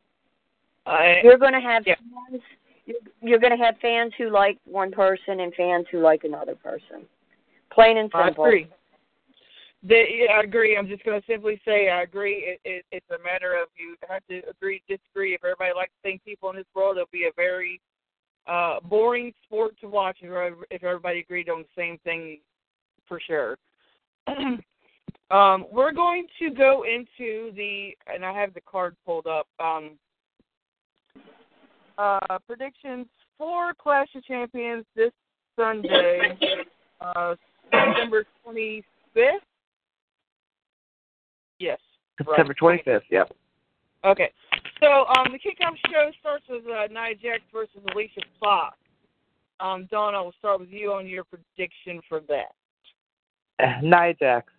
I, 0.87 1.21
You're 1.23 1.37
going 1.39 1.53
to 1.53 1.61
have 1.61 1.87
Yeah. 1.87 1.97
fans. 2.31 2.43
you're- 2.87 3.01
You're 3.21 3.39
going 3.39 3.57
to 3.57 3.63
have 3.63 3.77
fans 3.79 4.15
who 4.17 4.31
like 4.31 4.59
one 4.65 4.91
person 4.91 5.41
and 5.41 5.55
fans 5.55 5.87
who 5.91 5.99
like 6.01 6.25
another 6.25 6.55
person. 6.55 7.07
Plain 7.71 7.99
and 7.99 8.11
I 8.15 8.27
simple. 8.29 8.45
agree. 8.47 8.69
The, 9.87 10.03
yeah, 10.11 10.33
I 10.33 10.41
agree. 10.43 10.77
I'm 10.77 10.89
just 10.89 11.05
going 11.05 11.21
to 11.21 11.27
simply 11.27 11.61
say 11.65 11.89
I 11.89 12.03
agree. 12.03 12.35
It, 12.35 12.61
it, 12.65 12.85
it's 12.91 13.07
a 13.11 13.23
matter 13.23 13.55
of 13.55 13.69
you 13.77 13.95
have 14.09 14.23
to 14.29 14.43
agree, 14.49 14.83
disagree. 14.89 15.35
If 15.35 15.45
everybody 15.45 15.71
likes 15.75 15.93
the 16.03 16.11
same 16.11 16.21
people 16.25 16.51
in 16.51 16.57
this 16.57 16.67
world, 16.75 16.97
it'll 16.97 17.09
be 17.13 17.25
a 17.25 17.33
very 17.37 17.81
uh, 18.49 18.81
boring 18.83 19.33
sport 19.45 19.79
to 19.81 19.89
watch 19.89 20.19
if, 20.21 20.55
if 20.71 20.83
everybody 20.83 21.21
agreed 21.21 21.49
on 21.49 21.63
the 21.63 21.81
same 21.81 21.99
thing 21.99 22.39
for 23.07 23.21
sure. 23.21 23.57
Um, 25.31 25.67
we're 25.71 25.93
going 25.93 26.27
to 26.39 26.51
go 26.51 26.85
into 26.85 27.53
the, 27.55 27.91
and 28.07 28.25
I 28.25 28.33
have 28.33 28.55
the 28.55 28.63
card 28.63 28.97
pulled 29.05 29.27
up. 29.27 29.47
Um, 29.61 29.99
uh, 31.99 32.39
predictions 32.47 33.07
for 33.37 33.75
Clash 33.75 34.09
of 34.15 34.25
Champions 34.25 34.87
this 34.97 35.13
Sunday, 35.57 36.39
uh, 37.01 37.35
September 37.71 38.25
25th. 38.47 38.83
Yes. 41.59 41.79
September 42.19 42.55
right. 42.61 42.85
25th. 42.85 43.01
Yep. 43.11 43.33
Okay. 44.05 44.33
So 44.81 44.87
um, 44.87 45.33
the 45.33 45.39
kickoff 45.39 45.75
show 45.91 46.11
starts 46.21 46.45
with 46.49 46.65
uh, 46.67 46.87
Nia 46.89 47.15
Jax 47.15 47.43
versus 47.53 47.81
Alicia 47.93 48.21
Fox. 48.41 48.77
Um, 49.61 49.89
Dawn, 49.91 50.15
I 50.15 50.21
will 50.21 50.35
start 50.39 50.61
with 50.61 50.71
you 50.71 50.93
on 50.93 51.07
your 51.07 51.25
prediction 51.25 52.01
for 52.09 52.21
that. 52.29 52.55
Uh, 53.63 53.81
Nia 53.83 54.15
Jax. 54.15 54.53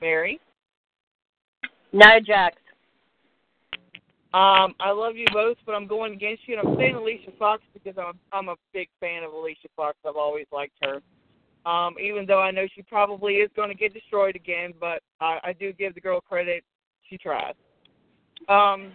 Mary? 0.00 0.40
Nia 1.92 2.20
Jax. 2.20 2.56
Um, 4.34 4.74
I 4.80 4.90
love 4.90 5.16
you 5.16 5.26
both, 5.32 5.56
but 5.64 5.74
I'm 5.74 5.86
going 5.86 6.12
against 6.12 6.42
you, 6.46 6.58
and 6.58 6.68
I'm 6.68 6.76
saying 6.76 6.94
Alicia 6.94 7.30
Fox 7.38 7.62
because 7.72 7.94
I'm 7.96 8.18
I'm 8.32 8.50
a 8.50 8.56
big 8.74 8.88
fan 9.00 9.22
of 9.22 9.32
Alicia 9.32 9.68
Fox. 9.74 9.96
I've 10.06 10.16
always 10.16 10.46
liked 10.52 10.74
her. 10.82 11.00
Um, 11.66 11.96
even 12.00 12.26
though 12.26 12.40
I 12.40 12.52
know 12.52 12.66
she 12.74 12.82
probably 12.82 13.34
is 13.34 13.50
going 13.56 13.68
to 13.68 13.74
get 13.74 13.92
destroyed 13.92 14.36
again, 14.36 14.72
but 14.80 15.02
I, 15.20 15.40
I 15.42 15.52
do 15.52 15.72
give 15.72 15.94
the 15.94 16.00
girl 16.00 16.20
credit. 16.20 16.62
She 17.10 17.18
tried. 17.18 17.54
Um, 18.48 18.92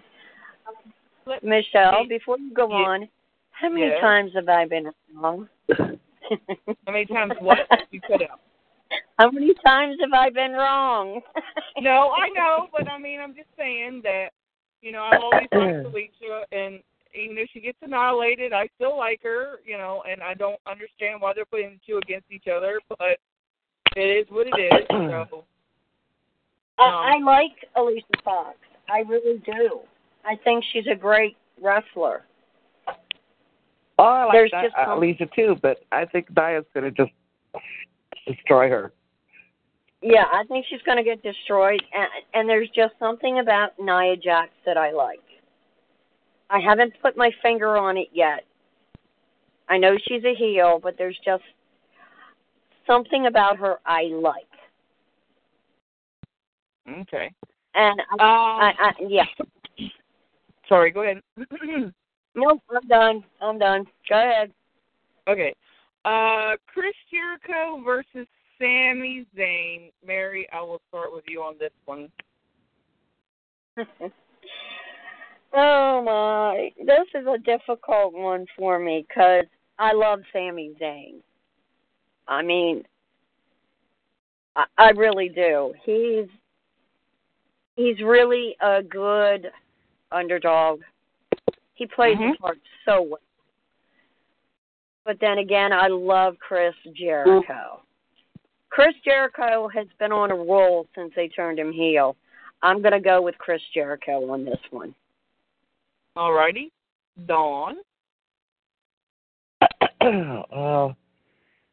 Michelle, 1.43 2.03
me- 2.03 2.07
before 2.07 2.39
you 2.39 2.53
go 2.53 2.69
Yeah. 2.69 2.75
on, 2.75 3.09
how 3.51 3.69
many 3.69 3.87
Yeah. 3.87 3.99
times 3.99 4.33
have 4.33 4.47
I 4.47 4.65
been 4.65 4.89
wrong? 5.13 5.49
How 6.87 6.93
many 6.93 7.05
times 7.05 7.33
what 7.39 7.67
you 7.91 7.99
cut 7.99 8.21
out? 8.21 8.39
How 9.19 9.29
many 9.31 9.53
times 9.65 9.97
have 9.99 10.13
I 10.13 10.29
been 10.29 10.53
wrong? 10.53 11.21
No, 11.81 12.11
I 12.11 12.29
know, 12.29 12.67
but 12.71 12.89
I 12.89 12.97
mean, 12.97 13.19
I'm 13.19 13.35
just 13.35 13.49
saying 13.57 14.01
that 14.03 14.29
you 14.81 14.93
know 14.93 15.03
I've 15.03 15.21
always 15.21 15.47
liked 15.51 15.85
Alicia, 15.85 16.45
and 16.53 16.79
even 17.13 17.37
if 17.37 17.49
she 17.53 17.59
gets 17.59 17.77
annihilated, 17.81 18.53
I 18.53 18.69
still 18.75 18.97
like 18.97 19.21
her. 19.23 19.59
You 19.65 19.77
know, 19.77 20.03
and 20.09 20.21
I 20.21 20.33
don't 20.33 20.59
understand 20.67 21.21
why 21.21 21.33
they're 21.33 21.45
putting 21.45 21.71
the 21.71 21.79
two 21.85 21.97
against 21.97 22.31
each 22.31 22.47
other, 22.47 22.79
but 22.89 23.17
it 23.95 24.01
is 24.01 24.25
what 24.29 24.47
it 24.47 24.59
is. 24.59 24.87
So 24.89 25.43
I, 26.79 27.15
I 27.15 27.23
like 27.23 27.67
Alicia 27.75 28.05
Fox. 28.23 28.57
I 28.89 28.99
really 28.99 29.39
do. 29.45 29.79
I 30.25 30.35
think 30.43 30.63
she's 30.71 30.85
a 30.91 30.95
great 30.95 31.37
wrestler. 31.61 32.23
Oh, 33.99 34.03
I 34.03 34.23
like 34.25 34.33
There's 34.33 34.51
Ni- 34.53 34.61
just 34.63 34.75
uh, 34.77 34.95
Alicia 34.95 35.27
too, 35.35 35.55
but 35.61 35.83
I 35.91 36.05
think 36.05 36.27
Nia's 36.35 36.65
going 36.73 36.83
to 36.83 36.91
just 36.91 37.11
destroy 38.27 38.69
her. 38.69 38.93
Yeah, 40.01 40.25
I 40.33 40.43
think 40.47 40.65
she's 40.67 40.81
going 40.81 40.97
to 40.97 41.03
get 41.03 41.21
destroyed, 41.21 41.81
and, 41.93 42.07
and 42.33 42.49
there's 42.49 42.69
just 42.75 42.93
something 42.97 43.39
about 43.39 43.77
Nia 43.79 44.17
Jax 44.17 44.49
that 44.65 44.75
I 44.75 44.91
like. 44.91 45.19
I 46.51 46.59
haven't 46.59 46.93
put 47.01 47.15
my 47.15 47.31
finger 47.41 47.77
on 47.77 47.97
it 47.97 48.09
yet. 48.13 48.43
I 49.69 49.77
know 49.77 49.97
she's 50.05 50.23
a 50.25 50.35
heel, 50.35 50.79
but 50.83 50.97
there's 50.97 51.17
just 51.23 51.43
something 52.85 53.27
about 53.27 53.57
her 53.57 53.79
I 53.85 54.03
like, 54.11 54.43
okay. 56.89 57.31
and 57.73 58.01
I, 58.11 58.13
Um, 58.13 58.19
I, 58.19 58.73
I 58.79 58.91
yeah. 59.07 59.25
sorry, 60.67 60.91
go 60.91 61.03
ahead. 61.03 61.21
no, 62.35 62.59
I'm 62.69 62.87
done. 62.89 63.23
I'm 63.41 63.57
done. 63.57 63.85
Go 64.09 64.15
ahead. 64.15 64.51
okay. 65.29 65.53
Uh, 66.03 66.57
Chris 66.67 66.95
Jericho 67.09 67.81
versus 67.85 68.27
Sami 68.59 69.25
Zayn. 69.37 69.91
Mary, 70.05 70.49
I 70.51 70.61
will 70.61 70.81
start 70.89 71.13
with 71.13 71.23
you 71.27 71.41
on 71.43 71.55
this 71.59 71.71
one. 71.85 72.09
oh 75.53 76.01
my, 76.03 76.71
this 76.85 77.07
is 77.13 77.27
a 77.27 77.37
difficult 77.39 78.13
one 78.13 78.45
for 78.57 78.79
me 78.79 79.05
because 79.07 79.45
I 79.77 79.93
love 79.93 80.19
Sami 80.31 80.71
Zayn. 80.81 81.21
I 82.27 82.41
mean, 82.41 82.83
I, 84.55 84.65
I 84.77 84.89
really 84.91 85.29
do. 85.29 85.73
He's 85.83 86.27
he's 87.75 87.99
really 88.01 88.55
a 88.61 88.81
good 88.83 89.51
underdog. 90.11 90.81
He 91.73 91.87
plays 91.87 92.17
his 92.17 92.35
mm-hmm. 92.35 92.43
part 92.43 92.59
so 92.85 93.01
well. 93.01 93.19
But 95.03 95.17
then 95.19 95.39
again, 95.39 95.73
I 95.73 95.87
love 95.87 96.35
Chris 96.39 96.75
Jericho. 96.95 97.81
Chris 98.69 98.93
Jericho 99.03 99.67
has 99.73 99.87
been 99.99 100.11
on 100.11 100.31
a 100.31 100.35
roll 100.35 100.85
since 100.95 101.11
they 101.15 101.27
turned 101.27 101.59
him 101.59 101.73
heel. 101.73 102.15
I'm 102.61 102.81
going 102.81 102.93
to 102.93 102.99
go 102.99 103.21
with 103.21 103.37
Chris 103.37 103.61
Jericho 103.73 104.29
on 104.31 104.45
this 104.45 104.59
one. 104.69 104.93
Alrighty. 106.17 106.71
Dawn. 107.25 107.77
uh, 110.01 110.89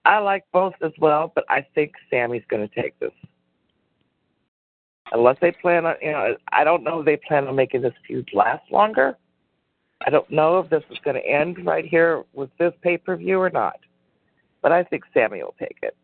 I 0.05 0.19
like 0.19 0.44
both 0.52 0.74
as 0.82 0.93
well, 0.98 1.32
but 1.35 1.44
I 1.48 1.66
think 1.74 1.93
Sami's 2.10 2.43
going 2.48 2.66
to 2.66 2.82
take 2.82 2.98
this. 2.98 3.12
Unless 5.12 5.36
they 5.40 5.52
plan 5.52 5.86
on, 5.86 5.94
you 6.02 6.12
know, 6.12 6.36
I 6.52 6.65
don't 6.65 6.85
know 6.85 7.01
if 7.01 7.06
they 7.06 7.19
plan 7.27 7.48
on 7.48 7.56
making 7.56 7.82
this 7.82 7.94
feud 8.06 8.28
last 8.35 8.62
longer. 8.70 9.16
I 10.06 10.10
don't 10.10 10.31
know 10.31 10.59
if 10.59 10.70
this 10.70 10.82
is 10.90 10.98
going 11.05 11.16
to 11.16 11.27
end 11.27 11.65
right 11.65 11.85
here 11.85 12.24
with 12.32 12.51
this 12.59 12.73
pay 12.82 12.98
per 12.98 13.16
view 13.16 13.40
or 13.40 13.51
not. 13.51 13.81
But 14.62 14.73
I 14.73 14.85
think 14.85 15.05
Sammy 15.15 15.43
will 15.43 15.55
take 15.59 15.78
it. 15.82 15.97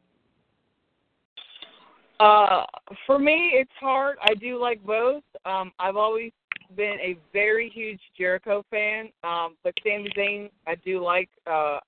Uh, 2.20 2.64
for 3.06 3.18
me, 3.18 3.52
it's 3.54 3.72
hard. 3.80 4.16
I 4.22 4.34
do 4.34 4.60
like 4.60 4.82
both. 4.84 5.22
Um, 5.44 5.72
I've 5.78 5.96
always 5.96 6.32
been 6.76 6.98
a 7.00 7.16
very 7.32 7.70
huge 7.70 8.00
Jericho 8.16 8.64
fan. 8.70 9.08
Um, 9.22 9.56
but 9.62 9.74
Sami 9.82 10.10
Zayn, 10.16 10.50
I 10.66 10.74
do 10.76 11.02
like. 11.02 11.28
Uh, 11.46 11.78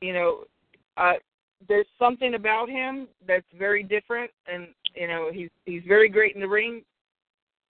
you 0.00 0.12
know, 0.12 0.44
uh, 0.96 1.14
there's 1.68 1.86
something 1.98 2.34
about 2.34 2.68
him 2.68 3.08
that's 3.26 3.46
very 3.58 3.82
different, 3.82 4.30
and 4.46 4.68
you 4.94 5.08
know, 5.08 5.30
he's 5.32 5.50
he's 5.64 5.82
very 5.86 6.08
great 6.08 6.34
in 6.34 6.40
the 6.40 6.48
ring. 6.48 6.82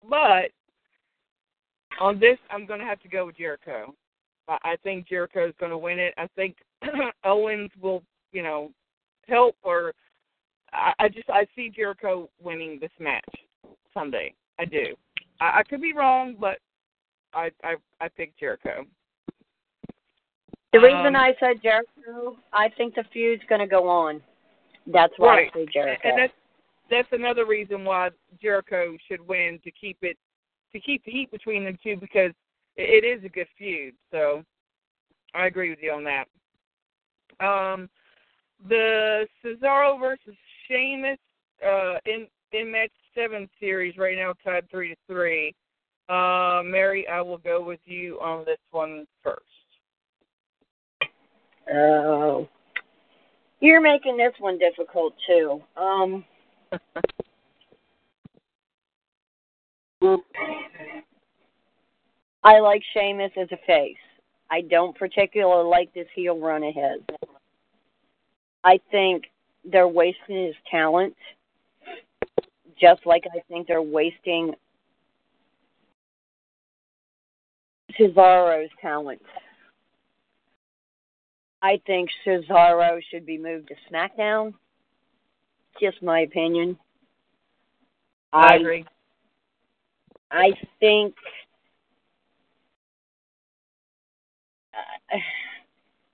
But 0.09 0.51
on 2.01 2.19
this, 2.19 2.39
I'm 2.51 2.67
going 2.67 2.81
to 2.81 2.87
have 2.87 3.01
to 3.01 3.09
go 3.09 3.27
with 3.27 3.37
Jericho. 3.37 3.95
I, 4.49 4.59
I 4.65 4.77
think 4.83 5.09
Jericho 5.09 5.49
is 5.49 5.55
going 5.61 5.71
to 5.71 5.79
win 5.79 5.99
it. 5.99 6.15
I 6.17 6.27
think 6.35 6.57
Owens 7.25 7.71
will, 7.81 8.03
you 8.33 8.43
know, 8.43 8.71
help 9.29 9.57
or 9.63 9.93
I, 10.73 10.93
I 10.99 11.09
just 11.09 11.29
I 11.29 11.47
see 11.55 11.71
Jericho 11.71 12.29
winning 12.43 12.79
this 12.81 12.91
match 12.99 13.25
Sunday. 13.95 14.35
I 14.59 14.65
do. 14.65 14.95
I, 15.41 15.61
I 15.61 15.63
could 15.63 15.81
be 15.81 15.93
wrong, 15.93 16.37
but 16.39 16.59
I 17.35 17.51
I 17.65 17.75
I 18.01 18.09
pick 18.09 18.39
Jericho. 18.39 18.85
The 20.73 20.81
reason 20.81 21.15
Um, 21.15 21.17
I 21.17 21.35
said 21.39 21.63
Jericho, 21.63 22.37
I 22.53 22.71
think 22.71 22.95
the 22.95 23.05
feud's 23.13 23.43
going 23.49 23.61
to 23.61 23.67
go 23.67 23.89
on. 23.89 24.23
That's 24.87 25.13
why 25.19 25.37
Right. 25.37 25.51
I 25.55 25.59
say 25.59 25.67
Jericho. 25.67 26.09
And 26.09 26.19
that's 26.19 26.33
that's 26.91 27.09
another 27.13 27.47
reason 27.47 27.85
why 27.85 28.11
Jericho 28.41 28.97
should 29.07 29.27
win 29.27 29.59
to 29.65 29.71
keep 29.71 29.99
it 30.03 30.17
to 30.73 30.81
keep 30.81 31.05
the 31.05 31.13
heat 31.13 31.31
between 31.31 31.65
them 31.65 31.79
two 31.83 31.97
because 31.97 32.33
it, 32.77 33.05
it 33.05 33.07
is 33.07 33.25
a 33.25 33.29
good 33.29 33.49
feud. 33.59 33.95
So 34.11 34.45
I 35.35 35.47
agree 35.47 35.71
with 35.71 35.79
you 35.83 35.93
on 35.93 36.05
that. 36.05 36.27
Um, 37.41 37.89
the 38.69 39.27
Cesaro 39.45 39.99
versus 39.99 40.37
Sheamus 40.67 41.19
uh, 41.67 41.95
in 42.07 42.27
in 42.53 42.71
match 42.71 42.91
seven 43.15 43.49
series 43.61 43.97
right 43.97 44.17
now 44.17 44.33
tied 44.45 44.69
three 44.71 44.91
to 44.91 44.97
three. 45.07 45.55
Uh, 46.09 46.63
Mary, 46.65 47.07
I 47.09 47.21
will 47.21 47.39
go 47.39 47.63
with 47.63 47.81
you 47.85 48.19
on 48.21 48.45
this 48.45 48.59
one 48.71 49.07
first. 49.23 49.43
Oh. 51.73 52.49
You're 53.61 53.81
making 53.81 54.17
this 54.17 54.33
one 54.39 54.59
difficult 54.59 55.15
too. 55.27 55.63
Um 55.77 56.25
I 62.45 62.59
like 62.59 62.83
Sheamus 62.93 63.31
as 63.41 63.47
a 63.53 63.57
face. 63.67 63.97
I 64.51 64.63
don't 64.63 64.97
particularly 64.97 65.69
like 65.69 65.95
this 65.95 66.09
heel 66.15 66.39
run 66.39 66.65
ahead. 66.65 67.07
I 68.65 68.81
think 68.91 69.25
they're 69.65 69.87
wasting 69.87 70.47
his 70.47 70.57
talent, 70.69 71.15
just 72.83 73.07
like 73.07 73.23
I 73.33 73.41
think 73.49 73.69
they're 73.69 73.81
wasting 73.81 74.55
Cesaro's 77.99 78.71
talent. 78.81 79.23
I 81.63 81.81
think 81.87 82.11
Cesaro 82.27 83.01
should 83.11 83.25
be 83.25 83.39
moved 83.39 83.69
to 83.69 83.75
SmackDown. 83.91 84.55
Just 85.81 86.03
my 86.03 86.21
opinion. 86.21 86.77
I 88.33 88.57
agree. 88.57 88.85
I 90.33 90.51
think 90.81 91.15
uh, 94.75 95.19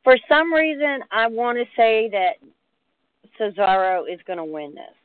for 0.04 0.16
some 0.28 0.52
reason 0.52 1.00
I 1.10 1.28
want 1.28 1.56
to 1.56 1.64
say 1.76 2.10
that 2.10 2.34
Cesaro 3.40 4.02
is 4.12 4.20
going 4.26 4.38
to 4.38 4.44
win 4.44 4.74
this. 4.74 4.97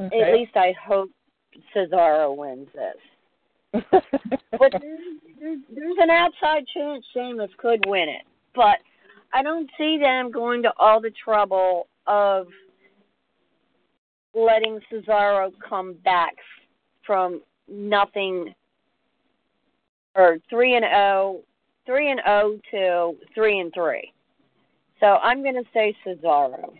Okay. 0.00 0.22
At 0.22 0.34
least 0.34 0.56
I 0.56 0.74
hope 0.86 1.10
Cesaro 1.74 2.34
wins 2.36 2.68
this. 2.74 3.82
but 3.92 4.72
there's, 4.80 5.58
there's 5.74 5.96
an 6.00 6.10
outside 6.10 6.64
chance 6.74 7.04
Sheamus 7.12 7.50
could 7.58 7.84
win 7.86 8.08
it. 8.08 8.22
But 8.54 8.78
I 9.32 9.42
don't 9.42 9.70
see 9.76 9.98
them 9.98 10.30
going 10.30 10.62
to 10.62 10.72
all 10.78 11.00
the 11.00 11.12
trouble 11.22 11.88
of 12.06 12.46
letting 14.34 14.80
Cesaro 14.90 15.52
come 15.66 15.94
back 16.04 16.34
from 17.06 17.42
nothing 17.68 18.54
or 20.14 20.38
three 20.48 20.76
and 20.76 20.84
oh, 20.84 21.42
three 21.86 22.10
and 22.10 22.20
oh 22.26 22.58
to 22.70 23.16
three 23.34 23.60
and 23.60 23.72
three. 23.72 24.12
So 24.98 25.06
I'm 25.06 25.42
going 25.42 25.54
to 25.54 25.64
say 25.72 25.94
Cesaro. 26.04 26.72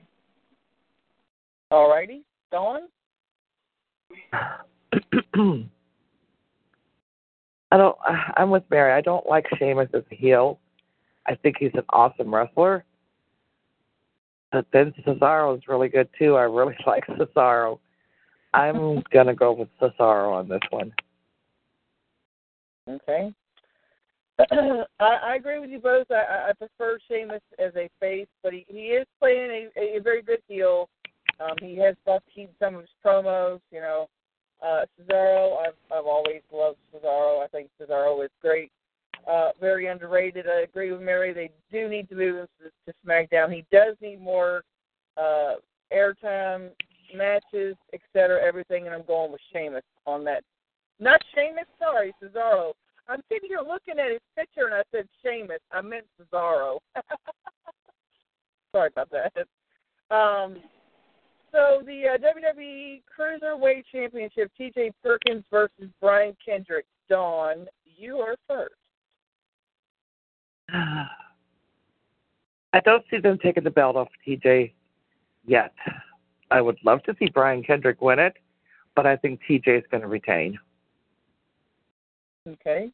All 1.70 1.88
righty. 1.88 2.22
Dawn? 2.50 2.82
I 7.72 7.76
don't. 7.76 7.96
I'm 8.36 8.50
with 8.50 8.64
Mary. 8.70 8.92
I 8.92 9.00
don't 9.00 9.26
like 9.26 9.46
Sheamus 9.58 9.88
as 9.94 10.02
a 10.10 10.14
heel. 10.14 10.58
I 11.26 11.34
think 11.36 11.56
he's 11.58 11.70
an 11.74 11.84
awesome 11.90 12.34
wrestler. 12.34 12.84
But 14.52 14.66
then 14.72 14.92
Cesaro 15.06 15.56
is 15.56 15.68
really 15.68 15.88
good 15.88 16.08
too. 16.18 16.36
I 16.36 16.42
really 16.42 16.76
like 16.86 17.06
Cesaro. 17.06 17.78
I'm 18.52 19.02
gonna 19.12 19.34
go 19.34 19.52
with 19.52 19.68
Cesaro 19.80 20.32
on 20.32 20.48
this 20.48 20.60
one. 20.70 20.92
Okay. 22.88 23.32
I, 24.50 24.84
I 25.00 25.34
agree 25.36 25.60
with 25.60 25.70
you 25.70 25.78
both. 25.78 26.06
I, 26.10 26.48
I 26.48 26.52
prefer 26.54 26.98
Sheamus 27.08 27.42
as 27.58 27.72
a 27.76 27.88
face, 28.00 28.26
but 28.42 28.52
he, 28.52 28.64
he 28.68 28.86
is 28.88 29.06
playing 29.20 29.68
a, 29.76 29.96
a 29.96 30.00
very 30.00 30.22
good 30.22 30.40
heel. 30.48 30.88
Um, 31.40 31.56
he 31.60 31.76
has 31.78 31.96
bucked 32.04 32.28
some 32.60 32.74
of 32.74 32.80
his 32.82 32.90
promos. 33.04 33.60
You 33.70 33.80
know, 33.80 34.08
uh, 34.62 34.84
Cesaro. 34.98 35.58
I've 35.60 35.74
I've 35.90 36.06
always 36.06 36.42
loved 36.52 36.78
Cesaro. 36.94 37.42
I 37.42 37.46
think 37.48 37.70
Cesaro 37.80 38.24
is 38.24 38.30
great. 38.40 38.70
Uh, 39.28 39.50
very 39.60 39.86
underrated. 39.86 40.46
I 40.48 40.60
agree 40.60 40.92
with 40.92 41.02
Mary. 41.02 41.32
They 41.32 41.50
do 41.70 41.88
need 41.88 42.08
to 42.08 42.14
move 42.14 42.36
him 42.36 42.46
to, 42.62 42.92
to 42.92 42.98
SmackDown. 43.06 43.52
He 43.52 43.64
does 43.70 43.96
need 44.00 44.20
more 44.20 44.62
uh, 45.16 45.54
airtime, 45.92 46.70
matches, 47.14 47.76
etc. 47.92 48.40
Everything, 48.42 48.86
and 48.86 48.94
I'm 48.94 49.04
going 49.06 49.32
with 49.32 49.40
Sheamus 49.52 49.82
on 50.06 50.24
that. 50.24 50.42
Not 51.00 51.20
Sheamus. 51.34 51.66
Sorry, 51.78 52.14
Cesaro. 52.22 52.72
I'm 53.08 53.22
sitting 53.28 53.48
here 53.48 53.60
looking 53.66 53.98
at 53.98 54.10
his 54.10 54.20
picture 54.36 54.66
and 54.66 54.74
I 54.74 54.82
said 54.92 55.08
Sheamus. 55.22 55.58
I 55.72 55.80
meant 55.80 56.06
Cesaro. 56.20 56.78
Sorry 58.72 58.88
about 58.88 59.10
that. 59.10 60.14
Um, 60.14 60.58
so 61.52 61.82
the 61.84 62.08
uh, 62.08 62.18
WWE 62.18 63.02
Cruiserweight 63.18 63.84
Championship, 63.90 64.50
T.J. 64.56 64.92
Perkins 65.02 65.44
versus 65.50 65.90
Brian 66.00 66.36
Kendrick. 66.44 66.86
Dawn, 67.08 67.66
you 67.84 68.18
are 68.18 68.36
first. 68.46 68.74
I 72.72 72.80
don't 72.84 73.04
see 73.10 73.18
them 73.18 73.38
taking 73.42 73.64
the 73.64 73.70
belt 73.70 73.96
off 73.96 74.08
TJ 74.26 74.72
yet. 75.44 75.72
I 76.50 76.60
would 76.60 76.78
love 76.84 77.02
to 77.04 77.16
see 77.18 77.28
Brian 77.32 77.62
Kendrick 77.62 78.00
win 78.00 78.18
it, 78.18 78.34
but 78.94 79.06
I 79.06 79.16
think 79.16 79.40
TJ 79.48 79.78
is 79.78 79.84
going 79.90 80.02
to 80.02 80.06
retain. 80.06 80.58
Okay. 82.48 82.90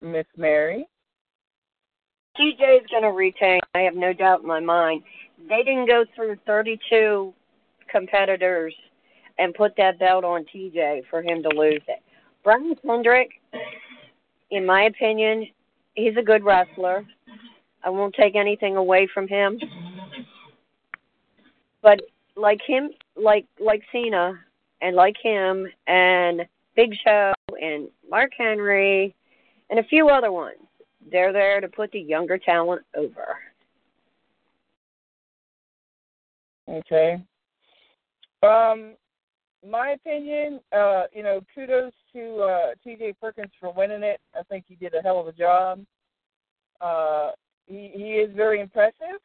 Miss 0.00 0.26
Mary. 0.36 0.86
TJ 2.38 2.80
is 2.80 2.86
going 2.90 3.02
to 3.02 3.10
retain. 3.10 3.60
I 3.74 3.80
have 3.80 3.94
no 3.94 4.12
doubt 4.12 4.40
in 4.40 4.46
my 4.46 4.60
mind. 4.60 5.02
They 5.48 5.62
didn't 5.62 5.86
go 5.86 6.04
through 6.14 6.36
32 6.46 7.34
competitors 7.90 8.74
and 9.38 9.54
put 9.54 9.74
that 9.76 9.98
belt 9.98 10.24
on 10.24 10.44
TJ 10.54 11.02
for 11.08 11.22
him 11.22 11.42
to 11.42 11.48
lose 11.48 11.82
it. 11.88 12.02
Brian 12.44 12.74
Kendrick, 12.84 13.30
in 14.50 14.64
my 14.66 14.82
opinion, 14.82 15.46
he's 15.94 16.16
a 16.16 16.22
good 16.22 16.44
wrestler. 16.44 17.04
I 17.82 17.90
won't 17.90 18.14
take 18.14 18.34
anything 18.34 18.76
away 18.76 19.08
from 19.12 19.28
him. 19.28 19.58
But 21.82 22.00
like 22.36 22.60
him, 22.66 22.90
like 23.16 23.46
like 23.58 23.82
Cena, 23.90 24.38
and 24.82 24.96
like 24.96 25.16
him, 25.22 25.66
and 25.86 26.46
Big 26.76 26.92
Show, 27.04 27.32
and 27.60 27.88
Mark 28.08 28.32
Henry, 28.36 29.14
and 29.70 29.78
a 29.78 29.84
few 29.84 30.08
other 30.08 30.32
ones, 30.32 30.58
they're 31.10 31.32
there 31.32 31.60
to 31.60 31.68
put 31.68 31.90
the 31.92 32.00
younger 32.00 32.38
talent 32.38 32.82
over. 32.94 33.38
Okay. 36.68 37.22
Um, 38.42 38.94
my 39.68 39.90
opinion, 39.90 40.60
uh, 40.72 41.04
you 41.12 41.22
know, 41.22 41.40
kudos 41.54 41.92
to 42.14 42.36
uh, 42.38 42.66
T.J. 42.82 43.14
Perkins 43.20 43.50
for 43.60 43.72
winning 43.72 44.02
it. 44.02 44.20
I 44.34 44.42
think 44.44 44.64
he 44.66 44.74
did 44.74 44.94
a 44.94 45.02
hell 45.02 45.20
of 45.20 45.26
a 45.26 45.32
job. 45.32 45.84
Uh, 46.80 47.32
he 47.66 47.90
he 47.94 48.12
is 48.12 48.34
very 48.34 48.60
impressive. 48.60 49.20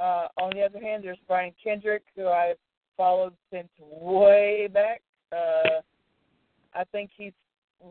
Uh, 0.00 0.28
on 0.40 0.50
the 0.54 0.62
other 0.62 0.80
hand, 0.80 1.04
there's 1.04 1.18
Brian 1.28 1.52
Kendrick, 1.62 2.02
who 2.16 2.28
I've 2.28 2.56
followed 2.96 3.34
since 3.52 3.68
way 3.78 4.68
back. 4.72 5.02
Uh, 5.30 5.80
I 6.74 6.84
think 6.90 7.10
he's 7.16 7.32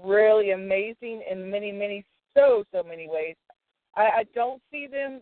really 0.04 0.52
amazing 0.52 1.22
in 1.30 1.50
many, 1.50 1.72
many, 1.72 2.04
so 2.34 2.64
so 2.72 2.84
many 2.84 3.08
ways. 3.08 3.36
I, 3.96 4.02
I 4.02 4.24
don't 4.34 4.62
see 4.72 4.88
them 4.88 5.22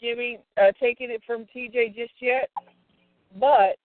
giving 0.00 0.38
uh, 0.56 0.70
taking 0.80 1.10
it 1.10 1.22
from 1.26 1.46
TJ 1.54 1.96
just 1.96 2.14
yet, 2.20 2.48
but 3.38 3.76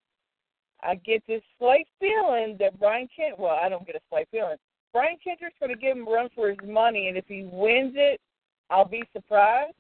I 0.84 0.96
get 0.96 1.24
this 1.28 1.42
slight 1.58 1.88
feeling 2.00 2.56
that 2.60 2.80
Brian 2.80 3.08
Kent. 3.16 3.40
Well, 3.40 3.58
I 3.62 3.70
don't 3.70 3.86
get 3.86 3.96
a 3.96 4.02
slight 4.10 4.28
feeling. 4.32 4.58
Brian 4.94 5.18
Kendrick's 5.24 5.56
going 5.60 5.74
to 5.74 5.78
give 5.78 5.98
him 5.98 6.08
a 6.08 6.12
run 6.12 6.30
for 6.34 6.50
his 6.50 6.58
money, 6.66 7.08
and 7.08 7.18
if 7.18 7.26
he 7.28 7.48
wins 7.52 7.94
it, 7.96 8.20
I'll 8.70 8.88
be 8.88 9.04
surprised. 9.14 9.76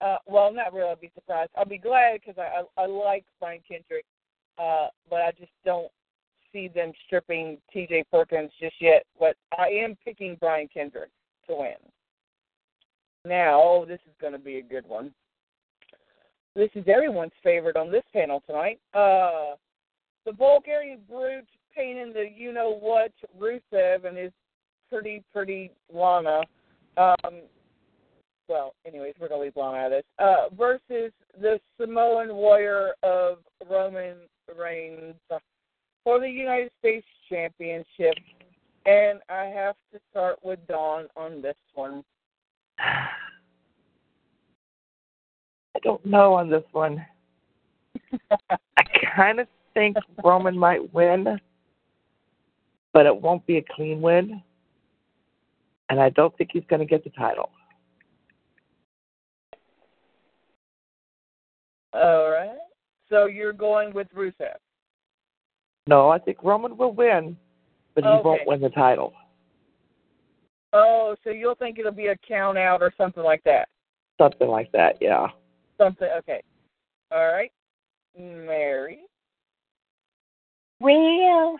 Uh, 0.00 0.16
well, 0.26 0.52
not 0.52 0.72
really. 0.72 0.88
I'll 0.88 0.96
be 0.96 1.10
surprised. 1.14 1.50
I'll 1.56 1.64
be 1.64 1.78
glad 1.78 2.20
because 2.20 2.38
I, 2.38 2.62
I 2.80 2.84
I 2.84 2.86
like 2.86 3.24
Brian 3.40 3.60
Kendrick, 3.66 4.04
uh, 4.58 4.88
but 5.10 5.22
I 5.22 5.32
just 5.38 5.52
don't 5.64 5.90
see 6.52 6.68
them 6.68 6.92
stripping 7.06 7.58
T.J. 7.72 8.04
Perkins 8.10 8.52
just 8.60 8.76
yet. 8.80 9.04
But 9.18 9.36
I 9.58 9.68
am 9.68 9.96
picking 10.04 10.36
Brian 10.40 10.68
Kendrick 10.72 11.10
to 11.48 11.56
win. 11.56 11.74
Now, 13.24 13.60
oh, 13.62 13.84
this 13.86 14.00
is 14.06 14.14
going 14.20 14.32
to 14.32 14.38
be 14.38 14.58
a 14.58 14.62
good 14.62 14.86
one. 14.86 15.12
This 16.54 16.70
is 16.74 16.84
everyone's 16.88 17.32
favorite 17.42 17.76
on 17.76 17.90
this 17.90 18.04
panel 18.12 18.42
tonight. 18.46 18.78
Uh, 18.94 19.54
the 20.28 20.34
Bulgarian 20.34 21.00
brute 21.08 21.48
painting 21.74 22.12
the 22.12 22.26
you 22.36 22.52
know 22.52 22.76
what 22.78 23.12
Rusev 23.40 24.04
and 24.04 24.18
his 24.18 24.32
pretty 24.90 25.24
pretty 25.32 25.70
Lana. 25.92 26.42
Um, 26.98 27.40
well, 28.46 28.74
anyways, 28.86 29.14
we're 29.18 29.28
gonna 29.28 29.40
leave 29.40 29.56
Lana 29.56 29.78
out 29.78 29.86
of 29.86 29.90
this. 29.92 30.04
Uh, 30.18 30.54
versus 30.54 31.12
the 31.40 31.58
Samoan 31.80 32.34
warrior 32.34 32.92
of 33.02 33.38
Roman 33.70 34.16
Reigns 34.58 35.14
for 36.04 36.20
the 36.20 36.28
United 36.28 36.70
States 36.78 37.06
Championship. 37.30 38.14
And 38.84 39.20
I 39.30 39.44
have 39.44 39.76
to 39.92 40.00
start 40.10 40.38
with 40.42 40.58
Dawn 40.66 41.06
on 41.16 41.40
this 41.40 41.56
one. 41.74 42.04
I 42.78 43.08
don't 45.82 46.04
know 46.04 46.34
on 46.34 46.50
this 46.50 46.64
one. 46.72 47.04
I 48.50 48.84
kind 49.16 49.40
of 49.40 49.46
think 49.78 49.96
Roman 50.24 50.58
might 50.58 50.92
win, 50.92 51.40
but 52.92 53.06
it 53.06 53.16
won't 53.16 53.46
be 53.46 53.58
a 53.58 53.64
clean 53.74 54.02
win. 54.02 54.42
And 55.88 56.00
I 56.00 56.10
don't 56.10 56.36
think 56.36 56.50
he's 56.52 56.64
going 56.68 56.80
to 56.80 56.86
get 56.86 57.04
the 57.04 57.10
title. 57.10 57.50
All 61.94 62.30
right. 62.30 62.58
So 63.08 63.26
you're 63.26 63.52
going 63.52 63.94
with 63.94 64.08
Rusev. 64.14 64.56
No, 65.86 66.10
I 66.10 66.18
think 66.18 66.38
Roman 66.42 66.76
will 66.76 66.92
win, 66.92 67.38
but 67.94 68.04
he 68.04 68.10
Okay. 68.10 68.22
won't 68.22 68.46
win 68.46 68.60
the 68.60 68.68
title. 68.70 69.14
Oh, 70.74 71.16
so 71.24 71.30
you'll 71.30 71.54
think 71.54 71.78
it'll 71.78 71.92
be 71.92 72.08
a 72.08 72.16
count 72.18 72.58
out 72.58 72.82
or 72.82 72.92
something 72.98 73.22
like 73.22 73.42
that. 73.44 73.68
Something 74.20 74.48
like 74.48 74.70
that, 74.72 74.98
yeah. 75.00 75.28
Something 75.78 76.10
okay. 76.18 76.42
All 77.10 77.32
right. 77.32 77.52
Mary. 78.18 79.07
Well, 80.80 81.58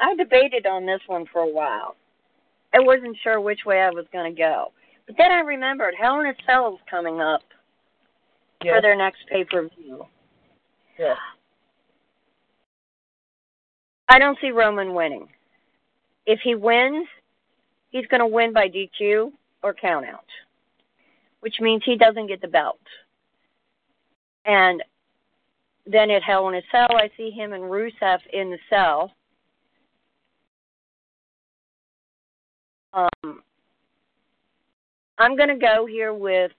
I 0.00 0.14
debated 0.16 0.66
on 0.66 0.86
this 0.86 1.00
one 1.06 1.24
for 1.32 1.40
a 1.42 1.50
while. 1.50 1.96
I 2.74 2.80
wasn't 2.80 3.16
sure 3.22 3.40
which 3.40 3.64
way 3.64 3.80
I 3.80 3.90
was 3.90 4.06
going 4.12 4.34
to 4.34 4.38
go. 4.38 4.72
But 5.06 5.16
then 5.16 5.30
I 5.30 5.40
remembered 5.40 5.94
Hell 5.98 6.20
in 6.20 6.26
a 6.26 6.34
Cell 6.46 6.74
is 6.74 6.80
coming 6.90 7.20
up 7.20 7.42
Yes. 8.62 8.76
for 8.76 8.82
their 8.82 8.96
next 8.96 9.18
pay 9.30 9.44
per 9.44 9.68
view. 9.68 10.06
Yes. 10.98 11.18
I 14.08 14.18
don't 14.18 14.38
see 14.40 14.50
Roman 14.50 14.94
winning. 14.94 15.28
If 16.26 16.40
he 16.40 16.54
wins, 16.54 17.06
he's 17.90 18.06
going 18.06 18.20
to 18.20 18.26
win 18.26 18.52
by 18.52 18.68
DQ 18.68 19.32
or 19.62 19.74
count 19.74 20.06
out, 20.06 20.24
which 21.40 21.60
means 21.60 21.82
he 21.84 21.96
doesn't 21.96 22.26
get 22.26 22.40
the 22.40 22.48
belt. 22.48 22.80
And 24.46 24.82
then 25.86 26.10
at 26.10 26.22
Hell 26.22 26.48
in 26.48 26.54
a 26.54 26.62
Cell, 26.70 26.96
I 26.96 27.10
see 27.16 27.30
him 27.30 27.52
and 27.52 27.64
Rusev 27.64 28.18
in 28.32 28.50
the 28.50 28.58
cell. 28.70 29.12
Um, 32.92 33.42
I'm 35.18 35.36
going 35.36 35.48
to 35.48 35.56
go 35.56 35.86
here 35.86 36.14
with 36.14 36.52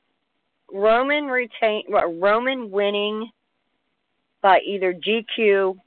Roman 0.72 1.26
retain 1.26 1.84
Roman 1.92 2.70
winning 2.72 3.30
by 4.42 4.60
either 4.60 4.94
DQ 4.94 5.78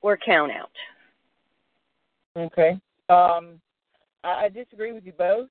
or 0.00 0.16
count 0.16 0.52
out. 0.52 0.70
Okay. 2.36 2.72
Um, 3.08 3.60
I, 4.24 4.44
I 4.44 4.48
disagree 4.48 4.92
with 4.92 5.06
you 5.06 5.12
both. 5.12 5.48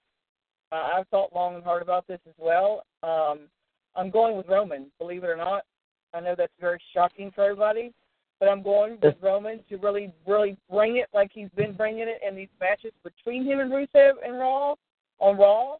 Uh, 0.71 0.89
I've 0.95 1.07
thought 1.09 1.33
long 1.33 1.55
and 1.55 1.63
hard 1.63 1.81
about 1.81 2.07
this 2.07 2.19
as 2.27 2.35
well. 2.37 2.83
Um, 3.03 3.47
I'm 3.95 4.09
going 4.09 4.37
with 4.37 4.47
Roman, 4.47 4.87
believe 4.99 5.23
it 5.23 5.27
or 5.27 5.35
not. 5.35 5.63
I 6.13 6.19
know 6.19 6.35
that's 6.37 6.53
very 6.59 6.79
shocking 6.93 7.31
for 7.33 7.43
everybody, 7.43 7.93
but 8.39 8.49
I'm 8.49 8.61
going 8.61 8.97
with 9.01 9.15
Roman 9.21 9.59
to 9.69 9.77
really, 9.77 10.13
really 10.27 10.57
bring 10.69 10.97
it 10.97 11.07
like 11.13 11.31
he's 11.33 11.49
been 11.55 11.73
bringing 11.73 12.07
it 12.07 12.19
in 12.27 12.35
these 12.35 12.49
matches 12.59 12.91
between 13.03 13.45
him 13.45 13.59
and 13.59 13.71
Rusev 13.71 14.13
and 14.25 14.37
Raw 14.37 14.75
on 15.19 15.37
Raw, 15.37 15.75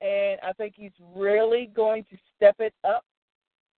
and 0.00 0.38
I 0.42 0.52
think 0.52 0.74
he's 0.76 0.92
really 1.14 1.70
going 1.74 2.04
to 2.10 2.16
step 2.36 2.56
it 2.60 2.74
up 2.84 3.04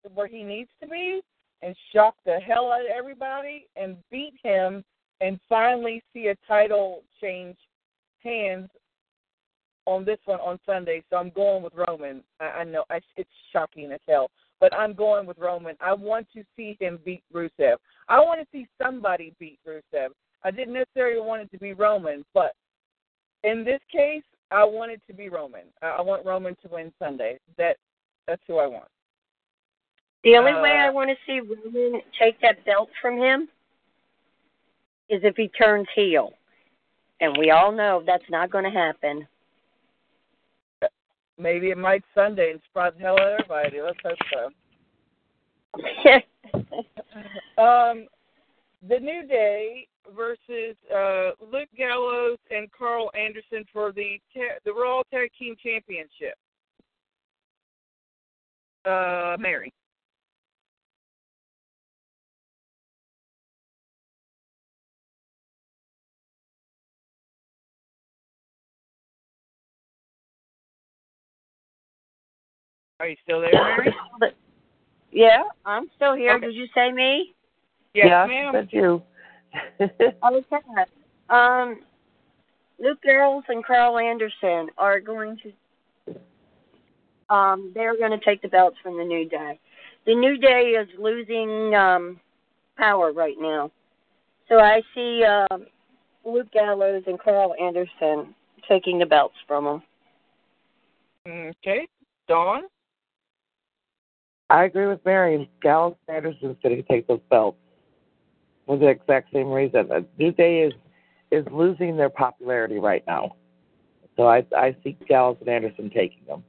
to 0.03 0.11
where 0.13 0.27
he 0.27 0.43
needs 0.43 0.69
to 0.81 0.87
be 0.87 1.21
and 1.61 1.75
shock 1.93 2.15
the 2.25 2.39
hell 2.39 2.71
out 2.71 2.81
of 2.81 2.87
everybody 2.95 3.67
and 3.75 3.97
beat 4.11 4.33
him 4.43 4.83
and 5.21 5.39
finally 5.49 6.01
see 6.13 6.27
a 6.27 6.35
title 6.47 7.03
change 7.19 7.57
hands 8.23 8.69
on 9.85 10.05
this 10.05 10.19
one 10.25 10.39
on 10.39 10.59
Sunday. 10.65 11.03
So 11.09 11.17
I'm 11.17 11.31
going 11.31 11.63
with 11.63 11.73
Roman. 11.73 12.23
I, 12.39 12.45
I 12.45 12.63
know 12.63 12.83
I, 12.89 12.99
it's 13.17 13.29
shocking 13.51 13.91
as 13.91 13.99
hell, 14.07 14.29
but 14.59 14.73
I'm 14.73 14.93
going 14.93 15.25
with 15.25 15.37
Roman. 15.37 15.75
I 15.79 15.93
want 15.93 16.27
to 16.35 16.43
see 16.55 16.77
him 16.79 16.99
beat 17.05 17.23
Rusev. 17.33 17.77
I 18.07 18.19
want 18.19 18.41
to 18.41 18.47
see 18.51 18.67
somebody 18.81 19.33
beat 19.39 19.59
Rusev. 19.67 20.09
I 20.43 20.51
didn't 20.51 20.73
necessarily 20.73 21.21
want 21.21 21.41
it 21.41 21.51
to 21.51 21.57
be 21.57 21.73
Roman, 21.73 22.25
but 22.33 22.53
in 23.43 23.63
this 23.63 23.81
case, 23.91 24.23
I 24.51 24.63
want 24.63 24.91
it 24.91 25.01
to 25.07 25.13
be 25.13 25.29
Roman. 25.29 25.63
I 25.81 26.01
want 26.01 26.25
Roman 26.25 26.55
to 26.63 26.67
win 26.69 26.91
Sunday. 26.99 27.39
That 27.57 27.77
that's 28.27 28.41
who 28.47 28.57
I 28.57 28.67
want. 28.67 28.87
The 30.23 30.37
only 30.37 30.51
Uh, 30.51 30.61
way 30.61 30.71
I 30.71 30.89
want 30.89 31.09
to 31.09 31.15
see 31.25 31.39
Roman 31.39 32.01
take 32.17 32.39
that 32.41 32.63
belt 32.65 32.89
from 33.01 33.17
him 33.17 33.47
is 35.09 35.23
if 35.23 35.35
he 35.35 35.47
turns 35.49 35.87
heel. 35.95 36.33
And 37.21 37.37
we 37.37 37.51
all 37.51 37.71
know 37.71 38.01
that's 38.05 38.29
not 38.29 38.49
going 38.49 38.63
to 38.63 38.69
happen. 38.69 39.27
Maybe 41.39 41.69
it 41.69 41.77
might 41.77 42.03
Sunday 42.13 42.51
and 42.51 42.59
surprise 42.67 42.93
the 42.97 43.01
hell 43.01 43.19
out 43.19 43.39
of 43.39 43.39
everybody. 43.39 43.81
Let's 43.81 43.97
hope 44.03 44.17
so. 44.33 44.49
Um, 47.57 48.07
the 48.87 48.99
New 48.99 49.27
Day 49.27 49.87
versus 50.15 50.75
uh, 50.95 51.31
Luke 51.51 51.69
Gallows 51.77 52.37
and 52.49 52.71
Karl 52.71 53.11
Anderson 53.13 53.65
for 53.73 53.91
the 53.91 54.19
ta- 54.33 54.59
the 54.63 54.71
Raw 54.71 55.01
Tag 55.11 55.29
Team 55.37 55.55
Championship. 55.61 56.35
Uh, 58.85 59.35
Mary. 59.39 59.73
Are 72.99 73.07
you 73.07 73.15
still 73.23 73.41
there, 73.41 73.51
Mary? 73.53 73.95
yeah, 75.11 75.43
I'm 75.65 75.89
still 75.95 76.15
here. 76.15 76.35
Okay. 76.35 76.47
Did 76.47 76.55
you 76.55 76.67
say 76.75 76.91
me? 76.91 77.33
Yes, 77.93 78.07
yeah, 78.09 78.25
ma'am. 78.27 78.53
that's 78.53 78.73
you. 78.73 79.01
Okay. 80.23 80.85
Um, 81.29 81.79
Luke 82.79 83.01
Gallows 83.03 83.43
and 83.47 83.63
Karl 83.63 83.97
Anderson 83.97 84.69
are 84.77 84.99
going 84.99 85.37
to. 85.43 86.13
Um, 87.33 87.71
they're 87.75 87.97
going 87.97 88.11
to 88.11 88.25
take 88.25 88.41
the 88.41 88.47
belts 88.47 88.77
from 88.81 88.97
the 88.97 89.03
New 89.03 89.29
Day. 89.29 89.59
The 90.05 90.15
New 90.15 90.37
Day 90.37 90.75
is 90.79 90.87
losing 90.97 91.75
um, 91.75 92.19
power 92.77 93.11
right 93.13 93.35
now, 93.39 93.71
so 94.47 94.59
I 94.59 94.81
see 94.95 95.23
um, 95.23 95.67
Luke 96.25 96.51
Gallows 96.51 97.03
and 97.05 97.19
Karl 97.19 97.53
Anderson 97.61 98.33
taking 98.67 98.97
the 98.97 99.05
belts 99.05 99.35
from 99.47 99.65
them. 99.65 99.83
Okay, 101.27 101.87
Dawn. 102.27 102.63
I 104.49 104.65
agree 104.65 104.87
with 104.87 105.03
Mary. 105.05 105.49
Gallows 105.61 105.95
and 106.07 106.17
Anderson's 106.17 106.57
going 106.63 106.75
to 106.75 106.83
take 106.83 107.07
those 107.07 107.21
belts 107.29 107.57
for 108.65 108.77
the 108.77 108.87
exact 108.87 109.31
same 109.33 109.51
reason. 109.51 109.91
Uh, 109.91 110.01
New 110.17 110.31
Day 110.31 110.61
is 110.61 110.73
is 111.31 111.45
losing 111.51 111.95
their 111.95 112.09
popularity 112.09 112.79
right 112.79 113.03
now, 113.05 113.35
so 114.17 114.27
I 114.27 114.43
I 114.55 114.75
see 114.83 114.97
Gallows 115.07 115.37
and 115.41 115.49
Anderson 115.49 115.89
taking 115.89 116.25
them. 116.27 116.43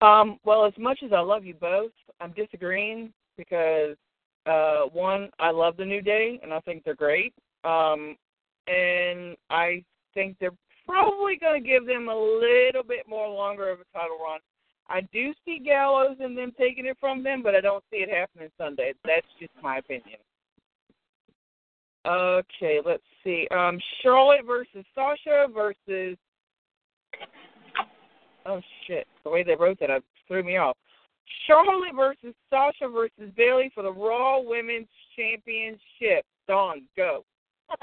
Um, 0.00 0.38
well, 0.44 0.64
as 0.64 0.72
much 0.78 1.00
as 1.04 1.12
I 1.12 1.20
love 1.20 1.44
you 1.44 1.54
both, 1.54 1.90
I'm 2.20 2.32
disagreeing 2.32 3.12
because 3.36 3.96
uh, 4.46 4.82
one, 4.92 5.28
I 5.38 5.50
love 5.50 5.76
the 5.76 5.84
New 5.84 6.00
Day 6.00 6.38
and 6.42 6.52
I 6.52 6.60
think 6.60 6.84
they're 6.84 6.94
great. 6.94 7.34
Um, 7.64 8.16
and 8.66 9.36
I 9.50 9.82
think 10.14 10.36
they're 10.40 10.56
probably 10.86 11.36
going 11.36 11.62
to 11.62 11.68
give 11.68 11.86
them 11.86 12.08
a 12.08 12.14
little 12.14 12.84
bit 12.86 13.08
more 13.08 13.28
longer 13.28 13.70
of 13.70 13.80
a 13.80 13.98
title 13.98 14.18
run. 14.22 14.40
I 14.88 15.02
do 15.12 15.32
see 15.44 15.58
Gallows 15.58 16.16
and 16.20 16.36
them 16.36 16.52
taking 16.58 16.86
it 16.86 16.96
from 16.98 17.22
them, 17.22 17.42
but 17.42 17.54
I 17.54 17.60
don't 17.60 17.84
see 17.90 17.98
it 17.98 18.10
happening 18.10 18.48
Sunday. 18.56 18.94
That's 19.04 19.26
just 19.38 19.52
my 19.62 19.78
opinion. 19.78 20.18
Okay, 22.06 22.80
let's 22.84 23.02
see. 23.22 23.46
Um, 23.50 23.78
Charlotte 24.02 24.46
versus 24.46 24.84
Sasha 24.94 25.46
versus 25.52 26.16
Oh 28.46 28.60
shit! 28.86 29.06
The 29.24 29.30
way 29.30 29.42
they 29.42 29.56
wrote 29.56 29.78
that, 29.80 29.90
I 29.90 29.98
threw 30.26 30.42
me 30.42 30.56
off. 30.56 30.76
Charlotte 31.46 31.94
versus 31.94 32.34
Sasha 32.48 32.88
versus 32.88 33.30
Bayley 33.36 33.70
for 33.74 33.82
the 33.82 33.92
Raw 33.92 34.40
Women's 34.40 34.88
Championship. 35.16 36.24
Dawn, 36.46 36.82
go. 36.96 37.24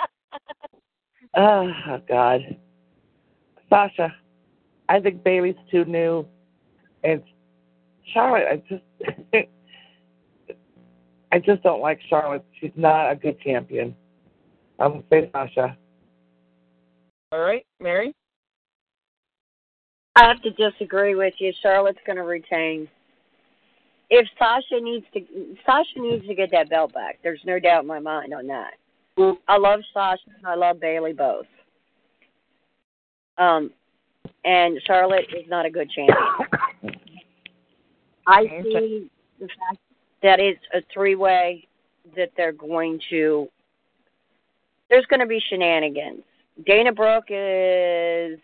Oh 1.38 1.70
God, 2.08 2.42
Sasha. 3.70 4.16
I 4.88 5.02
think 5.02 5.22
Bayley's 5.22 5.56
too 5.70 5.84
new, 5.84 6.26
and 7.06 7.22
Charlotte. 8.14 8.46
I 8.52 8.56
just, 8.70 8.84
I 11.32 11.40
just 11.40 11.64
don't 11.64 11.82
like 11.82 12.00
Charlotte. 12.10 12.46
She's 12.60 12.72
not 12.76 13.12
a 13.12 13.16
good 13.16 13.40
champion. 13.42 13.96
I'm 14.80 14.92
gonna 14.92 15.04
say 15.10 15.30
Sasha. 15.32 15.78
All 17.32 17.40
right, 17.40 17.66
Mary. 17.80 18.14
I 20.16 20.26
have 20.28 20.42
to 20.44 20.52
disagree 20.52 21.16
with 21.16 21.34
you. 21.40 21.52
Charlotte's 21.62 22.00
going 22.06 22.16
to 22.16 22.24
retain. 22.24 22.88
If 24.10 24.28
Sasha 24.40 24.82
needs 24.82 25.06
to, 25.14 25.20
Sasha 25.66 26.00
needs 26.00 26.26
to 26.28 26.36
get 26.36 26.52
that 26.52 26.70
belt 26.70 26.94
back. 26.94 27.20
There's 27.22 27.42
no 27.46 27.60
doubt 27.60 27.82
in 27.82 27.88
my 27.88 28.00
mind 28.00 28.34
on 28.34 28.48
that. 28.48 28.76
I 29.48 29.58
love 29.58 29.82
Sasha 29.94 30.22
and 30.38 30.48
I 30.48 30.56
love 30.56 30.80
Bayley 30.80 31.14
both. 31.14 31.48
Um, 33.38 33.72
and 34.46 34.80
Charlotte 34.86 35.26
is 35.38 35.50
not 35.50 35.66
a 35.66 35.70
good 35.70 35.90
champion. 35.90 36.95
I 38.28 38.44
see 38.64 39.10
the 39.40 39.48
fact 39.48 39.80
that 40.24 40.40
it's 40.40 40.62
a 40.74 40.82
three 40.94 41.16
way 41.16 41.68
that 42.16 42.32
they're 42.38 42.52
going 42.52 43.00
to. 43.10 43.48
There's 44.90 45.06
going 45.08 45.20
to 45.20 45.26
be 45.26 45.42
shenanigans. 45.50 46.24
Dana 46.66 46.92
Brooke 46.92 47.26
is 47.30 48.40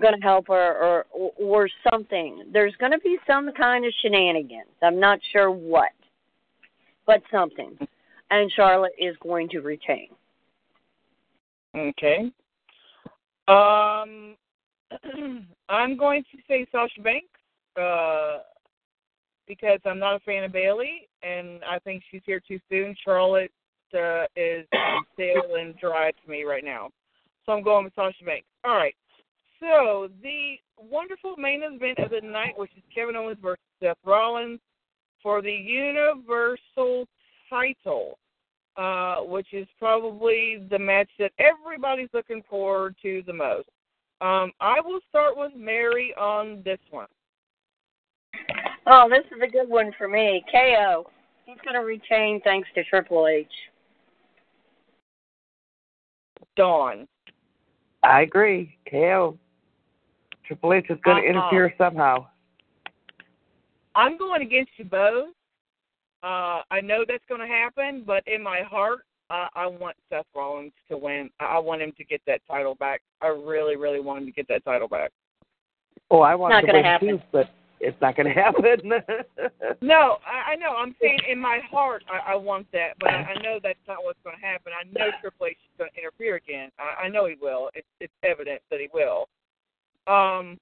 going 0.00 0.14
to 0.14 0.20
help 0.22 0.48
her 0.48 1.04
or 1.12 1.32
or 1.36 1.68
something. 1.90 2.44
There's 2.52 2.74
going 2.76 2.92
to 2.92 2.98
be 2.98 3.18
some 3.26 3.50
kind 3.52 3.84
of 3.84 3.92
shenanigans. 4.02 4.70
I'm 4.82 5.00
not 5.00 5.18
sure 5.32 5.50
what, 5.50 5.92
but 7.06 7.22
something. 7.30 7.76
And 8.30 8.50
Charlotte 8.52 8.94
is 8.98 9.16
going 9.22 9.48
to 9.50 9.60
retain. 9.60 10.08
Okay. 11.76 12.32
Um, 13.46 14.34
I'm 15.68 15.96
going 15.96 16.24
to 16.32 16.38
say 16.48 16.66
Sasha 16.72 17.00
Banks 17.02 17.35
uh, 17.80 18.38
because 19.46 19.80
I'm 19.84 19.98
not 19.98 20.16
a 20.16 20.20
fan 20.20 20.44
of 20.44 20.52
Bayley, 20.52 21.08
and 21.22 21.62
I 21.64 21.78
think 21.78 22.02
she's 22.10 22.22
here 22.26 22.40
too 22.40 22.58
soon. 22.68 22.94
Charlotte 23.04 23.52
uh, 23.94 24.24
is 24.36 24.66
stale 25.14 25.56
and 25.58 25.76
dry 25.78 26.10
to 26.10 26.30
me 26.30 26.44
right 26.44 26.64
now, 26.64 26.90
so 27.44 27.52
I'm 27.52 27.62
going 27.62 27.84
with 27.84 27.94
Sasha 27.94 28.24
Banks. 28.24 28.46
All 28.64 28.76
right. 28.76 28.94
So 29.60 30.08
the 30.22 30.56
wonderful 30.78 31.34
main 31.38 31.62
event 31.62 31.98
of 31.98 32.10
the 32.10 32.20
night, 32.20 32.58
which 32.58 32.70
is 32.76 32.82
Kevin 32.94 33.16
Owens 33.16 33.38
versus 33.40 33.58
Seth 33.82 33.96
Rollins 34.04 34.60
for 35.22 35.40
the 35.40 35.52
Universal 35.52 37.06
title, 37.48 38.18
uh, 38.76 39.16
which 39.22 39.52
is 39.52 39.66
probably 39.78 40.62
the 40.70 40.78
match 40.78 41.08
that 41.18 41.32
everybody's 41.38 42.10
looking 42.12 42.42
forward 42.48 42.96
to 43.02 43.22
the 43.26 43.32
most. 43.32 43.68
Um, 44.20 44.52
I 44.60 44.80
will 44.80 45.00
start 45.08 45.36
with 45.36 45.52
Mary 45.56 46.14
on 46.18 46.62
this 46.64 46.78
one. 46.90 47.08
Oh, 48.86 49.08
this 49.08 49.24
is 49.34 49.42
a 49.42 49.50
good 49.50 49.68
one 49.68 49.92
for 49.98 50.08
me. 50.08 50.44
KO. 50.50 51.06
He's 51.44 51.56
going 51.64 51.74
to 51.74 51.80
retain 51.86 52.40
thanks 52.42 52.68
to 52.74 52.84
Triple 52.84 53.26
H. 53.26 53.46
Dawn. 56.56 57.06
I 58.02 58.22
agree. 58.22 58.76
KO. 58.90 59.36
Triple 60.46 60.72
H 60.74 60.86
is 60.90 60.98
going 61.04 61.22
to 61.22 61.28
Uh-uh. 61.28 61.30
interfere 61.30 61.74
somehow. 61.76 62.26
I'm 63.94 64.16
going 64.16 64.42
against 64.42 64.70
you 64.76 64.84
both. 64.84 65.28
Uh, 66.22 66.60
I 66.70 66.80
know 66.82 67.04
that's 67.06 67.24
going 67.28 67.40
to 67.40 67.46
happen, 67.46 68.02
but 68.06 68.22
in 68.26 68.42
my 68.42 68.60
heart, 68.62 69.00
uh, 69.30 69.48
I 69.54 69.66
want 69.66 69.96
Seth 70.08 70.26
Rollins 70.34 70.72
to 70.88 70.96
win. 70.96 71.30
I 71.40 71.44
I 71.46 71.58
want 71.58 71.82
him 71.82 71.92
to 71.98 72.04
get 72.04 72.20
that 72.26 72.40
title 72.48 72.74
back. 72.76 73.00
I 73.22 73.28
really, 73.28 73.76
really 73.76 74.00
want 74.00 74.20
him 74.20 74.26
to 74.26 74.32
get 74.32 74.46
that 74.48 74.64
title 74.64 74.86
back. 74.88 75.10
Oh, 76.10 76.20
I 76.20 76.34
want 76.36 76.52
Not 76.52 76.60
to 76.60 76.66
gonna 76.68 76.78
win 76.78 76.84
happen. 76.84 77.08
too, 77.08 77.22
but 77.32 77.50
it's 77.80 78.00
not 78.00 78.16
going 78.16 78.26
to 78.32 78.32
happen. 78.32 78.92
No, 79.80 80.18
I, 80.26 80.52
I 80.52 80.56
know. 80.56 80.74
I'm 80.76 80.94
saying 81.00 81.18
in 81.30 81.38
my 81.38 81.60
heart, 81.70 82.04
I, 82.10 82.32
I 82.32 82.34
want 82.36 82.66
that, 82.72 82.94
but 83.00 83.10
I, 83.10 83.34
I 83.34 83.42
know 83.42 83.58
that's 83.62 83.78
not 83.86 84.04
what's 84.04 84.18
going 84.24 84.36
to 84.36 84.46
happen. 84.46 84.72
I 84.72 84.84
know 84.84 85.10
Triple 85.20 85.46
H 85.46 85.56
is 85.64 85.78
going 85.78 85.90
to 85.94 85.98
interfere 85.98 86.36
again. 86.36 86.70
I, 86.78 87.04
I 87.04 87.08
know 87.08 87.26
he 87.26 87.36
will. 87.40 87.70
It's 87.74 87.86
it's 88.00 88.12
evident 88.22 88.60
that 88.70 88.80
he 88.80 88.88
will. 88.92 89.28
Um, 90.06 90.58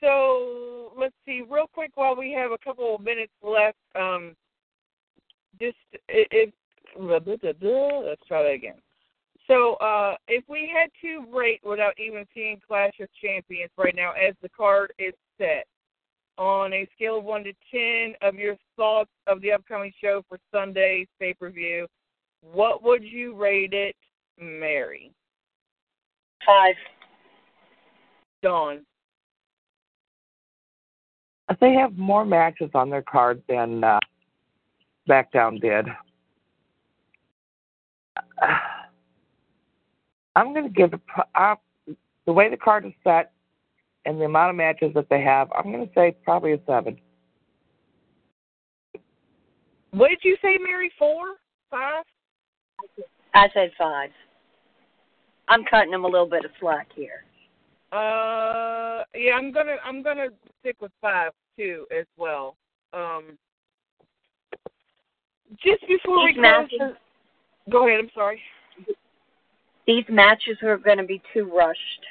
so 0.00 0.92
let's 0.98 1.14
see, 1.26 1.42
real 1.48 1.66
quick, 1.72 1.92
while 1.94 2.16
we 2.16 2.32
have 2.32 2.52
a 2.52 2.58
couple 2.58 2.94
of 2.94 3.00
minutes 3.02 3.32
left. 3.42 3.76
Um, 3.94 4.34
just 5.60 5.76
if, 6.08 6.26
if 6.30 6.50
let's 6.98 8.26
try 8.26 8.42
that 8.42 8.52
again. 8.52 8.76
So 9.46 9.74
uh, 9.74 10.14
if 10.28 10.44
we 10.48 10.70
had 10.72 10.90
to 11.02 11.26
rate 11.36 11.60
without 11.64 11.94
even 11.98 12.24
seeing 12.34 12.60
Clash 12.66 12.94
of 13.00 13.08
Champions 13.20 13.70
right 13.76 13.94
now, 13.94 14.12
as 14.12 14.34
the 14.42 14.48
card 14.48 14.92
is 14.98 15.14
set, 15.38 15.66
on 16.38 16.72
a 16.72 16.88
scale 16.94 17.18
of 17.18 17.24
one 17.24 17.44
to 17.44 17.52
ten 17.70 18.14
of 18.22 18.34
your 18.36 18.56
thoughts 18.76 19.10
of 19.26 19.40
the 19.40 19.52
upcoming 19.52 19.92
show 20.02 20.22
for 20.28 20.38
Sunday's 20.52 21.06
pay 21.18 21.34
per 21.34 21.50
view, 21.50 21.86
what 22.40 22.82
would 22.82 23.04
you 23.04 23.34
rate 23.34 23.72
it, 23.72 23.94
Mary? 24.38 25.12
Five. 26.46 26.74
Dawn. 28.42 28.86
they 31.60 31.74
have 31.74 31.98
more 31.98 32.24
matches 32.24 32.70
on 32.74 32.88
their 32.88 33.02
card 33.02 33.42
than 33.48 33.84
uh, 33.84 34.00
SmackDown 35.06 35.60
did. 35.60 35.86
I'm 40.36 40.54
going 40.54 40.64
to 40.64 40.70
give 40.70 40.94
it 40.94 41.00
uh, 41.34 41.56
the 42.24 42.32
way 42.32 42.48
the 42.48 42.56
card 42.56 42.86
is 42.86 42.92
set 43.04 43.32
and 44.04 44.20
the 44.20 44.24
amount 44.24 44.50
of 44.50 44.56
matches 44.56 44.92
that 44.94 45.08
they 45.10 45.20
have. 45.22 45.50
I'm 45.52 45.70
going 45.72 45.86
to 45.86 45.92
say 45.94 46.16
probably 46.24 46.52
a 46.52 46.58
seven. 46.66 46.98
What 49.92 50.08
did 50.08 50.20
you 50.22 50.36
say, 50.42 50.56
Mary? 50.62 50.90
Four? 50.98 51.36
Five? 51.70 52.04
I 53.34 53.48
said 53.54 53.70
five. 53.78 54.10
I'm 55.48 55.64
cutting 55.64 55.90
them 55.90 56.04
a 56.04 56.08
little 56.08 56.28
bit 56.28 56.44
of 56.44 56.50
slack 56.60 56.88
here. 56.94 57.24
Uh, 57.92 59.02
yeah, 59.16 59.32
I'm 59.34 59.50
gonna 59.50 59.74
I'm 59.84 60.00
gonna 60.00 60.28
stick 60.60 60.76
with 60.80 60.92
five 61.00 61.32
too 61.58 61.86
as 61.96 62.06
well. 62.16 62.54
Um, 62.92 63.36
just 65.60 65.80
before 65.88 66.22
we 66.24 66.32
These 66.32 66.36
close, 66.36 66.42
matches- 66.42 66.78
the- 67.66 67.70
go 67.72 67.88
ahead. 67.88 67.98
I'm 68.00 68.10
sorry. 68.14 68.40
These 69.88 70.04
matches 70.08 70.56
are 70.62 70.76
going 70.76 70.98
to 70.98 71.04
be 71.04 71.20
too 71.34 71.50
rushed. 71.52 72.06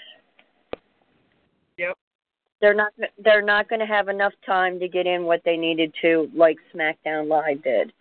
They're 2.62 2.74
not. 2.74 2.92
They're 3.24 3.42
not 3.42 3.70
going 3.70 3.80
to 3.80 3.86
have 3.86 4.10
enough 4.10 4.34
time 4.46 4.80
to 4.80 4.88
get 4.88 5.08
in 5.08 5.24
what 5.24 5.42
they 5.46 5.56
needed 5.56 5.94
to, 6.02 6.30
like 6.36 6.58
SmackDown 6.76 7.28
Live 7.28 7.64
did. 7.64 7.94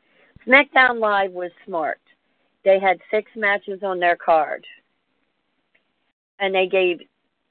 SmackDown 0.47 0.99
Live 0.99 1.33
was 1.33 1.51
smart. 1.65 2.01
They 2.65 2.81
had 2.81 2.99
six 3.11 3.31
matches 3.37 3.81
on 3.83 4.01
their 4.01 4.17
card, 4.17 4.67
and 6.41 6.55
they 6.55 6.67
gave 6.67 7.01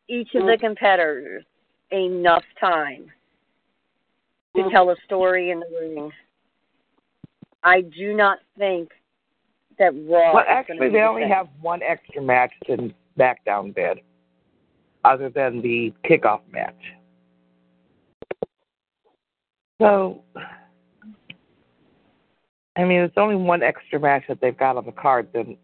each 0.10 0.36
of 0.36 0.46
the 0.46 0.58
competitors 0.60 1.44
enough 1.92 2.44
time 2.60 3.10
to 4.56 4.70
tell 4.70 4.90
a 4.90 4.96
story 5.06 5.52
in 5.52 5.60
the 5.60 5.66
ring. 5.80 6.12
I 7.64 7.82
do 7.82 8.14
not 8.14 8.40
think 8.58 8.92
that 9.80 9.94
Raw. 9.94 10.34
Well, 10.34 10.46
actually, 10.48 10.90
be 10.90 10.94
they 10.94 11.04
only 11.04 11.28
have 11.28 11.48
one 11.62 11.82
extra 11.84 12.22
match 12.22 12.52
than 12.68 12.94
SmackDown 13.18 13.74
did, 13.74 14.02
other 15.04 15.30
than 15.30 15.62
the 15.62 15.94
kickoff 16.04 16.42
match. 16.52 16.76
So, 19.80 20.24
I 22.76 22.84
mean, 22.84 23.02
it's 23.02 23.18
only 23.18 23.36
one 23.36 23.62
extra 23.62 24.00
match 24.00 24.24
that 24.28 24.40
they've 24.42 24.58
got 24.58 24.78
on 24.78 24.86
the 24.86 24.92
card 24.92 25.30
than 25.34 25.58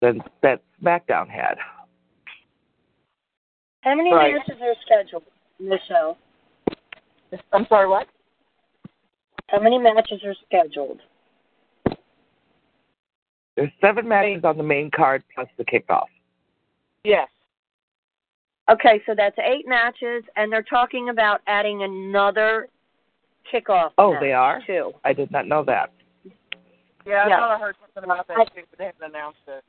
than 0.00 0.22
that 0.42 0.62
SmackDown 0.80 1.28
had. 1.28 1.58
How 3.80 3.96
many 3.96 4.12
Right. 4.12 4.34
matches 4.34 4.60
are 4.62 4.74
scheduled 4.82 5.24
in 5.58 5.68
the 5.68 5.78
show? 5.88 6.16
I'm 7.52 7.66
sorry. 7.66 7.88
What? 7.88 8.08
How 9.48 9.58
many 9.58 9.78
matches 9.78 10.22
are 10.24 10.34
scheduled? 10.46 11.00
There's 13.56 13.72
seven 13.80 14.06
matches 14.06 14.44
on 14.44 14.56
the 14.56 14.62
main 14.62 14.88
card 14.90 15.24
plus 15.34 15.48
the 15.56 15.64
kickoff. 15.64 16.06
Yes. 17.02 17.28
Okay, 18.70 19.00
so 19.06 19.14
that's 19.16 19.36
eight 19.38 19.66
matches, 19.66 20.24
and 20.36 20.52
they're 20.52 20.62
talking 20.62 21.08
about 21.08 21.40
adding 21.46 21.82
another 21.82 22.68
kickoff. 23.52 23.92
Oh, 23.96 24.16
they 24.20 24.32
are? 24.32 24.60
too. 24.66 24.92
I 25.04 25.12
did 25.14 25.30
not 25.30 25.46
know 25.46 25.64
that. 25.64 25.90
Yeah, 27.06 27.24
I 27.24 27.28
Yeah. 27.28 27.38
thought 27.38 27.50
I 27.50 27.58
heard 27.58 27.76
something 27.80 28.04
about 28.04 28.26
that 28.28 28.54
too, 28.54 28.62
but 28.68 28.78
they 28.78 28.84
haven't 28.84 29.14
announced 29.14 29.40
it. 29.46 29.64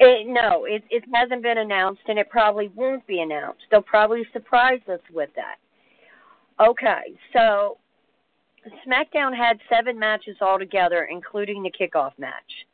It, 0.00 0.26
no, 0.26 0.64
it 0.64 0.84
it 0.90 1.04
hasn't 1.12 1.42
been 1.42 1.58
announced, 1.58 2.02
and 2.08 2.18
it 2.18 2.28
probably 2.30 2.68
won't 2.68 3.06
be 3.06 3.20
announced. 3.20 3.62
They'll 3.70 3.82
probably 3.82 4.24
surprise 4.32 4.80
us 4.88 5.00
with 5.12 5.30
that. 5.34 5.56
Okay, 6.60 7.14
so 7.32 7.78
SmackDown 8.86 9.36
had 9.36 9.60
seven 9.68 9.98
matches 9.98 10.36
altogether, 10.40 11.04
including 11.10 11.62
the 11.62 11.70
kickoff 11.70 12.12
match. 12.18 12.66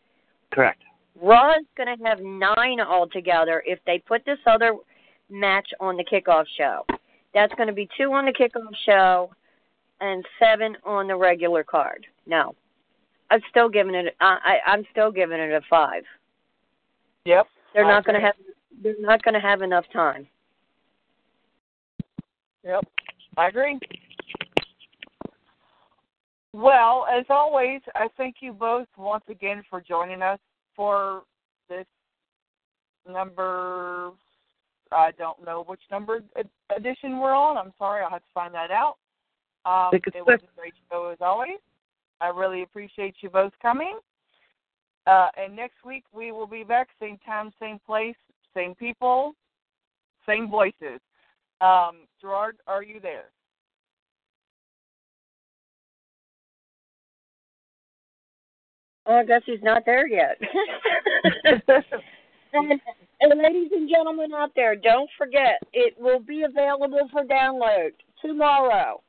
Correct. 0.51 0.82
Raw 1.20 1.52
is 1.52 1.66
going 1.76 1.97
to 1.97 2.05
have 2.05 2.20
nine 2.20 2.81
altogether 2.81 3.62
if 3.66 3.78
they 3.86 3.98
put 3.98 4.24
this 4.24 4.39
other 4.47 4.76
match 5.30 5.68
on 5.80 5.96
the 5.96 6.05
kickoff 6.05 6.44
show. 6.56 6.84
That's 7.32 7.55
going 7.55 7.66
to 7.66 7.74
be 7.74 7.88
two 7.96 8.12
on 8.12 8.26
the 8.26 8.32
kickoff 8.32 8.74
show 8.84 9.30
and 10.01 10.24
seven 10.38 10.76
on 10.84 11.09
the 11.09 11.16
regular 11.16 11.64
card. 11.64 12.06
No, 12.26 12.55
I'm 13.30 13.40
still 13.51 13.68
giving 13.68 13.94
it. 13.94 14.14
I, 14.20 14.38
I 14.66 14.70
I'm 14.70 14.84
still 14.90 15.10
giving 15.10 15.40
it 15.40 15.51
a 15.51 15.60
five. 15.68 16.05
Yep. 17.24 17.46
They're 17.72 17.84
not 17.84 18.05
going 18.05 18.20
to 18.20 18.26
have. 18.26 18.34
They're 18.82 18.94
not 19.01 19.22
going 19.22 19.34
to 19.34 19.40
have 19.40 19.62
enough 19.62 19.84
time. 19.92 20.26
Yep. 22.64 22.84
I 23.36 23.48
agree. 23.48 23.78
Well, 26.52 27.06
as 27.12 27.24
always, 27.30 27.80
I 27.96 28.06
thank 28.16 28.36
you 28.40 28.52
both 28.52 28.86
once 28.96 29.24
again 29.28 29.64
for 29.68 29.80
joining 29.80 30.22
us 30.22 30.38
for 30.76 31.22
this 31.68 31.86
number. 33.10 34.12
I 34.94 35.10
don't 35.18 35.44
know 35.44 35.64
which 35.66 35.80
number 35.90 36.22
ed- 36.36 36.48
edition 36.74 37.18
we're 37.18 37.34
on. 37.34 37.56
I'm 37.56 37.72
sorry. 37.78 38.02
I'll 38.02 38.10
have 38.10 38.20
to 38.20 38.32
find 38.32 38.54
that 38.54 38.70
out. 38.70 38.96
Um, 39.66 39.90
think 39.90 40.06
it 40.08 40.24
was 40.24 40.38
six. 40.40 40.52
a 40.52 40.60
great 40.60 40.74
show 40.90 41.10
as 41.10 41.18
always. 41.20 41.58
I 42.20 42.28
really 42.28 42.62
appreciate 42.62 43.16
you 43.20 43.30
both 43.30 43.52
coming. 43.60 43.98
Uh, 45.06 45.28
and 45.36 45.54
next 45.54 45.84
week 45.84 46.04
we 46.12 46.32
will 46.32 46.46
be 46.46 46.64
back, 46.64 46.88
same 47.00 47.18
time, 47.26 47.52
same 47.60 47.78
place, 47.86 48.16
same 48.54 48.74
people, 48.74 49.34
same 50.26 50.48
voices. 50.48 51.00
Um, 51.60 52.06
Gerard, 52.20 52.56
are 52.66 52.82
you 52.82 53.00
there? 53.00 53.24
Oh, 59.06 59.16
I 59.16 59.24
guess 59.24 59.42
he's 59.44 59.62
not 59.62 59.82
there 59.84 60.08
yet. 60.08 60.38
and, 63.30 63.42
ladies 63.42 63.70
and 63.72 63.88
gentlemen 63.88 64.32
out 64.34 64.52
there, 64.55 64.76
don't 64.76 65.10
forget 65.16 65.62
it 65.72 65.94
will 65.98 66.20
be 66.20 66.42
available 66.42 67.09
for 67.12 67.24
download 67.24 67.92
tomorrow. 68.20 69.02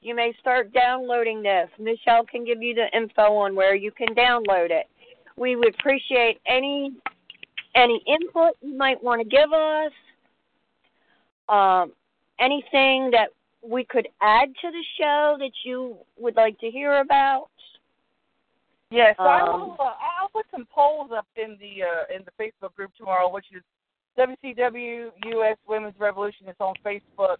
You 0.00 0.16
may 0.16 0.34
start 0.40 0.72
downloading 0.72 1.42
this. 1.42 1.68
Michelle 1.78 2.24
can 2.24 2.44
give 2.44 2.60
you 2.60 2.74
the 2.74 2.86
info 2.96 3.36
on 3.36 3.54
where 3.54 3.74
you 3.74 3.92
can 3.92 4.08
download 4.14 4.70
it. 4.70 4.86
We 5.36 5.56
would 5.56 5.74
appreciate 5.74 6.40
any 6.46 6.92
any 7.74 8.02
input 8.06 8.54
you 8.60 8.76
might 8.76 9.02
want 9.02 9.22
to 9.22 9.28
give 9.28 9.52
us. 9.52 9.92
Um, 11.48 11.92
anything 12.38 13.10
that 13.12 13.28
we 13.62 13.84
could 13.84 14.08
add 14.20 14.48
to 14.60 14.70
the 14.70 14.84
show 14.98 15.36
that 15.38 15.52
you 15.64 15.96
would 16.18 16.36
like 16.36 16.58
to 16.60 16.70
hear 16.70 17.00
about. 17.00 17.48
Yes, 18.92 19.16
I 19.18 19.40
Um, 19.40 19.60
will. 19.60 19.76
Uh, 19.80 19.94
I'll 20.20 20.28
put 20.28 20.44
some 20.50 20.66
polls 20.66 21.10
up 21.16 21.26
in 21.36 21.56
the 21.58 21.82
uh, 21.82 22.14
in 22.14 22.24
the 22.24 22.32
Facebook 22.38 22.74
group 22.74 22.92
tomorrow, 22.96 23.28
which 23.32 23.46
is 23.52 23.62
WCW 24.18 25.10
US 25.34 25.56
Women's 25.66 25.98
Revolution. 25.98 26.46
It's 26.46 26.60
on 26.60 26.74
Facebook. 26.84 27.38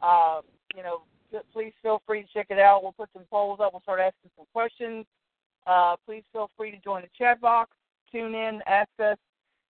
Uh, 0.00 0.40
you 0.74 0.82
know, 0.82 1.02
please 1.30 1.42
please 1.52 1.72
feel 1.82 2.00
free 2.06 2.22
to 2.22 2.28
check 2.32 2.46
it 2.50 2.58
out. 2.58 2.82
We'll 2.82 2.92
put 2.92 3.10
some 3.12 3.24
polls 3.30 3.60
up. 3.60 3.72
We'll 3.74 3.82
start 3.82 4.00
asking 4.00 4.30
some 4.36 4.46
questions. 4.52 5.04
Uh, 5.66 5.96
please 6.06 6.22
feel 6.32 6.50
free 6.56 6.70
to 6.70 6.78
join 6.78 7.02
the 7.02 7.08
chat 7.18 7.40
box, 7.40 7.70
tune 8.12 8.34
in, 8.34 8.62
ask 8.66 8.88
us 9.00 9.18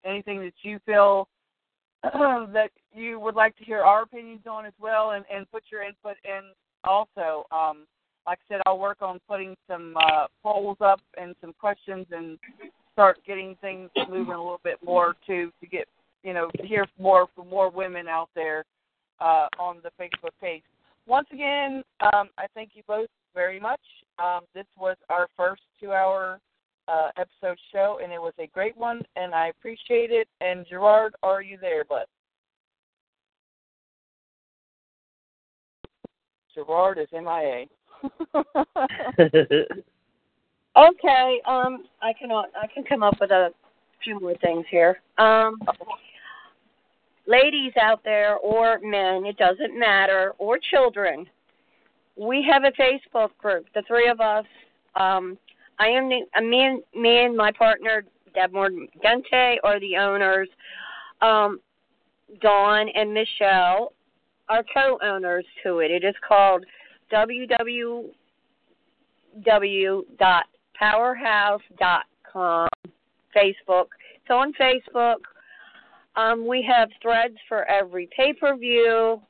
anything 0.04 0.42
that 0.42 0.54
you 0.62 0.78
feel 0.86 1.28
that 2.04 2.70
you 2.94 3.18
would 3.20 3.34
like 3.36 3.56
to 3.56 3.64
hear 3.64 3.82
our 3.82 4.02
opinions 4.04 4.42
on 4.46 4.66
as 4.66 4.74
well, 4.80 5.12
and, 5.12 5.24
and 5.34 5.50
put 5.52 5.64
your 5.72 5.84
input 5.84 6.18
in 6.26 6.42
also. 6.84 7.46
Um, 7.52 7.88
like 8.28 8.40
I 8.50 8.54
said, 8.54 8.62
I'll 8.66 8.80
work 8.80 9.02
on 9.02 9.20
putting 9.28 9.56
some 9.68 9.96
uh, 9.98 10.26
polls 10.42 10.78
up 10.82 11.02
and 11.18 11.36
some 11.42 11.54
questions 11.60 12.08
and 12.12 12.38
start 12.94 13.20
getting 13.26 13.56
things 13.62 13.90
moving 14.10 14.34
a 14.34 14.38
little 14.38 14.62
bit 14.64 14.78
more 14.84 15.16
to 15.28 15.52
to 15.60 15.68
get 15.68 15.88
you 16.24 16.34
know 16.34 16.50
to 16.58 16.66
hear 16.66 16.86
more 17.00 17.28
from 17.36 17.50
more 17.50 17.70
women 17.70 18.08
out 18.08 18.30
there 18.36 18.66
uh, 19.20 19.48
on 19.60 19.78
the 19.84 19.92
Facebook 20.00 20.32
page. 20.42 20.64
Once 21.08 21.28
again, 21.32 21.84
um, 22.02 22.30
I 22.38 22.48
thank 22.56 22.72
you 22.74 22.82
both 22.88 23.10
very 23.34 23.60
much. 23.60 23.82
Um, 24.18 24.42
this 24.56 24.66
was 24.78 24.98
our 25.10 25.28
first 25.38 25.62
two-hour 25.80 26.40
uh, 26.88 27.10
episode 27.18 27.60
show, 27.72 28.00
and 28.02 28.12
it 28.12 28.20
was 28.20 28.34
a 28.40 28.48
great 28.48 28.76
one, 28.76 29.04
and 29.16 29.36
I 29.36 29.48
appreciate 29.48 30.10
it. 30.12 30.28
And 30.42 30.66
Gerard, 30.68 31.14
are 31.22 31.42
you 31.42 31.58
there, 31.60 31.84
bud? 31.84 32.06
Gerard 36.56 36.98
is 36.98 37.08
MIA. 37.12 37.66
Okay, 40.78 41.42
um, 41.48 41.86
I 42.02 42.12
can 42.12 42.32
I 42.32 42.68
can 42.74 42.84
come 42.84 43.02
up 43.02 43.16
with 43.22 43.32
a 43.32 43.52
few 44.04 44.20
more 44.20 44.36
things 44.44 44.66
here. 44.70 45.00
Um, 45.18 45.58
ladies 47.28 47.72
out 47.82 48.02
there, 48.04 48.36
or 48.36 48.80
men, 48.84 49.26
it 49.26 49.38
doesn't 49.38 49.80
matter, 49.80 50.34
or 50.38 50.60
children, 50.72 51.28
we 52.18 52.46
have 52.52 52.64
a 52.66 52.72
Facebook 52.72 53.30
group. 53.38 53.68
The 53.74 53.84
three 53.88 54.10
of 54.10 54.20
us. 54.20 54.46
Um, 54.96 55.38
I 55.80 55.88
am 55.88 56.10
the 56.10 56.22
uh, 56.38 56.42
me 56.42 56.66
and 56.66 56.84
me 56.94 57.20
and 57.24 57.38
my 57.38 57.52
partner 57.54 58.04
Deb 58.34 58.52
Morgante 58.52 59.56
are 59.64 59.80
the 59.80 59.96
owners. 59.98 60.50
Um, 61.22 61.62
Dawn 62.42 62.90
and 62.94 63.14
Michelle 63.14 63.94
are 64.50 64.64
co-owners 64.74 65.46
to 65.64 65.80
it. 65.80 65.90
It 65.90 66.04
is 66.04 66.16
called 66.28 66.66
www 67.12 68.12
dot 69.44 70.46
powerhouse.com, 70.82 72.70
Facebook. 73.36 73.88
It's 74.16 74.30
on 74.30 74.54
Facebook. 74.54 75.18
Um, 76.16 76.48
we 76.48 76.66
have 76.70 76.90
threads 77.02 77.36
for 77.48 77.66
every 77.66 78.10
pay 78.16 78.34
per 78.34 78.56
view, 78.58 79.22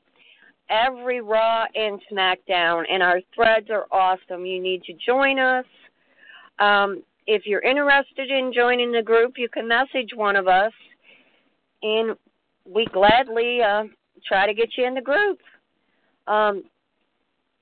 every 0.69 1.21
Raw 1.21 1.65
and 1.75 1.99
SmackDown, 2.11 2.83
and 2.91 3.01
our 3.03 3.21
threads 3.33 3.69
are 3.69 3.85
awesome. 3.91 4.45
You 4.45 4.61
need 4.61 4.83
to 4.83 4.93
join 4.93 5.39
us. 5.39 5.65
Um, 6.59 7.03
if 7.27 7.45
you're 7.45 7.61
interested 7.61 8.29
in 8.29 8.53
joining 8.53 8.91
the 8.91 9.01
group, 9.01 9.33
you 9.37 9.49
can 9.49 9.67
message 9.67 10.11
one 10.15 10.35
of 10.35 10.47
us, 10.47 10.73
and 11.81 12.15
we 12.65 12.85
gladly 12.85 13.61
uh, 13.61 13.85
try 14.27 14.45
to 14.45 14.53
get 14.53 14.69
you 14.77 14.85
in 14.85 14.93
the 14.93 15.01
group. 15.01 15.39
Um, 16.27 16.63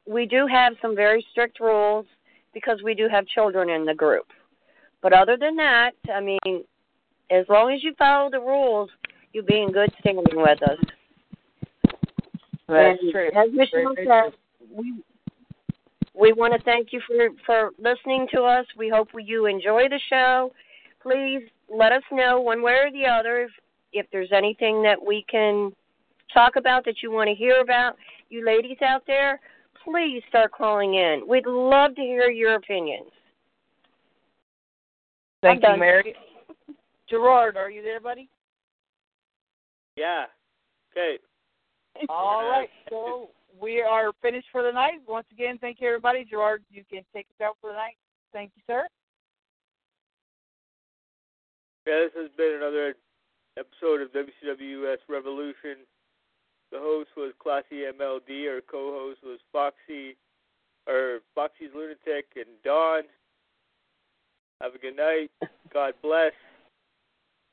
we 0.06 0.26
do 0.26 0.48
have 0.48 0.74
some 0.82 0.96
very 0.96 1.26
strict 1.32 1.60
rules 1.60 2.06
because 2.54 2.80
we 2.84 2.94
do 2.94 3.08
have 3.10 3.26
children 3.28 3.70
in 3.70 3.86
the 3.86 3.94
group. 3.94 4.28
But 5.02 5.14
other 5.14 5.38
than 5.38 5.56
that, 5.58 5.92
I 6.14 6.22
mean, 6.22 6.64
as 7.30 7.46
long 7.50 7.74
as 7.74 7.84
you 7.84 7.94
follow 7.98 8.30
the 8.30 8.40
rules, 8.40 8.90
you'll 9.34 9.46
be 9.46 9.62
in 9.62 9.72
good 9.72 9.92
standing 10.00 10.26
with 10.32 10.62
us. 10.64 10.80
That's 12.68 13.02
and 13.02 13.12
true. 13.12 13.30
As 13.36 13.50
Michelle 13.52 13.94
said, 13.98 14.34
we 14.72 14.94
we 16.16 16.32
want 16.32 16.54
to 16.54 16.62
thank 16.64 16.94
you 16.94 17.02
for 17.08 17.30
for 17.46 17.72
listening 17.78 18.28
to 18.34 18.44
us. 18.44 18.66
We 18.78 18.90
hope 18.90 19.10
you 19.20 19.46
enjoy 19.46 19.90
the 19.90 20.00
show. 20.10 20.52
Please 21.02 21.42
let 21.70 21.92
us 21.92 22.04
know 22.12 22.40
one 22.40 22.62
way 22.62 22.74
or 22.74 22.92
the 22.92 23.06
other 23.06 23.44
if, 23.44 23.52
if 23.92 24.06
there's 24.12 24.32
anything 24.32 24.84
that 24.84 25.04
we 25.04 25.26
can 25.30 25.72
talk 26.34 26.56
about 26.56 26.86
that 26.86 27.04
you 27.04 27.12
want 27.12 27.28
to 27.28 27.36
hear 27.36 27.60
about. 27.62 27.96
You 28.30 28.46
ladies 28.46 28.78
out 28.82 29.04
there, 29.06 29.40
please 29.84 30.22
start 30.30 30.52
calling 30.52 30.96
in. 30.96 31.24
We'd 31.28 31.46
love 31.46 31.96
to 31.96 32.02
hear 32.02 32.30
your 32.30 32.56
opinions. 32.56 33.12
Thank 35.42 35.58
I'm 35.58 35.58
you, 35.58 35.70
done. 35.70 35.80
Mary. 35.80 36.16
Gerard, 37.10 37.58
are 37.58 37.70
you 37.70 37.84
there, 37.84 38.00
buddy? 38.00 38.30
Yeah. 39.96 40.26
Okay. 40.92 41.18
All 42.10 42.50
right. 42.50 42.70
So 42.90 43.30
we 43.62 43.82
are 43.82 44.12
finished 44.22 44.48
for 44.52 44.64
the 44.64 44.72
night. 44.72 45.02
Once 45.08 45.28
again, 45.32 45.58
thank 45.60 45.80
you, 45.80 45.88
everybody. 45.88 46.26
Gerard, 46.26 46.64
you 46.72 46.84
can 46.90 47.04
take 47.14 47.28
us 47.28 47.46
out 47.46 47.58
for 47.62 47.70
the 47.70 47.76
night. 47.76 47.98
Thank 48.32 48.52
you, 48.56 48.64
sir. 48.66 48.88
Yeah, 51.86 52.06
this 52.06 52.12
has 52.16 52.32
been 52.38 52.56
another 52.58 52.96
episode 53.58 54.02
of 54.02 54.10
WCWS 54.14 54.98
Revolution. 55.10 55.86
The 56.74 56.80
host 56.80 57.10
was 57.16 57.34
Classy 57.38 57.84
MLD. 57.86 58.50
Our 58.50 58.62
co-host 58.62 59.20
was 59.24 59.38
Foxy, 59.52 60.18
or 60.88 61.20
Foxy's 61.36 61.70
Lunatic, 61.76 62.26
and 62.36 62.48
Dawn. 62.66 63.04
Have 64.60 64.74
a 64.74 64.80
good 64.80 64.96
night. 64.96 65.30
God 65.72 65.94
bless. 66.02 66.32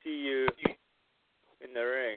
See 0.02 0.24
you 0.24 0.48
in 1.60 1.74
the 1.74 1.82
ring. 1.82 2.16